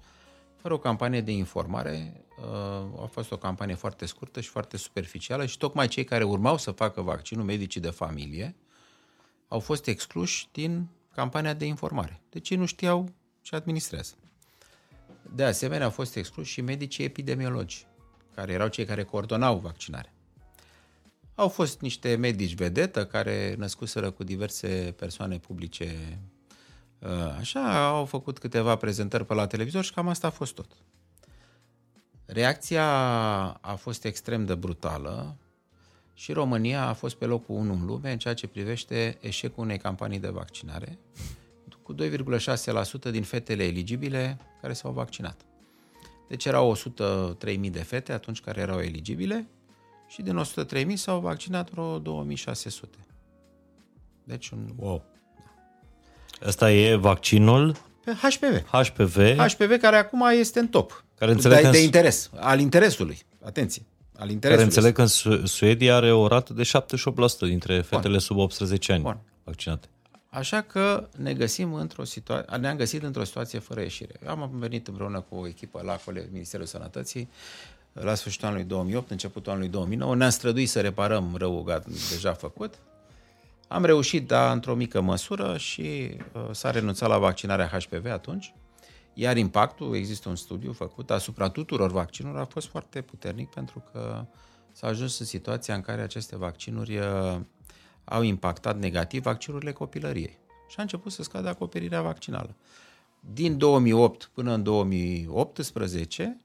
fără 0.56 0.74
o 0.74 0.78
campanie 0.78 1.22
de 1.22 1.32
informare, 1.32 2.26
uh, 2.38 3.02
a 3.02 3.06
fost 3.06 3.32
o 3.32 3.38
campanie 3.38 3.76
foarte 3.76 4.06
scurtă 4.06 4.42
și 4.42 4.50
foarte 4.50 4.78
superficială 4.78 5.46
și 5.46 5.58
tocmai 5.58 5.88
cei 5.88 6.04
care 6.04 6.24
urmau 6.24 6.58
să 6.58 6.72
facă 6.72 7.02
vaccinul, 7.02 7.44
medicii 7.44 7.82
de 7.82 7.90
familie, 7.90 8.56
au 9.48 9.60
fost 9.60 9.88
excluși 9.88 10.48
din 10.52 10.88
campania 11.16 11.54
de 11.54 11.66
informare. 11.66 12.22
Deci 12.30 12.50
ei 12.50 12.58
nu 12.58 12.66
știau 12.66 13.10
ce 13.42 13.56
administrează. 13.56 14.14
De 15.36 15.44
asemenea, 15.44 15.86
au 15.86 15.92
fost 15.92 16.16
excluși 16.16 16.52
și 16.52 16.62
medicii 16.62 17.04
epidemiologi, 17.04 17.88
care 18.36 18.52
erau 18.52 18.68
cei 18.68 18.86
care 18.86 19.04
coordonau 19.04 19.58
vaccinarea. 19.58 20.14
Au 21.36 21.48
fost 21.48 21.82
niște 21.82 22.16
medici 22.16 22.56
vedetă 22.56 23.06
care 23.06 23.56
născuseră 23.58 24.12
cu 24.12 24.24
diverse 24.24 24.94
persoane 24.98 25.38
publice 25.38 26.20
uh, 27.00 27.36
așa, 27.40 27.88
au 27.88 28.06
făcut 28.06 28.40
câteva 28.40 28.76
prezentări 28.76 29.26
pe 29.26 29.34
la 29.34 29.48
televizor 29.48 29.84
și 29.84 29.94
cam 29.94 30.08
asta 30.08 30.28
a 30.28 30.30
fost 30.30 30.54
tot. 30.54 30.72
Reacția 32.26 32.86
a 33.62 33.76
fost 33.76 34.06
extrem 34.06 34.46
de 34.46 34.56
brutală 34.56 35.38
și 36.14 36.32
România 36.32 36.88
a 36.88 36.94
fost 36.94 37.16
pe 37.16 37.26
locul 37.26 37.56
1 37.56 37.74
în 37.74 37.86
lume 37.86 38.12
în 38.12 38.18
ceea 38.18 38.34
ce 38.34 38.48
privește 38.48 39.18
eșecul 39.22 39.64
unei 39.64 39.78
campanii 39.78 40.20
de 40.20 40.30
vaccinare, 40.30 41.00
cu 41.84 41.96
2,6% 41.96 43.12
din 43.12 43.24
fetele 43.24 43.64
eligibile 43.64 44.38
care 44.62 44.74
s-au 44.74 44.92
vaccinat. 44.92 45.42
Deci 46.28 46.46
erau 46.46 46.76
103.000 46.76 47.70
de 47.72 47.84
fete 47.84 48.12
atunci 48.12 48.42
care 48.42 48.62
erau 48.62 48.80
eligibile 48.80 49.48
și 50.14 50.22
din 50.22 50.42
103.000 50.88 50.94
s-au 50.94 51.20
vaccinat 51.20 51.70
vreo 51.70 52.00
2600. 52.00 52.98
Deci 54.24 54.50
un... 54.50 54.70
Wow. 54.76 55.06
Asta 56.46 56.72
e 56.72 56.96
vaccinul? 56.96 57.76
Pe 58.06 58.12
HPV. 58.12 58.66
HPV. 58.68 59.38
HPV 59.38 59.78
care 59.82 59.96
acum 59.96 60.26
este 60.38 60.60
în 60.60 60.68
top. 60.68 61.04
Care 61.18 61.32
înțeleg 61.32 61.64
de, 61.64 61.70
de 61.70 61.84
interes, 61.84 62.30
al 62.36 62.60
interesului. 62.60 63.20
Atenție. 63.46 63.82
Al 64.18 64.30
interesului. 64.30 64.74
Care 64.74 64.92
înțeleg 64.92 64.94
că 64.94 65.30
în 65.30 65.46
Suedia 65.46 65.96
are 65.96 66.12
o 66.12 66.28
rată 66.28 66.54
de 66.54 66.64
78% 66.64 67.40
dintre 67.40 67.82
fetele 67.82 68.10
Bun. 68.10 68.20
sub 68.20 68.38
18 68.38 68.92
ani 68.92 69.02
Bun. 69.02 69.20
vaccinate. 69.44 69.88
Așa 70.30 70.62
că 70.62 71.10
ne 71.18 71.34
găsim 71.34 71.74
într-o 71.74 72.04
situație, 72.04 72.58
ne-am 72.58 72.78
găsit 72.78 73.04
într-o 73.04 73.24
situație 73.24 73.60
fără 73.60 73.82
ieșire. 73.82 74.20
Eu 74.26 74.30
am 74.30 74.50
venit 74.54 74.88
împreună 74.88 75.22
cu 75.30 75.36
o 75.36 75.48
echipă 75.48 75.82
la 75.84 76.00
Ministerul 76.32 76.66
Sănătății 76.66 77.30
la 77.94 78.14
sfârșitul 78.16 78.48
anului 78.48 78.66
2008, 78.66 79.12
începutul 79.12 79.52
anului 79.52 79.70
2009. 79.70 80.16
Ne-am 80.16 80.30
străduit 80.30 80.70
să 80.70 80.82
reparăm 80.82 81.36
răul 81.38 81.84
deja 82.10 82.34
făcut. 82.34 82.74
Am 83.68 83.86
reușit, 83.86 84.28
da, 84.28 84.52
într-o 84.52 84.76
mică 84.76 85.02
măsură 85.02 85.58
și 85.58 86.18
uh, 86.34 86.50
s-a 86.52 86.72
renunțat 86.72 87.10
la 87.10 87.18
vaccinarea 87.18 87.68
HPV 87.68 88.06
atunci. 88.06 88.54
Iar 89.14 89.38
impactul, 89.38 89.96
există 89.96 90.30
un 90.30 90.36
studiu 90.36 90.72
făcut 90.72 91.12
asupra 91.12 91.50
tuturor 91.50 91.92
vaccinurilor, 91.92 92.44
a 92.44 92.46
fost 92.46 92.68
foarte 92.68 93.02
puternic 93.02 93.50
pentru 93.50 93.84
că 93.92 94.26
s-a 94.72 94.88
ajuns 94.88 95.20
în 95.20 95.26
situația 95.26 95.76
în 95.76 95.82
care 95.82 96.02
aceste 96.02 96.38
vaccinuri 96.38 96.98
uh, 96.98 97.40
au 98.04 98.22
impactat 98.22 98.80
negativ 98.80 99.22
vaccinurile 99.22 99.72
copilăriei. 99.72 100.38
Și 100.68 100.76
a 100.78 100.82
început 100.82 101.12
să 101.12 101.24
scadă 101.24 101.48
acoperirea 101.48 102.02
vaccinală. 102.02 102.56
Din 103.20 103.58
2008 103.58 104.30
până 104.34 104.54
în 104.54 104.64
2018, 104.64 106.38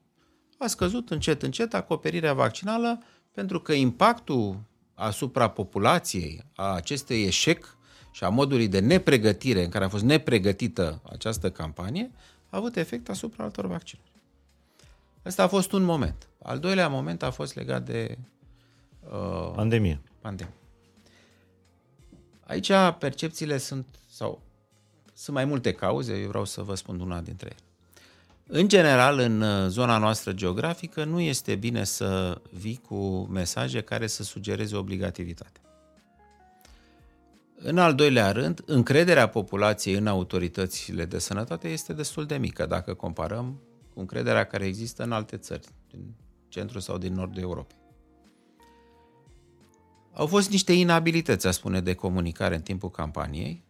a 0.59 0.67
scăzut 0.67 1.11
încet, 1.11 1.43
încet 1.43 1.75
acoperirea 1.75 2.35
vaccinală 2.35 3.03
pentru 3.33 3.61
că 3.61 3.73
impactul 3.73 4.61
asupra 4.95 5.49
populației 5.49 6.45
a 6.55 6.75
acestui 6.75 7.23
eșec 7.23 7.77
și 8.11 8.25
a 8.25 8.29
modului 8.29 8.69
de 8.69 8.79
nepregătire 8.79 9.65
în 9.65 9.71
care 9.71 9.85
a 9.85 9.89
fost 9.89 10.05
nepregătită 10.05 11.01
această 11.11 11.51
campanie 11.51 12.11
a 12.51 12.57
avut 12.57 12.77
efect 12.77 13.09
asupra 13.09 13.45
altor 13.45 13.67
vaccinuri. 13.67 14.11
Ăsta 15.25 15.43
a 15.43 15.49
fost 15.49 15.73
un 15.73 15.83
moment. 15.83 16.29
Al 16.43 16.59
doilea 16.59 16.89
moment 16.89 17.23
a 17.23 17.31
fost 17.31 17.55
legat 17.55 17.85
de 17.85 18.19
uh, 19.01 19.53
pandemie. 19.55 20.01
pandemie. 20.21 20.53
Aici 22.47 22.73
percepțiile 22.99 23.59
sunt, 23.59 23.87
sau 24.07 24.43
Sunt 25.13 25.37
mai 25.37 25.45
multe 25.45 25.73
cauze, 25.73 26.21
eu 26.21 26.29
vreau 26.29 26.45
să 26.45 26.63
vă 26.63 26.75
spun 26.75 27.01
una 27.01 27.21
dintre 27.21 27.47
ele. 27.47 27.68
În 28.51 28.69
general, 28.69 29.19
în 29.19 29.41
uh, 29.41 29.69
zona 29.69 29.99
noastră 29.99 30.33
geografică, 30.33 31.05
nu 31.05 31.21
este 31.21 31.55
bine 31.55 31.85
să 31.85 32.41
vii 32.51 32.81
cu 32.89 33.27
mesaje 33.31 33.81
care 33.81 34.07
să 34.07 34.23
sugereze 34.23 34.77
obligativitate. 34.77 35.61
În 37.55 37.79
al 37.79 37.95
doilea 37.95 38.33
rând, 38.33 38.63
încrederea 38.67 39.29
populației 39.29 39.95
în 39.95 40.07
autoritățile 40.07 41.05
de 41.05 41.19
sănătate 41.19 41.69
este 41.69 41.93
destul 41.93 42.27
de 42.27 42.37
mică 42.37 42.67
dacă 42.67 42.95
comparăm 42.95 43.61
cu 43.95 44.01
încrederea 44.01 44.45
care 44.45 44.65
există 44.65 45.03
în 45.03 45.13
alte 45.13 45.37
țări, 45.37 45.69
din 45.91 46.15
centrul 46.49 46.81
sau 46.81 46.99
din 46.99 47.15
nordul 47.15 47.43
Europei. 47.43 47.79
Au 50.13 50.27
fost 50.27 50.51
niște 50.51 50.73
inabilități, 50.73 51.47
a 51.47 51.51
spune, 51.51 51.81
de 51.81 51.95
comunicare 51.95 52.55
în 52.55 52.63
timpul 52.63 52.91
campaniei 52.91 53.65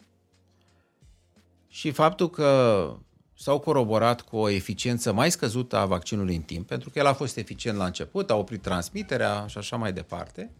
și 1.68 1.90
faptul 1.90 2.30
că 2.30 2.92
s-au 3.40 3.58
coroborat 3.58 4.20
cu 4.20 4.36
o 4.36 4.48
eficiență 4.48 5.12
mai 5.12 5.30
scăzută 5.30 5.76
a 5.76 5.86
vaccinului 5.86 6.34
în 6.36 6.42
timp, 6.42 6.66
pentru 6.66 6.90
că 6.90 6.98
el 6.98 7.06
a 7.06 7.12
fost 7.12 7.36
eficient 7.36 7.76
la 7.76 7.84
început, 7.84 8.30
a 8.30 8.34
oprit 8.34 8.62
transmiterea 8.62 9.44
și 9.46 9.58
așa 9.58 9.76
mai 9.76 9.92
departe, 9.92 10.50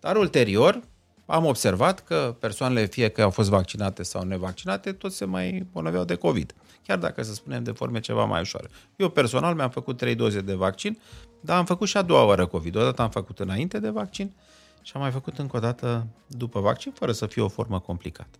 dar 0.00 0.16
ulterior 0.16 0.80
am 1.26 1.44
observat 1.44 2.04
că 2.04 2.36
persoanele, 2.38 2.86
fie 2.86 3.08
că 3.08 3.22
au 3.22 3.30
fost 3.30 3.48
vaccinate 3.48 4.02
sau 4.02 4.22
nevaccinate, 4.22 4.92
tot 4.92 5.12
se 5.12 5.24
mai 5.24 5.66
bolnaveau 5.72 6.04
de 6.04 6.14
COVID. 6.14 6.54
Chiar 6.86 6.98
dacă, 6.98 7.22
să 7.22 7.32
spunem, 7.32 7.62
de 7.62 7.70
forme 7.70 8.00
ceva 8.00 8.24
mai 8.24 8.40
ușoare. 8.40 8.68
Eu 8.96 9.08
personal 9.08 9.54
mi-am 9.54 9.70
făcut 9.70 9.96
trei 9.96 10.14
doze 10.14 10.40
de 10.40 10.54
vaccin, 10.54 10.98
dar 11.40 11.58
am 11.58 11.64
făcut 11.64 11.88
și 11.88 11.96
a 11.96 12.02
doua 12.02 12.24
oară 12.24 12.46
COVID. 12.46 12.76
Odată 12.76 13.02
am 13.02 13.10
făcut 13.10 13.38
înainte 13.38 13.78
de 13.78 13.88
vaccin 13.88 14.34
și 14.82 14.92
am 14.94 15.00
mai 15.00 15.10
făcut 15.10 15.38
încă 15.38 15.56
o 15.56 15.60
dată 15.60 16.06
după 16.26 16.60
vaccin, 16.60 16.92
fără 16.92 17.12
să 17.12 17.26
fie 17.26 17.42
o 17.42 17.48
formă 17.48 17.80
complicată. 17.80 18.38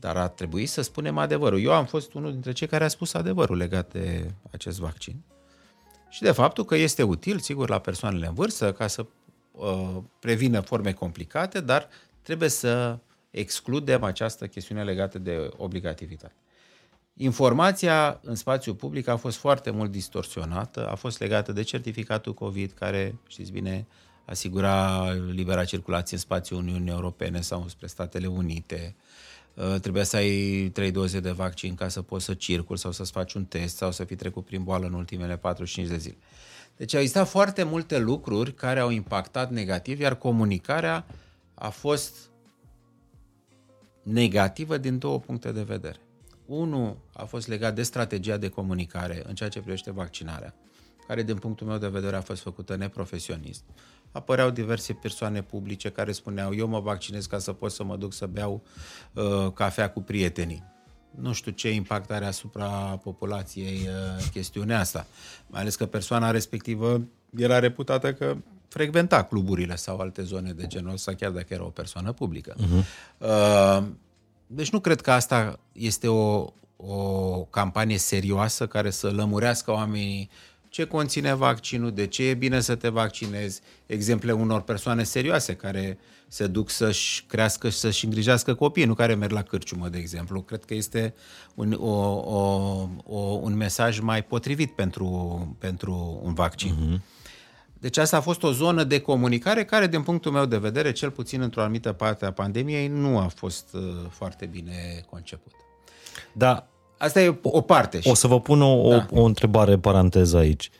Dar 0.00 0.16
ar 0.16 0.28
trebui 0.28 0.66
să 0.66 0.82
spunem 0.82 1.18
adevărul. 1.18 1.60
Eu 1.60 1.72
am 1.72 1.86
fost 1.86 2.12
unul 2.12 2.32
dintre 2.32 2.52
cei 2.52 2.66
care 2.66 2.84
a 2.84 2.88
spus 2.88 3.14
adevărul 3.14 3.56
legat 3.56 3.92
de 3.92 4.30
acest 4.50 4.78
vaccin 4.78 5.22
și 6.10 6.22
de 6.22 6.30
faptul 6.30 6.64
că 6.64 6.74
este 6.74 7.02
util, 7.02 7.38
sigur, 7.38 7.68
la 7.68 7.78
persoanele 7.78 8.26
în 8.26 8.34
vârstă 8.34 8.72
ca 8.72 8.86
să 8.86 9.06
uh, 9.52 9.96
prevină 10.20 10.60
forme 10.60 10.92
complicate, 10.92 11.60
dar 11.60 11.88
trebuie 12.22 12.48
să 12.48 12.98
excludem 13.30 14.02
această 14.02 14.46
chestiune 14.46 14.84
legată 14.84 15.18
de 15.18 15.50
obligativitate. 15.56 16.34
Informația 17.14 18.20
în 18.22 18.34
spațiu 18.34 18.74
public 18.74 19.08
a 19.08 19.16
fost 19.16 19.36
foarte 19.36 19.70
mult 19.70 19.90
distorsionată, 19.90 20.88
a 20.88 20.94
fost 20.94 21.20
legată 21.20 21.52
de 21.52 21.62
certificatul 21.62 22.34
COVID, 22.34 22.72
care, 22.72 23.18
știți 23.26 23.52
bine, 23.52 23.86
asigura 24.24 25.10
libera 25.12 25.64
circulație 25.64 26.16
în 26.16 26.22
spațiul 26.22 26.58
Uniunii 26.58 26.90
Europene 26.90 27.40
sau 27.40 27.68
spre 27.68 27.86
Statele 27.86 28.26
Unite. 28.26 28.94
Uh, 28.96 29.09
trebuia 29.80 30.02
să 30.02 30.16
ai 30.16 30.70
trei 30.72 30.90
doze 30.90 31.20
de 31.20 31.30
vaccin 31.30 31.74
ca 31.74 31.88
să 31.88 32.02
poți 32.02 32.24
să 32.24 32.34
circul 32.34 32.76
sau 32.76 32.92
să-ți 32.92 33.10
faci 33.10 33.34
un 33.34 33.44
test 33.44 33.76
sau 33.76 33.92
să 33.92 34.04
fi 34.04 34.16
trecut 34.16 34.44
prin 34.44 34.62
boală 34.62 34.86
în 34.86 34.92
ultimele 34.92 35.36
45 35.36 35.88
de 35.88 35.96
zile. 35.96 36.16
Deci 36.76 36.94
au 36.94 37.00
existat 37.00 37.28
foarte 37.28 37.62
multe 37.62 37.98
lucruri 37.98 38.54
care 38.54 38.80
au 38.80 38.90
impactat 38.90 39.50
negativ, 39.50 40.00
iar 40.00 40.14
comunicarea 40.14 41.06
a 41.54 41.68
fost 41.68 42.14
negativă 44.02 44.76
din 44.76 44.98
două 44.98 45.20
puncte 45.20 45.52
de 45.52 45.62
vedere. 45.62 46.00
Unul 46.46 46.96
a 47.12 47.24
fost 47.24 47.48
legat 47.48 47.74
de 47.74 47.82
strategia 47.82 48.36
de 48.36 48.48
comunicare 48.48 49.22
în 49.26 49.34
ceea 49.34 49.48
ce 49.48 49.60
privește 49.60 49.90
vaccinarea, 49.90 50.54
care 51.06 51.22
din 51.22 51.36
punctul 51.36 51.66
meu 51.66 51.78
de 51.78 51.88
vedere 51.88 52.16
a 52.16 52.20
fost 52.20 52.42
făcută 52.42 52.76
neprofesionist. 52.76 53.62
Apăreau 54.12 54.50
diverse 54.50 54.92
persoane 54.92 55.42
publice 55.42 55.88
care 55.88 56.12
spuneau 56.12 56.54
eu 56.54 56.68
mă 56.68 56.80
vaccinez 56.80 57.26
ca 57.26 57.38
să 57.38 57.52
pot 57.52 57.72
să 57.72 57.84
mă 57.84 57.96
duc 57.96 58.12
să 58.12 58.26
beau 58.26 58.62
uh, 59.12 59.52
cafea 59.54 59.90
cu 59.90 60.00
prietenii. 60.02 60.64
Nu 61.10 61.32
știu 61.32 61.52
ce 61.52 61.72
impact 61.72 62.10
are 62.10 62.24
asupra 62.24 62.66
populației 63.02 63.88
uh, 63.88 64.24
chestiunea 64.32 64.78
asta. 64.78 65.06
Mai 65.46 65.60
ales 65.60 65.76
că 65.76 65.86
persoana 65.86 66.30
respectivă 66.30 67.00
era 67.36 67.58
reputată 67.58 68.12
că 68.12 68.36
frecventa 68.68 69.22
cluburile 69.22 69.76
sau 69.76 69.98
alte 69.98 70.22
zone 70.22 70.52
de 70.52 70.66
genul 70.66 70.92
ăsta, 70.92 71.14
chiar 71.14 71.30
dacă 71.30 71.54
era 71.54 71.64
o 71.64 71.68
persoană 71.68 72.12
publică. 72.12 72.54
Uh-huh. 72.54 72.84
Uh, 73.18 73.84
deci 74.46 74.70
nu 74.70 74.80
cred 74.80 75.00
că 75.00 75.12
asta 75.12 75.60
este 75.72 76.08
o, 76.08 76.52
o 76.76 77.44
campanie 77.44 77.98
serioasă 77.98 78.66
care 78.66 78.90
să 78.90 79.10
lămurească 79.10 79.70
oamenii 79.70 80.30
ce 80.70 80.84
conține 80.84 81.34
vaccinul, 81.34 81.92
de 81.92 82.06
ce 82.06 82.22
e 82.28 82.34
bine 82.34 82.60
să 82.60 82.74
te 82.74 82.88
vaccinezi, 82.88 83.60
exemple 83.86 84.32
unor 84.32 84.62
persoane 84.62 85.02
serioase 85.02 85.54
care 85.54 85.98
se 86.28 86.46
duc 86.46 86.70
să-și 86.70 87.24
crească 87.26 87.68
și 87.68 87.76
să-și 87.76 88.04
îngrijească 88.04 88.54
copiii, 88.54 88.86
nu 88.86 88.94
care 88.94 89.14
merg 89.14 89.32
la 89.32 89.42
cârciumă, 89.42 89.88
de 89.88 89.98
exemplu. 89.98 90.42
Cred 90.42 90.64
că 90.64 90.74
este 90.74 91.14
un, 91.54 91.72
o, 91.72 91.90
o, 92.10 92.88
o, 93.04 93.18
un 93.18 93.56
mesaj 93.56 93.98
mai 93.98 94.24
potrivit 94.24 94.70
pentru, 94.70 95.56
pentru 95.58 96.20
un 96.22 96.34
vaccin. 96.34 96.74
Uh-huh. 96.74 97.18
Deci 97.80 97.96
asta 97.96 98.16
a 98.16 98.20
fost 98.20 98.42
o 98.42 98.52
zonă 98.52 98.84
de 98.84 99.00
comunicare 99.00 99.64
care, 99.64 99.86
din 99.86 100.02
punctul 100.02 100.32
meu 100.32 100.46
de 100.46 100.58
vedere, 100.58 100.92
cel 100.92 101.10
puțin 101.10 101.40
într-o 101.40 101.60
anumită 101.60 101.92
parte 101.92 102.24
a 102.26 102.32
pandemiei, 102.32 102.88
nu 102.88 103.18
a 103.18 103.26
fost 103.26 103.68
uh, 103.72 103.80
foarte 104.10 104.46
bine 104.46 105.04
conceput. 105.10 105.52
Da. 106.32 106.69
Asta 107.00 107.20
e 107.20 107.38
o 107.42 107.60
parte. 107.60 108.00
O 108.04 108.14
să 108.14 108.26
vă 108.26 108.40
pun 108.40 108.62
o, 108.62 108.88
da. 108.88 109.06
o, 109.10 109.20
o 109.20 109.24
întrebare 109.24 109.78
paranteză 109.78 110.36
aici. 110.36 110.70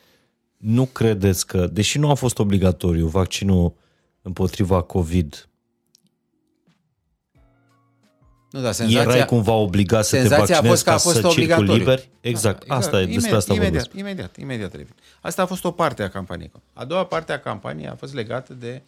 Nu 0.57 0.85
credeți 0.85 1.47
că, 1.47 1.67
deși 1.67 1.99
nu 1.99 2.09
a 2.09 2.13
fost 2.13 2.39
obligatoriu 2.39 3.07
vaccinul 3.07 3.73
împotriva 4.21 4.81
COVID 4.81 5.49
nu, 8.51 8.61
da, 8.61 8.71
senzația, 8.71 9.11
Erai 9.11 9.25
cumva 9.25 9.53
obligat 9.53 10.05
să 10.05 10.15
te 10.15 10.27
vaccinezi 10.27 10.53
a 10.53 10.61
fost 10.63 10.83
că 10.83 10.89
a 10.89 10.97
fost 10.97 11.21
ca 11.21 11.29
să 11.29 11.35
circuli 11.39 11.77
liber? 11.77 12.07
Exact, 12.21 12.67
da, 12.67 12.75
asta 12.75 12.97
exact. 12.97 13.11
e, 13.11 13.13
despre 13.13 13.35
asta 13.35 13.53
imediat, 13.53 13.71
vorbesc. 13.73 13.99
Imediat, 13.99 14.37
imediat, 14.37 14.73
imediat. 14.73 14.97
Asta 15.21 15.41
a 15.41 15.45
fost 15.45 15.63
o 15.63 15.71
parte 15.71 16.03
a 16.03 16.09
campaniei. 16.09 16.51
A 16.73 16.85
doua 16.85 17.05
parte 17.05 17.31
a 17.31 17.39
campaniei 17.39 17.87
a 17.87 17.95
fost 17.95 18.13
legată 18.13 18.53
de 18.53 18.81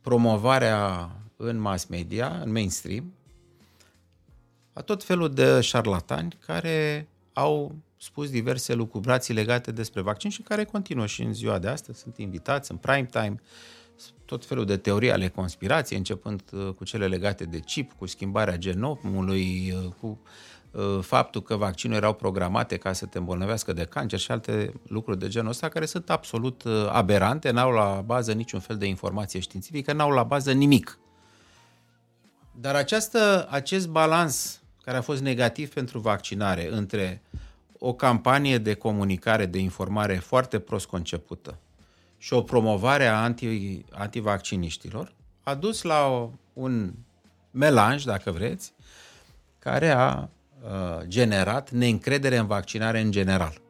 promovarea 0.00 1.10
în 1.36 1.60
mass 1.60 1.84
media, 1.84 2.40
în 2.44 2.52
mainstream, 2.52 3.12
a 4.78 4.82
tot 4.82 5.04
felul 5.04 5.34
de 5.34 5.60
șarlatani 5.60 6.38
care 6.46 7.08
au 7.32 7.74
spus 7.96 8.30
diverse 8.30 8.74
lucrubrații 8.74 9.34
legate 9.34 9.72
despre 9.72 10.00
vaccin 10.00 10.30
și 10.30 10.42
care 10.42 10.64
continuă 10.64 11.06
și 11.06 11.22
în 11.22 11.34
ziua 11.34 11.58
de 11.58 11.68
astăzi. 11.68 11.98
Sunt 12.00 12.16
invitați 12.16 12.70
în 12.70 12.76
prime 12.76 13.08
time, 13.10 13.40
tot 14.24 14.44
felul 14.44 14.64
de 14.64 14.76
teorii 14.76 15.12
ale 15.12 15.28
conspirației, 15.28 15.98
începând 15.98 16.42
uh, 16.52 16.68
cu 16.76 16.84
cele 16.84 17.06
legate 17.06 17.44
de 17.44 17.58
chip, 17.58 17.92
cu 17.92 18.06
schimbarea 18.06 18.56
genomului, 18.56 19.74
uh, 19.76 19.92
cu 20.00 20.20
uh, 20.70 20.98
faptul 21.02 21.42
că 21.42 21.56
vaccinurile 21.56 22.06
erau 22.06 22.14
programate 22.16 22.76
ca 22.76 22.92
să 22.92 23.06
te 23.06 23.18
îmbolnăvească 23.18 23.72
de 23.72 23.84
cancer 23.84 24.18
și 24.18 24.30
alte 24.30 24.72
lucruri 24.86 25.18
de 25.18 25.28
genul 25.28 25.50
ăsta 25.50 25.68
care 25.68 25.86
sunt 25.86 26.10
absolut 26.10 26.62
aberante, 26.88 27.50
n-au 27.50 27.70
la 27.70 28.02
bază 28.06 28.32
niciun 28.32 28.60
fel 28.60 28.76
de 28.76 28.86
informație 28.86 29.40
științifică, 29.40 29.92
n-au 29.92 30.10
la 30.10 30.22
bază 30.22 30.52
nimic. 30.52 30.98
Dar 32.60 32.74
această, 32.74 33.46
acest 33.50 33.88
balans 33.88 34.62
care 34.88 35.00
a 35.00 35.04
fost 35.04 35.22
negativ 35.22 35.72
pentru 35.72 35.98
vaccinare 35.98 36.68
între 36.72 37.22
o 37.78 37.92
campanie 37.92 38.58
de 38.58 38.74
comunicare, 38.74 39.46
de 39.46 39.58
informare 39.58 40.14
foarte 40.14 40.58
prost 40.58 40.86
concepută, 40.86 41.58
și 42.18 42.32
o 42.32 42.42
promovare 42.42 43.06
a 43.06 43.22
anti, 43.22 43.84
antivacciniștilor 43.90 45.12
a 45.42 45.54
dus 45.54 45.82
la 45.82 46.30
un 46.52 46.92
melanj, 47.50 48.04
dacă 48.04 48.30
vreți, 48.30 48.72
care 49.58 49.88
a 49.90 50.28
uh, 50.62 51.06
generat 51.06 51.70
neîncredere 51.70 52.36
în 52.36 52.46
vaccinare 52.46 53.00
în 53.00 53.10
general. 53.10 53.60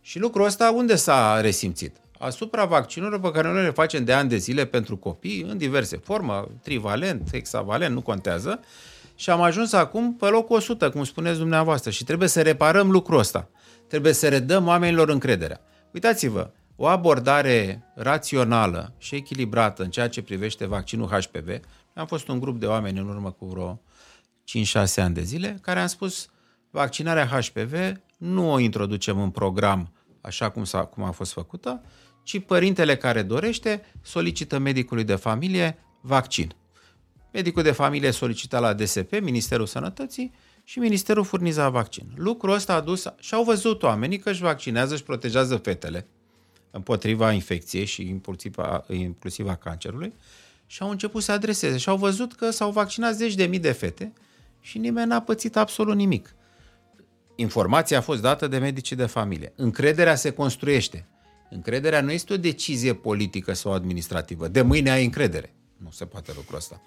Și 0.00 0.18
lucrul 0.18 0.44
ăsta 0.44 0.70
unde 0.70 0.96
s-a 0.96 1.40
resimțit? 1.40 1.96
Asupra 2.18 2.64
vaccinurilor 2.64 3.20
pe 3.20 3.30
care 3.30 3.52
noi 3.52 3.62
le 3.62 3.70
facem 3.70 4.04
de 4.04 4.12
ani 4.12 4.28
de 4.28 4.36
zile 4.36 4.64
pentru 4.64 4.96
copii, 4.96 5.42
în 5.42 5.58
diverse 5.58 5.96
forme, 5.96 6.44
trivalent, 6.62 7.30
hexavalent, 7.30 7.94
nu 7.94 8.00
contează, 8.00 8.60
și 9.18 9.30
am 9.30 9.40
ajuns 9.40 9.72
acum 9.72 10.14
pe 10.14 10.26
locul 10.26 10.56
100, 10.56 10.90
cum 10.90 11.04
spuneți 11.04 11.38
dumneavoastră, 11.38 11.90
și 11.90 12.04
trebuie 12.04 12.28
să 12.28 12.42
reparăm 12.42 12.90
lucrul 12.90 13.18
ăsta. 13.18 13.48
Trebuie 13.88 14.12
să 14.12 14.28
redăm 14.28 14.66
oamenilor 14.66 15.08
încrederea. 15.08 15.60
Uitați-vă, 15.92 16.50
o 16.76 16.86
abordare 16.86 17.82
rațională 17.94 18.94
și 18.98 19.14
echilibrată 19.14 19.82
în 19.82 19.90
ceea 19.90 20.08
ce 20.08 20.22
privește 20.22 20.66
vaccinul 20.66 21.06
HPV. 21.06 21.60
Am 21.94 22.06
fost 22.06 22.28
un 22.28 22.40
grup 22.40 22.60
de 22.60 22.66
oameni 22.66 22.98
în 22.98 23.08
urmă 23.08 23.30
cu 23.30 23.46
vreo 23.46 23.80
5-6 24.82 24.94
ani 24.96 25.14
de 25.14 25.22
zile 25.22 25.58
care 25.62 25.80
am 25.80 25.86
spus 25.86 26.28
vaccinarea 26.70 27.26
HPV 27.26 27.72
nu 28.18 28.52
o 28.52 28.58
introducem 28.58 29.20
în 29.20 29.30
program 29.30 29.92
așa 30.20 30.50
cum, 30.50 30.64
s-a, 30.64 30.84
cum 30.84 31.02
a 31.02 31.10
fost 31.10 31.32
făcută, 31.32 31.82
ci 32.22 32.44
părintele 32.44 32.96
care 32.96 33.22
dorește 33.22 33.84
solicită 34.02 34.58
medicului 34.58 35.04
de 35.04 35.14
familie 35.14 35.78
vaccin. 36.00 36.54
Medicul 37.32 37.62
de 37.62 37.70
familie 37.72 38.10
solicita 38.10 38.58
la 38.58 38.72
DSP, 38.72 39.20
Ministerul 39.20 39.66
Sănătății, 39.66 40.32
și 40.64 40.78
Ministerul 40.78 41.24
furniza 41.24 41.68
vaccin. 41.68 42.04
Lucrul 42.14 42.54
ăsta 42.54 42.74
a 42.74 42.80
dus 42.80 43.06
și 43.18 43.34
au 43.34 43.44
văzut 43.44 43.82
oamenii 43.82 44.18
că 44.18 44.30
își 44.30 44.42
vaccinează, 44.42 44.96
și 44.96 45.02
protejează 45.02 45.56
fetele 45.56 46.06
împotriva 46.70 47.32
infecției 47.32 47.84
și 47.84 48.08
inclusiv 48.08 48.58
a, 48.58 48.84
inclusiv 48.88 49.48
a 49.48 49.54
cancerului 49.54 50.12
și 50.66 50.82
au 50.82 50.90
început 50.90 51.22
să 51.22 51.32
adreseze 51.32 51.76
și 51.76 51.88
au 51.88 51.96
văzut 51.96 52.34
că 52.34 52.50
s-au 52.50 52.70
vaccinat 52.70 53.14
zeci 53.14 53.34
de 53.34 53.44
mii 53.44 53.58
de 53.58 53.72
fete 53.72 54.12
și 54.60 54.78
nimeni 54.78 55.08
n-a 55.08 55.20
pățit 55.20 55.56
absolut 55.56 55.96
nimic. 55.96 56.34
Informația 57.34 57.98
a 57.98 58.00
fost 58.00 58.20
dată 58.20 58.46
de 58.46 58.58
medicii 58.58 58.96
de 58.96 59.06
familie. 59.06 59.52
Încrederea 59.56 60.14
se 60.14 60.30
construiește. 60.30 61.06
Încrederea 61.50 62.00
nu 62.00 62.10
este 62.10 62.32
o 62.32 62.36
decizie 62.36 62.94
politică 62.94 63.52
sau 63.52 63.72
administrativă. 63.72 64.48
De 64.48 64.62
mâine 64.62 64.90
ai 64.90 65.04
încredere. 65.04 65.54
Nu 65.76 65.90
se 65.90 66.04
poate 66.04 66.32
lucrul 66.36 66.56
ăsta. 66.56 66.80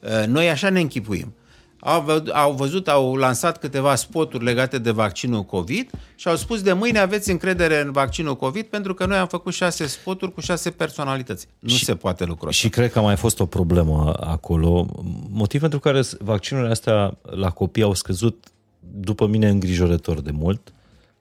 Uh, 0.00 0.26
noi 0.26 0.50
așa 0.50 0.70
ne 0.70 0.80
închipuim. 0.80 1.34
Au, 1.80 2.22
au 2.32 2.52
văzut, 2.52 2.88
au 2.88 3.16
lansat 3.16 3.58
câteva 3.58 3.94
spoturi 3.94 4.44
legate 4.44 4.78
de 4.78 4.90
vaccinul 4.90 5.42
COVID 5.42 5.90
și 6.14 6.28
au 6.28 6.36
spus 6.36 6.62
de 6.62 6.72
mâine 6.72 6.98
aveți 6.98 7.30
încredere 7.30 7.80
în 7.80 7.92
vaccinul 7.92 8.36
COVID 8.36 8.64
pentru 8.64 8.94
că 8.94 9.06
noi 9.06 9.16
am 9.16 9.26
făcut 9.26 9.52
șase 9.52 9.86
spoturi 9.86 10.32
cu 10.32 10.40
șase 10.40 10.70
personalități. 10.70 11.46
Nu 11.58 11.68
și, 11.68 11.84
se 11.84 11.94
poate 11.94 12.24
lucrul 12.24 12.48
ăsta. 12.48 12.60
Și 12.60 12.68
cred 12.68 12.92
că 12.92 12.98
a 12.98 13.02
mai 13.02 13.16
fost 13.16 13.40
o 13.40 13.46
problemă 13.46 14.14
acolo. 14.20 14.86
Motiv 15.30 15.60
pentru 15.60 15.78
care 15.78 16.00
vaccinurile 16.18 16.70
astea 16.70 17.18
la 17.22 17.50
copii 17.50 17.82
au 17.82 17.94
scăzut, 17.94 18.46
după 18.80 19.26
mine, 19.26 19.48
îngrijorător 19.48 20.20
de 20.20 20.30
mult. 20.30 20.72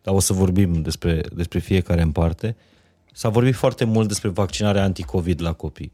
Dar 0.01 0.13
o 0.13 0.19
să 0.19 0.33
vorbim 0.33 0.81
despre, 0.81 1.21
despre 1.33 1.59
fiecare 1.59 2.01
în 2.01 2.11
parte. 2.11 2.55
S-a 3.13 3.29
vorbit 3.29 3.55
foarte 3.55 3.85
mult 3.85 4.07
despre 4.07 4.29
vaccinarea 4.29 4.83
anticovid 4.83 5.41
la 5.41 5.53
copii. 5.53 5.91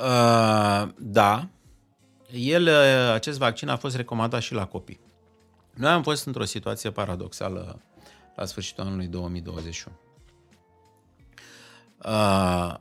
Uh, 0.00 0.88
da, 0.98 1.48
el, 2.32 2.66
uh, 2.66 3.12
acest 3.12 3.38
vaccin 3.38 3.68
a 3.68 3.76
fost 3.76 3.96
recomandat 3.96 4.42
și 4.42 4.54
la 4.54 4.66
copii. 4.66 5.00
Noi 5.74 5.90
am 5.90 6.02
fost 6.02 6.26
într-o 6.26 6.44
situație 6.44 6.90
paradoxală 6.90 7.80
la 8.36 8.44
sfârșitul 8.44 8.84
anului 8.84 9.06
2021. 9.06 9.96
Uh, 12.04 12.74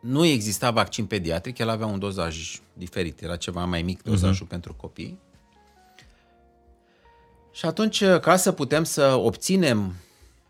nu 0.00 0.24
exista 0.24 0.70
vaccin 0.70 1.06
pediatric, 1.06 1.58
el 1.58 1.68
avea 1.68 1.86
un 1.86 1.98
dozaj 1.98 2.60
diferit, 2.72 3.20
era 3.20 3.36
ceva 3.36 3.64
mai 3.64 3.82
mic 3.82 4.02
dozajul 4.02 4.46
uh-huh. 4.46 4.50
pentru 4.50 4.74
copii. 4.74 5.18
Și 7.52 7.66
atunci, 7.66 8.00
uh, 8.00 8.20
ca 8.20 8.36
să 8.36 8.52
putem 8.52 8.84
să 8.84 9.14
obținem 9.14 9.94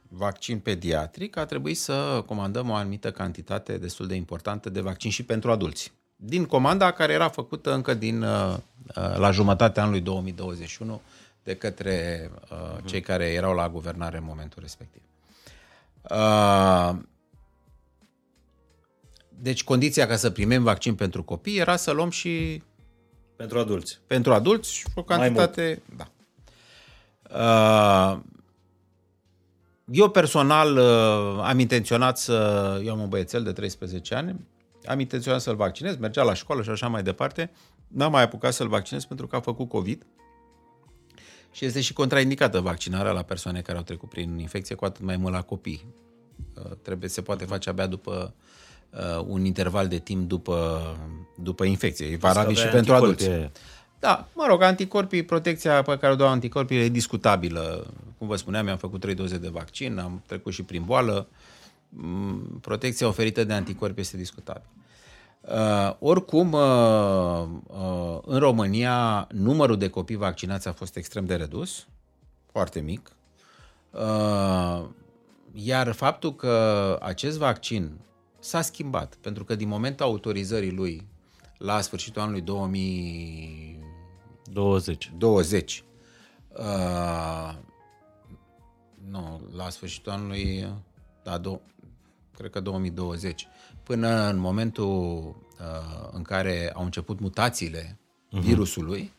vaccin 0.08 0.58
pediatric, 0.58 1.36
a 1.36 1.44
trebuit 1.46 1.78
să 1.78 2.22
comandăm 2.26 2.70
o 2.70 2.74
anumită 2.74 3.10
cantitate 3.10 3.78
destul 3.78 4.06
de 4.06 4.14
importantă 4.14 4.70
de 4.70 4.80
vaccin 4.80 5.10
și 5.10 5.22
pentru 5.22 5.50
adulți 5.50 5.92
din 6.16 6.44
comanda 6.44 6.90
care 6.90 7.12
era 7.12 7.28
făcută 7.28 7.74
încă 7.74 7.94
din 7.94 8.22
uh, 8.22 8.56
uh, 8.96 9.16
la 9.16 9.30
jumătatea 9.30 9.82
anului 9.82 10.00
2021 10.00 11.00
de 11.42 11.56
către 11.56 12.30
uh, 12.50 12.78
cei 12.84 13.00
care 13.00 13.24
erau 13.24 13.54
la 13.54 13.68
guvernare 13.68 14.16
în 14.16 14.24
momentul 14.24 14.62
respectiv. 14.62 15.02
Deci 19.28 19.64
condiția 19.64 20.06
ca 20.06 20.16
să 20.16 20.30
primim 20.30 20.62
vaccin 20.62 20.94
pentru 20.94 21.22
copii 21.22 21.58
era 21.58 21.76
să 21.76 21.90
luăm 21.90 22.10
și 22.10 22.62
pentru 23.36 23.58
adulți. 23.58 24.00
Pentru 24.06 24.32
adulți 24.32 24.84
o 24.94 25.02
cantitate, 25.02 25.82
da. 25.96 26.08
Eu 29.84 30.10
personal 30.10 30.78
am 31.38 31.58
intenționat 31.58 32.18
să 32.18 32.80
eu 32.84 32.92
am 32.92 33.00
un 33.00 33.08
băiețel 33.08 33.42
de 33.42 33.52
13 33.52 34.14
ani, 34.14 34.36
am 34.86 35.00
intenționat 35.00 35.40
să-l 35.40 35.56
vaccinez, 35.56 35.96
mergea 35.96 36.22
la 36.22 36.34
școală 36.34 36.62
și 36.62 36.70
așa 36.70 36.88
mai 36.88 37.02
departe, 37.02 37.50
n-am 37.88 38.10
mai 38.10 38.22
apucat 38.22 38.52
să-l 38.52 38.68
vaccinez 38.68 39.04
pentru 39.04 39.26
că 39.26 39.36
a 39.36 39.40
făcut 39.40 39.68
COVID 39.68 40.06
și 41.52 41.64
este 41.64 41.80
și 41.80 41.92
contraindicată 41.92 42.60
vaccinarea 42.60 43.12
la 43.12 43.22
persoane 43.22 43.60
care 43.60 43.78
au 43.78 43.84
trecut 43.84 44.08
prin 44.08 44.38
infecție, 44.38 44.74
cu 44.74 44.84
atât 44.84 45.04
mai 45.04 45.16
mult 45.16 45.34
la 45.34 45.42
copii. 45.42 45.84
Uh, 46.54 46.70
trebuie, 46.82 47.08
se 47.08 47.22
poate 47.22 47.44
face 47.44 47.68
abia 47.68 47.86
după 47.86 48.34
uh, 48.90 49.24
un 49.26 49.44
interval 49.44 49.88
de 49.88 49.98
timp 49.98 50.28
după, 50.28 50.82
după 51.36 51.64
infecție. 51.64 52.06
E 52.06 52.16
valabil 52.16 52.56
și 52.56 52.66
pentru 52.66 52.94
adulți. 52.94 53.30
Da, 53.98 54.28
mă 54.32 54.44
rog, 54.48 54.62
anticorpii, 54.62 55.22
protecția 55.22 55.82
pe 55.82 55.98
care 55.98 56.12
o 56.12 56.16
dau 56.16 56.28
anticorpii 56.28 56.78
e 56.78 56.88
discutabilă. 56.88 57.92
Cum 58.18 58.26
vă 58.26 58.36
spuneam, 58.36 58.64
mi-am 58.64 58.76
făcut 58.76 59.00
trei 59.00 59.14
doze 59.14 59.38
de 59.38 59.48
vaccin, 59.48 59.98
am 59.98 60.22
trecut 60.26 60.52
și 60.52 60.62
prin 60.62 60.82
boală. 60.84 61.28
Uh, 61.30 61.36
Mm, 61.36 61.53
protecția 62.60 63.06
oferită 63.06 63.44
de 63.44 63.52
anticorpi 63.52 64.00
este 64.00 64.16
discutabilă. 64.16 64.68
Uh, 65.40 65.94
oricum, 65.98 66.52
uh, 66.52 67.46
uh, 67.66 68.18
în 68.22 68.38
România, 68.38 69.28
numărul 69.32 69.78
de 69.78 69.88
copii 69.88 70.16
vaccinați 70.16 70.68
a 70.68 70.72
fost 70.72 70.96
extrem 70.96 71.24
de 71.24 71.34
redus, 71.34 71.86
foarte 72.52 72.80
mic, 72.80 73.12
uh, 73.90 74.84
iar 75.52 75.92
faptul 75.92 76.34
că 76.34 76.98
acest 77.02 77.38
vaccin 77.38 77.98
s-a 78.38 78.60
schimbat, 78.60 79.14
pentru 79.20 79.44
că 79.44 79.54
din 79.54 79.68
momentul 79.68 80.06
autorizării 80.06 80.72
lui 80.72 81.06
la 81.58 81.80
sfârșitul 81.80 82.22
anului 82.22 82.40
2020, 82.40 85.12
20, 85.18 85.84
uh, 86.48 87.54
nu, 89.10 89.40
la 89.56 89.70
sfârșitul 89.70 90.12
anului, 90.12 90.66
da, 91.22 91.40
do- 91.40 91.60
cred 92.36 92.50
că 92.50 92.60
2020, 92.60 93.48
până 93.82 94.28
în 94.28 94.36
momentul 94.36 94.86
uh, 95.60 96.08
în 96.12 96.22
care 96.22 96.70
au 96.74 96.84
început 96.84 97.20
mutațiile 97.20 97.98
uh-huh. 97.98 98.40
virusului, 98.40 99.12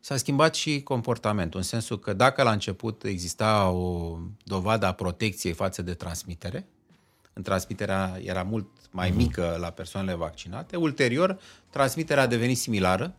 s-a 0.00 0.16
schimbat 0.16 0.54
și 0.54 0.82
comportamentul, 0.82 1.58
în 1.58 1.66
sensul 1.66 1.98
că 1.98 2.12
dacă 2.12 2.42
la 2.42 2.52
început 2.52 3.04
exista 3.04 3.68
o 3.70 4.18
dovadă 4.44 4.86
a 4.86 4.92
protecției 4.92 5.52
față 5.52 5.82
de 5.82 5.94
transmitere, 5.94 6.66
în 7.32 7.42
transmiterea 7.42 8.18
era 8.22 8.42
mult 8.42 8.66
mai 8.90 9.10
uh-huh. 9.10 9.14
mică 9.14 9.56
la 9.60 9.70
persoanele 9.70 10.16
vaccinate, 10.16 10.76
ulterior 10.76 11.38
transmiterea 11.70 12.22
a 12.22 12.26
devenit 12.26 12.58
similară, 12.58 13.14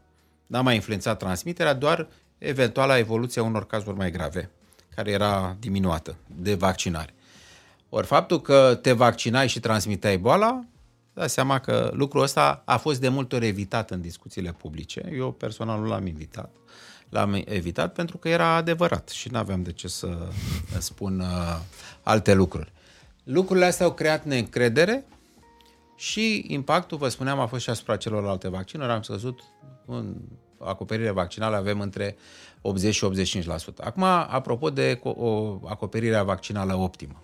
n-a 0.47 0.61
mai 0.61 0.75
influențat 0.75 1.17
transmiterea, 1.17 1.73
doar 1.73 2.07
eventuala 2.37 2.97
evoluția 2.97 3.43
unor 3.43 3.67
cazuri 3.67 3.97
mai 3.97 4.11
grave, 4.11 4.49
care 4.95 5.11
era 5.11 5.55
diminuată 5.59 6.15
de 6.35 6.53
vaccinare. 6.53 7.13
Ori 7.89 8.07
faptul 8.07 8.41
că 8.41 8.79
te 8.81 8.91
vaccinai 8.91 9.47
și 9.47 9.59
transmiteai 9.59 10.17
boala, 10.17 10.63
da 11.13 11.27
seama 11.27 11.59
că 11.59 11.91
lucrul 11.93 12.21
ăsta 12.21 12.61
a 12.65 12.77
fost 12.77 12.99
de 12.99 13.09
multe 13.09 13.35
ori 13.35 13.47
evitat 13.47 13.91
în 13.91 14.01
discuțiile 14.01 14.51
publice. 14.51 15.09
Eu 15.13 15.31
personal 15.31 15.79
nu 15.79 15.87
l-am 15.87 16.05
invitat. 16.05 16.55
L-am 17.09 17.41
evitat 17.45 17.93
pentru 17.93 18.17
că 18.17 18.29
era 18.29 18.55
adevărat 18.55 19.09
și 19.09 19.29
nu 19.31 19.37
aveam 19.37 19.63
de 19.63 19.71
ce 19.71 19.87
să 19.87 20.17
spun 20.77 21.19
uh, 21.19 21.59
alte 22.03 22.33
lucruri. 22.33 22.71
Lucrurile 23.23 23.65
astea 23.65 23.85
au 23.85 23.93
creat 23.93 24.25
neîncredere 24.25 25.05
și 25.95 26.45
impactul, 26.47 26.97
vă 26.97 27.07
spuneam, 27.07 27.39
a 27.39 27.45
fost 27.45 27.63
și 27.63 27.69
asupra 27.69 27.95
celorlalte 27.97 28.49
vaccinuri. 28.49 28.91
Am 28.91 29.01
scăzut 29.01 29.43
în 29.85 30.15
acoperire 30.59 31.11
vaccinală 31.11 31.55
avem 31.55 31.79
între 31.79 32.15
80 32.61 32.95
și 32.95 33.05
85%. 33.45 33.47
Acum, 33.77 34.03
apropo 34.03 34.69
de 34.69 34.99
o 35.03 35.59
acoperire 35.67 36.21
vaccinală 36.21 36.75
optimă. 36.75 37.21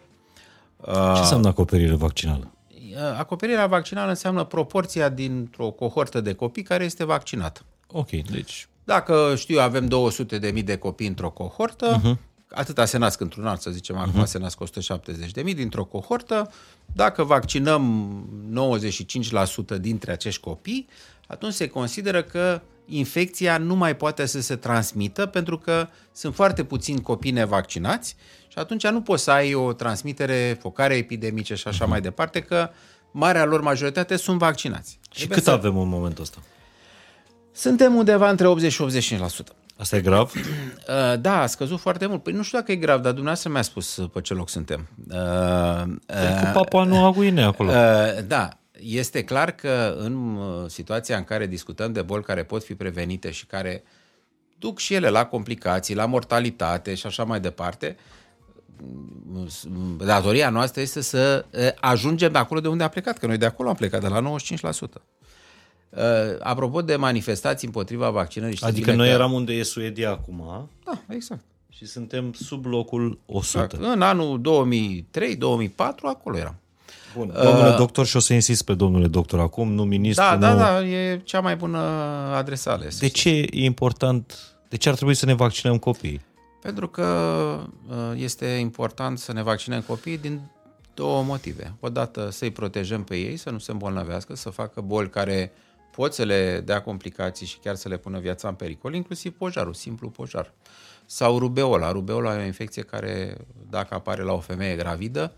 Ce 0.84 1.20
înseamnă 1.20 1.48
acoperire 1.48 1.96
vaccinală? 1.96 2.52
Uh, 2.96 3.02
acoperirea 3.18 3.68
vaccinală 3.68 4.10
înseamnă 4.10 4.44
proporția 4.44 5.10
dintr-o 5.10 5.72
cohortă 5.72 6.22
de 6.22 6.34
copii 6.34 6.64
care 6.64 6.84
este 6.84 7.06
vaccinată. 7.06 7.62
Ok, 7.88 8.10
deci... 8.10 8.68
Dacă 8.84 9.34
știu, 9.38 9.60
avem 9.60 9.88
200 9.88 10.38
de 10.38 10.52
mii 10.52 10.64
de 10.64 10.78
copii 10.78 11.08
într-o 11.08 11.30
cohortă, 11.30 12.02
uh-huh. 12.02 12.18
atâta 12.50 12.86
se 12.86 12.98
nasc 12.98 13.20
într-un 13.20 13.48
an, 13.48 13.58
să 13.58 13.70
zicem, 13.70 13.98
acum 13.98 14.22
uh-huh. 14.22 14.28
se 14.28 14.38
nasc 14.38 14.62
170 14.62 15.32
de 15.32 15.42
mii 15.42 15.54
dintr-o 15.54 15.84
cohortă, 15.84 16.52
dacă 16.94 17.24
vaccinăm 17.24 18.24
95% 19.76 19.80
dintre 19.80 20.12
acești 20.12 20.42
copii, 20.42 20.88
atunci 21.28 21.54
se 21.54 21.68
consideră 21.68 22.24
că 22.24 22.62
infecția 22.86 23.58
nu 23.58 23.76
mai 23.76 23.96
poate 23.96 24.26
să 24.26 24.42
se 24.42 24.56
transmită 24.56 25.26
pentru 25.26 25.58
că 25.58 25.88
sunt 26.12 26.36
foarte 26.36 26.64
puțini 26.64 27.02
copii 27.02 27.32
nevaccinați 27.32 28.16
și 28.48 28.58
atunci 28.58 28.88
nu 28.88 29.02
poți 29.02 29.24
să 29.24 29.32
ai 29.32 29.54
o 29.54 29.74
transmitere, 29.74 30.58
focare 30.62 30.96
epidemice 30.96 31.56
și 31.56 31.68
așa 31.68 31.86
uh-huh. 31.86 31.90
mai 31.90 32.02
departe, 32.02 32.40
că 32.40 32.70
marea 33.12 33.46
lor 33.46 33.62
majoritate 33.62 34.16
sunt 34.16 34.38
vaccinați. 34.38 34.92
Și 35.02 35.10
Trebuie 35.16 35.38
cât 35.38 35.46
să... 35.46 35.52
avem 35.52 35.78
în 35.78 35.88
momentul 35.88 36.24
ăsta? 36.24 36.38
Suntem 37.52 37.96
undeva 37.96 38.30
între 38.30 38.48
80 38.48 38.72
și 38.72 39.10
85%. 39.18 39.18
Asta 39.78 39.96
e 39.96 40.02
grav? 40.02 40.32
Uh, 40.86 41.20
da, 41.20 41.42
a 41.42 41.46
scăzut 41.46 41.80
foarte 41.80 42.06
mult. 42.06 42.24
Păi 42.24 42.34
nu 42.34 42.44
știu 42.44 42.58
dacă 42.58 42.72
e 42.72 42.76
grav, 42.76 43.02
dar 43.02 43.12
dumneavoastră 43.12 43.50
mi-a 43.52 43.62
spus 43.62 44.00
pe 44.14 44.22
ce 44.22 44.34
loc 44.34 44.50
suntem. 44.50 44.88
Uh, 45.10 45.18
uh, 45.88 46.40
cu 46.40 46.50
Papua 46.54 46.84
Noua 46.84 47.12
Guinee 47.12 47.44
acolo. 47.44 47.72
Uh, 47.72 48.24
da, 48.28 48.50
este 48.86 49.24
clar 49.24 49.52
că 49.52 49.96
în 49.98 50.40
situația 50.68 51.18
în 51.18 51.24
care 51.24 51.48
discutăm 51.48 51.92
de 51.92 52.02
boli 52.02 52.24
care 52.24 52.44
pot 52.44 52.64
fi 52.64 52.76
prevenite 52.76 53.32
și 53.32 53.46
care 53.46 53.84
duc 54.60 54.80
și 54.80 54.94
ele 54.94 55.10
la 55.10 55.26
complicații, 55.26 55.96
la 55.96 56.06
mortalitate 56.06 56.96
și 56.96 57.06
așa 57.06 57.24
mai 57.24 57.40
departe, 57.40 57.98
datoria 59.98 60.50
noastră 60.50 60.82
este 60.82 61.02
să 61.02 61.46
ajungem 61.80 62.32
de 62.32 62.38
acolo 62.38 62.60
de 62.60 62.68
unde 62.68 62.84
a 62.84 62.88
plecat, 62.88 63.18
că 63.18 63.28
noi 63.28 63.38
de 63.38 63.46
acolo 63.46 63.70
am 63.70 63.76
plecat, 63.76 64.02
de 64.02 64.08
la 64.08 64.38
95%. 65.90 66.36
Apropo 66.40 66.82
de 66.82 66.96
manifestații 66.96 67.68
împotriva 67.68 68.10
vaccinării... 68.10 68.58
Adică 68.62 68.94
noi 68.94 69.08
că... 69.08 69.14
eram 69.14 69.32
unde 69.32 69.54
e 69.54 69.64
Suedia 69.64 70.10
acum. 70.10 70.70
Da, 70.86 71.02
exact. 71.08 71.44
Și 71.70 71.86
suntem 71.86 72.34
sub 72.34 72.66
locul 72.66 73.20
100. 73.26 73.64
Exact. 73.64 73.94
În 73.94 74.02
anul 74.02 74.42
2003-2004, 75.70 75.76
acolo 76.04 76.38
eram. 76.38 76.56
Bun, 77.18 77.32
domnule 77.44 77.70
uh, 77.70 77.76
doctor, 77.78 78.06
și 78.06 78.16
o 78.16 78.20
să 78.20 78.34
insist 78.34 78.64
pe 78.64 78.74
domnule 78.74 79.08
doctor 79.08 79.40
acum, 79.40 79.72
nu 79.72 79.84
ministru. 79.84 80.24
Da, 80.24 80.34
nu... 80.34 80.40
da, 80.40 80.56
da, 80.56 80.86
e 80.86 81.22
cea 81.24 81.40
mai 81.40 81.56
bună 81.56 81.78
adresă 82.36 82.70
ales. 82.70 83.00
De 83.00 83.08
ce 83.08 83.30
e 83.30 83.48
important, 83.52 84.38
de 84.70 84.78
ce 84.78 84.90
ar 84.90 84.96
trebui 84.96 85.14
să 85.14 85.26
ne 85.26 85.34
vaccinăm 85.34 85.78
copiii? 85.78 86.22
Pentru 86.62 86.88
că 86.88 87.04
uh, 87.88 87.96
este 88.16 88.46
important 88.46 89.20
să 89.20 89.34
ne 89.34 89.44
vaccinăm 89.44 89.82
copiii 89.82 90.18
din 90.18 90.42
două 90.94 91.24
motive. 91.24 91.76
Odată 91.80 92.30
să-i 92.32 92.52
protejăm 92.52 93.04
pe 93.04 93.16
ei, 93.16 93.38
să 93.38 93.50
nu 93.50 93.58
se 93.58 93.72
îmbolnăvească, 93.72 94.36
să 94.36 94.50
facă 94.50 94.82
boli 94.82 95.10
care 95.10 95.52
pot 95.92 96.14
să 96.14 96.24
le 96.24 96.62
dea 96.66 96.82
complicații 96.82 97.46
și 97.46 97.58
chiar 97.64 97.76
să 97.76 97.90
le 97.90 97.98
pună 97.98 98.20
viața 98.20 98.48
în 98.48 98.54
pericol, 98.54 98.94
inclusiv 98.94 99.38
pojarul, 99.38 99.74
simplu 99.74 100.10
pojar. 100.10 100.54
Sau 101.06 101.40
rubeola. 101.40 101.92
Rubeola 101.92 102.36
e 102.36 102.42
o 102.42 102.46
infecție 102.46 102.82
care, 102.82 103.38
dacă 103.70 103.94
apare 103.94 104.22
la 104.22 104.34
o 104.34 104.40
femeie 104.40 104.76
gravidă, 104.76 105.34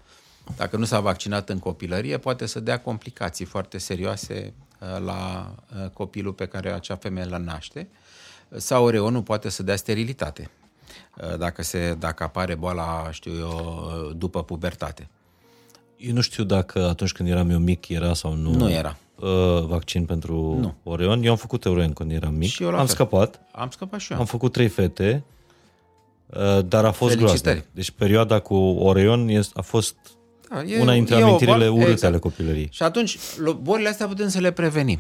dacă 0.55 0.77
nu 0.77 0.85
s-a 0.85 0.99
vaccinat 0.99 1.49
în 1.49 1.59
copilărie, 1.59 2.17
poate 2.17 2.45
să 2.45 2.59
dea 2.59 2.79
complicații 2.79 3.45
foarte 3.45 3.77
serioase 3.77 4.53
uh, 4.79 5.03
la 5.05 5.51
uh, 5.83 5.89
copilul 5.89 6.33
pe 6.33 6.45
care 6.45 6.71
acea 6.71 6.95
femeie 6.95 7.27
îl 7.31 7.41
naște. 7.41 7.87
Sau 8.55 8.89
reonul 8.89 9.21
poate 9.21 9.49
să 9.49 9.63
dea 9.63 9.75
sterilitate, 9.75 10.49
uh, 11.17 11.37
dacă, 11.37 11.63
se, 11.63 11.95
dacă 11.99 12.23
apare 12.23 12.55
boala, 12.55 13.09
știu 13.11 13.31
eu, 13.39 14.11
după 14.15 14.43
pubertate. 14.43 15.09
Eu 15.97 16.13
nu 16.13 16.21
știu 16.21 16.43
dacă 16.43 16.87
atunci 16.87 17.11
când 17.11 17.29
eram 17.29 17.49
eu 17.49 17.59
mic 17.59 17.87
era 17.87 18.13
sau 18.13 18.33
nu. 18.33 18.51
Nu 18.51 18.69
era. 18.71 18.97
vaccin 19.67 20.05
pentru 20.05 20.33
nu. 20.59 20.75
Orion. 20.83 21.23
Eu 21.23 21.31
am 21.31 21.37
făcut 21.37 21.65
Orion 21.65 21.93
când 21.93 22.11
eram 22.11 22.33
mic. 22.33 22.49
Și 22.49 22.63
eu 22.63 22.69
am 22.69 22.75
fel. 22.75 22.85
scăpat. 22.85 23.41
Am 23.51 23.69
scăpat 23.69 23.99
și 23.99 24.11
eu. 24.11 24.19
Am 24.19 24.25
făcut 24.25 24.51
trei 24.51 24.67
fete, 24.67 25.23
dar 26.65 26.85
a 26.85 26.91
fost 26.91 27.15
groaznic. 27.17 27.65
Deci 27.71 27.91
perioada 27.91 28.39
cu 28.39 28.55
Orion 28.55 29.29
a 29.53 29.61
fost 29.61 29.95
da, 30.49 30.63
e, 30.63 30.81
Una 30.81 30.93
dintre 30.93 31.15
amintirile 31.15 31.67
urâte 31.67 31.89
exact. 31.91 32.13
ale 32.13 32.19
copilăriei. 32.21 32.69
Și 32.71 32.83
atunci, 32.83 33.17
bolile 33.61 33.89
astea 33.89 34.07
putem 34.07 34.27
să 34.27 34.39
le 34.39 34.51
prevenim. 34.51 34.99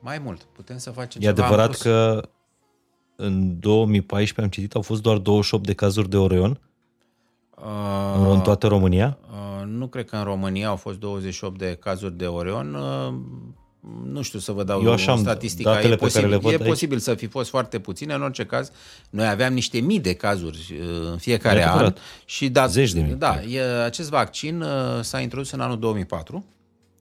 Mai 0.00 0.20
mult, 0.24 0.42
putem 0.42 0.78
să 0.78 0.90
facem 0.90 1.20
E 1.24 1.28
adevărat 1.28 1.76
că 1.76 2.28
în 3.16 3.60
2014 3.60 4.40
am 4.40 4.48
citit, 4.48 4.74
au 4.74 4.82
fost 4.82 5.02
doar 5.02 5.16
28 5.16 5.66
de 5.66 5.74
cazuri 5.74 6.08
de 6.08 6.16
Orion 6.16 6.60
uh, 7.56 8.28
în 8.28 8.40
toată 8.40 8.66
România? 8.66 9.18
Uh, 9.30 9.66
nu 9.66 9.86
cred 9.86 10.04
că 10.04 10.16
în 10.16 10.24
România 10.24 10.68
au 10.68 10.76
fost 10.76 10.98
28 10.98 11.58
de 11.58 11.76
cazuri 11.80 12.16
de 12.16 12.26
Orion. 12.26 12.74
Uh, 12.74 13.14
nu 14.04 14.22
știu 14.22 14.38
să 14.38 14.52
vă 14.52 14.64
dau 14.64 14.82
Eu 14.82 14.92
așa 14.92 15.16
statistica. 15.16 15.72
Datele 15.72 15.92
e 15.92 15.96
posibil, 15.96 16.28
pe 16.28 16.28
care 16.28 16.42
le 16.42 16.56
văd 16.56 16.66
e 16.66 16.70
posibil 16.70 16.98
să 16.98 17.14
fi 17.14 17.26
fost 17.26 17.50
foarte 17.50 17.78
puține. 17.78 18.14
În 18.14 18.22
orice 18.22 18.44
caz, 18.44 18.70
noi 19.10 19.28
aveam 19.28 19.52
niște 19.52 19.80
mii 19.80 20.00
de 20.00 20.14
cazuri 20.14 20.78
uh, 20.80 21.10
în 21.10 21.18
fiecare 21.18 21.68
an. 21.68 21.94
Și 22.24 22.48
dat, 22.48 22.70
Zeci 22.70 22.92
de 22.92 23.00
mii. 23.00 23.14
Da, 23.14 23.42
e, 23.42 23.62
acest 23.62 24.08
vaccin 24.08 24.60
uh, 24.60 24.68
s-a 25.00 25.20
introdus 25.20 25.50
în 25.50 25.60
anul 25.60 25.78
2004 25.78 26.44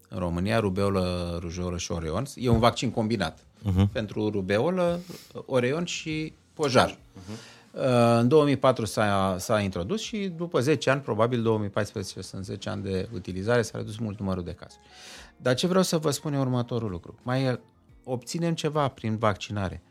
în 0.10 0.19
România, 0.19 0.60
rubeolă, 0.60 1.38
rujeolă 1.41 1.77
și 1.77 1.91
oreon. 1.91 2.26
E 2.35 2.49
un 2.49 2.60
vaccin 2.60 2.91
combinat 2.91 3.39
uh-huh. 3.39 3.91
pentru 3.91 4.30
rubeolă, 4.30 4.99
oreon 5.45 5.85
și 5.85 6.34
pojar. 6.53 6.91
Uh-huh. 6.91 7.57
În 8.19 8.27
2004 8.27 8.85
s-a, 8.85 9.35
s-a 9.39 9.60
introdus 9.60 10.01
și 10.01 10.31
după 10.38 10.60
10 10.60 10.89
ani, 10.89 11.01
probabil 11.01 11.41
2014 11.41 12.22
sunt 12.22 12.45
10 12.45 12.69
ani 12.69 12.84
de 12.84 13.10
utilizare, 13.14 13.61
s-a 13.61 13.77
redus 13.77 13.97
mult 13.97 14.19
numărul 14.19 14.43
de 14.43 14.51
cazuri. 14.51 14.81
Dar 15.41 15.56
ce 15.56 15.68
vreau 15.68 15.84
să 15.84 15.98
vă 15.98 16.11
spun 16.11 16.34
e 16.34 16.40
următorul 16.40 16.90
lucru. 16.90 17.16
Mai 17.24 17.60
obținem 18.03 18.53
ceva 18.53 18.88
prin 18.88 19.18
vaccinare. 19.18 19.82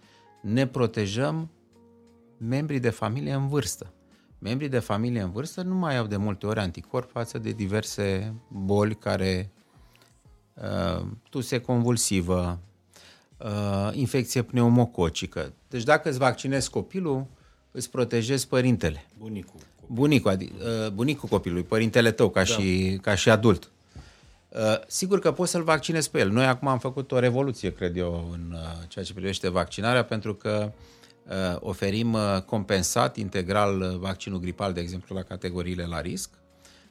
Ne 0.43 0.67
protejăm 0.67 1.51
membrii 2.39 2.81
de 2.81 2.91
familie 2.91 3.33
în 3.33 3.49
vârstă. 3.49 3.93
Membrii 4.39 4.69
de 4.69 4.79
familie 4.79 5.21
în 5.21 5.31
vârstă 5.31 5.63
nu 5.63 5.75
mai 5.75 5.97
au 5.97 6.07
de 6.07 6.17
multe 6.17 6.47
ori 6.47 6.59
anticorp 6.59 7.11
față 7.11 7.39
de 7.39 7.51
diverse 7.51 8.35
boli 8.49 8.95
care 8.95 9.51
uh, 10.55 11.07
tuse 11.31 11.61
convulsivă, 11.61 12.61
uh, 13.39 13.91
infecție 13.93 14.43
pneumococică. 14.43 15.53
Deci 15.69 15.83
dacă 15.83 16.09
îți 16.09 16.19
vaccinezi 16.19 16.71
copilul, 16.71 17.27
îți 17.71 17.91
protejezi 17.91 18.49
părintele. 18.49 19.07
Bunicul. 19.19 19.61
Bunicul, 19.87 20.31
adică, 20.31 20.55
uh, 20.85 20.91
bunicul 20.91 21.29
copilului, 21.29 21.65
părintele 21.65 22.11
tău 22.11 22.31
ca, 22.31 22.43
da. 22.43 22.45
și, 22.45 22.99
ca 23.03 23.15
și 23.15 23.31
adult. 23.31 23.71
Uh, 24.49 24.79
sigur 24.87 25.19
că 25.19 25.33
poți 25.33 25.51
să-l 25.51 25.63
vaccinezi 25.63 26.11
pe 26.11 26.19
el. 26.19 26.31
Noi 26.31 26.47
acum 26.47 26.69
am 26.69 26.79
făcut 26.79 27.13
o 27.13 27.19
revoluție, 27.19 27.73
cred 27.73 27.97
eu, 27.97 28.29
în 28.33 28.53
uh, 28.53 28.89
ceea 28.89 29.05
ce 29.05 29.13
privește 29.13 29.49
vaccinarea, 29.49 30.05
pentru 30.05 30.35
că 30.35 30.73
uh, 31.27 31.57
oferim 31.59 32.17
compensat 32.47 33.17
integral 33.17 33.99
vaccinul 33.99 34.39
gripal, 34.39 34.73
de 34.73 34.81
exemplu, 34.81 35.15
la 35.15 35.23
categoriile 35.23 35.87
la 35.87 36.01
risc, 36.01 36.31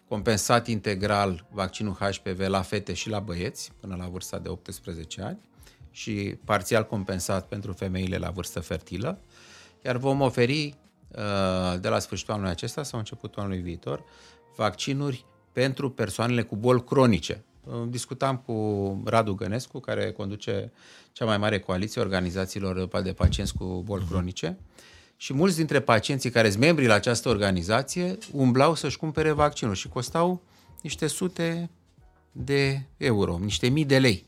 compensat 0.08 0.68
integral 0.68 1.46
vaccinul 1.52 1.94
HPV 1.94 2.40
la 2.40 2.62
fete 2.62 2.94
și 2.94 3.10
la 3.10 3.20
băieți 3.20 3.72
până 3.80 3.96
la 3.96 4.06
vârsta 4.06 4.40
de 4.40 4.50
18 4.50 5.22
ani 5.22 5.50
și 5.92 6.38
parțial 6.46 6.86
compensat 6.86 7.48
pentru 7.48 7.74
femeile 7.74 8.18
la 8.18 8.30
vârstă 8.30 8.60
fertilă, 8.60 9.20
iar 9.86 9.98
vom 9.98 10.22
oferi 10.22 10.76
de 11.80 11.90
la 11.90 12.00
sfârșitul 12.00 12.34
anului 12.34 12.52
acesta 12.52 12.84
sau 12.84 13.00
începutul 13.00 13.42
anului 13.42 13.62
viitor 13.62 14.04
vaccinuri 14.56 15.26
pentru 15.58 15.90
persoanele 15.90 16.42
cu 16.42 16.56
boli 16.56 16.84
cronice. 16.84 17.44
Discutam 17.90 18.38
cu 18.38 19.02
Radu 19.06 19.34
Gănescu, 19.34 19.80
care 19.80 20.12
conduce 20.12 20.72
cea 21.12 21.26
mai 21.26 21.38
mare 21.38 21.60
coaliție 21.60 22.02
organizațiilor 22.02 23.02
de 23.04 23.14
pacienți 23.14 23.54
cu 23.54 23.82
boli 23.86 24.02
mhm. 24.02 24.12
cronice 24.12 24.58
și 25.16 25.34
mulți 25.34 25.56
dintre 25.56 25.80
pacienții 25.80 26.30
care 26.30 26.50
sunt 26.50 26.64
membri 26.64 26.86
la 26.86 26.94
această 26.94 27.30
organizație 27.30 28.18
umblau 28.32 28.76
să-și 28.76 28.98
cumpere 28.98 29.32
vaccinul 29.32 29.74
și 29.74 29.88
costau 29.88 30.42
niște 30.82 31.08
sute 31.08 31.70
de 32.32 32.82
euro, 32.98 33.38
niște 33.42 33.68
mii 33.68 33.86
de 33.86 34.00
lei. 34.00 34.26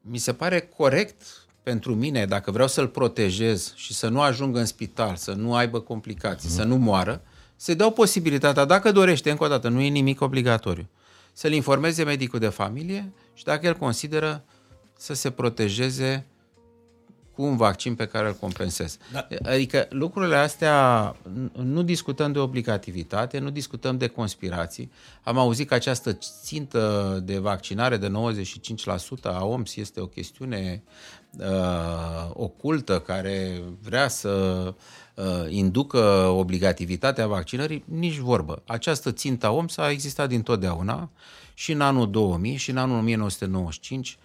Mi 0.00 0.18
se 0.18 0.32
pare 0.32 0.60
corect 0.60 1.22
pentru 1.62 1.94
mine, 1.94 2.26
dacă 2.26 2.50
vreau 2.50 2.68
să-l 2.68 2.88
protejez 2.88 3.72
și 3.76 3.94
să 3.94 4.08
nu 4.08 4.20
ajungă 4.20 4.58
în 4.58 4.66
spital, 4.66 5.16
să 5.16 5.32
nu 5.32 5.54
aibă 5.54 5.80
complicații, 5.80 6.48
mm. 6.48 6.54
să 6.54 6.62
nu 6.62 6.76
moară, 6.76 7.22
să-i 7.62 7.74
dau 7.74 7.90
posibilitatea, 7.90 8.64
dacă 8.64 8.92
dorește, 8.92 9.30
încă 9.30 9.44
o 9.44 9.48
dată, 9.48 9.68
nu 9.68 9.80
e 9.80 9.88
nimic 9.88 10.20
obligatoriu, 10.20 10.88
să-l 11.32 11.52
informeze 11.52 12.04
medicul 12.04 12.38
de 12.38 12.48
familie 12.48 13.12
și 13.34 13.44
dacă 13.44 13.66
el 13.66 13.74
consideră 13.74 14.44
să 14.96 15.14
se 15.14 15.30
protejeze 15.30 16.26
cu 17.34 17.42
un 17.42 17.56
vaccin 17.56 17.94
pe 17.94 18.06
care 18.06 18.26
îl 18.26 18.34
compensez. 18.34 18.98
Da. 19.12 19.26
Adică 19.42 19.86
lucrurile 19.90 20.36
astea, 20.36 21.16
nu 21.52 21.82
discutăm 21.82 22.32
de 22.32 22.38
obligativitate, 22.38 23.38
nu 23.38 23.50
discutăm 23.50 23.98
de 23.98 24.06
conspirații. 24.06 24.92
Am 25.22 25.38
auzit 25.38 25.68
că 25.68 25.74
această 25.74 26.18
țintă 26.42 27.20
de 27.24 27.38
vaccinare 27.38 27.96
de 27.96 28.08
95% 28.08 28.12
a 29.22 29.44
OMS 29.44 29.76
este 29.76 30.00
o 30.00 30.06
chestiune 30.06 30.82
uh, 31.38 32.30
ocultă 32.32 33.00
care 33.00 33.62
vrea 33.80 34.08
să 34.08 34.28
uh, 34.66 34.74
inducă 35.48 35.98
obligativitatea 36.36 37.26
vaccinării, 37.26 37.84
nici 37.86 38.16
vorbă. 38.16 38.62
Această 38.66 39.12
țintă 39.12 39.46
a 39.46 39.50
OMS 39.50 39.76
a 39.76 39.90
existat 39.90 40.28
dintotdeauna 40.28 41.10
și 41.54 41.72
în 41.72 41.80
anul 41.80 42.10
2000 42.10 42.56
și 42.56 42.70
în 42.70 42.76
anul 42.76 42.98
1995 42.98 44.18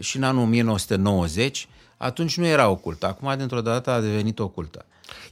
și 0.00 0.16
în 0.16 0.22
anul 0.22 0.42
1990 0.42 1.68
atunci 1.96 2.36
nu 2.36 2.46
era 2.46 2.68
ocultă. 2.68 3.06
Acum, 3.06 3.34
dintr-o 3.36 3.60
dată, 3.60 3.90
a 3.90 4.00
devenit 4.00 4.38
ocultă. 4.38 4.84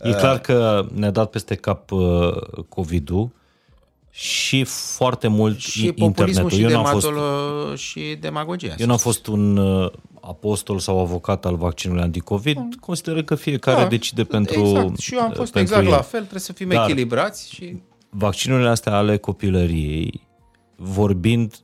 E 0.03 0.13
clar 0.13 0.39
că 0.39 0.87
ne-a 0.95 1.11
dat 1.11 1.31
peste 1.31 1.55
cap 1.55 1.91
uh, 1.91 2.37
COVID-ul 2.69 3.31
și 4.11 4.65
foarte 4.65 5.29
mult 5.29 5.59
și 5.59 5.93
internetul. 5.95 6.51
Și, 6.51 6.63
eu 6.63 6.85
fost, 6.85 7.09
și 7.77 8.17
demagogia. 8.21 8.75
Eu 8.79 8.87
n-am 8.87 8.97
fost 8.97 9.27
un 9.27 9.57
uh, 9.57 9.93
apostol 10.21 10.79
sau 10.79 11.01
avocat 11.01 11.45
al 11.45 11.57
vaccinului 11.57 12.03
anticovid. 12.03 12.57
Mm. 12.57 12.71
Consider 12.81 13.23
că 13.23 13.35
fiecare 13.35 13.83
da, 13.83 13.89
decide 13.89 14.25
pentru 14.25 14.61
Exact. 14.61 14.99
Și 14.99 15.15
eu 15.15 15.21
am 15.21 15.33
fost 15.33 15.57
exact 15.57 15.85
el. 15.85 15.91
la 15.91 16.01
fel. 16.01 16.21
Trebuie 16.21 16.41
să 16.41 16.53
fim 16.53 16.69
Dar 16.69 16.89
echilibrați. 16.89 17.55
și 17.55 17.77
Vaccinurile 18.11 18.69
astea 18.69 18.93
ale 18.93 19.17
copilăriei, 19.17 20.27
vorbind 20.77 21.55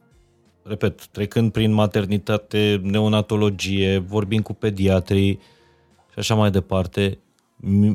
repet, 0.63 1.07
trecând 1.07 1.53
prin 1.53 1.73
maternitate, 1.73 2.81
neonatologie, 2.83 3.99
vorbind 3.99 4.43
cu 4.43 4.53
pediatrii 4.53 5.41
și 6.13 6.19
așa 6.19 6.35
mai 6.35 6.51
departe, 6.51 7.19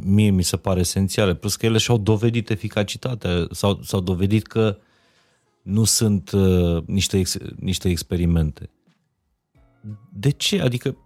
mie 0.03 0.29
mi 0.29 0.43
se 0.43 0.57
pare 0.57 0.79
esențiale. 0.79 1.33
Plus 1.35 1.55
că 1.55 1.65
ele 1.65 1.77
și-au 1.77 1.97
dovedit 1.97 2.49
eficacitatea, 2.49 3.47
s-au, 3.51 3.79
s-au 3.83 3.99
dovedit 3.99 4.47
că 4.47 4.77
nu 5.61 5.83
sunt 5.83 6.31
uh, 6.31 6.83
niște, 6.85 7.17
ex, 7.17 7.37
niște 7.59 7.89
experimente. 7.89 8.69
De 10.09 10.29
ce? 10.29 10.61
Adică 10.61 10.97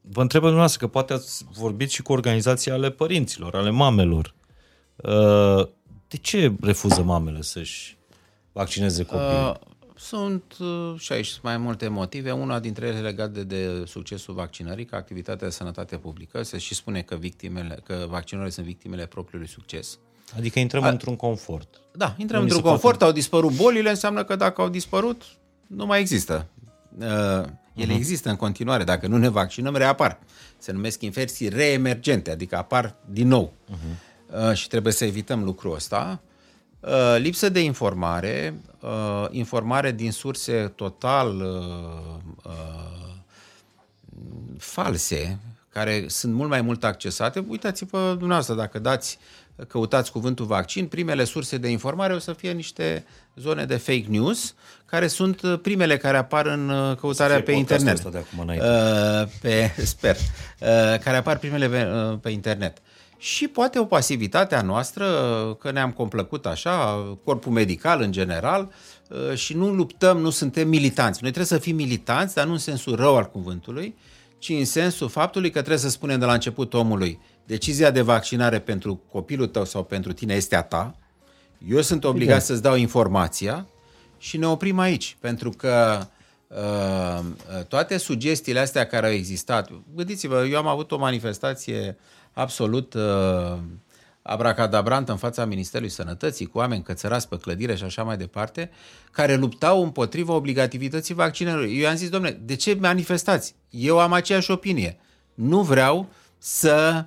vă 0.00 0.20
întreb 0.20 0.40
dumneavoastră 0.40 0.86
că 0.86 0.92
poate 0.92 1.12
ați 1.12 1.44
vorbit 1.52 1.90
și 1.90 2.02
cu 2.02 2.12
organizații 2.12 2.70
ale 2.70 2.90
părinților, 2.90 3.54
ale 3.54 3.70
mamelor. 3.70 4.34
Uh, 4.96 5.68
de 6.08 6.16
ce 6.20 6.54
refuză 6.60 7.02
mamele 7.02 7.42
să-și 7.42 7.96
vaccineze 8.52 9.04
copiii? 9.04 9.48
Uh, 9.48 9.54
sunt 9.96 10.56
uh, 10.60 10.94
și 10.98 11.12
aici 11.12 11.38
mai 11.42 11.56
multe 11.56 11.88
motive. 11.88 12.30
Una 12.30 12.58
dintre 12.58 12.86
ele 12.86 13.00
legat 13.00 13.30
de, 13.30 13.42
de 13.42 13.84
succesul 13.86 14.34
vaccinării, 14.34 14.84
ca 14.84 14.96
activitatea 14.96 15.46
de 15.46 15.52
sănătate 15.52 15.96
publică. 15.96 16.42
Se 16.42 16.58
și 16.58 16.74
spune 16.74 17.02
că, 17.02 17.14
victimele, 17.14 17.80
că 17.84 18.06
vaccinurile 18.08 18.52
sunt 18.52 18.66
victimele 18.66 19.06
propriului 19.06 19.48
succes. 19.48 19.98
Adică 20.36 20.58
intrăm 20.58 20.82
A... 20.82 20.88
într-un 20.88 21.16
confort. 21.16 21.80
Da, 21.92 22.14
intrăm 22.18 22.42
într-un 22.42 22.60
confort, 22.60 22.80
poate... 22.82 23.04
au 23.04 23.12
dispărut 23.12 23.52
bolile, 23.52 23.90
înseamnă 23.90 24.24
că 24.24 24.36
dacă 24.36 24.60
au 24.60 24.68
dispărut, 24.68 25.22
nu 25.66 25.86
mai 25.86 26.00
există. 26.00 26.46
Uh, 27.74 27.82
ele 27.82 27.92
uh-huh. 27.92 27.96
există 27.96 28.28
în 28.28 28.36
continuare, 28.36 28.84
dacă 28.84 29.06
nu 29.06 29.16
ne 29.16 29.28
vaccinăm, 29.28 29.76
reapar. 29.76 30.18
Se 30.58 30.72
numesc 30.72 31.02
infecții 31.02 31.48
reemergente, 31.48 32.30
adică 32.30 32.56
apar 32.56 32.94
din 33.10 33.28
nou. 33.28 33.52
Uh-huh. 33.70 34.12
Uh, 34.48 34.52
și 34.52 34.68
trebuie 34.68 34.92
să 34.92 35.04
evităm 35.04 35.44
lucrul 35.44 35.74
ăsta. 35.74 36.20
Uh, 36.80 37.16
lipsă 37.18 37.48
de 37.48 37.60
informare, 37.60 38.60
uh, 38.80 39.26
informare 39.30 39.92
din 39.92 40.12
surse 40.12 40.72
total 40.76 41.40
uh, 41.40 42.44
uh, 42.44 43.14
false, 44.58 45.38
care 45.68 46.04
sunt 46.08 46.34
mult 46.34 46.48
mai 46.48 46.60
mult 46.60 46.84
accesate. 46.84 47.44
Uitați-vă 47.48 47.98
dumneavoastră, 47.98 48.54
dacă 48.54 48.78
dați, 48.78 49.18
căutați 49.68 50.12
cuvântul 50.12 50.46
vaccin, 50.46 50.86
primele 50.86 51.24
surse 51.24 51.56
de 51.56 51.68
informare 51.68 52.14
o 52.14 52.18
să 52.18 52.32
fie 52.32 52.52
niște 52.52 53.04
zone 53.36 53.64
de 53.64 53.76
fake 53.76 54.06
news, 54.08 54.54
care 54.84 55.06
sunt 55.06 55.40
primele 55.62 55.96
care 55.96 56.16
apar 56.16 56.46
în 56.46 56.68
uh, 56.68 56.96
căutarea 56.96 57.42
pe 57.42 57.52
internet. 57.52 58.04
de 58.04 58.18
acum 58.18 58.48
uh, 58.48 59.28
pe, 59.40 59.70
sper. 59.84 60.16
Uh, 60.16 60.68
care 60.98 61.16
apar 61.16 61.38
primele 61.38 61.68
pe, 61.68 61.84
uh, 61.84 62.18
pe 62.20 62.30
internet. 62.30 62.78
Și 63.24 63.48
poate 63.48 63.78
o 63.78 63.84
pasivitate 63.84 64.54
a 64.54 64.62
noastră, 64.62 65.06
că 65.60 65.70
ne-am 65.70 65.92
complăcut 65.92 66.46
așa, 66.46 67.04
corpul 67.24 67.52
medical 67.52 68.00
în 68.00 68.12
general, 68.12 68.72
uh, 69.08 69.36
și 69.36 69.56
nu 69.56 69.68
luptăm, 69.68 70.18
nu 70.18 70.30
suntem 70.30 70.68
militanți. 70.68 71.22
Noi 71.22 71.30
trebuie 71.30 71.58
să 71.58 71.64
fim 71.64 71.76
militanți, 71.76 72.34
dar 72.34 72.46
nu 72.46 72.52
în 72.52 72.58
sensul 72.58 72.96
rău 72.96 73.16
al 73.16 73.30
cuvântului, 73.30 73.96
ci 74.38 74.48
în 74.48 74.64
sensul 74.64 75.08
faptului 75.08 75.50
că 75.50 75.58
trebuie 75.58 75.78
să 75.78 75.88
spunem 75.88 76.18
de 76.18 76.24
la 76.24 76.32
început 76.32 76.74
omului, 76.74 77.20
decizia 77.46 77.90
de 77.90 78.00
vaccinare 78.00 78.58
pentru 78.58 79.02
copilul 79.10 79.46
tău 79.46 79.64
sau 79.64 79.84
pentru 79.84 80.12
tine 80.12 80.34
este 80.34 80.56
a 80.56 80.62
ta, 80.62 80.96
eu 81.68 81.80
sunt 81.80 82.04
obligat 82.04 82.34
okay. 82.34 82.46
să-ți 82.46 82.62
dau 82.62 82.76
informația 82.76 83.66
și 84.18 84.36
ne 84.36 84.46
oprim 84.46 84.78
aici, 84.78 85.16
pentru 85.20 85.50
că 85.50 86.06
uh, 86.48 87.64
toate 87.68 87.96
sugestiile 87.96 88.60
astea 88.60 88.86
care 88.86 89.06
au 89.06 89.12
existat, 89.12 89.70
gândiți-vă, 89.94 90.44
eu 90.44 90.58
am 90.58 90.66
avut 90.66 90.92
o 90.92 90.98
manifestație 90.98 91.96
absolut 92.32 92.94
uh, 92.94 93.58
abracadabrantă 94.22 95.12
în 95.12 95.18
fața 95.18 95.44
Ministerului 95.44 95.90
Sănătății, 95.90 96.46
cu 96.46 96.58
oameni 96.58 96.82
cățărați 96.82 97.28
pe 97.28 97.38
clădire 97.38 97.74
și 97.74 97.84
așa 97.84 98.02
mai 98.02 98.16
departe, 98.16 98.70
care 99.10 99.34
luptau 99.34 99.82
împotriva 99.82 100.32
obligativității 100.32 101.14
vaccinării. 101.14 101.76
Eu 101.76 101.82
i-am 101.82 101.96
zis, 101.96 102.08
domnule, 102.08 102.40
de 102.42 102.54
ce 102.56 102.76
manifestați? 102.80 103.54
Eu 103.70 103.98
am 103.98 104.12
aceeași 104.12 104.50
opinie. 104.50 104.98
Nu 105.34 105.62
vreau 105.62 106.08
să 106.38 106.94
uh, 106.98 107.04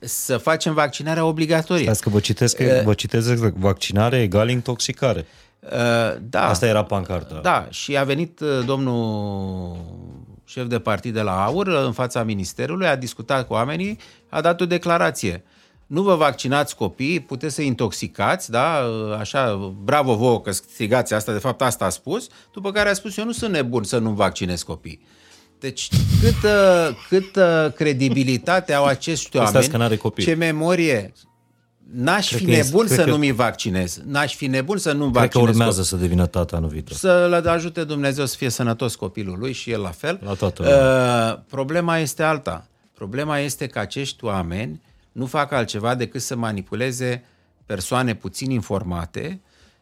să 0.00 0.36
facem 0.36 0.74
vaccinarea 0.74 1.24
obligatorie. 1.24 1.82
Stați 1.82 2.02
că 2.02 2.08
vă 2.08 2.20
citesc, 2.20 2.58
uh, 2.58 2.82
vă 2.84 2.94
citesc 2.94 3.30
exact. 3.30 3.56
Vaccinare 3.56 4.20
egal 4.22 4.48
intoxicare. 4.48 5.26
Uh, 5.60 5.70
da. 6.22 6.48
Asta 6.48 6.66
era 6.66 6.84
pancarta. 6.84 7.40
Da, 7.42 7.66
și 7.70 7.96
a 7.96 8.04
venit 8.04 8.40
uh, 8.40 8.48
domnul 8.66 9.76
șef 10.44 10.66
de 10.66 10.78
partid 10.78 11.14
de 11.14 11.20
la 11.20 11.44
AUR 11.44 11.66
în 11.66 11.92
fața 11.92 12.22
ministerului, 12.22 12.86
a 12.86 12.96
discutat 12.96 13.46
cu 13.46 13.52
oamenii, 13.52 13.98
a 14.28 14.40
dat 14.40 14.60
o 14.60 14.66
declarație. 14.66 15.44
Uh, 15.44 15.56
nu 15.88 16.02
vă 16.02 16.14
vaccinați 16.14 16.76
copiii, 16.76 17.20
puteți 17.20 17.54
să 17.54 17.62
intoxicați, 17.62 18.50
da? 18.50 18.82
Așa, 19.18 19.72
bravo 19.82 20.14
vouă 20.14 20.40
că 20.40 20.50
strigați 20.50 21.14
asta, 21.14 21.32
de 21.32 21.38
fapt 21.38 21.62
asta 21.62 21.84
a 21.84 21.88
spus, 21.88 22.28
după 22.52 22.72
care 22.72 22.88
a 22.88 22.92
spus 22.92 23.16
eu 23.16 23.24
nu 23.24 23.32
sunt 23.32 23.52
nebun 23.52 23.82
să 23.82 23.98
nu 23.98 24.10
vaccinez 24.10 24.62
copii. 24.62 25.00
Deci 25.58 25.88
cât, 26.20 26.50
cât 27.08 27.38
credibilitate 27.74 28.72
au 28.72 28.84
acești 28.84 29.36
oameni, 29.36 29.66
că 29.66 29.76
n-are 29.76 29.96
copii. 29.96 30.24
ce 30.24 30.34
memorie, 30.34 31.12
N-aș 31.92 32.28
cred 32.28 32.40
fi 32.40 32.46
nebun 32.46 32.86
să 32.86 33.04
că, 33.04 33.10
nu-mi 33.10 33.32
vaccinez. 33.32 34.00
N-aș 34.06 34.34
fi 34.34 34.46
nebun 34.46 34.78
să 34.78 34.92
nu 34.92 34.98
cred 34.98 35.12
vaccinez. 35.12 35.30
Cred 35.30 35.42
că 35.42 35.50
urmează 35.50 35.80
copil. 35.80 35.84
să 35.84 35.96
devină 35.96 36.26
tata 36.26 36.56
anul 36.56 36.68
viitor. 36.68 36.96
Să-l 36.96 37.46
ajute 37.46 37.84
Dumnezeu 37.84 38.26
să 38.26 38.36
fie 38.36 38.48
sănătos 38.48 38.94
copilul 38.94 39.38
lui 39.38 39.52
și 39.52 39.70
el 39.70 39.80
la 39.80 39.90
fel. 39.90 40.20
La 40.24 40.34
toată 40.34 40.62
uh, 40.62 41.44
problema 41.48 41.98
este 41.98 42.22
alta. 42.22 42.66
Problema 42.94 43.38
este 43.38 43.66
că 43.66 43.78
acești 43.78 44.24
oameni 44.24 44.82
nu 45.12 45.26
fac 45.26 45.52
altceva 45.52 45.94
decât 45.94 46.20
să 46.20 46.36
manipuleze 46.36 47.24
persoane 47.66 48.14
puțin 48.14 48.50
informate 48.50 49.40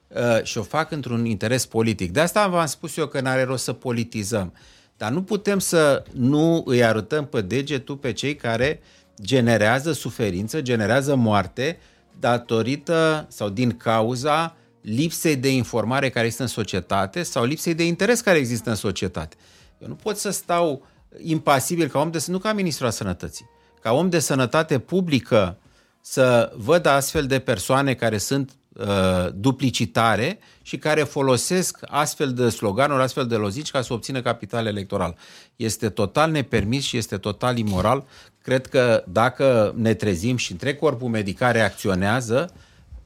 uh, 0.09 0.43
și 0.43 0.59
o 0.59 0.63
fac 0.63 0.91
într-un 0.91 1.25
interes 1.25 1.67
politic. 1.67 2.13
De 2.13 2.21
asta 2.21 2.49
v-am 2.49 2.67
spus 2.67 2.97
eu 2.97 3.07
că 3.07 3.21
n-are 3.21 3.45
rost 3.45 3.65
să 3.65 3.73
politizăm. 3.73 4.53
Dar 4.97 5.11
nu 5.11 5.23
putem 5.23 5.59
să 5.59 6.05
nu 6.13 6.63
îi 6.67 6.85
arătăm 6.85 7.27
pe 7.27 7.41
degetul 7.41 7.97
pe 7.97 8.13
cei 8.13 8.37
care 8.37 8.81
generează 9.23 9.93
suferință, 9.93 10.61
generează 10.61 11.15
moarte 11.15 11.79
datorită 12.21 13.27
sau 13.29 13.49
din 13.49 13.77
cauza 13.77 14.57
lipsei 14.81 15.37
de 15.37 15.53
informare 15.53 16.09
care 16.09 16.25
există 16.25 16.45
în 16.45 16.49
societate 16.49 17.23
sau 17.23 17.45
lipsei 17.45 17.75
de 17.75 17.87
interes 17.87 18.21
care 18.21 18.39
există 18.39 18.71
în 18.71 18.77
societate. 18.77 19.37
Eu 19.79 19.89
nu 19.89 19.95
pot 19.95 20.17
să 20.17 20.31
stau 20.31 20.87
impasibil 21.23 21.89
ca 21.89 21.99
om 21.99 22.11
de 22.11 22.25
nu 22.27 22.39
ca 22.39 22.53
ministrul 22.53 22.87
al 22.87 22.93
sănătății 22.93 23.47
ca 23.87 23.93
om 23.93 24.09
de 24.09 24.19
sănătate 24.19 24.79
publică 24.79 25.59
să 26.01 26.53
văd 26.57 26.87
astfel 26.87 27.27
de 27.27 27.39
persoane 27.39 27.95
care 27.95 28.19
sunt 28.19 28.56
uh, 28.79 29.33
duplicitare 29.35 30.39
și 30.63 30.77
care 30.79 31.03
folosesc 31.03 31.79
astfel 31.87 32.33
de 32.33 32.49
sloganuri, 32.49 33.03
astfel 33.03 33.27
de 33.27 33.35
lozici 33.35 33.71
ca 33.71 33.83
să 33.83 33.93
obțină 33.93 34.23
capital 34.23 34.67
electoral. 34.67 35.17
Este 35.57 35.89
total 35.89 36.31
nepermis 36.31 36.85
și 36.85 36.97
este 36.97 37.17
total 37.17 37.59
imoral. 37.59 38.05
Cred 38.43 38.67
că 38.67 39.05
dacă 39.09 39.75
ne 39.77 39.95
trezim 39.95 40.37
și 40.37 40.53
întreg 40.53 40.79
corpul 40.79 41.09
medical 41.09 41.53
reacționează, 41.53 42.53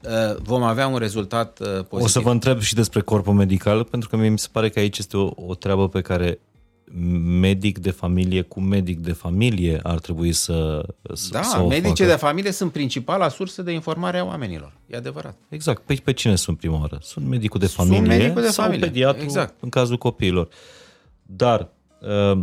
uh, 0.02 0.36
vom 0.42 0.62
avea 0.62 0.86
un 0.86 0.96
rezultat 0.96 1.58
uh, 1.58 1.66
pozitiv. 1.66 2.00
O 2.00 2.06
să 2.06 2.20
vă 2.20 2.30
întreb 2.30 2.60
și 2.60 2.74
despre 2.74 3.00
corpul 3.00 3.34
medical, 3.34 3.84
pentru 3.84 4.08
că 4.08 4.16
mi 4.16 4.38
se 4.38 4.48
pare 4.52 4.68
că 4.68 4.78
aici 4.78 4.98
este 4.98 5.16
o, 5.16 5.30
o 5.34 5.54
treabă 5.54 5.88
pe 5.88 6.00
care 6.00 6.38
medic 7.40 7.78
de 7.78 7.90
familie 7.90 8.42
cu 8.42 8.60
medic 8.60 8.98
de 8.98 9.12
familie 9.12 9.80
ar 9.82 9.98
trebui 9.98 10.32
să, 10.32 10.86
da, 11.30 11.42
să 11.42 11.60
o 11.60 11.66
medicii 11.66 12.04
facă. 12.04 12.10
de 12.10 12.16
familie 12.16 12.52
sunt 12.52 12.72
principala 12.72 13.28
sursă 13.28 13.62
de 13.62 13.72
informare 13.72 14.18
a 14.18 14.24
oamenilor. 14.24 14.72
E 14.86 14.96
adevărat. 14.96 15.36
Exact. 15.48 15.82
Pe, 15.82 16.00
pe 16.04 16.12
cine 16.12 16.36
sunt 16.36 16.58
prima 16.58 16.78
oară? 16.78 16.98
Sunt 17.02 17.26
medicul 17.26 17.60
de 17.60 17.66
familie 17.66 17.96
sunt 17.96 18.08
medicul 18.08 18.42
de 18.42 18.48
sau 18.48 18.64
familie. 18.64 18.86
pediatru 18.86 19.22
exact. 19.22 19.54
în 19.60 19.68
cazul 19.68 19.96
copiilor. 19.96 20.48
Dar 21.22 21.68
uh, 22.00 22.42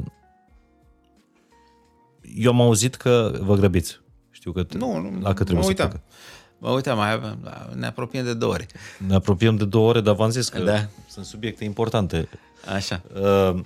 eu 2.35 2.51
am 2.51 2.61
auzit 2.61 2.95
că 2.95 3.39
vă 3.41 3.55
grăbiți. 3.55 3.99
Știu 4.31 4.51
că 4.51 4.65
nu, 4.77 4.97
nu, 4.97 5.19
la 5.21 5.33
că 5.33 5.43
trebuie 5.43 5.63
mă 5.63 5.67
uitam. 5.67 5.89
să 5.89 5.99
Mă 6.57 6.69
uitam, 6.69 6.97
mai 6.97 7.11
avem, 7.11 7.37
ne 7.73 7.85
apropiem 7.85 8.23
de 8.23 8.33
două 8.33 8.53
ore. 8.53 8.65
Ne 9.07 9.15
apropiem 9.15 9.55
de 9.55 9.65
două 9.65 9.89
ore, 9.89 10.01
dar 10.01 10.15
v-am 10.15 10.29
zis 10.29 10.49
că 10.49 10.59
da. 10.59 10.87
sunt 11.09 11.25
subiecte 11.25 11.63
importante. 11.63 12.29
Așa. 12.75 13.01
Uh, 13.21 13.59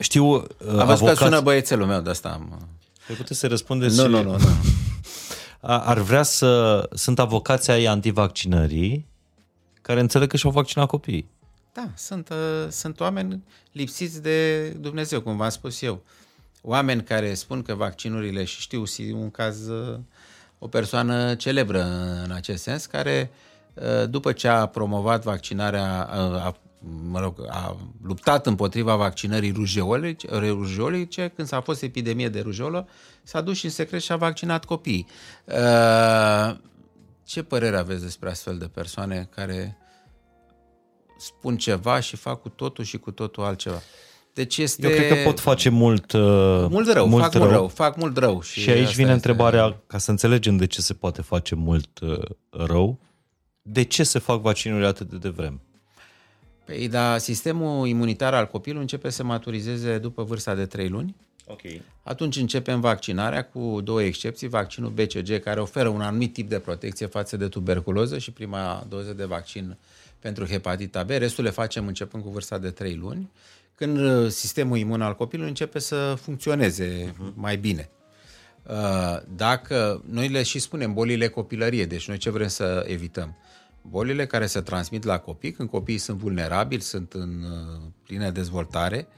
știu 0.00 0.24
uh, 0.34 0.44
Am 0.68 0.78
avocați... 0.78 1.18
că 1.18 1.24
sună 1.24 1.40
băiețelul 1.40 1.86
meu, 1.86 2.00
de 2.00 2.10
asta 2.10 2.28
am... 2.28 2.68
Păi 3.06 3.16
puteți 3.16 3.38
să 3.38 3.46
răspundeți 3.46 3.96
Nu, 3.96 4.02
și... 4.02 4.08
nu, 4.08 4.22
nu, 4.22 4.30
nu. 4.30 4.48
Ar 5.60 5.98
vrea 5.98 6.22
să... 6.22 6.88
Sunt 6.92 7.18
avocații 7.18 7.72
ai 7.72 7.84
antivaccinării 7.84 9.08
care 9.82 10.00
înțeleg 10.00 10.28
că 10.28 10.36
și-au 10.36 10.52
vaccinat 10.52 10.86
copiii. 10.86 11.28
Da, 11.72 11.88
sunt, 11.96 12.28
uh, 12.28 12.68
sunt 12.68 13.00
oameni 13.00 13.42
lipsiți 13.72 14.22
de 14.22 14.68
Dumnezeu, 14.68 15.20
cum 15.20 15.36
v-am 15.36 15.48
spus 15.48 15.82
eu. 15.82 16.02
Oameni 16.62 17.02
care 17.02 17.34
spun 17.34 17.62
că 17.62 17.74
vaccinurile, 17.74 18.44
și 18.44 18.60
știu 18.60 18.84
un 19.14 19.30
caz, 19.30 19.68
uh, 19.68 19.98
o 20.58 20.68
persoană 20.68 21.34
celebră 21.34 21.82
în 22.24 22.30
acest 22.30 22.62
sens, 22.62 22.86
care 22.86 23.30
uh, 23.74 24.08
după 24.08 24.32
ce 24.32 24.48
a 24.48 24.66
promovat 24.66 25.22
vaccinarea, 25.22 26.04
a 26.44 26.56
mă 27.10 27.20
rog, 27.20 27.46
a 27.48 27.76
luptat 28.02 28.46
împotriva 28.46 28.96
vaccinării 28.96 29.52
rujeolice, 29.52 31.32
când 31.36 31.48
s-a 31.48 31.60
fost 31.60 31.82
epidemie 31.82 32.28
de 32.28 32.40
rujolă, 32.40 32.88
s-a 33.22 33.40
dus 33.40 33.56
și 33.56 33.64
în 33.64 33.70
secret 33.70 34.00
și 34.00 34.12
a 34.12 34.16
vaccinat 34.16 34.64
copiii. 34.64 35.06
Uh, 35.44 36.56
ce 37.24 37.42
părere 37.42 37.76
aveți 37.76 38.02
despre 38.02 38.28
astfel 38.28 38.58
de 38.58 38.66
persoane 38.66 39.28
care 39.34 39.76
spun 41.18 41.56
ceva 41.56 42.00
și 42.00 42.16
fac 42.16 42.40
cu 42.40 42.48
totul 42.48 42.84
și 42.84 42.98
cu 42.98 43.10
totul 43.10 43.44
altceva? 43.44 43.80
Deci 44.34 44.58
este... 44.58 44.88
Eu 44.88 44.96
cred 44.96 45.08
că 45.08 45.24
pot 45.24 45.40
face 45.40 45.68
mult, 45.68 46.12
uh, 46.12 46.66
mult 46.70 46.92
rău, 46.92 47.08
mult 47.08 47.22
fac 47.22 47.32
rău. 47.32 47.42
mult 47.42 47.54
rău, 47.54 47.68
fac 47.68 47.96
mult 47.96 48.16
rău. 48.16 48.42
Și, 48.42 48.60
și 48.60 48.70
aici 48.70 48.94
vine 48.94 49.12
întrebarea, 49.12 49.64
este... 49.64 49.82
ca 49.86 49.98
să 49.98 50.10
înțelegem 50.10 50.56
de 50.56 50.66
ce 50.66 50.80
se 50.80 50.94
poate 50.94 51.22
face 51.22 51.54
mult 51.54 51.98
uh, 52.00 52.18
rău, 52.50 52.98
de 53.62 53.82
ce 53.82 54.02
se 54.02 54.18
fac 54.18 54.40
vaccinurile 54.40 54.86
atât 54.86 55.10
de 55.10 55.16
devreme? 55.16 55.60
Păi, 56.70 56.88
da, 56.88 57.18
sistemul 57.18 57.86
imunitar 57.86 58.34
al 58.34 58.46
copilului 58.46 58.82
începe 58.82 59.10
să 59.10 59.24
maturizeze 59.24 59.98
după 59.98 60.22
vârsta 60.22 60.54
de 60.54 60.66
3 60.66 60.88
luni. 60.88 61.16
Okay. 61.46 61.82
Atunci 62.02 62.36
începem 62.36 62.80
vaccinarea 62.80 63.44
cu 63.44 63.80
două 63.84 64.02
excepții, 64.02 64.48
vaccinul 64.48 64.90
BCG 64.90 65.38
care 65.38 65.60
oferă 65.60 65.88
un 65.88 66.00
anumit 66.00 66.32
tip 66.32 66.48
de 66.48 66.58
protecție 66.58 67.06
față 67.06 67.36
de 67.36 67.48
tuberculoză 67.48 68.18
și 68.18 68.32
prima 68.32 68.86
doză 68.88 69.12
de 69.12 69.24
vaccin 69.24 69.76
pentru 70.18 70.46
hepatita 70.46 71.02
B, 71.02 71.08
restul 71.10 71.44
le 71.44 71.50
facem 71.50 71.86
începând 71.86 72.22
cu 72.22 72.30
vârsta 72.30 72.58
de 72.58 72.70
3 72.70 72.94
luni, 72.94 73.30
când 73.74 73.98
uh, 73.98 74.30
sistemul 74.30 74.76
imun 74.76 75.02
al 75.02 75.16
copilului 75.16 75.50
începe 75.50 75.78
să 75.78 76.14
funcționeze 76.20 77.12
uh-huh. 77.12 77.34
mai 77.34 77.56
bine. 77.56 77.90
Uh, 78.62 79.20
dacă 79.36 80.02
noi 80.10 80.28
le 80.28 80.42
și 80.42 80.58
spunem 80.58 80.92
bolile 80.92 81.28
copilărie, 81.28 81.86
deci 81.86 82.08
noi 82.08 82.18
ce 82.18 82.30
vrem 82.30 82.48
să 82.48 82.84
evităm? 82.86 83.36
Bolile 83.82 84.26
care 84.26 84.46
se 84.46 84.60
transmit 84.60 85.04
la 85.04 85.18
copii, 85.18 85.52
când 85.52 85.68
copiii 85.68 85.98
sunt 85.98 86.18
vulnerabili, 86.18 86.82
sunt 86.82 87.12
în 87.12 87.42
uh, 87.42 87.80
plină 88.02 88.30
dezvoltare 88.30 89.08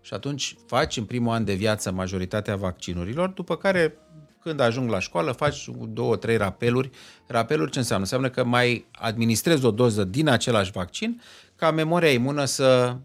și 0.00 0.14
atunci 0.14 0.56
faci 0.66 0.96
în 0.96 1.04
primul 1.04 1.32
an 1.32 1.44
de 1.44 1.54
viață 1.54 1.90
majoritatea 1.90 2.56
vaccinurilor, 2.56 3.28
după 3.28 3.56
care 3.56 3.94
când 4.42 4.60
ajung 4.60 4.90
la 4.90 4.98
școală 4.98 5.32
faci 5.32 5.68
două, 5.88 6.16
trei 6.16 6.36
rapeluri. 6.36 6.90
Rapeluri 7.26 7.70
ce 7.70 7.78
înseamnă? 7.78 8.04
Înseamnă 8.04 8.30
că 8.30 8.44
mai 8.44 8.86
administrezi 8.92 9.64
o 9.64 9.70
doză 9.70 10.04
din 10.04 10.28
același 10.28 10.70
vaccin 10.70 11.22
ca 11.56 11.70
memoria 11.70 12.10
imună 12.10 12.44
să 12.44 12.96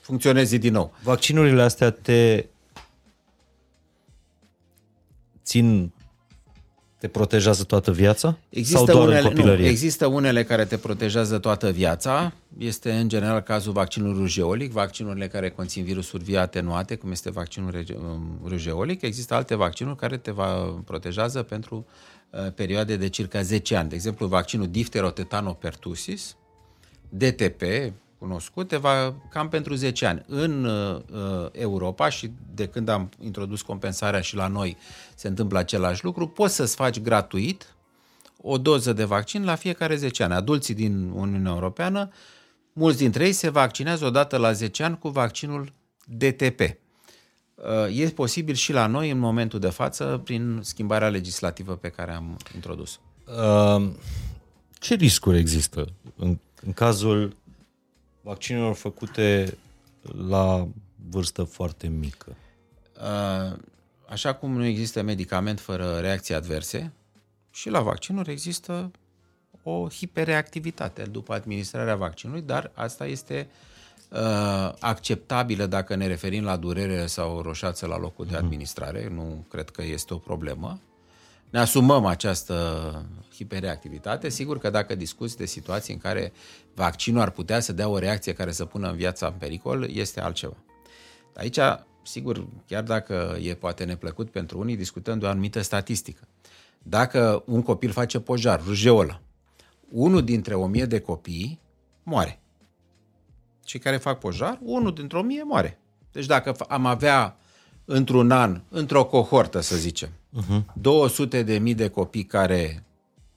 funcționeze 0.00 0.56
din 0.56 0.72
nou. 0.72 0.94
Vaccinurile 1.02 1.62
astea 1.62 1.90
te 1.90 2.46
țin 5.44 5.92
te 6.98 7.08
protejează 7.08 7.64
toată 7.64 7.92
viața? 7.92 8.38
Există 8.48 8.76
sau 8.76 8.86
doar 8.86 9.06
unele, 9.06 9.18
în 9.18 9.24
copilărie? 9.24 9.64
Nu, 9.64 9.70
există 9.70 10.06
unele 10.06 10.44
care 10.44 10.64
te 10.64 10.76
protejează 10.76 11.38
toată 11.38 11.70
viața. 11.70 12.32
Este 12.58 12.92
în 12.92 13.08
general 13.08 13.40
cazul 13.40 13.72
vaccinului 13.72 14.20
rujeolic, 14.20 14.72
vaccinurile 14.72 15.28
care 15.28 15.50
conțin 15.50 15.84
virusuri 15.84 16.24
vii 16.24 16.36
atenuate, 16.36 16.94
cum 16.94 17.10
este 17.10 17.30
vaccinul 17.30 17.84
um, 17.96 18.48
rujeolic. 18.48 19.02
Există 19.02 19.34
alte 19.34 19.54
vaccinuri 19.54 19.96
care 19.96 20.16
te 20.16 20.30
va 20.30 20.82
protejează 20.84 21.42
pentru 21.42 21.86
uh, 22.30 22.52
perioade 22.54 22.96
de 22.96 23.08
circa 23.08 23.42
10 23.42 23.76
ani. 23.76 23.88
De 23.88 23.94
exemplu, 23.94 24.26
vaccinul 24.26 24.66
difterotetanopertussis, 24.66 26.36
DTP, 27.08 27.62
cunoscute, 28.26 28.76
va 28.76 29.14
cam 29.30 29.48
pentru 29.48 29.74
10 29.74 30.06
ani. 30.06 30.24
În 30.26 30.64
uh, 30.64 31.48
Europa 31.52 32.08
și 32.08 32.30
de 32.54 32.66
când 32.66 32.88
am 32.88 33.10
introdus 33.22 33.62
compensarea 33.62 34.20
și 34.20 34.34
la 34.34 34.46
noi 34.46 34.76
se 35.14 35.28
întâmplă 35.28 35.58
același 35.58 36.04
lucru, 36.04 36.28
poți 36.28 36.54
să-ți 36.54 36.74
faci 36.74 37.00
gratuit 37.00 37.74
o 38.42 38.58
doză 38.58 38.92
de 38.92 39.04
vaccin 39.04 39.44
la 39.44 39.54
fiecare 39.54 39.96
10 39.96 40.22
ani. 40.22 40.32
Adulții 40.32 40.74
din 40.74 41.10
Uniunea 41.14 41.52
Europeană, 41.52 42.10
mulți 42.72 42.98
dintre 42.98 43.24
ei 43.24 43.32
se 43.32 43.48
vaccinează 43.48 44.04
odată 44.04 44.36
la 44.36 44.52
10 44.52 44.82
ani 44.82 44.98
cu 44.98 45.08
vaccinul 45.08 45.72
DTP. 46.04 46.60
Uh, 46.60 47.98
e 47.98 48.08
posibil 48.08 48.54
și 48.54 48.72
la 48.72 48.86
noi 48.86 49.10
în 49.10 49.18
momentul 49.18 49.58
de 49.58 49.70
față 49.70 50.20
prin 50.24 50.60
schimbarea 50.62 51.08
legislativă 51.08 51.76
pe 51.76 51.88
care 51.88 52.12
am 52.12 52.36
introdus. 52.54 53.00
Uh, 53.26 53.88
ce 54.78 54.94
riscuri 54.94 55.38
există 55.38 55.86
în, 56.16 56.38
în 56.62 56.72
cazul 56.72 57.36
vaccinurilor 58.26 58.74
făcute 58.74 59.58
la 60.28 60.68
vârstă 61.10 61.42
foarte 61.42 61.86
mică? 61.86 62.36
Uh, 62.96 63.58
așa 64.08 64.34
cum 64.34 64.52
nu 64.56 64.64
există 64.64 65.02
medicament 65.02 65.60
fără 65.60 65.98
reacții 65.98 66.34
adverse, 66.34 66.92
și 67.50 67.70
la 67.70 67.80
vaccinuri 67.80 68.30
există 68.30 68.90
o 69.62 69.88
hiperreactivitate 69.88 71.02
după 71.02 71.34
administrarea 71.34 71.96
vaccinului, 71.96 72.42
dar 72.42 72.70
asta 72.74 73.06
este 73.06 73.48
uh, 74.10 74.72
acceptabilă 74.80 75.66
dacă 75.66 75.94
ne 75.94 76.06
referim 76.06 76.44
la 76.44 76.56
durere 76.56 77.06
sau 77.06 77.40
roșață 77.40 77.86
la 77.86 77.98
locul 77.98 78.26
de 78.26 78.34
mhm. 78.34 78.44
administrare. 78.44 79.08
Nu 79.14 79.44
cred 79.50 79.70
că 79.70 79.82
este 79.82 80.14
o 80.14 80.18
problemă. 80.18 80.78
Ne 81.50 81.58
asumăm 81.58 82.04
această 82.04 82.54
hiperreactivitate. 83.36 84.28
Sigur 84.28 84.58
că 84.58 84.70
dacă 84.70 84.94
discuți 84.94 85.36
de 85.36 85.46
situații 85.46 85.94
în 85.94 85.98
care 85.98 86.32
vaccinul 86.74 87.20
ar 87.20 87.30
putea 87.30 87.60
să 87.60 87.72
dea 87.72 87.88
o 87.88 87.98
reacție 87.98 88.32
care 88.32 88.52
să 88.52 88.64
pună 88.64 88.88
în 88.88 88.96
viața 88.96 89.26
în 89.26 89.32
pericol, 89.38 89.88
este 89.90 90.20
altceva. 90.20 90.56
Aici, 91.34 91.58
sigur, 92.02 92.46
chiar 92.66 92.82
dacă 92.82 93.38
e 93.42 93.54
poate 93.54 93.84
neplăcut 93.84 94.30
pentru 94.30 94.58
unii, 94.58 94.76
discutăm 94.76 95.18
de 95.18 95.26
o 95.26 95.28
anumită 95.28 95.60
statistică. 95.60 96.28
Dacă 96.82 97.42
un 97.46 97.62
copil 97.62 97.90
face 97.90 98.20
pojar, 98.20 98.62
rujeolă, 98.64 99.20
unul 99.88 100.24
dintre 100.24 100.54
o 100.54 100.66
mie 100.66 100.84
de 100.84 101.00
copii 101.00 101.60
moare. 102.02 102.40
Cei 103.64 103.80
care 103.80 103.96
fac 103.96 104.18
pojar, 104.18 104.58
unul 104.62 104.94
dintre 104.94 105.18
o 105.18 105.22
mie 105.22 105.42
moare. 105.42 105.78
Deci 106.12 106.26
dacă 106.26 106.54
am 106.68 106.86
avea 106.86 107.36
într-un 107.84 108.30
an, 108.30 108.60
într-o 108.68 109.04
cohortă, 109.04 109.60
să 109.60 109.76
zicem, 109.76 110.08
uh-huh. 110.08 110.64
200 110.74 111.42
de 111.42 111.58
mii 111.58 111.74
de 111.74 111.88
copii 111.88 112.24
care 112.24 112.85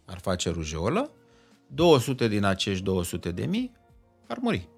ar 0.09 0.19
face 0.19 0.49
rujeolă, 0.49 1.11
200 1.67 2.27
din 2.27 2.43
acești 2.43 2.83
200 2.83 3.31
de 3.31 3.45
mii 3.45 3.71
ar 4.27 4.37
muri. 4.37 4.69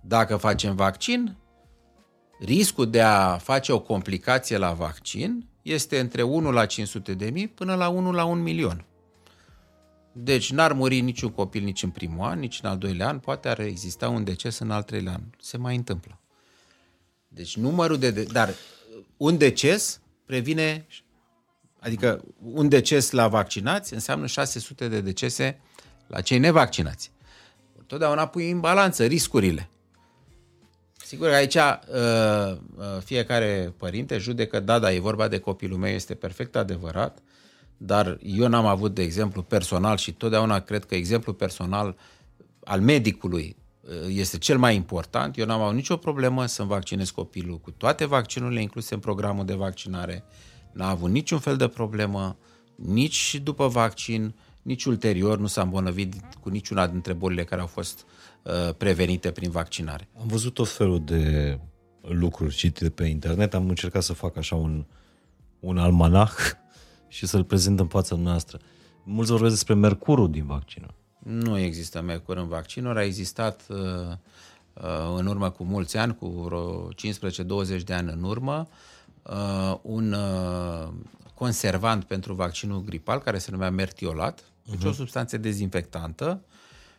Dacă 0.00 0.36
facem 0.36 0.74
vaccin, 0.74 1.36
riscul 2.38 2.90
de 2.90 3.00
a 3.00 3.36
face 3.36 3.72
o 3.72 3.80
complicație 3.80 4.56
la 4.56 4.72
vaccin 4.72 5.46
este 5.62 5.98
între 5.98 6.22
1 6.22 6.50
la 6.50 6.66
500 6.66 7.14
de 7.14 7.30
mii 7.30 7.48
până 7.48 7.74
la 7.74 7.88
1 7.88 8.12
la 8.12 8.24
1 8.24 8.42
milion. 8.42 8.84
Deci 10.12 10.52
n-ar 10.52 10.72
muri 10.72 11.00
niciun 11.00 11.30
copil 11.30 11.64
nici 11.64 11.82
în 11.82 11.90
primul 11.90 12.26
an, 12.26 12.38
nici 12.38 12.60
în 12.62 12.68
al 12.68 12.78
doilea 12.78 13.08
an, 13.08 13.18
poate 13.18 13.48
ar 13.48 13.60
exista 13.60 14.08
un 14.08 14.24
deces 14.24 14.58
în 14.58 14.70
al 14.70 14.82
treilea 14.82 15.12
an. 15.12 15.22
Se 15.40 15.56
mai 15.56 15.76
întâmplă. 15.76 16.20
Deci 17.28 17.56
numărul 17.56 17.98
de... 17.98 18.10
de 18.10 18.22
dar 18.22 18.54
un 19.16 19.38
deces 19.38 20.00
previne... 20.24 20.86
Adică 21.80 22.24
un 22.52 22.68
deces 22.68 23.10
la 23.10 23.28
vaccinați 23.28 23.94
înseamnă 23.94 24.26
600 24.26 24.88
de 24.88 25.00
decese 25.00 25.60
la 26.06 26.20
cei 26.20 26.38
nevaccinați. 26.38 27.10
Totdeauna 27.86 28.26
pui 28.26 28.50
în 28.50 28.60
balanță 28.60 29.04
riscurile. 29.04 29.68
Sigur 31.08 31.28
că 31.28 31.34
aici 31.34 31.54
uh, 31.54 31.62
uh, 32.76 32.84
fiecare 33.04 33.74
părinte 33.76 34.18
judecă, 34.18 34.60
da, 34.60 34.78
da, 34.78 34.92
e 34.92 35.00
vorba 35.00 35.28
de 35.28 35.38
copilul 35.38 35.78
meu, 35.78 35.92
este 35.92 36.14
perfect 36.14 36.56
adevărat, 36.56 37.18
dar 37.76 38.18
eu 38.22 38.48
n-am 38.48 38.66
avut, 38.66 38.94
de 38.94 39.02
exemplu, 39.02 39.42
personal 39.42 39.96
și 39.96 40.12
totdeauna 40.12 40.60
cred 40.60 40.84
că 40.84 40.94
exemplu 40.94 41.32
personal 41.32 41.96
al 42.64 42.80
medicului 42.80 43.56
uh, 43.80 43.90
este 44.08 44.38
cel 44.38 44.58
mai 44.58 44.74
important. 44.74 45.38
Eu 45.38 45.46
n-am 45.46 45.60
avut 45.60 45.74
nicio 45.74 45.96
problemă 45.96 46.46
să-mi 46.46 46.68
vaccinez 46.68 47.10
copilul 47.10 47.58
cu 47.58 47.70
toate 47.70 48.04
vaccinurile 48.04 48.60
incluse 48.60 48.94
în 48.94 49.00
programul 49.00 49.44
de 49.44 49.54
vaccinare. 49.54 50.24
N-a 50.72 50.88
avut 50.88 51.10
niciun 51.10 51.38
fel 51.38 51.56
de 51.56 51.68
problemă, 51.68 52.36
nici 52.74 53.40
după 53.42 53.66
vaccin, 53.66 54.34
nici 54.62 54.84
ulterior 54.84 55.38
nu 55.38 55.46
s-a 55.46 55.62
îmbolnăvit 55.62 56.14
cu 56.40 56.48
niciuna 56.48 56.86
dintre 56.86 57.12
bolile 57.12 57.44
care 57.44 57.60
au 57.60 57.66
fost 57.66 57.98
uh, 57.98 58.28
Uh, 58.48 58.74
prevenite 58.76 59.30
prin 59.30 59.50
vaccinare. 59.50 60.08
Am 60.20 60.26
văzut 60.26 60.54
tot 60.54 60.68
felul 60.68 61.04
de 61.04 61.58
lucruri 62.00 62.54
citite 62.54 62.90
pe 62.90 63.04
internet, 63.04 63.54
am 63.54 63.68
încercat 63.68 64.02
să 64.02 64.12
fac 64.12 64.36
așa 64.36 64.54
un, 64.54 64.84
un 65.60 65.78
almanah 65.78 66.32
și 67.08 67.26
să-l 67.26 67.44
prezint 67.44 67.80
în 67.80 67.86
fața 67.86 68.16
noastră. 68.16 68.58
Mulți 69.04 69.30
vorbesc 69.30 69.54
despre 69.54 69.74
mercurul 69.74 70.30
din 70.30 70.46
vaccinuri. 70.46 70.94
Nu 71.18 71.58
există 71.58 72.00
mercur 72.00 72.36
în 72.36 72.48
vaccinuri, 72.48 72.98
a 72.98 73.04
existat 73.04 73.66
uh, 73.68 73.76
uh, 73.76 75.16
în 75.16 75.26
urmă 75.26 75.50
cu 75.50 75.64
mulți 75.64 75.96
ani, 75.96 76.16
cu 76.16 76.26
vreo 76.28 76.88
15-20 77.80 77.82
de 77.84 77.94
ani 77.94 78.12
în 78.12 78.22
urmă, 78.22 78.68
uh, 78.70 78.76
un 79.82 80.12
uh, 80.12 80.88
conservant 81.34 82.04
pentru 82.04 82.34
vaccinul 82.34 82.82
gripal 82.84 83.18
care 83.18 83.38
se 83.38 83.50
numea 83.50 83.70
mertiolat, 83.70 84.40
uh-huh. 84.40 84.70
deci 84.70 84.84
o 84.84 84.88
mhm. 84.88 84.96
substanță 84.96 85.36
dezinfectantă, 85.36 86.40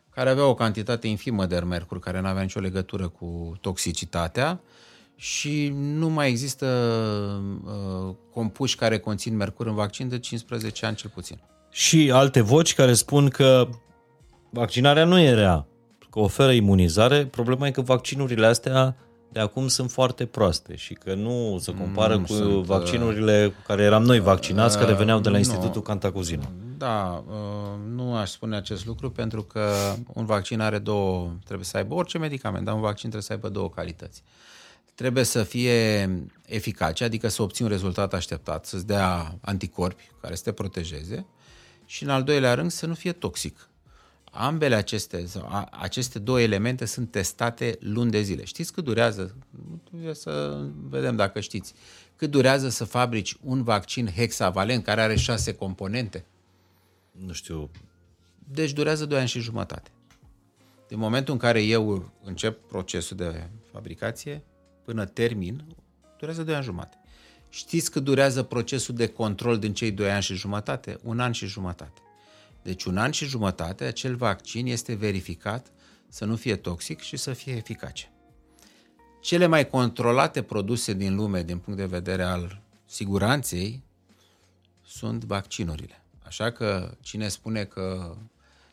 care 0.09 0.29
avea 0.29 0.45
o 0.45 0.53
cantitate 0.53 1.07
infimă 1.07 1.45
de 1.45 1.59
mercur, 1.59 1.99
care 1.99 2.19
nu 2.19 2.27
avea 2.27 2.41
nicio 2.41 2.59
legătură 2.59 3.07
cu 3.07 3.57
toxicitatea 3.61 4.61
și 5.15 5.73
nu 5.75 6.09
mai 6.09 6.29
există 6.29 6.65
uh, 7.65 8.15
compuși 8.33 8.75
care 8.75 8.99
conțin 8.99 9.35
mercur 9.35 9.67
în 9.67 9.73
vaccin 9.73 10.09
de 10.09 10.19
15 10.19 10.85
ani 10.85 10.95
cel 10.95 11.09
puțin. 11.13 11.39
Și 11.71 12.11
alte 12.13 12.41
voci 12.41 12.75
care 12.75 12.93
spun 12.93 13.27
că 13.29 13.69
vaccinarea 14.49 15.05
nu 15.05 15.19
e 15.19 15.33
rea, 15.33 15.67
că 16.09 16.19
oferă 16.19 16.51
imunizare. 16.51 17.25
Problema 17.25 17.67
e 17.67 17.71
că 17.71 17.81
vaccinurile 17.81 18.45
astea 18.45 18.95
de 19.31 19.39
acum 19.39 19.68
sunt 19.68 19.91
foarte 19.91 20.26
proaste 20.26 20.76
și 20.76 20.93
că 20.93 21.14
nu 21.14 21.57
se 21.61 21.73
compară 21.73 22.18
mm, 22.18 22.26
cu 22.26 22.34
sunt, 22.34 22.53
uh, 22.53 22.64
vaccinurile 22.64 23.47
cu 23.47 23.61
care 23.68 23.84
eram 23.84 24.03
noi 24.03 24.19
vaccinați, 24.19 24.77
uh, 24.77 24.81
care 24.84 24.95
veneau 24.95 25.19
de 25.19 25.30
la 25.30 25.38
Institutul 25.38 25.72
no, 25.76 25.81
Cantacuzino. 25.81 26.51
Da, 26.77 27.23
uh, 27.27 27.35
nu 27.95 28.15
aș 28.15 28.30
spune 28.30 28.56
acest 28.56 28.85
lucru 28.85 29.11
pentru 29.11 29.43
că 29.43 29.72
un 30.14 30.26
vaccin 30.26 30.60
are 30.60 30.80
două, 30.80 31.31
trebuie 31.45 31.65
să 31.65 31.77
aibă 31.77 31.93
orice 31.93 32.18
medicament, 32.18 32.65
dar 32.65 32.73
un 32.73 32.81
vaccin 32.81 33.10
trebuie 33.10 33.22
să 33.22 33.34
aibă 33.34 33.49
două 33.49 33.69
calități. 33.69 34.23
Trebuie 34.95 35.23
să 35.23 35.43
fie 35.43 36.10
eficace, 36.45 37.03
adică 37.03 37.27
să 37.27 37.41
obții 37.41 37.64
un 37.64 37.69
rezultat 37.69 38.14
așteptat, 38.14 38.65
să-ți 38.65 38.88
dea 38.88 39.38
anticorpi 39.41 40.11
care 40.22 40.35
să 40.35 40.43
te 40.43 40.51
protejeze 40.51 41.26
și 41.85 42.03
în 42.03 42.10
al 42.10 42.23
doilea 42.23 42.53
rând 42.53 42.72
să 42.72 42.85
nu 42.85 42.93
fie 42.93 43.11
toxic. 43.11 43.68
Ambele 44.31 44.76
aceste, 44.76 45.26
aceste 45.72 46.19
două 46.19 46.41
elemente 46.41 46.85
sunt 46.85 47.11
testate 47.11 47.77
luni 47.80 48.11
de 48.11 48.22
zile. 48.22 48.43
Știți 48.43 48.73
cât 48.73 48.84
durează? 48.84 49.35
Să 50.11 50.65
vedem 50.89 51.15
dacă 51.15 51.39
știți. 51.39 51.73
Cât 52.15 52.31
durează 52.31 52.69
să 52.69 52.84
fabrici 52.84 53.38
un 53.43 53.64
vaccin 53.64 54.07
hexavalent 54.07 54.84
care 54.84 55.01
are 55.01 55.15
șase 55.15 55.53
componente? 55.53 56.26
Nu 57.11 57.34
știu. 57.34 57.69
Deci 58.51 58.73
durează 58.73 59.06
2 59.06 59.19
ani 59.19 59.27
și 59.27 59.39
jumătate. 59.39 59.89
Din 60.88 60.97
momentul 60.97 61.34
în 61.34 61.39
care 61.39 61.64
eu 61.64 62.11
încep 62.23 62.68
procesul 62.68 63.18
de 63.18 63.47
fabricație, 63.72 64.43
până 64.85 65.06
termin, 65.06 65.64
durează 66.19 66.43
2 66.43 66.56
ani 66.56 66.64
jumate. 66.64 66.97
Știți 67.49 67.91
cât 67.91 68.03
durează 68.03 68.43
procesul 68.43 68.95
de 68.95 69.07
control 69.07 69.60
din 69.60 69.73
cei 69.73 69.91
doi 69.91 70.11
ani 70.11 70.23
și 70.23 70.34
jumătate? 70.34 70.99
Un 71.03 71.19
an 71.19 71.31
și 71.31 71.45
jumătate. 71.45 72.01
Deci 72.61 72.84
un 72.84 72.98
an 72.98 73.11
și 73.11 73.26
jumătate 73.26 73.84
acel 73.84 74.15
vaccin 74.15 74.68
este 74.68 74.94
verificat 74.94 75.72
să 76.10 76.26
nu 76.26 76.36
fie 76.36 76.56
toxic 76.56 76.99
și 76.99 77.18
să 77.18 77.34
fie 77.34 77.56
eficace. 77.56 78.11
Cele 79.22 79.45
mai 79.45 79.68
controlate 79.68 80.41
produse 80.41 80.94
din 80.94 81.15
lume 81.15 81.44
din 81.44 81.57
punct 81.57 81.80
de 81.80 81.86
vedere 81.86 82.23
al 82.23 82.61
siguranței 82.86 83.84
sunt 84.86 85.23
vaccinurile. 85.23 86.03
Așa 86.23 86.52
că 86.52 86.98
cine 87.02 87.27
spune 87.27 87.64
că 87.64 88.15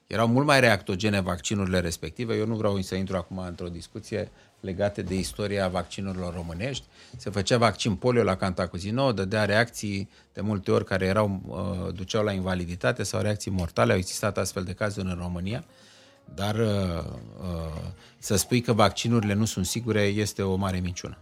erau 0.07 0.29
mult 0.29 0.47
mai 0.47 0.61
reactogene 0.61 1.21
vaccinurile 1.21 1.81
respective, 1.81 2.37
eu 2.37 2.47
nu 2.47 2.57
vreau 2.57 2.81
să 2.81 2.95
intru 2.95 3.17
acum 3.17 3.39
într-o 3.39 3.69
discuție 3.69 4.31
legate 4.61 5.03
de 5.03 5.15
istoria 5.15 5.69
vaccinurilor 5.69 6.35
românești. 6.35 6.85
Se 7.16 7.31
făcea 7.31 7.59
vaccin 7.59 7.95
polio 7.95 8.23
la 8.23 8.37
Cantacuzino, 8.37 9.12
dădea 9.12 9.45
reacții 9.45 10.09
de 10.33 10.41
multe 10.41 10.70
ori 10.70 10.85
care 10.85 11.07
erau, 11.07 11.41
uh, 11.47 11.95
duceau 11.95 12.24
la 12.24 12.33
invaliditate 12.33 13.03
sau 13.03 13.20
reacții 13.20 13.51
mortale. 13.51 13.93
Au 13.93 13.99
existat 13.99 14.39
astfel 14.39 14.65
de 14.65 14.73
cazuri 14.73 15.07
în 15.07 15.19
România. 15.20 15.65
Dar 16.35 16.55
uh, 16.55 17.05
uh, 17.41 17.83
să 18.19 18.37
spui 18.37 18.61
că 18.61 18.73
vaccinurile 18.73 19.33
nu 19.33 19.45
sunt 19.45 19.66
sigure 19.66 20.03
este 20.03 20.43
o 20.43 20.57
mare 20.57 20.78
minciună. 20.78 21.19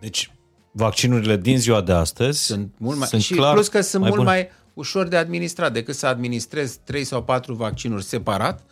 Deci, 0.00 0.32
vaccinurile 0.70 1.36
din 1.36 1.58
ziua 1.58 1.80
de 1.80 1.92
astăzi 1.92 2.44
sunt 2.44 2.74
mult 2.76 2.98
mai 2.98 3.08
sunt 3.08 3.22
și 3.22 3.34
clar 3.34 3.52
plus 3.52 3.68
că 3.68 3.80
sunt 3.80 4.02
mai 4.02 4.10
mult 4.10 4.22
bune. 4.22 4.34
mai 4.34 4.50
ușor 4.74 5.06
de 5.06 5.16
administrat 5.16 5.72
decât 5.72 5.94
să 5.94 6.06
administrezi 6.06 6.78
3 6.84 7.04
sau 7.04 7.22
4 7.22 7.54
vaccinuri 7.54 8.04
separat. 8.04 8.62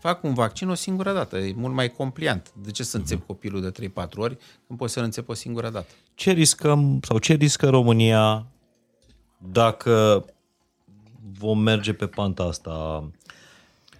Fac 0.00 0.22
un 0.24 0.34
vaccin 0.34 0.68
o 0.68 0.74
singură 0.74 1.12
dată, 1.12 1.38
e 1.38 1.52
mult 1.56 1.74
mai 1.74 1.88
compliant. 1.88 2.52
De 2.62 2.70
ce 2.70 2.82
să 2.82 2.98
Mhm. 2.98 3.06
înțep 3.06 3.26
copilul 3.26 3.60
de 3.60 3.70
3-4 3.70 4.20
ori 4.20 4.38
când 4.66 4.78
poți 4.78 4.92
să-l 4.92 5.02
înțep 5.04 5.28
o 5.28 5.34
singură 5.34 5.70
dată? 5.70 5.86
Ce 6.14 6.30
riscăm 6.30 7.00
sau 7.02 7.18
ce 7.18 7.34
riscă 7.34 7.68
România 7.68 8.46
dacă 9.38 10.24
vom 11.38 11.58
merge 11.58 11.92
pe 11.92 12.06
panta 12.06 12.42
asta 12.42 13.04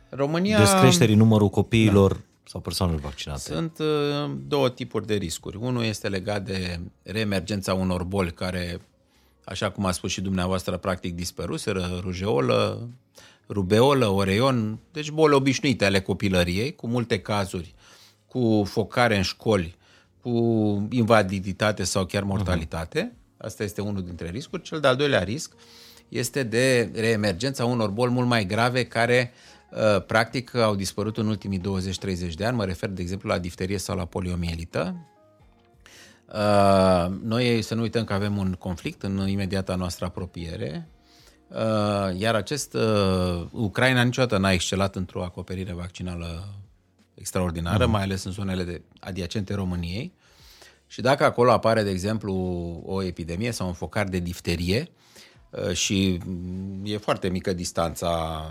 România 0.08 0.58
descreșterii 0.58 1.14
numărul 1.14 1.48
copiilor 1.48 2.20
sau 2.44 2.60
persoanelor 2.60 3.00
vaccinate? 3.00 3.40
Sunt 3.40 3.78
uh, 3.78 4.30
două 4.48 4.70
tipuri 4.70 5.06
de 5.06 5.14
riscuri. 5.14 5.56
Unul 5.56 5.82
este 5.84 6.08
legat 6.08 6.42
de 6.44 6.80
reemergența 7.02 7.74
unor 7.74 8.04
boli 8.04 8.32
care, 8.32 8.80
așa 9.44 9.70
cum 9.70 9.86
a 9.86 9.90
spus 9.90 10.10
și 10.10 10.20
dumneavoastră, 10.20 10.76
practic 10.76 11.14
dispăruseră, 11.14 11.98
rujeolă, 12.00 12.88
rubeolă, 13.50 14.06
oreion, 14.06 14.78
deci 14.92 15.10
boli 15.10 15.34
obișnuite 15.34 15.84
ale 15.84 16.00
copilăriei, 16.00 16.74
cu 16.74 16.86
multe 16.86 17.20
cazuri, 17.20 17.74
cu 18.26 18.62
focare 18.66 19.16
în 19.16 19.22
școli, 19.22 19.76
cu 20.20 20.30
invaliditate 20.90 21.84
sau 21.84 22.04
chiar 22.04 22.22
mortalitate. 22.22 23.12
Asta 23.36 23.62
este 23.62 23.80
unul 23.80 24.02
dintre 24.02 24.30
riscuri. 24.30 24.62
Cel 24.62 24.80
de-al 24.80 24.96
doilea 24.96 25.22
risc 25.22 25.52
este 26.08 26.42
de 26.42 26.90
reemergența 26.94 27.64
unor 27.64 27.90
boli 27.90 28.12
mult 28.12 28.28
mai 28.28 28.46
grave 28.46 28.84
care 28.84 29.32
uh, 29.70 30.04
practic 30.04 30.54
au 30.54 30.74
dispărut 30.74 31.16
în 31.16 31.26
ultimii 31.26 31.60
20-30 31.60 32.34
de 32.36 32.44
ani. 32.44 32.56
Mă 32.56 32.64
refer, 32.64 32.88
de 32.88 33.02
exemplu, 33.02 33.28
la 33.28 33.38
difterie 33.38 33.78
sau 33.78 33.96
la 33.96 34.04
poliomielită. 34.04 34.96
Uh, 36.26 37.12
Noi 37.22 37.62
să 37.62 37.74
nu 37.74 37.80
uităm 37.80 38.04
că 38.04 38.12
avem 38.12 38.36
un 38.36 38.52
conflict 38.58 39.02
în 39.02 39.28
imediata 39.28 39.74
noastră 39.74 40.04
apropiere, 40.04 40.88
uh, 40.88 40.99
iar 42.16 42.34
acest 42.34 42.74
uh, 42.74 43.46
Ucraina 43.50 44.02
niciodată 44.02 44.38
n-a 44.38 44.52
excelat 44.52 44.96
într-o 44.96 45.22
acoperire 45.22 45.72
vaccinală 45.72 46.44
extraordinară, 47.14 47.86
mai 47.86 48.02
ales 48.02 48.24
în 48.24 48.32
zonele 48.32 48.64
de 48.64 48.82
adiacente 49.00 49.54
României. 49.54 50.12
Și 50.86 51.00
dacă 51.00 51.24
acolo 51.24 51.52
apare, 51.52 51.82
de 51.82 51.90
exemplu, 51.90 52.34
o 52.86 53.02
epidemie 53.02 53.50
sau 53.50 53.66
un 53.66 53.72
focar 53.72 54.08
de 54.08 54.18
difterie 54.18 54.88
uh, 55.50 55.72
și 55.72 56.20
mm, 56.24 56.82
e 56.84 56.96
foarte 56.96 57.28
mică 57.28 57.52
distanța 57.52 58.44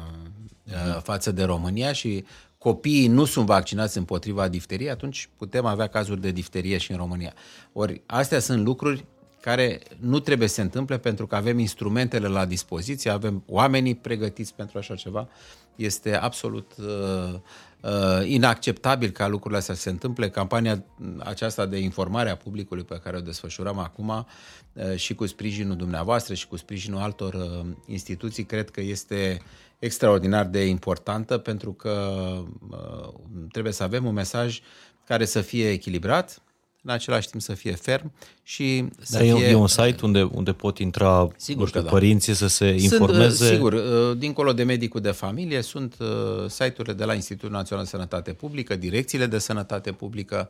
uh, 0.66 1.02
față 1.02 1.32
de 1.32 1.44
România 1.44 1.92
și 1.92 2.26
copiii 2.58 3.08
nu 3.08 3.26
sunt 3.26 3.46
vaccinați 3.46 3.98
împotriva 3.98 4.48
difteriei, 4.48 4.90
atunci 4.90 5.30
putem 5.38 5.66
avea 5.66 5.88
cazuri 5.88 6.22
de 6.22 6.32
difterie 6.32 6.78
și 6.78 6.92
în 6.92 6.98
România. 6.98 7.34
Ori 7.74 8.02
astea 8.06 8.40
sunt 8.40 8.66
lucruri 8.66 9.06
care 9.42 9.82
nu 10.00 10.20
trebuie 10.20 10.48
să 10.48 10.54
se 10.54 10.62
întâmple 10.62 10.98
pentru 10.98 11.28
că 11.28 11.36
avem 11.36 11.60
instrumentele 11.60 12.28
la 12.28 12.46
dispoziție, 12.46 13.12
avem 13.12 13.44
oamenii 13.48 13.96
pregătiți 13.96 14.54
pentru 14.54 14.78
așa 14.78 14.96
ceva. 14.96 15.28
Este 15.76 16.16
absolut 16.16 16.72
uh, 16.78 17.40
uh, 17.82 18.28
inacceptabil 18.28 19.10
ca 19.10 19.28
lucrurile 19.28 19.60
astea 19.60 19.76
să 19.76 19.82
se 19.82 19.90
întâmple. 19.90 20.30
Campania 20.30 20.84
aceasta 21.20 21.66
de 21.66 21.78
informare 21.78 22.30
a 22.30 22.38
publicului 22.38 22.84
pe 22.84 23.00
care 23.04 23.18
o 23.18 23.22
desfășurăm 23.22 23.78
acum 23.78 24.10
uh, 24.10 24.96
și 24.96 25.16
cu 25.16 25.26
sprijinul 25.26 25.76
dumneavoastră 25.76 26.34
și 26.34 26.48
cu 26.48 26.56
sprijinul 26.58 27.00
altor 27.00 27.34
uh, 27.34 27.66
instituții, 27.86 28.46
cred 28.46 28.70
că 28.70 28.82
este 28.82 29.42
extraordinar 29.80 30.46
de 30.46 30.66
importantă 30.66 31.38
pentru 31.38 31.74
că 31.74 32.24
uh, 32.70 33.14
trebuie 33.52 33.74
să 33.74 33.84
avem 33.84 34.06
un 34.06 34.14
mesaj 34.14 34.60
care 35.06 35.26
să 35.26 35.42
fie 35.42 35.70
echilibrat, 35.70 36.42
în 36.84 36.92
același 36.92 37.30
timp 37.30 37.42
să 37.42 37.54
fie 37.54 37.72
ferm 37.72 38.12
și 38.44 38.86
să 39.02 39.18
Dar 39.18 39.22
e, 39.22 39.34
fie... 39.34 39.48
e 39.48 39.54
un 39.54 39.68
site 39.68 39.98
unde, 40.02 40.22
unde 40.22 40.52
pot 40.54 40.78
intra 40.78 41.28
Sigur 41.36 41.62
nu 41.62 41.68
știu, 41.68 41.80
că 41.80 41.86
da. 41.86 41.92
părinții 41.92 42.34
să 42.34 42.48
se 42.48 42.78
Sunt, 42.78 42.92
informeze? 42.92 43.44
uh, 43.44 43.52
sigur, 43.52 43.74
uh, 43.74 44.18
dincolo 44.18 44.54
de 44.54 44.64
medicul 44.64 45.02
de 45.02 45.12
familie, 45.12 45.62
sunt 45.62 45.96
uh, 46.00 46.08
site-urile 46.48 46.94
de 46.94 47.04
la 47.04 47.14
Institutul 47.14 47.52
Național 47.52 47.84
de 47.84 47.90
Sănătate 47.90 48.34
Publică, 48.34 48.76
direcțiile 48.76 49.26
de 49.26 49.38
sănătate 49.38 49.92
publică 49.92 50.50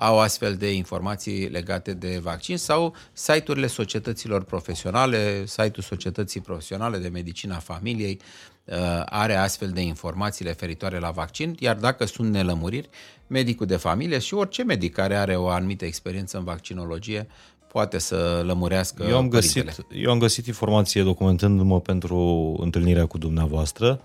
au 0.00 0.18
astfel 0.18 0.56
de 0.56 0.72
informații 0.72 1.48
legate 1.48 1.92
de 1.94 2.20
vaccin 2.22 2.56
sau 2.56 2.94
site-urile 3.12 3.66
societăților 3.66 4.44
profesionale, 4.44 5.46
site-ul 5.46 5.82
Societății 5.82 6.40
Profesionale 6.40 6.98
de 6.98 7.08
Medicina 7.08 7.58
Familiei 7.58 8.20
uh, 8.64 8.76
are 9.04 9.34
astfel 9.34 9.68
de 9.68 9.80
informații 9.80 10.44
referitoare 10.44 10.98
la 10.98 11.10
vaccin, 11.10 11.56
iar 11.58 11.76
dacă 11.76 12.04
sunt 12.04 12.30
nelămuriri, 12.30 12.88
medicul 13.26 13.66
de 13.66 13.76
familie 13.76 14.18
și 14.18 14.34
orice 14.34 14.62
medic 14.62 14.92
care 14.92 15.16
are 15.16 15.36
o 15.36 15.48
anumită 15.48 15.84
experiență 15.84 16.38
în 16.38 16.44
vaccinologie 16.44 17.26
poate 17.72 17.98
să 17.98 18.42
lămurească 18.46 19.02
Eu 19.08 19.16
am, 19.16 19.28
părintele. 19.28 19.64
găsit, 19.64 19.86
eu 19.92 20.10
am 20.10 20.18
găsit 20.18 20.46
informație 20.46 21.02
documentându-mă 21.02 21.80
pentru 21.80 22.16
întâlnirea 22.60 23.06
cu 23.06 23.18
dumneavoastră 23.18 24.00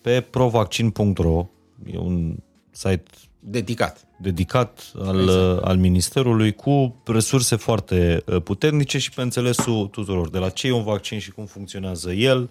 pe 0.00 0.20
provaccin.ro, 0.20 1.46
e 1.92 1.98
un 1.98 2.36
site 2.70 3.02
Dedicat. 3.48 4.06
dedicat 4.16 4.92
al, 4.98 5.20
exact. 5.20 5.64
al 5.64 5.76
Ministerului 5.76 6.52
cu 6.52 7.02
resurse 7.04 7.56
foarte 7.56 8.22
uh, 8.26 8.42
puternice 8.42 8.98
și 8.98 9.10
pe 9.10 9.22
înțelesul 9.22 9.86
tuturor, 9.86 10.30
de 10.30 10.38
la 10.38 10.48
ce 10.48 10.66
e 10.66 10.72
un 10.72 10.82
vaccin 10.82 11.18
și 11.18 11.30
cum 11.30 11.44
funcționează 11.44 12.12
el, 12.12 12.50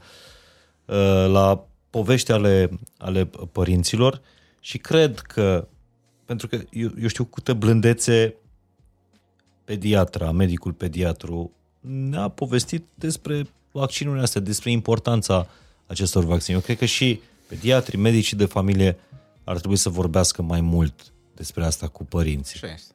uh, 0.85 0.95
la 1.27 1.65
povești 1.89 2.31
ale, 2.31 2.69
ale 2.97 3.29
părinților 3.51 4.21
și 4.59 4.77
cred 4.77 5.19
că, 5.19 5.67
pentru 6.25 6.47
că 6.47 6.59
eu, 6.71 6.89
eu 7.01 7.07
știu 7.07 7.23
câtă 7.23 7.53
blândețe 7.53 8.35
pediatra, 9.65 10.31
medicul 10.31 10.73
pediatru 10.73 11.51
ne-a 11.79 12.27
povestit 12.27 12.85
despre 12.93 13.47
vaccinurile 13.71 14.23
astea, 14.23 14.41
despre 14.41 14.71
importanța 14.71 15.47
acestor 15.87 16.23
vaccine. 16.23 16.55
Eu 16.55 16.61
cred 16.61 16.77
că 16.77 16.85
și 16.85 17.19
pediatrii, 17.47 17.99
medicii 17.99 18.37
de 18.37 18.45
familie 18.45 18.97
ar 19.45 19.57
trebui 19.57 19.77
să 19.77 19.89
vorbească 19.89 20.41
mai 20.41 20.61
mult 20.61 20.93
despre 21.35 21.65
asta 21.65 21.87
cu 21.87 22.05
părinții. 22.05 22.59
Așa 22.63 22.73
este. 22.73 22.93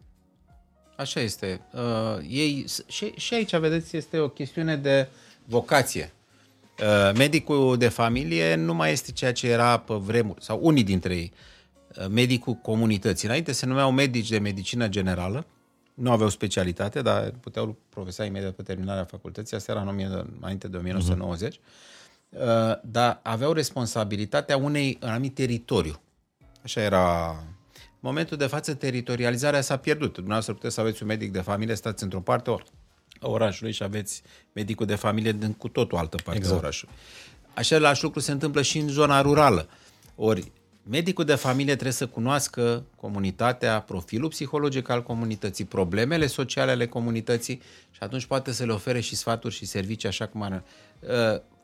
Așa 0.96 1.20
este. 1.20 1.60
Uh, 1.72 2.26
ei, 2.28 2.64
și, 2.86 3.12
și 3.16 3.34
aici, 3.34 3.56
vedeți, 3.56 3.96
este 3.96 4.18
o 4.18 4.28
chestiune 4.28 4.76
de 4.76 5.08
vocație. 5.44 6.12
Uh, 6.80 7.16
medicul 7.16 7.76
de 7.76 7.88
familie 7.88 8.54
nu 8.54 8.74
mai 8.74 8.92
este 8.92 9.12
ceea 9.12 9.32
ce 9.32 9.48
era 9.48 9.78
pe 9.78 9.94
vremuri, 9.94 10.44
sau 10.44 10.58
unii 10.62 10.84
dintre 10.84 11.14
ei, 11.14 11.32
uh, 11.96 12.06
medicul 12.08 12.54
comunității. 12.54 13.28
Înainte 13.28 13.52
se 13.52 13.66
numeau 13.66 13.90
medici 13.90 14.28
de 14.28 14.38
medicină 14.38 14.88
generală, 14.88 15.46
nu 15.94 16.10
aveau 16.10 16.28
specialitate, 16.28 17.02
dar 17.02 17.34
puteau 17.40 17.76
profesa 17.88 18.24
imediat 18.24 18.52
pe 18.52 18.62
terminarea 18.62 19.04
facultății, 19.04 19.56
asta 19.56 19.72
era 19.72 19.80
în 19.80 19.88
1000, 19.88 20.26
înainte 20.40 20.68
de 20.68 20.76
1990, 20.76 21.54
uh-huh. 21.54 21.58
uh, 22.30 22.40
dar 22.82 23.20
aveau 23.22 23.52
responsabilitatea 23.52 24.56
unei 24.56 24.98
anumit 25.00 25.34
teritoriu. 25.34 26.00
Așa 26.62 26.80
era 26.80 27.28
în 28.02 28.08
momentul 28.08 28.36
de 28.36 28.46
față, 28.46 28.74
teritorializarea 28.74 29.60
s-a 29.60 29.76
pierdut. 29.76 30.14
Dumneavoastră 30.14 30.54
puteți 30.54 30.74
să 30.74 30.80
aveți 30.80 31.02
un 31.02 31.08
medic 31.08 31.32
de 31.32 31.40
familie, 31.40 31.74
stați 31.74 32.02
într-o 32.02 32.20
parte 32.20 32.50
ori 32.50 32.64
a 33.20 33.28
orașului 33.28 33.72
și 33.72 33.82
aveți 33.82 34.22
medicul 34.52 34.86
de 34.86 34.94
familie 34.94 35.32
din 35.32 35.52
cu 35.52 35.68
totul 35.68 35.98
altă 35.98 36.16
parte 36.24 36.38
exact. 36.38 36.56
a 36.56 36.58
orașului. 36.58 36.94
Același 37.54 38.02
lucru 38.02 38.20
se 38.20 38.32
întâmplă 38.32 38.62
și 38.62 38.78
în 38.78 38.88
zona 38.88 39.20
rurală. 39.20 39.68
Ori 40.16 40.52
medicul 40.82 41.24
de 41.24 41.34
familie 41.34 41.72
trebuie 41.72 41.92
să 41.92 42.06
cunoască 42.06 42.84
comunitatea, 42.96 43.80
profilul 43.80 44.28
psihologic 44.28 44.88
al 44.88 45.02
comunității, 45.02 45.64
problemele 45.64 46.26
sociale 46.26 46.70
ale 46.70 46.86
comunității 46.86 47.60
și 47.90 47.98
atunci 48.02 48.26
poate 48.26 48.52
să 48.52 48.64
le 48.64 48.72
ofere 48.72 49.00
și 49.00 49.16
sfaturi 49.16 49.54
și 49.54 49.66
servicii 49.66 50.08
așa 50.08 50.26
cum 50.26 50.42
are. 50.42 50.64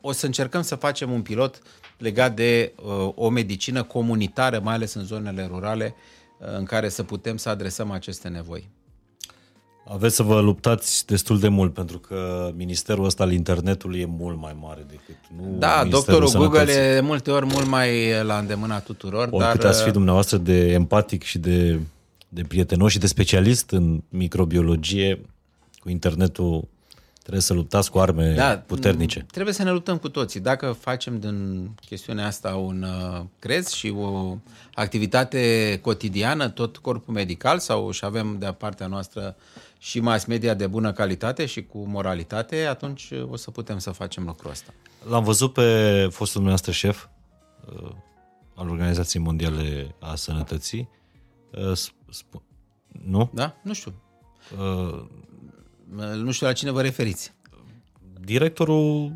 O 0.01 0.11
să 0.11 0.25
încercăm 0.25 0.61
să 0.61 0.75
facem 0.75 1.11
un 1.11 1.21
pilot 1.21 1.61
legat 1.97 2.35
de 2.35 2.73
o 3.15 3.29
medicină 3.29 3.83
comunitară, 3.83 4.59
mai 4.59 4.73
ales 4.73 4.93
în 4.93 5.03
zonele 5.03 5.45
rurale, 5.45 5.95
în 6.39 6.63
care 6.63 6.89
să 6.89 7.03
putem 7.03 7.37
să 7.37 7.49
adresăm 7.49 7.91
aceste 7.91 8.27
nevoi. 8.27 8.69
Aveți 9.89 10.15
să 10.15 10.23
vă 10.23 10.39
luptați 10.39 11.05
destul 11.05 11.39
de 11.39 11.47
mult, 11.47 11.73
pentru 11.73 11.99
că 11.99 12.51
ministerul 12.55 13.05
ăsta 13.05 13.23
al 13.23 13.31
internetului 13.31 13.99
e 13.99 14.05
mult 14.05 14.39
mai 14.39 14.55
mare 14.61 14.85
decât... 14.87 15.15
Nu 15.37 15.57
Da, 15.57 15.81
Ministerul 15.81 15.89
doctorul 15.89 16.41
Google 16.41 16.59
Sănătății. 16.59 16.97
e 16.97 16.99
multe 16.99 17.31
ori 17.31 17.45
mult 17.45 17.67
mai 17.67 18.23
la 18.23 18.37
îndemâna 18.37 18.79
tuturor, 18.79 19.27
Oricât 19.31 19.59
dar 19.59 19.71
ați 19.71 19.83
fi 19.83 19.91
dumneavoastră 19.91 20.37
de 20.37 20.71
empatic 20.71 21.23
și 21.23 21.37
de, 21.37 21.79
de 22.27 22.41
prietenos 22.47 22.91
și 22.91 22.99
de 22.99 23.07
specialist 23.07 23.71
în 23.71 24.01
microbiologie, 24.09 25.21
cu 25.79 25.89
internetul 25.89 26.67
trebuie 27.27 27.41
să 27.41 27.53
luptați 27.53 27.91
cu 27.91 27.99
arme 27.99 28.33
da, 28.35 28.63
puternice. 28.65 29.25
Trebuie 29.31 29.53
să 29.53 29.63
ne 29.63 29.71
luptăm 29.71 29.97
cu 29.97 30.09
toții. 30.09 30.39
Dacă 30.39 30.77
facem 30.79 31.19
din 31.19 31.69
chestiunea 31.85 32.25
asta 32.25 32.55
un 32.55 32.83
uh, 32.83 33.21
crez 33.39 33.69
și 33.69 33.93
o 33.97 34.37
activitate 34.73 35.79
cotidiană, 35.81 36.49
tot 36.49 36.77
corpul 36.77 37.13
medical 37.13 37.59
sau 37.59 37.91
și 37.91 38.05
avem 38.05 38.35
de 38.39 38.55
partea 38.57 38.87
noastră 38.87 39.35
și 39.77 39.99
mass 39.99 40.25
media 40.25 40.53
de 40.53 40.67
bună 40.67 40.91
calitate 40.91 41.45
și 41.45 41.63
cu 41.63 41.85
moralitate, 41.87 42.65
atunci 42.65 43.09
uh, 43.11 43.29
o 43.29 43.35
să 43.35 43.51
putem 43.51 43.77
să 43.77 43.91
facem 43.91 44.23
lucrul 44.25 44.51
ăsta. 44.51 44.73
L-am 45.09 45.23
văzut 45.23 45.53
pe 45.53 46.01
fostul 46.11 46.41
dumneavoastră 46.41 46.71
șef 46.71 47.05
uh, 47.83 47.89
al 48.55 48.69
Organizației 48.69 49.23
Mondiale 49.23 49.95
a 49.99 50.15
Sănătății. 50.15 50.89
Uh, 51.51 51.71
sp- 51.71 52.13
sp- 52.15 52.41
nu? 53.05 53.29
Da? 53.33 53.55
Nu 53.63 53.73
știu. 53.73 53.93
Uh, 54.59 55.03
Nu 56.15 56.31
știu 56.31 56.47
la 56.47 56.53
cine 56.53 56.71
vă 56.71 56.81
referiți. 56.81 57.33
directorul... 58.21 59.11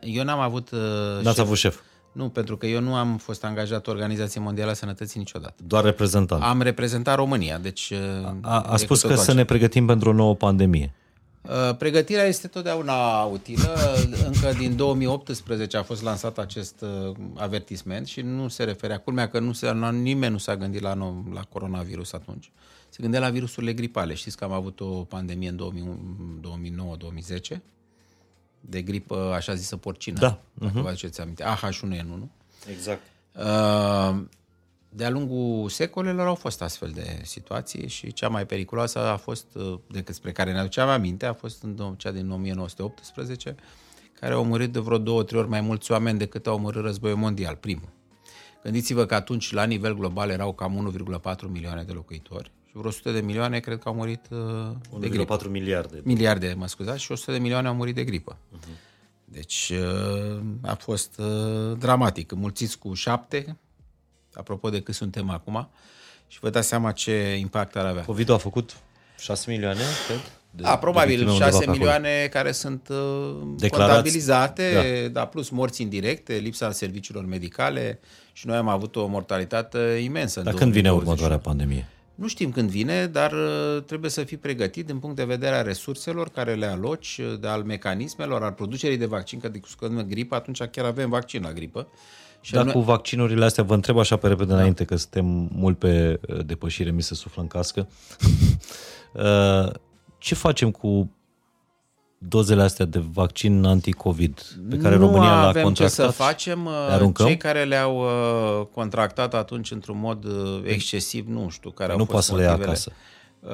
Eu 0.00 0.24
n-am 0.24 0.40
avut... 0.40 0.70
uh, 0.70 0.78
N-ați 1.22 1.28
șef. 1.28 1.38
avut 1.38 1.56
șef, 1.56 1.80
Nu, 2.14 2.28
pentru 2.28 2.56
că 2.56 2.66
eu 2.66 2.80
nu 2.80 2.94
am 2.94 3.16
fost 3.16 3.44
angajat 3.44 3.86
Organizației 3.86 4.42
Mondiale 4.44 4.70
a 4.70 4.74
Sănătății 4.74 5.18
niciodată. 5.18 5.54
doar 5.66 5.84
reprezentant. 5.84 6.42
Am 6.42 6.62
reprezentat 6.62 7.16
România, 7.16 7.58
deci... 7.58 7.92
A, 8.40 8.60
a 8.60 8.76
spus 8.76 9.02
că 9.02 9.14
să 9.14 9.32
ne 9.32 9.44
pregătim 9.44 9.86
pentru 9.86 10.08
o 10.08 10.12
nouă 10.12 10.34
pandemie. 10.34 10.92
Uh, 11.42 11.76
Pregătirea 11.76 12.24
este 12.24 12.48
totdeauna 12.48 13.22
utilă. 13.22 13.74
Încă 14.26 14.52
din 14.58 14.76
2018 14.76 15.76
a 15.76 15.82
fost 15.82 16.02
lansat 16.02 16.38
acest 16.38 16.80
uh, 16.80 17.14
avertisment 17.34 18.06
și 18.06 18.20
nu 18.20 18.48
se 18.48 18.64
referea. 18.64 18.98
Culmea 18.98 19.28
că 19.28 19.38
nu 19.38 19.52
se, 19.52 19.72
nimeni 19.92 20.32
nu 20.32 20.38
s-a 20.38 20.56
gândit 20.56 20.80
la, 20.80 20.94
nou, 20.94 21.24
la 21.32 21.40
coronavirus 21.40 22.12
atunci. 22.12 22.52
Se 22.88 22.98
gândea 23.00 23.20
la 23.20 23.30
virusurile 23.30 23.72
gripale. 23.72 24.14
Știți 24.14 24.36
că 24.36 24.44
am 24.44 24.52
avut 24.52 24.80
o 24.80 24.86
pandemie 24.86 25.48
în 25.48 25.58
2009-2010 27.56 27.60
de 28.68 28.82
gripă, 28.82 29.32
așa 29.34 29.54
zisă, 29.54 29.76
porcină. 29.76 30.18
Da. 30.18 30.40
Dacă 30.54 30.80
vă 30.80 30.88
aduceți 30.88 31.20
aminte. 31.20 31.44
AH1N1, 31.44 32.04
nu? 32.06 32.30
Exact. 32.70 33.00
Uh, 33.32 34.22
De-a 34.88 35.10
lungul 35.10 35.68
secolelor 35.68 36.26
au 36.26 36.34
fost 36.34 36.62
astfel 36.62 36.90
de 36.90 37.20
situații 37.22 37.88
și 37.88 38.12
cea 38.12 38.28
mai 38.28 38.46
periculoasă 38.46 38.98
a 38.98 39.16
fost, 39.16 39.46
uh, 39.54 39.78
decât 39.90 40.14
spre 40.14 40.32
care 40.32 40.52
ne 40.52 40.58
aduceam 40.58 40.88
aminte, 40.88 41.26
a 41.26 41.32
fost 41.32 41.62
în 41.62 41.74
dou- 41.76 41.94
cea 41.96 42.10
din 42.10 42.30
1918, 42.30 43.54
care 44.20 44.34
au 44.34 44.44
murit 44.44 44.72
de 44.72 44.78
vreo 44.78 44.98
două, 44.98 45.22
trei 45.22 45.40
ori 45.40 45.48
mai 45.48 45.60
mulți 45.60 45.92
oameni 45.92 46.18
decât 46.18 46.46
au 46.46 46.58
murit 46.58 46.80
războiul 46.82 47.16
mondial, 47.16 47.54
primul. 47.56 47.88
Gândiți-vă 48.62 49.06
că 49.06 49.14
atunci, 49.14 49.52
la 49.52 49.64
nivel 49.64 49.94
global, 49.94 50.30
erau 50.30 50.52
cam 50.52 50.74
1,4 50.74 51.48
milioane 51.48 51.82
de 51.82 51.92
locuitori 51.92 52.50
și 52.63 52.63
vreo 52.78 52.88
100 52.90 53.10
de 53.12 53.20
milioane 53.20 53.58
cred 53.60 53.78
că 53.78 53.88
au 53.88 53.94
murit 53.94 54.20
uh, 54.30 54.38
de 55.00 55.08
gripă. 55.08 55.38
1,4 55.38 55.50
miliarde. 55.50 56.00
Miliarde, 56.04 56.54
mă 56.56 56.66
scuzați, 56.66 57.02
și 57.02 57.12
100 57.12 57.32
de 57.32 57.38
milioane 57.38 57.68
au 57.68 57.74
murit 57.74 57.94
de 57.94 58.04
gripă. 58.04 58.36
Deci 59.24 59.72
uh, 59.74 60.40
a 60.62 60.74
fost 60.74 61.18
uh, 61.18 61.76
dramatic. 61.78 62.32
Înmulțiți 62.32 62.78
cu 62.78 62.94
șapte, 62.94 63.56
apropo 64.34 64.70
de 64.70 64.80
cât 64.80 64.94
suntem 64.94 65.30
acum, 65.30 65.68
și 66.28 66.38
vă 66.40 66.50
dați 66.50 66.68
seama 66.68 66.92
ce 66.92 67.36
impact 67.40 67.76
ar 67.76 67.84
avea. 67.86 68.02
covid 68.02 68.28
a 68.30 68.36
făcut 68.36 68.76
6 69.18 69.50
milioane, 69.50 69.80
cred. 70.06 70.20
De, 70.50 70.62
Da, 70.62 70.78
probabil 70.78 71.08
victime 71.08 71.30
undeva 71.32 71.50
6 71.50 71.58
pe 71.64 71.64
acolo. 71.70 71.78
milioane 71.78 72.26
care 72.30 72.52
sunt 72.52 72.88
uh, 72.90 72.96
Declarați. 73.56 73.92
contabilizate, 73.92 75.00
da. 75.12 75.20
da, 75.20 75.26
plus 75.26 75.48
morți 75.48 75.82
indirecte, 75.82 76.34
lipsa 76.34 76.70
serviciilor 76.72 77.24
medicale 77.24 78.00
și 78.32 78.46
noi 78.46 78.56
am 78.56 78.68
avut 78.68 78.96
o 78.96 79.06
mortalitate 79.06 79.78
imensă. 80.02 80.38
în 80.38 80.44
Dar 80.44 80.54
când 80.54 80.72
vine 80.72 80.88
2021. 80.88 80.98
următoarea 80.98 81.38
pandemie? 81.38 81.88
Nu 82.14 82.28
știm 82.28 82.50
când 82.50 82.70
vine, 82.70 83.06
dar 83.06 83.32
uh, 83.32 83.82
trebuie 83.82 84.10
să 84.10 84.24
fii 84.24 84.36
pregătit 84.36 84.86
din 84.86 84.98
punct 84.98 85.16
de 85.16 85.24
vedere 85.24 85.54
a 85.54 85.62
resurselor 85.62 86.28
care 86.28 86.54
le 86.54 86.66
aloci, 86.66 87.20
uh, 87.22 87.40
de 87.40 87.46
al 87.46 87.62
mecanismelor, 87.62 88.42
al 88.42 88.52
producerii 88.52 88.96
de 88.96 89.06
vaccin, 89.06 89.40
că 89.40 89.48
discutăm 89.48 90.06
gripă, 90.08 90.34
atunci 90.34 90.62
chiar 90.62 90.84
avem 90.84 91.10
vaccin 91.10 91.42
la 91.42 91.52
gripă. 91.52 91.88
Și 92.40 92.52
Dar 92.52 92.60
anume- 92.62 92.76
cu 92.76 92.82
vaccinurile 92.84 93.44
astea, 93.44 93.62
vă 93.62 93.74
întreb 93.74 93.98
așa 93.98 94.16
pe 94.16 94.28
repede 94.28 94.50
da. 94.50 94.56
înainte, 94.56 94.84
că 94.84 94.96
suntem 94.96 95.48
mult 95.52 95.78
pe 95.78 96.20
uh, 96.28 96.44
depășire, 96.46 96.90
mi 96.90 97.02
se 97.02 97.14
suflă 97.14 97.42
în 97.42 97.48
cască. 97.48 97.88
Uh, 99.14 99.70
Ce 100.18 100.34
facem 100.34 100.70
cu 100.70 101.10
dozele 102.18 102.62
astea 102.62 102.84
de 102.84 102.98
vaccin 103.12 103.64
anti-COVID 103.64 104.42
pe 104.70 104.76
care 104.76 104.96
nu 104.96 105.00
România 105.06 105.28
le-a 105.28 105.48
avem 105.48 105.62
contractat? 105.62 105.96
ce 105.96 106.02
să 106.02 106.22
facem. 106.22 106.64
uh, 106.66 106.72
Le 106.88 106.92
aruncăm? 106.92 107.26
Cei 107.26 107.36
care 107.36 107.64
le-au 107.64 107.98
uh, 108.60 108.66
contractat 108.66 109.34
atunci 109.34 109.70
într-un 109.70 109.98
mod 109.98 110.24
uh, 110.24 110.60
excesiv, 110.64 111.26
nu 111.28 111.48
știu 111.48 111.70
care 111.70 111.92
au 111.92 111.98
Nu 111.98 112.04
fost 112.04 112.10
poate 112.12 112.26
să 112.26 112.34
le 112.34 112.42
ia 112.42 112.48
motivele. 112.48 112.70
acasă. 112.70 112.92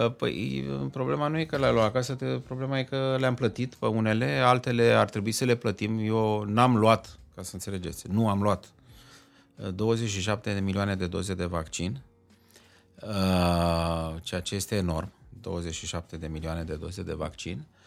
Uh, 0.05 0.15
Păi, 0.16 0.65
uh, 0.82 0.87
problema 0.93 1.28
nu 1.28 1.39
e 1.39 1.45
că 1.45 1.57
le-a 1.57 1.70
luat 1.73 1.87
acasă, 1.87 2.15
te- 2.15 2.24
problema 2.24 2.78
e 2.78 2.82
că 2.82 3.16
le-am 3.19 3.35
plătit 3.35 3.74
pe 3.74 3.87
unele, 3.87 4.27
altele 4.45 4.82
ar 4.93 5.09
trebui 5.11 5.32
să 5.32 5.45
le 5.45 5.55
plătim. 5.55 5.99
Eu 5.99 6.45
n-am 6.49 6.77
luat, 6.77 7.19
ca 7.35 7.43
să 7.43 7.51
înțelegeți, 7.53 8.05
nu 8.11 8.28
am 8.28 8.43
luat 8.43 8.65
uh, 9.57 9.69
27 9.74 10.53
de 10.55 10.61
milioane 10.61 10.95
de 10.95 11.07
doze 11.07 11.35
de 11.35 11.45
vaccin, 11.45 12.01
uh, 13.03 14.15
ceea 14.23 14.41
ce 14.41 14.55
este 14.55 14.74
enorm, 14.74 15.12
27 15.41 16.16
de 16.16 16.27
milioane 16.27 16.62
de 16.62 16.74
doze 16.74 17.03
de 17.03 17.12
vaccin. 17.12 17.59
Uh, 17.59 17.78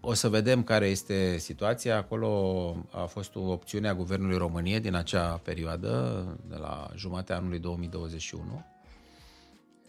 O 0.00 0.14
să 0.14 0.28
vedem 0.28 0.62
care 0.62 0.86
este 0.86 1.38
situația. 1.38 1.96
Acolo 1.96 2.86
a 2.90 3.04
fost 3.04 3.34
o 3.34 3.40
opțiune 3.40 3.88
a 3.88 3.94
Guvernului 3.94 4.36
României 4.36 4.80
din 4.80 4.94
acea 4.94 5.40
perioadă, 5.44 6.24
de 6.48 6.56
la 6.56 6.90
jumatea 6.96 7.36
anului 7.36 7.58
2021. 7.58 8.64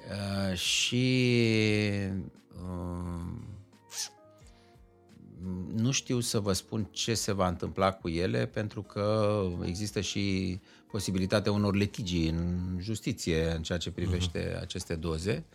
Uh, 0.08 0.58
și 0.58 1.30
uh, 2.54 3.38
nu 5.76 5.92
știu 5.92 6.20
să 6.20 6.40
vă 6.40 6.54
spun 6.54 6.88
ce 6.92 7.14
se 7.14 7.32
va 7.32 7.48
întâmpla 7.48 7.92
cu 7.92 8.10
ele, 8.10 8.46
pentru 8.46 8.82
că 8.82 9.40
există 9.64 10.02
și 10.02 10.60
posibilitatea 10.92 11.52
unor 11.52 11.76
litigii 11.76 12.30
în 12.30 12.78
justiție 12.80 13.52
în 13.52 13.62
ceea 13.62 13.78
ce 13.78 13.92
privește 13.92 14.52
uh-huh. 14.52 14.62
aceste 14.62 14.96
doze. 14.96 15.46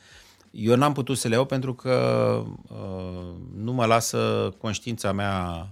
Eu 0.53 0.77
n-am 0.77 0.93
putut 0.93 1.19
să 1.19 1.29
le 1.29 1.35
iau 1.35 1.45
pentru 1.45 1.75
că 1.75 2.45
uh, 2.69 3.35
nu 3.57 3.73
mă 3.73 3.85
lasă 3.85 4.53
conștiința 4.59 5.13
mea, 5.13 5.67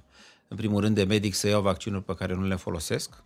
în 0.49 0.57
primul 0.57 0.81
rând 0.81 0.95
de 0.95 1.05
medic, 1.05 1.35
să 1.35 1.49
iau 1.49 1.63
vaccinuri 1.63 2.05
pe 2.05 2.15
care 2.15 2.35
nu 2.35 2.47
le 2.47 2.57
folosesc 2.57 3.23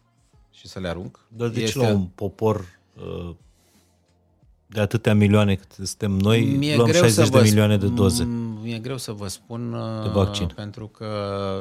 și 0.50 0.68
să 0.68 0.80
le 0.80 0.88
arunc. 0.88 1.20
Dar 1.28 1.48
de 1.48 1.64
ce 1.64 1.78
la 1.78 1.88
un 1.88 2.04
popor 2.04 2.78
uh, 2.94 3.34
de 4.66 4.80
atâtea 4.80 5.14
milioane 5.14 5.54
cât 5.54 5.86
suntem 5.86 6.10
noi, 6.10 6.44
Mi-e 6.44 6.76
luăm 6.76 6.88
greu 6.88 7.00
60 7.02 7.24
să 7.24 7.30
de 7.30 7.38
vă 7.38 7.44
milioane 7.44 7.76
de 7.76 7.86
sp- 7.86 7.94
doze? 7.94 8.24
Mi-e 8.62 8.78
greu 8.78 8.96
să 8.96 9.12
vă 9.12 9.28
spun 9.28 9.70
De 10.02 10.08
uh, 10.08 10.12
vaccin. 10.12 10.46
pentru 10.54 10.86
că 10.86 11.08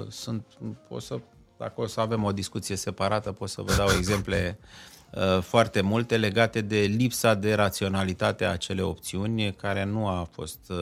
sunt 0.10 0.46
o 0.90 1.00
să 1.00 1.20
dacă 1.58 1.82
o 1.82 1.88
să 1.88 2.00
avem 2.00 2.24
o 2.24 2.32
discuție 2.32 2.76
separată, 2.76 3.32
pot 3.32 3.50
să 3.50 3.62
vă 3.62 3.74
dau 3.76 3.88
exemple 3.98 4.60
uh, 4.60 4.66
foarte 5.42 5.82
multe 5.82 6.18
legate 6.18 6.62
de 6.62 6.80
lipsa 6.80 7.34
de 7.34 7.54
raționalitate 7.54 8.46
a 8.46 8.52
acelei 8.52 8.84
opțiuni 8.84 9.54
care 9.54 9.84
nu 9.86 10.08
a 10.08 10.28
fost 10.32 10.60
uh, 10.70 10.78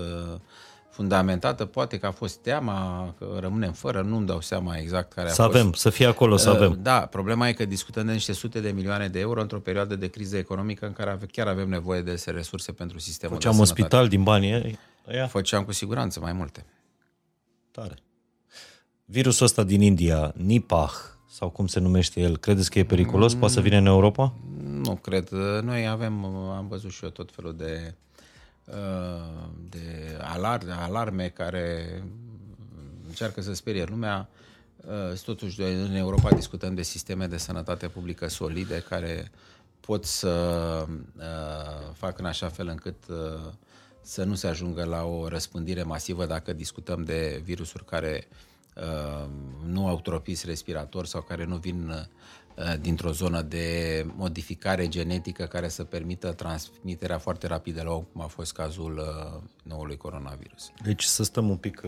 fundamentată. 0.89 1.65
Poate 1.65 1.97
că 1.97 2.05
a 2.05 2.11
fost 2.11 2.37
teama 2.37 3.13
că 3.17 3.37
rămânem 3.39 3.71
fără, 3.71 4.01
nu-mi 4.01 4.25
dau 4.25 4.41
seama 4.41 4.77
exact 4.77 5.13
care 5.13 5.27
a 5.29 5.31
Să 5.31 5.41
fost. 5.43 5.55
avem, 5.55 5.73
să 5.73 5.89
fie 5.89 6.05
acolo, 6.05 6.37
să 6.37 6.49
Uh, 6.49 6.55
avem. 6.55 6.79
Da, 6.81 6.99
problema 6.99 7.47
e 7.47 7.53
că 7.53 7.65
discutăm 7.65 8.05
de 8.05 8.11
niște 8.11 8.33
sute 8.33 8.59
de 8.59 8.69
milioane 8.71 9.07
de 9.07 9.19
euro 9.19 9.41
într-o 9.41 9.59
perioadă 9.59 9.95
de 9.95 10.07
criză 10.07 10.37
economică 10.37 10.85
în 10.85 10.93
care 10.93 11.09
ave- 11.09 11.25
chiar 11.25 11.47
avem 11.47 11.69
nevoie 11.69 12.01
de 12.01 12.23
resurse 12.25 12.71
pentru 12.71 12.99
sistemul 12.99 13.35
Făceam 13.35 13.53
de 13.53 13.59
un 13.59 13.65
sănătate. 13.65 13.87
spital 13.95 14.07
din 14.09 14.23
banii 14.23 14.77
ăia. 15.07 15.27
Făceam 15.27 15.63
cu 15.63 15.71
siguranță 15.71 16.19
mai 16.19 16.33
multe. 16.33 16.65
Tare. 17.71 17.95
Virusul 19.05 19.45
ăsta 19.45 19.63
din 19.63 19.81
India, 19.81 20.33
Nipah, 20.35 20.91
sau 21.31 21.49
cum 21.49 21.67
se 21.67 21.79
numește 21.79 22.21
el, 22.21 22.37
credeți 22.37 22.69
că 22.69 22.79
e 22.79 22.83
periculos? 22.85 23.33
Poate 23.35 23.53
să 23.53 23.61
vină 23.61 23.77
în 23.77 23.85
Europa? 23.85 24.33
Nu 24.63 24.95
cred. 24.95 25.29
Noi 25.61 25.87
avem, 25.87 26.25
am 26.25 26.67
văzut 26.67 26.91
și 26.91 27.03
eu 27.03 27.09
tot 27.09 27.31
felul 27.31 27.55
de, 27.55 27.93
uh, 28.65 29.49
de 29.69 30.17
alarme, 30.21 30.71
alarme 30.71 31.27
care 31.27 32.03
încearcă 33.07 33.41
să 33.41 33.53
sperie 33.53 33.83
lumea. 33.83 34.29
Uh, 34.75 35.19
Totuși, 35.25 35.59
noi 35.59 35.73
în 35.73 35.95
Europa 35.95 36.29
discutăm 36.29 36.75
de 36.75 36.81
sisteme 36.81 37.27
de 37.27 37.37
sănătate 37.37 37.87
publică 37.87 38.27
solide 38.27 38.83
care 38.89 39.31
pot 39.79 40.05
să 40.05 40.85
uh, 41.17 41.93
facă 41.93 42.15
în 42.17 42.25
așa 42.25 42.47
fel 42.47 42.67
încât 42.67 43.03
uh, 43.09 43.51
să 44.01 44.23
nu 44.23 44.35
se 44.35 44.47
ajungă 44.47 44.83
la 44.83 45.03
o 45.03 45.27
răspândire 45.27 45.83
masivă 45.83 46.25
dacă 46.25 46.53
discutăm 46.53 47.03
de 47.03 47.41
virusuri 47.43 47.85
care 47.85 48.27
uh, 48.29 48.50
nu 49.65 49.87
au 49.87 49.99
tropism 49.99 50.47
respirator 50.47 51.05
sau 51.05 51.21
care 51.21 51.45
nu 51.45 51.55
vin 51.55 51.89
uh, 51.89 52.79
dintr-o 52.81 53.11
zonă 53.11 53.41
de 53.41 54.05
modificare 54.15 54.87
genetică 54.87 55.45
care 55.45 55.67
să 55.67 55.83
permită 55.83 56.31
transmiterea 56.31 57.17
foarte 57.17 57.47
rapidă, 57.47 57.83
la 57.83 57.91
cum 57.91 58.21
a 58.21 58.25
fost 58.25 58.53
cazul 58.53 58.97
uh, 58.97 59.41
noului 59.63 59.97
coronavirus. 59.97 60.71
Deci 60.83 61.03
să 61.03 61.23
stăm 61.23 61.49
un 61.49 61.57
pic, 61.57 61.81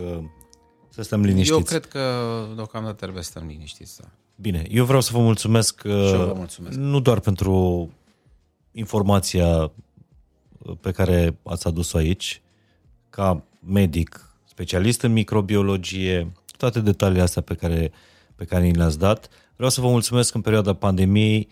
să 0.89 1.01
stăm 1.01 1.21
liniștiți. 1.21 1.57
Eu 1.57 1.63
cred 1.63 1.85
că 1.85 2.45
deocamdată 2.55 2.95
trebuie 2.95 3.23
să 3.23 3.29
stăm 3.29 3.47
liniștiți. 3.47 4.01
Da. 4.01 4.07
Bine, 4.35 4.65
eu 4.69 4.85
vreau 4.85 5.01
să 5.01 5.09
vă 5.13 5.19
mulțumesc, 5.19 5.81
vă 5.81 6.33
mulțumesc. 6.35 6.77
nu 6.77 6.99
doar 6.99 7.19
pentru 7.19 7.89
informația 8.71 9.71
pe 10.81 10.91
care 10.91 11.37
ați 11.43 11.67
adus-o 11.67 11.97
aici, 11.97 12.41
ca 13.09 13.43
medic 13.65 14.33
specialist 14.43 15.01
în 15.01 15.11
microbiologie, 15.11 16.31
toate 16.57 16.79
detaliile 16.79 17.21
astea 17.21 17.41
pe 17.41 17.53
care, 17.53 17.91
pe 18.35 18.45
care 18.45 18.63
ni 18.63 18.73
le-ați 18.73 18.99
dat. 18.99 19.29
Vreau 19.55 19.69
să 19.69 19.81
vă 19.81 19.87
mulțumesc 19.87 20.35
în 20.35 20.41
perioada 20.41 20.73
pandemiei 20.73 21.47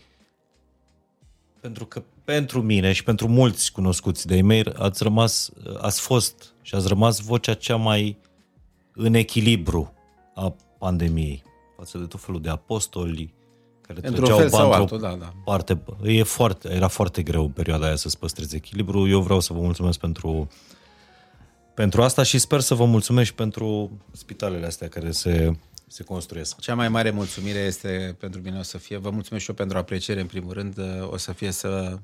pentru 1.60 1.86
că 1.86 2.02
pentru 2.24 2.62
mine 2.62 2.92
și 2.92 3.04
pentru 3.04 3.28
mulți 3.28 3.72
cunoscuți 3.72 4.26
de 4.26 4.36
e 4.36 4.72
ați 4.78 5.02
rămas, 5.02 5.50
ați 5.80 6.00
fost 6.00 6.54
și 6.62 6.74
ați 6.74 6.88
rămas 6.88 7.20
vocea 7.20 7.54
cea 7.54 7.76
mai 7.76 8.18
în 8.94 9.14
echilibru 9.14 9.92
a 10.34 10.54
pandemiei 10.78 11.42
față 11.76 11.98
de 11.98 12.04
tot 12.04 12.20
felul 12.20 12.40
de 12.40 12.48
apostoli 12.48 13.34
care 13.80 13.98
Într-un 14.02 14.14
treceau 14.14 14.38
fel 14.38 14.48
sau 14.48 14.72
altul, 14.72 15.00
da, 15.00 15.14
da. 15.14 15.32
parte. 15.44 15.82
E 16.02 16.22
foarte, 16.22 16.72
era 16.72 16.88
foarte 16.88 17.22
greu 17.22 17.44
în 17.44 17.50
perioada 17.50 17.86
aia 17.86 17.96
să-ți 17.96 18.18
păstrezi 18.18 18.56
echilibru. 18.56 19.08
Eu 19.08 19.20
vreau 19.20 19.40
să 19.40 19.52
vă 19.52 19.60
mulțumesc 19.60 19.98
pentru 19.98 20.48
pentru 21.74 22.02
asta 22.02 22.22
și 22.22 22.38
sper 22.38 22.60
să 22.60 22.74
vă 22.74 22.84
mulțumesc 22.84 23.26
și 23.26 23.34
pentru 23.34 23.90
spitalele 24.12 24.66
astea 24.66 24.88
care 24.88 25.10
se, 25.10 25.50
se 25.86 26.02
construiesc. 26.02 26.60
Cea 26.60 26.74
mai 26.74 26.88
mare 26.88 27.10
mulțumire 27.10 27.58
este 27.58 28.16
pentru 28.18 28.40
mine 28.40 28.58
o 28.58 28.62
să 28.62 28.78
fie, 28.78 28.96
vă 28.96 29.10
mulțumesc 29.10 29.44
și 29.44 29.50
eu 29.50 29.56
pentru 29.56 29.78
apreciere 29.78 30.20
în 30.20 30.26
primul 30.26 30.52
rând, 30.52 30.78
o 31.10 31.16
să 31.16 31.32
fie 31.32 31.50
să 31.50 31.98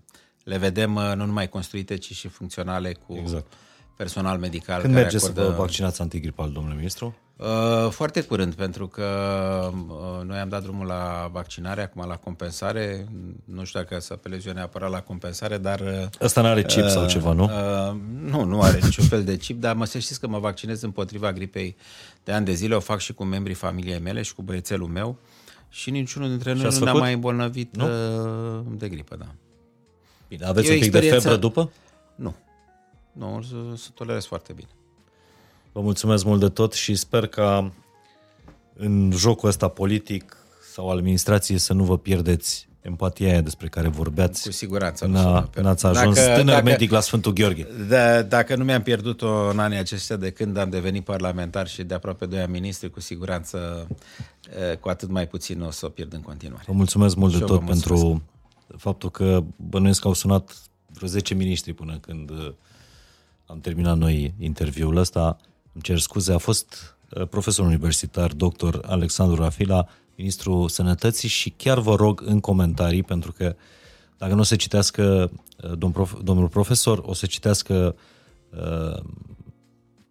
le 0.44 0.56
vedem 0.56 0.90
nu 0.90 1.24
numai 1.24 1.48
construite, 1.48 1.96
ci 1.96 2.12
și 2.12 2.28
funcționale 2.28 2.92
cu 2.92 3.14
exact. 3.14 3.52
personal 3.96 4.38
medical. 4.38 4.80
Când 4.80 4.92
care 4.92 5.04
mergeți 5.04 5.24
acordă... 5.24 5.44
să 5.44 5.50
vă 5.50 5.56
vaccinați 5.56 6.00
antigripal, 6.00 6.52
domnule 6.52 6.74
ministru? 6.74 7.16
Uh, 7.38 7.90
foarte 7.90 8.20
curând, 8.20 8.54
pentru 8.54 8.86
că 8.86 9.04
uh, 9.88 10.24
noi 10.24 10.38
am 10.38 10.48
dat 10.48 10.62
drumul 10.62 10.86
la 10.86 11.28
vaccinare, 11.32 11.82
acum 11.82 12.04
la 12.06 12.16
compensare. 12.16 13.06
Nu 13.44 13.64
știu 13.64 13.80
dacă 13.80 14.00
să 14.00 14.12
apelez 14.12 14.46
eu 14.46 14.52
neapărat 14.52 14.90
la 14.90 15.00
compensare, 15.00 15.58
dar... 15.58 15.80
Uh, 15.80 16.06
Ăsta 16.20 16.40
nu 16.40 16.46
are 16.46 16.62
chip 16.62 16.82
uh, 16.82 16.88
sau 16.88 17.06
ceva, 17.06 17.32
nu? 17.32 17.44
Uh, 17.44 17.96
nu, 18.30 18.44
nu 18.44 18.60
are 18.60 18.78
niciun 18.82 19.04
fel 19.04 19.24
de 19.24 19.36
chip, 19.36 19.60
dar 19.60 19.74
mă 19.74 19.84
să 19.84 19.98
știți 19.98 20.20
că 20.20 20.28
mă 20.28 20.38
vaccinez 20.38 20.82
împotriva 20.82 21.32
gripei 21.32 21.76
de 22.24 22.32
ani 22.32 22.44
de 22.44 22.52
zile. 22.52 22.74
O 22.74 22.80
fac 22.80 22.98
și 22.98 23.14
cu 23.14 23.24
membrii 23.24 23.54
familiei 23.54 24.00
mele 24.00 24.22
și 24.22 24.34
cu 24.34 24.42
băiețelul 24.42 24.88
meu. 24.88 25.18
Și 25.68 25.90
niciunul 25.90 26.28
dintre 26.28 26.52
noi 26.52 26.62
nu 26.62 26.84
ne-a 26.84 26.92
mai 26.92 27.12
îmbolnăvit 27.12 27.76
nu? 27.76 27.86
de 28.76 28.88
gripă, 28.88 29.16
da. 29.16 29.26
Bine, 30.28 30.44
aveți 30.44 30.66
e 30.66 30.72
un 30.72 30.76
pic 30.76 30.84
experiență... 30.84 31.16
de 31.16 31.22
febră 31.22 31.40
după? 31.40 31.70
Nu. 32.14 32.34
Nu, 33.12 33.42
să 33.76 33.88
tolerez 33.94 34.24
foarte 34.24 34.52
bine. 34.52 34.68
Vă 35.72 35.80
mulțumesc 35.80 36.24
mult 36.24 36.40
de 36.40 36.48
tot 36.48 36.72
și 36.72 36.94
sper 36.94 37.26
ca 37.26 37.72
în 38.74 39.10
jocul 39.14 39.48
ăsta 39.48 39.68
politic 39.68 40.36
sau 40.72 40.90
al 40.90 40.96
administrației 40.96 41.58
să 41.58 41.72
nu 41.72 41.84
vă 41.84 41.98
pierdeți 41.98 42.68
empatia 42.80 43.28
aia 43.28 43.40
despre 43.40 43.68
care 43.68 43.88
vorbeați. 43.88 44.42
Cu 44.42 44.52
siguranță. 44.52 45.06
N-a, 45.06 45.50
n-ați 45.62 45.86
ajuns 45.86 46.16
dacă, 46.16 46.34
tânăr 46.34 46.54
dacă, 46.54 46.64
medic 46.64 46.90
la 46.90 47.00
Sfântul 47.00 47.32
Gheorghe. 47.32 47.66
Da, 47.88 48.22
dacă 48.22 48.56
nu 48.56 48.64
mi-am 48.64 48.82
pierdut-o 48.82 49.48
în 49.48 49.58
anii 49.58 49.78
aceștia 49.78 50.16
de 50.16 50.30
când 50.30 50.56
am 50.56 50.70
devenit 50.70 51.04
parlamentar 51.04 51.68
și 51.68 51.82
de 51.82 51.94
aproape 51.94 52.26
doi 52.26 52.40
ani 52.40 52.52
ministru, 52.52 52.90
cu 52.90 53.00
siguranță 53.00 53.86
cu 54.80 54.88
atât 54.88 55.10
mai 55.10 55.26
puțin 55.26 55.60
o 55.60 55.70
să 55.70 55.86
o 55.86 55.88
pierd 55.88 56.12
în 56.12 56.20
continuare. 56.20 56.64
Vă 56.66 56.72
mulțumesc 56.72 57.16
mult 57.16 57.32
și 57.32 57.38
de 57.38 57.44
tot 57.44 57.64
pentru 57.64 58.22
faptul 58.76 59.10
că 59.10 59.44
bănuiesc 59.56 60.00
că 60.00 60.06
au 60.06 60.14
sunat 60.14 60.56
vreo 60.86 61.08
10 61.08 61.34
miniștri 61.34 61.72
până 61.72 61.98
când 62.00 62.30
am 63.46 63.60
terminat 63.60 63.96
noi 63.96 64.34
interviul 64.38 64.96
ăsta 64.96 65.38
îmi 65.78 65.86
cer 65.86 65.98
scuze, 65.98 66.32
a 66.32 66.38
fost 66.38 66.96
uh, 67.10 67.26
profesor 67.28 67.66
universitar, 67.66 68.32
doctor 68.32 68.80
Alexandru 68.86 69.42
Rafila, 69.42 69.86
ministrul 70.16 70.68
sănătății 70.68 71.28
și 71.28 71.50
chiar 71.50 71.78
vă 71.78 71.94
rog 71.94 72.22
în 72.24 72.40
comentarii, 72.40 73.02
pentru 73.02 73.32
că 73.32 73.56
dacă 74.16 74.34
nu 74.34 74.40
o 74.40 74.42
să 74.42 74.56
citească 74.56 75.30
uh, 75.64 75.72
domn 75.78 75.92
prof, 75.92 76.14
domnul 76.22 76.48
profesor, 76.48 77.02
o 77.04 77.14
să 77.14 77.26
citească 77.26 77.96
uh, 78.50 79.02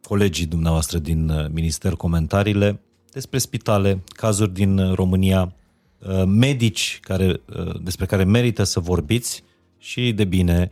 colegii 0.03 0.45
dumneavoastră 0.45 0.97
din 0.97 1.29
uh, 1.29 1.45
minister 1.49 1.93
comentariile 1.93 2.81
despre 3.11 3.37
spitale, 3.37 4.03
cazuri 4.07 4.53
din 4.53 4.93
România, 4.93 5.53
uh, 5.97 6.23
medici 6.25 6.99
care, 7.01 7.41
uh, 7.57 7.79
despre 7.81 8.05
care 8.05 8.23
merită 8.23 8.63
să 8.63 8.79
vorbiți 8.79 9.43
și 9.77 10.13
de 10.13 10.25
bine 10.25 10.71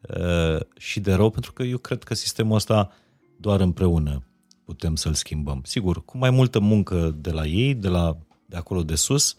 uh, 0.00 0.60
și 0.78 1.00
de 1.00 1.12
rău, 1.12 1.30
pentru 1.30 1.52
că 1.52 1.62
eu 1.62 1.78
cred 1.78 2.02
că 2.02 2.14
sistemul 2.14 2.54
ăsta 2.54 2.92
doar 3.36 3.60
împreună 3.60 4.24
putem 4.64 4.96
să-l 4.96 5.14
schimbăm. 5.14 5.60
Sigur, 5.64 6.04
cu 6.04 6.18
mai 6.18 6.30
multă 6.30 6.58
muncă 6.58 7.16
de 7.18 7.30
la 7.30 7.46
ei, 7.46 7.74
de, 7.74 7.88
la, 7.88 8.16
de 8.46 8.56
acolo 8.56 8.82
de 8.82 8.94
sus, 8.94 9.36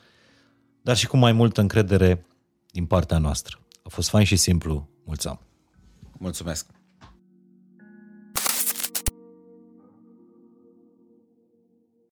dar 0.81 0.95
și 0.95 1.07
cu 1.07 1.17
mai 1.17 1.31
multă 1.31 1.61
încredere 1.61 2.25
din 2.71 2.85
partea 2.85 3.17
noastră. 3.17 3.59
A 3.83 3.89
fost 3.89 4.09
fain 4.09 4.25
și 4.25 4.35
simplu. 4.35 4.89
Mulțumesc! 5.03 5.39
Mulțumesc! 6.17 6.74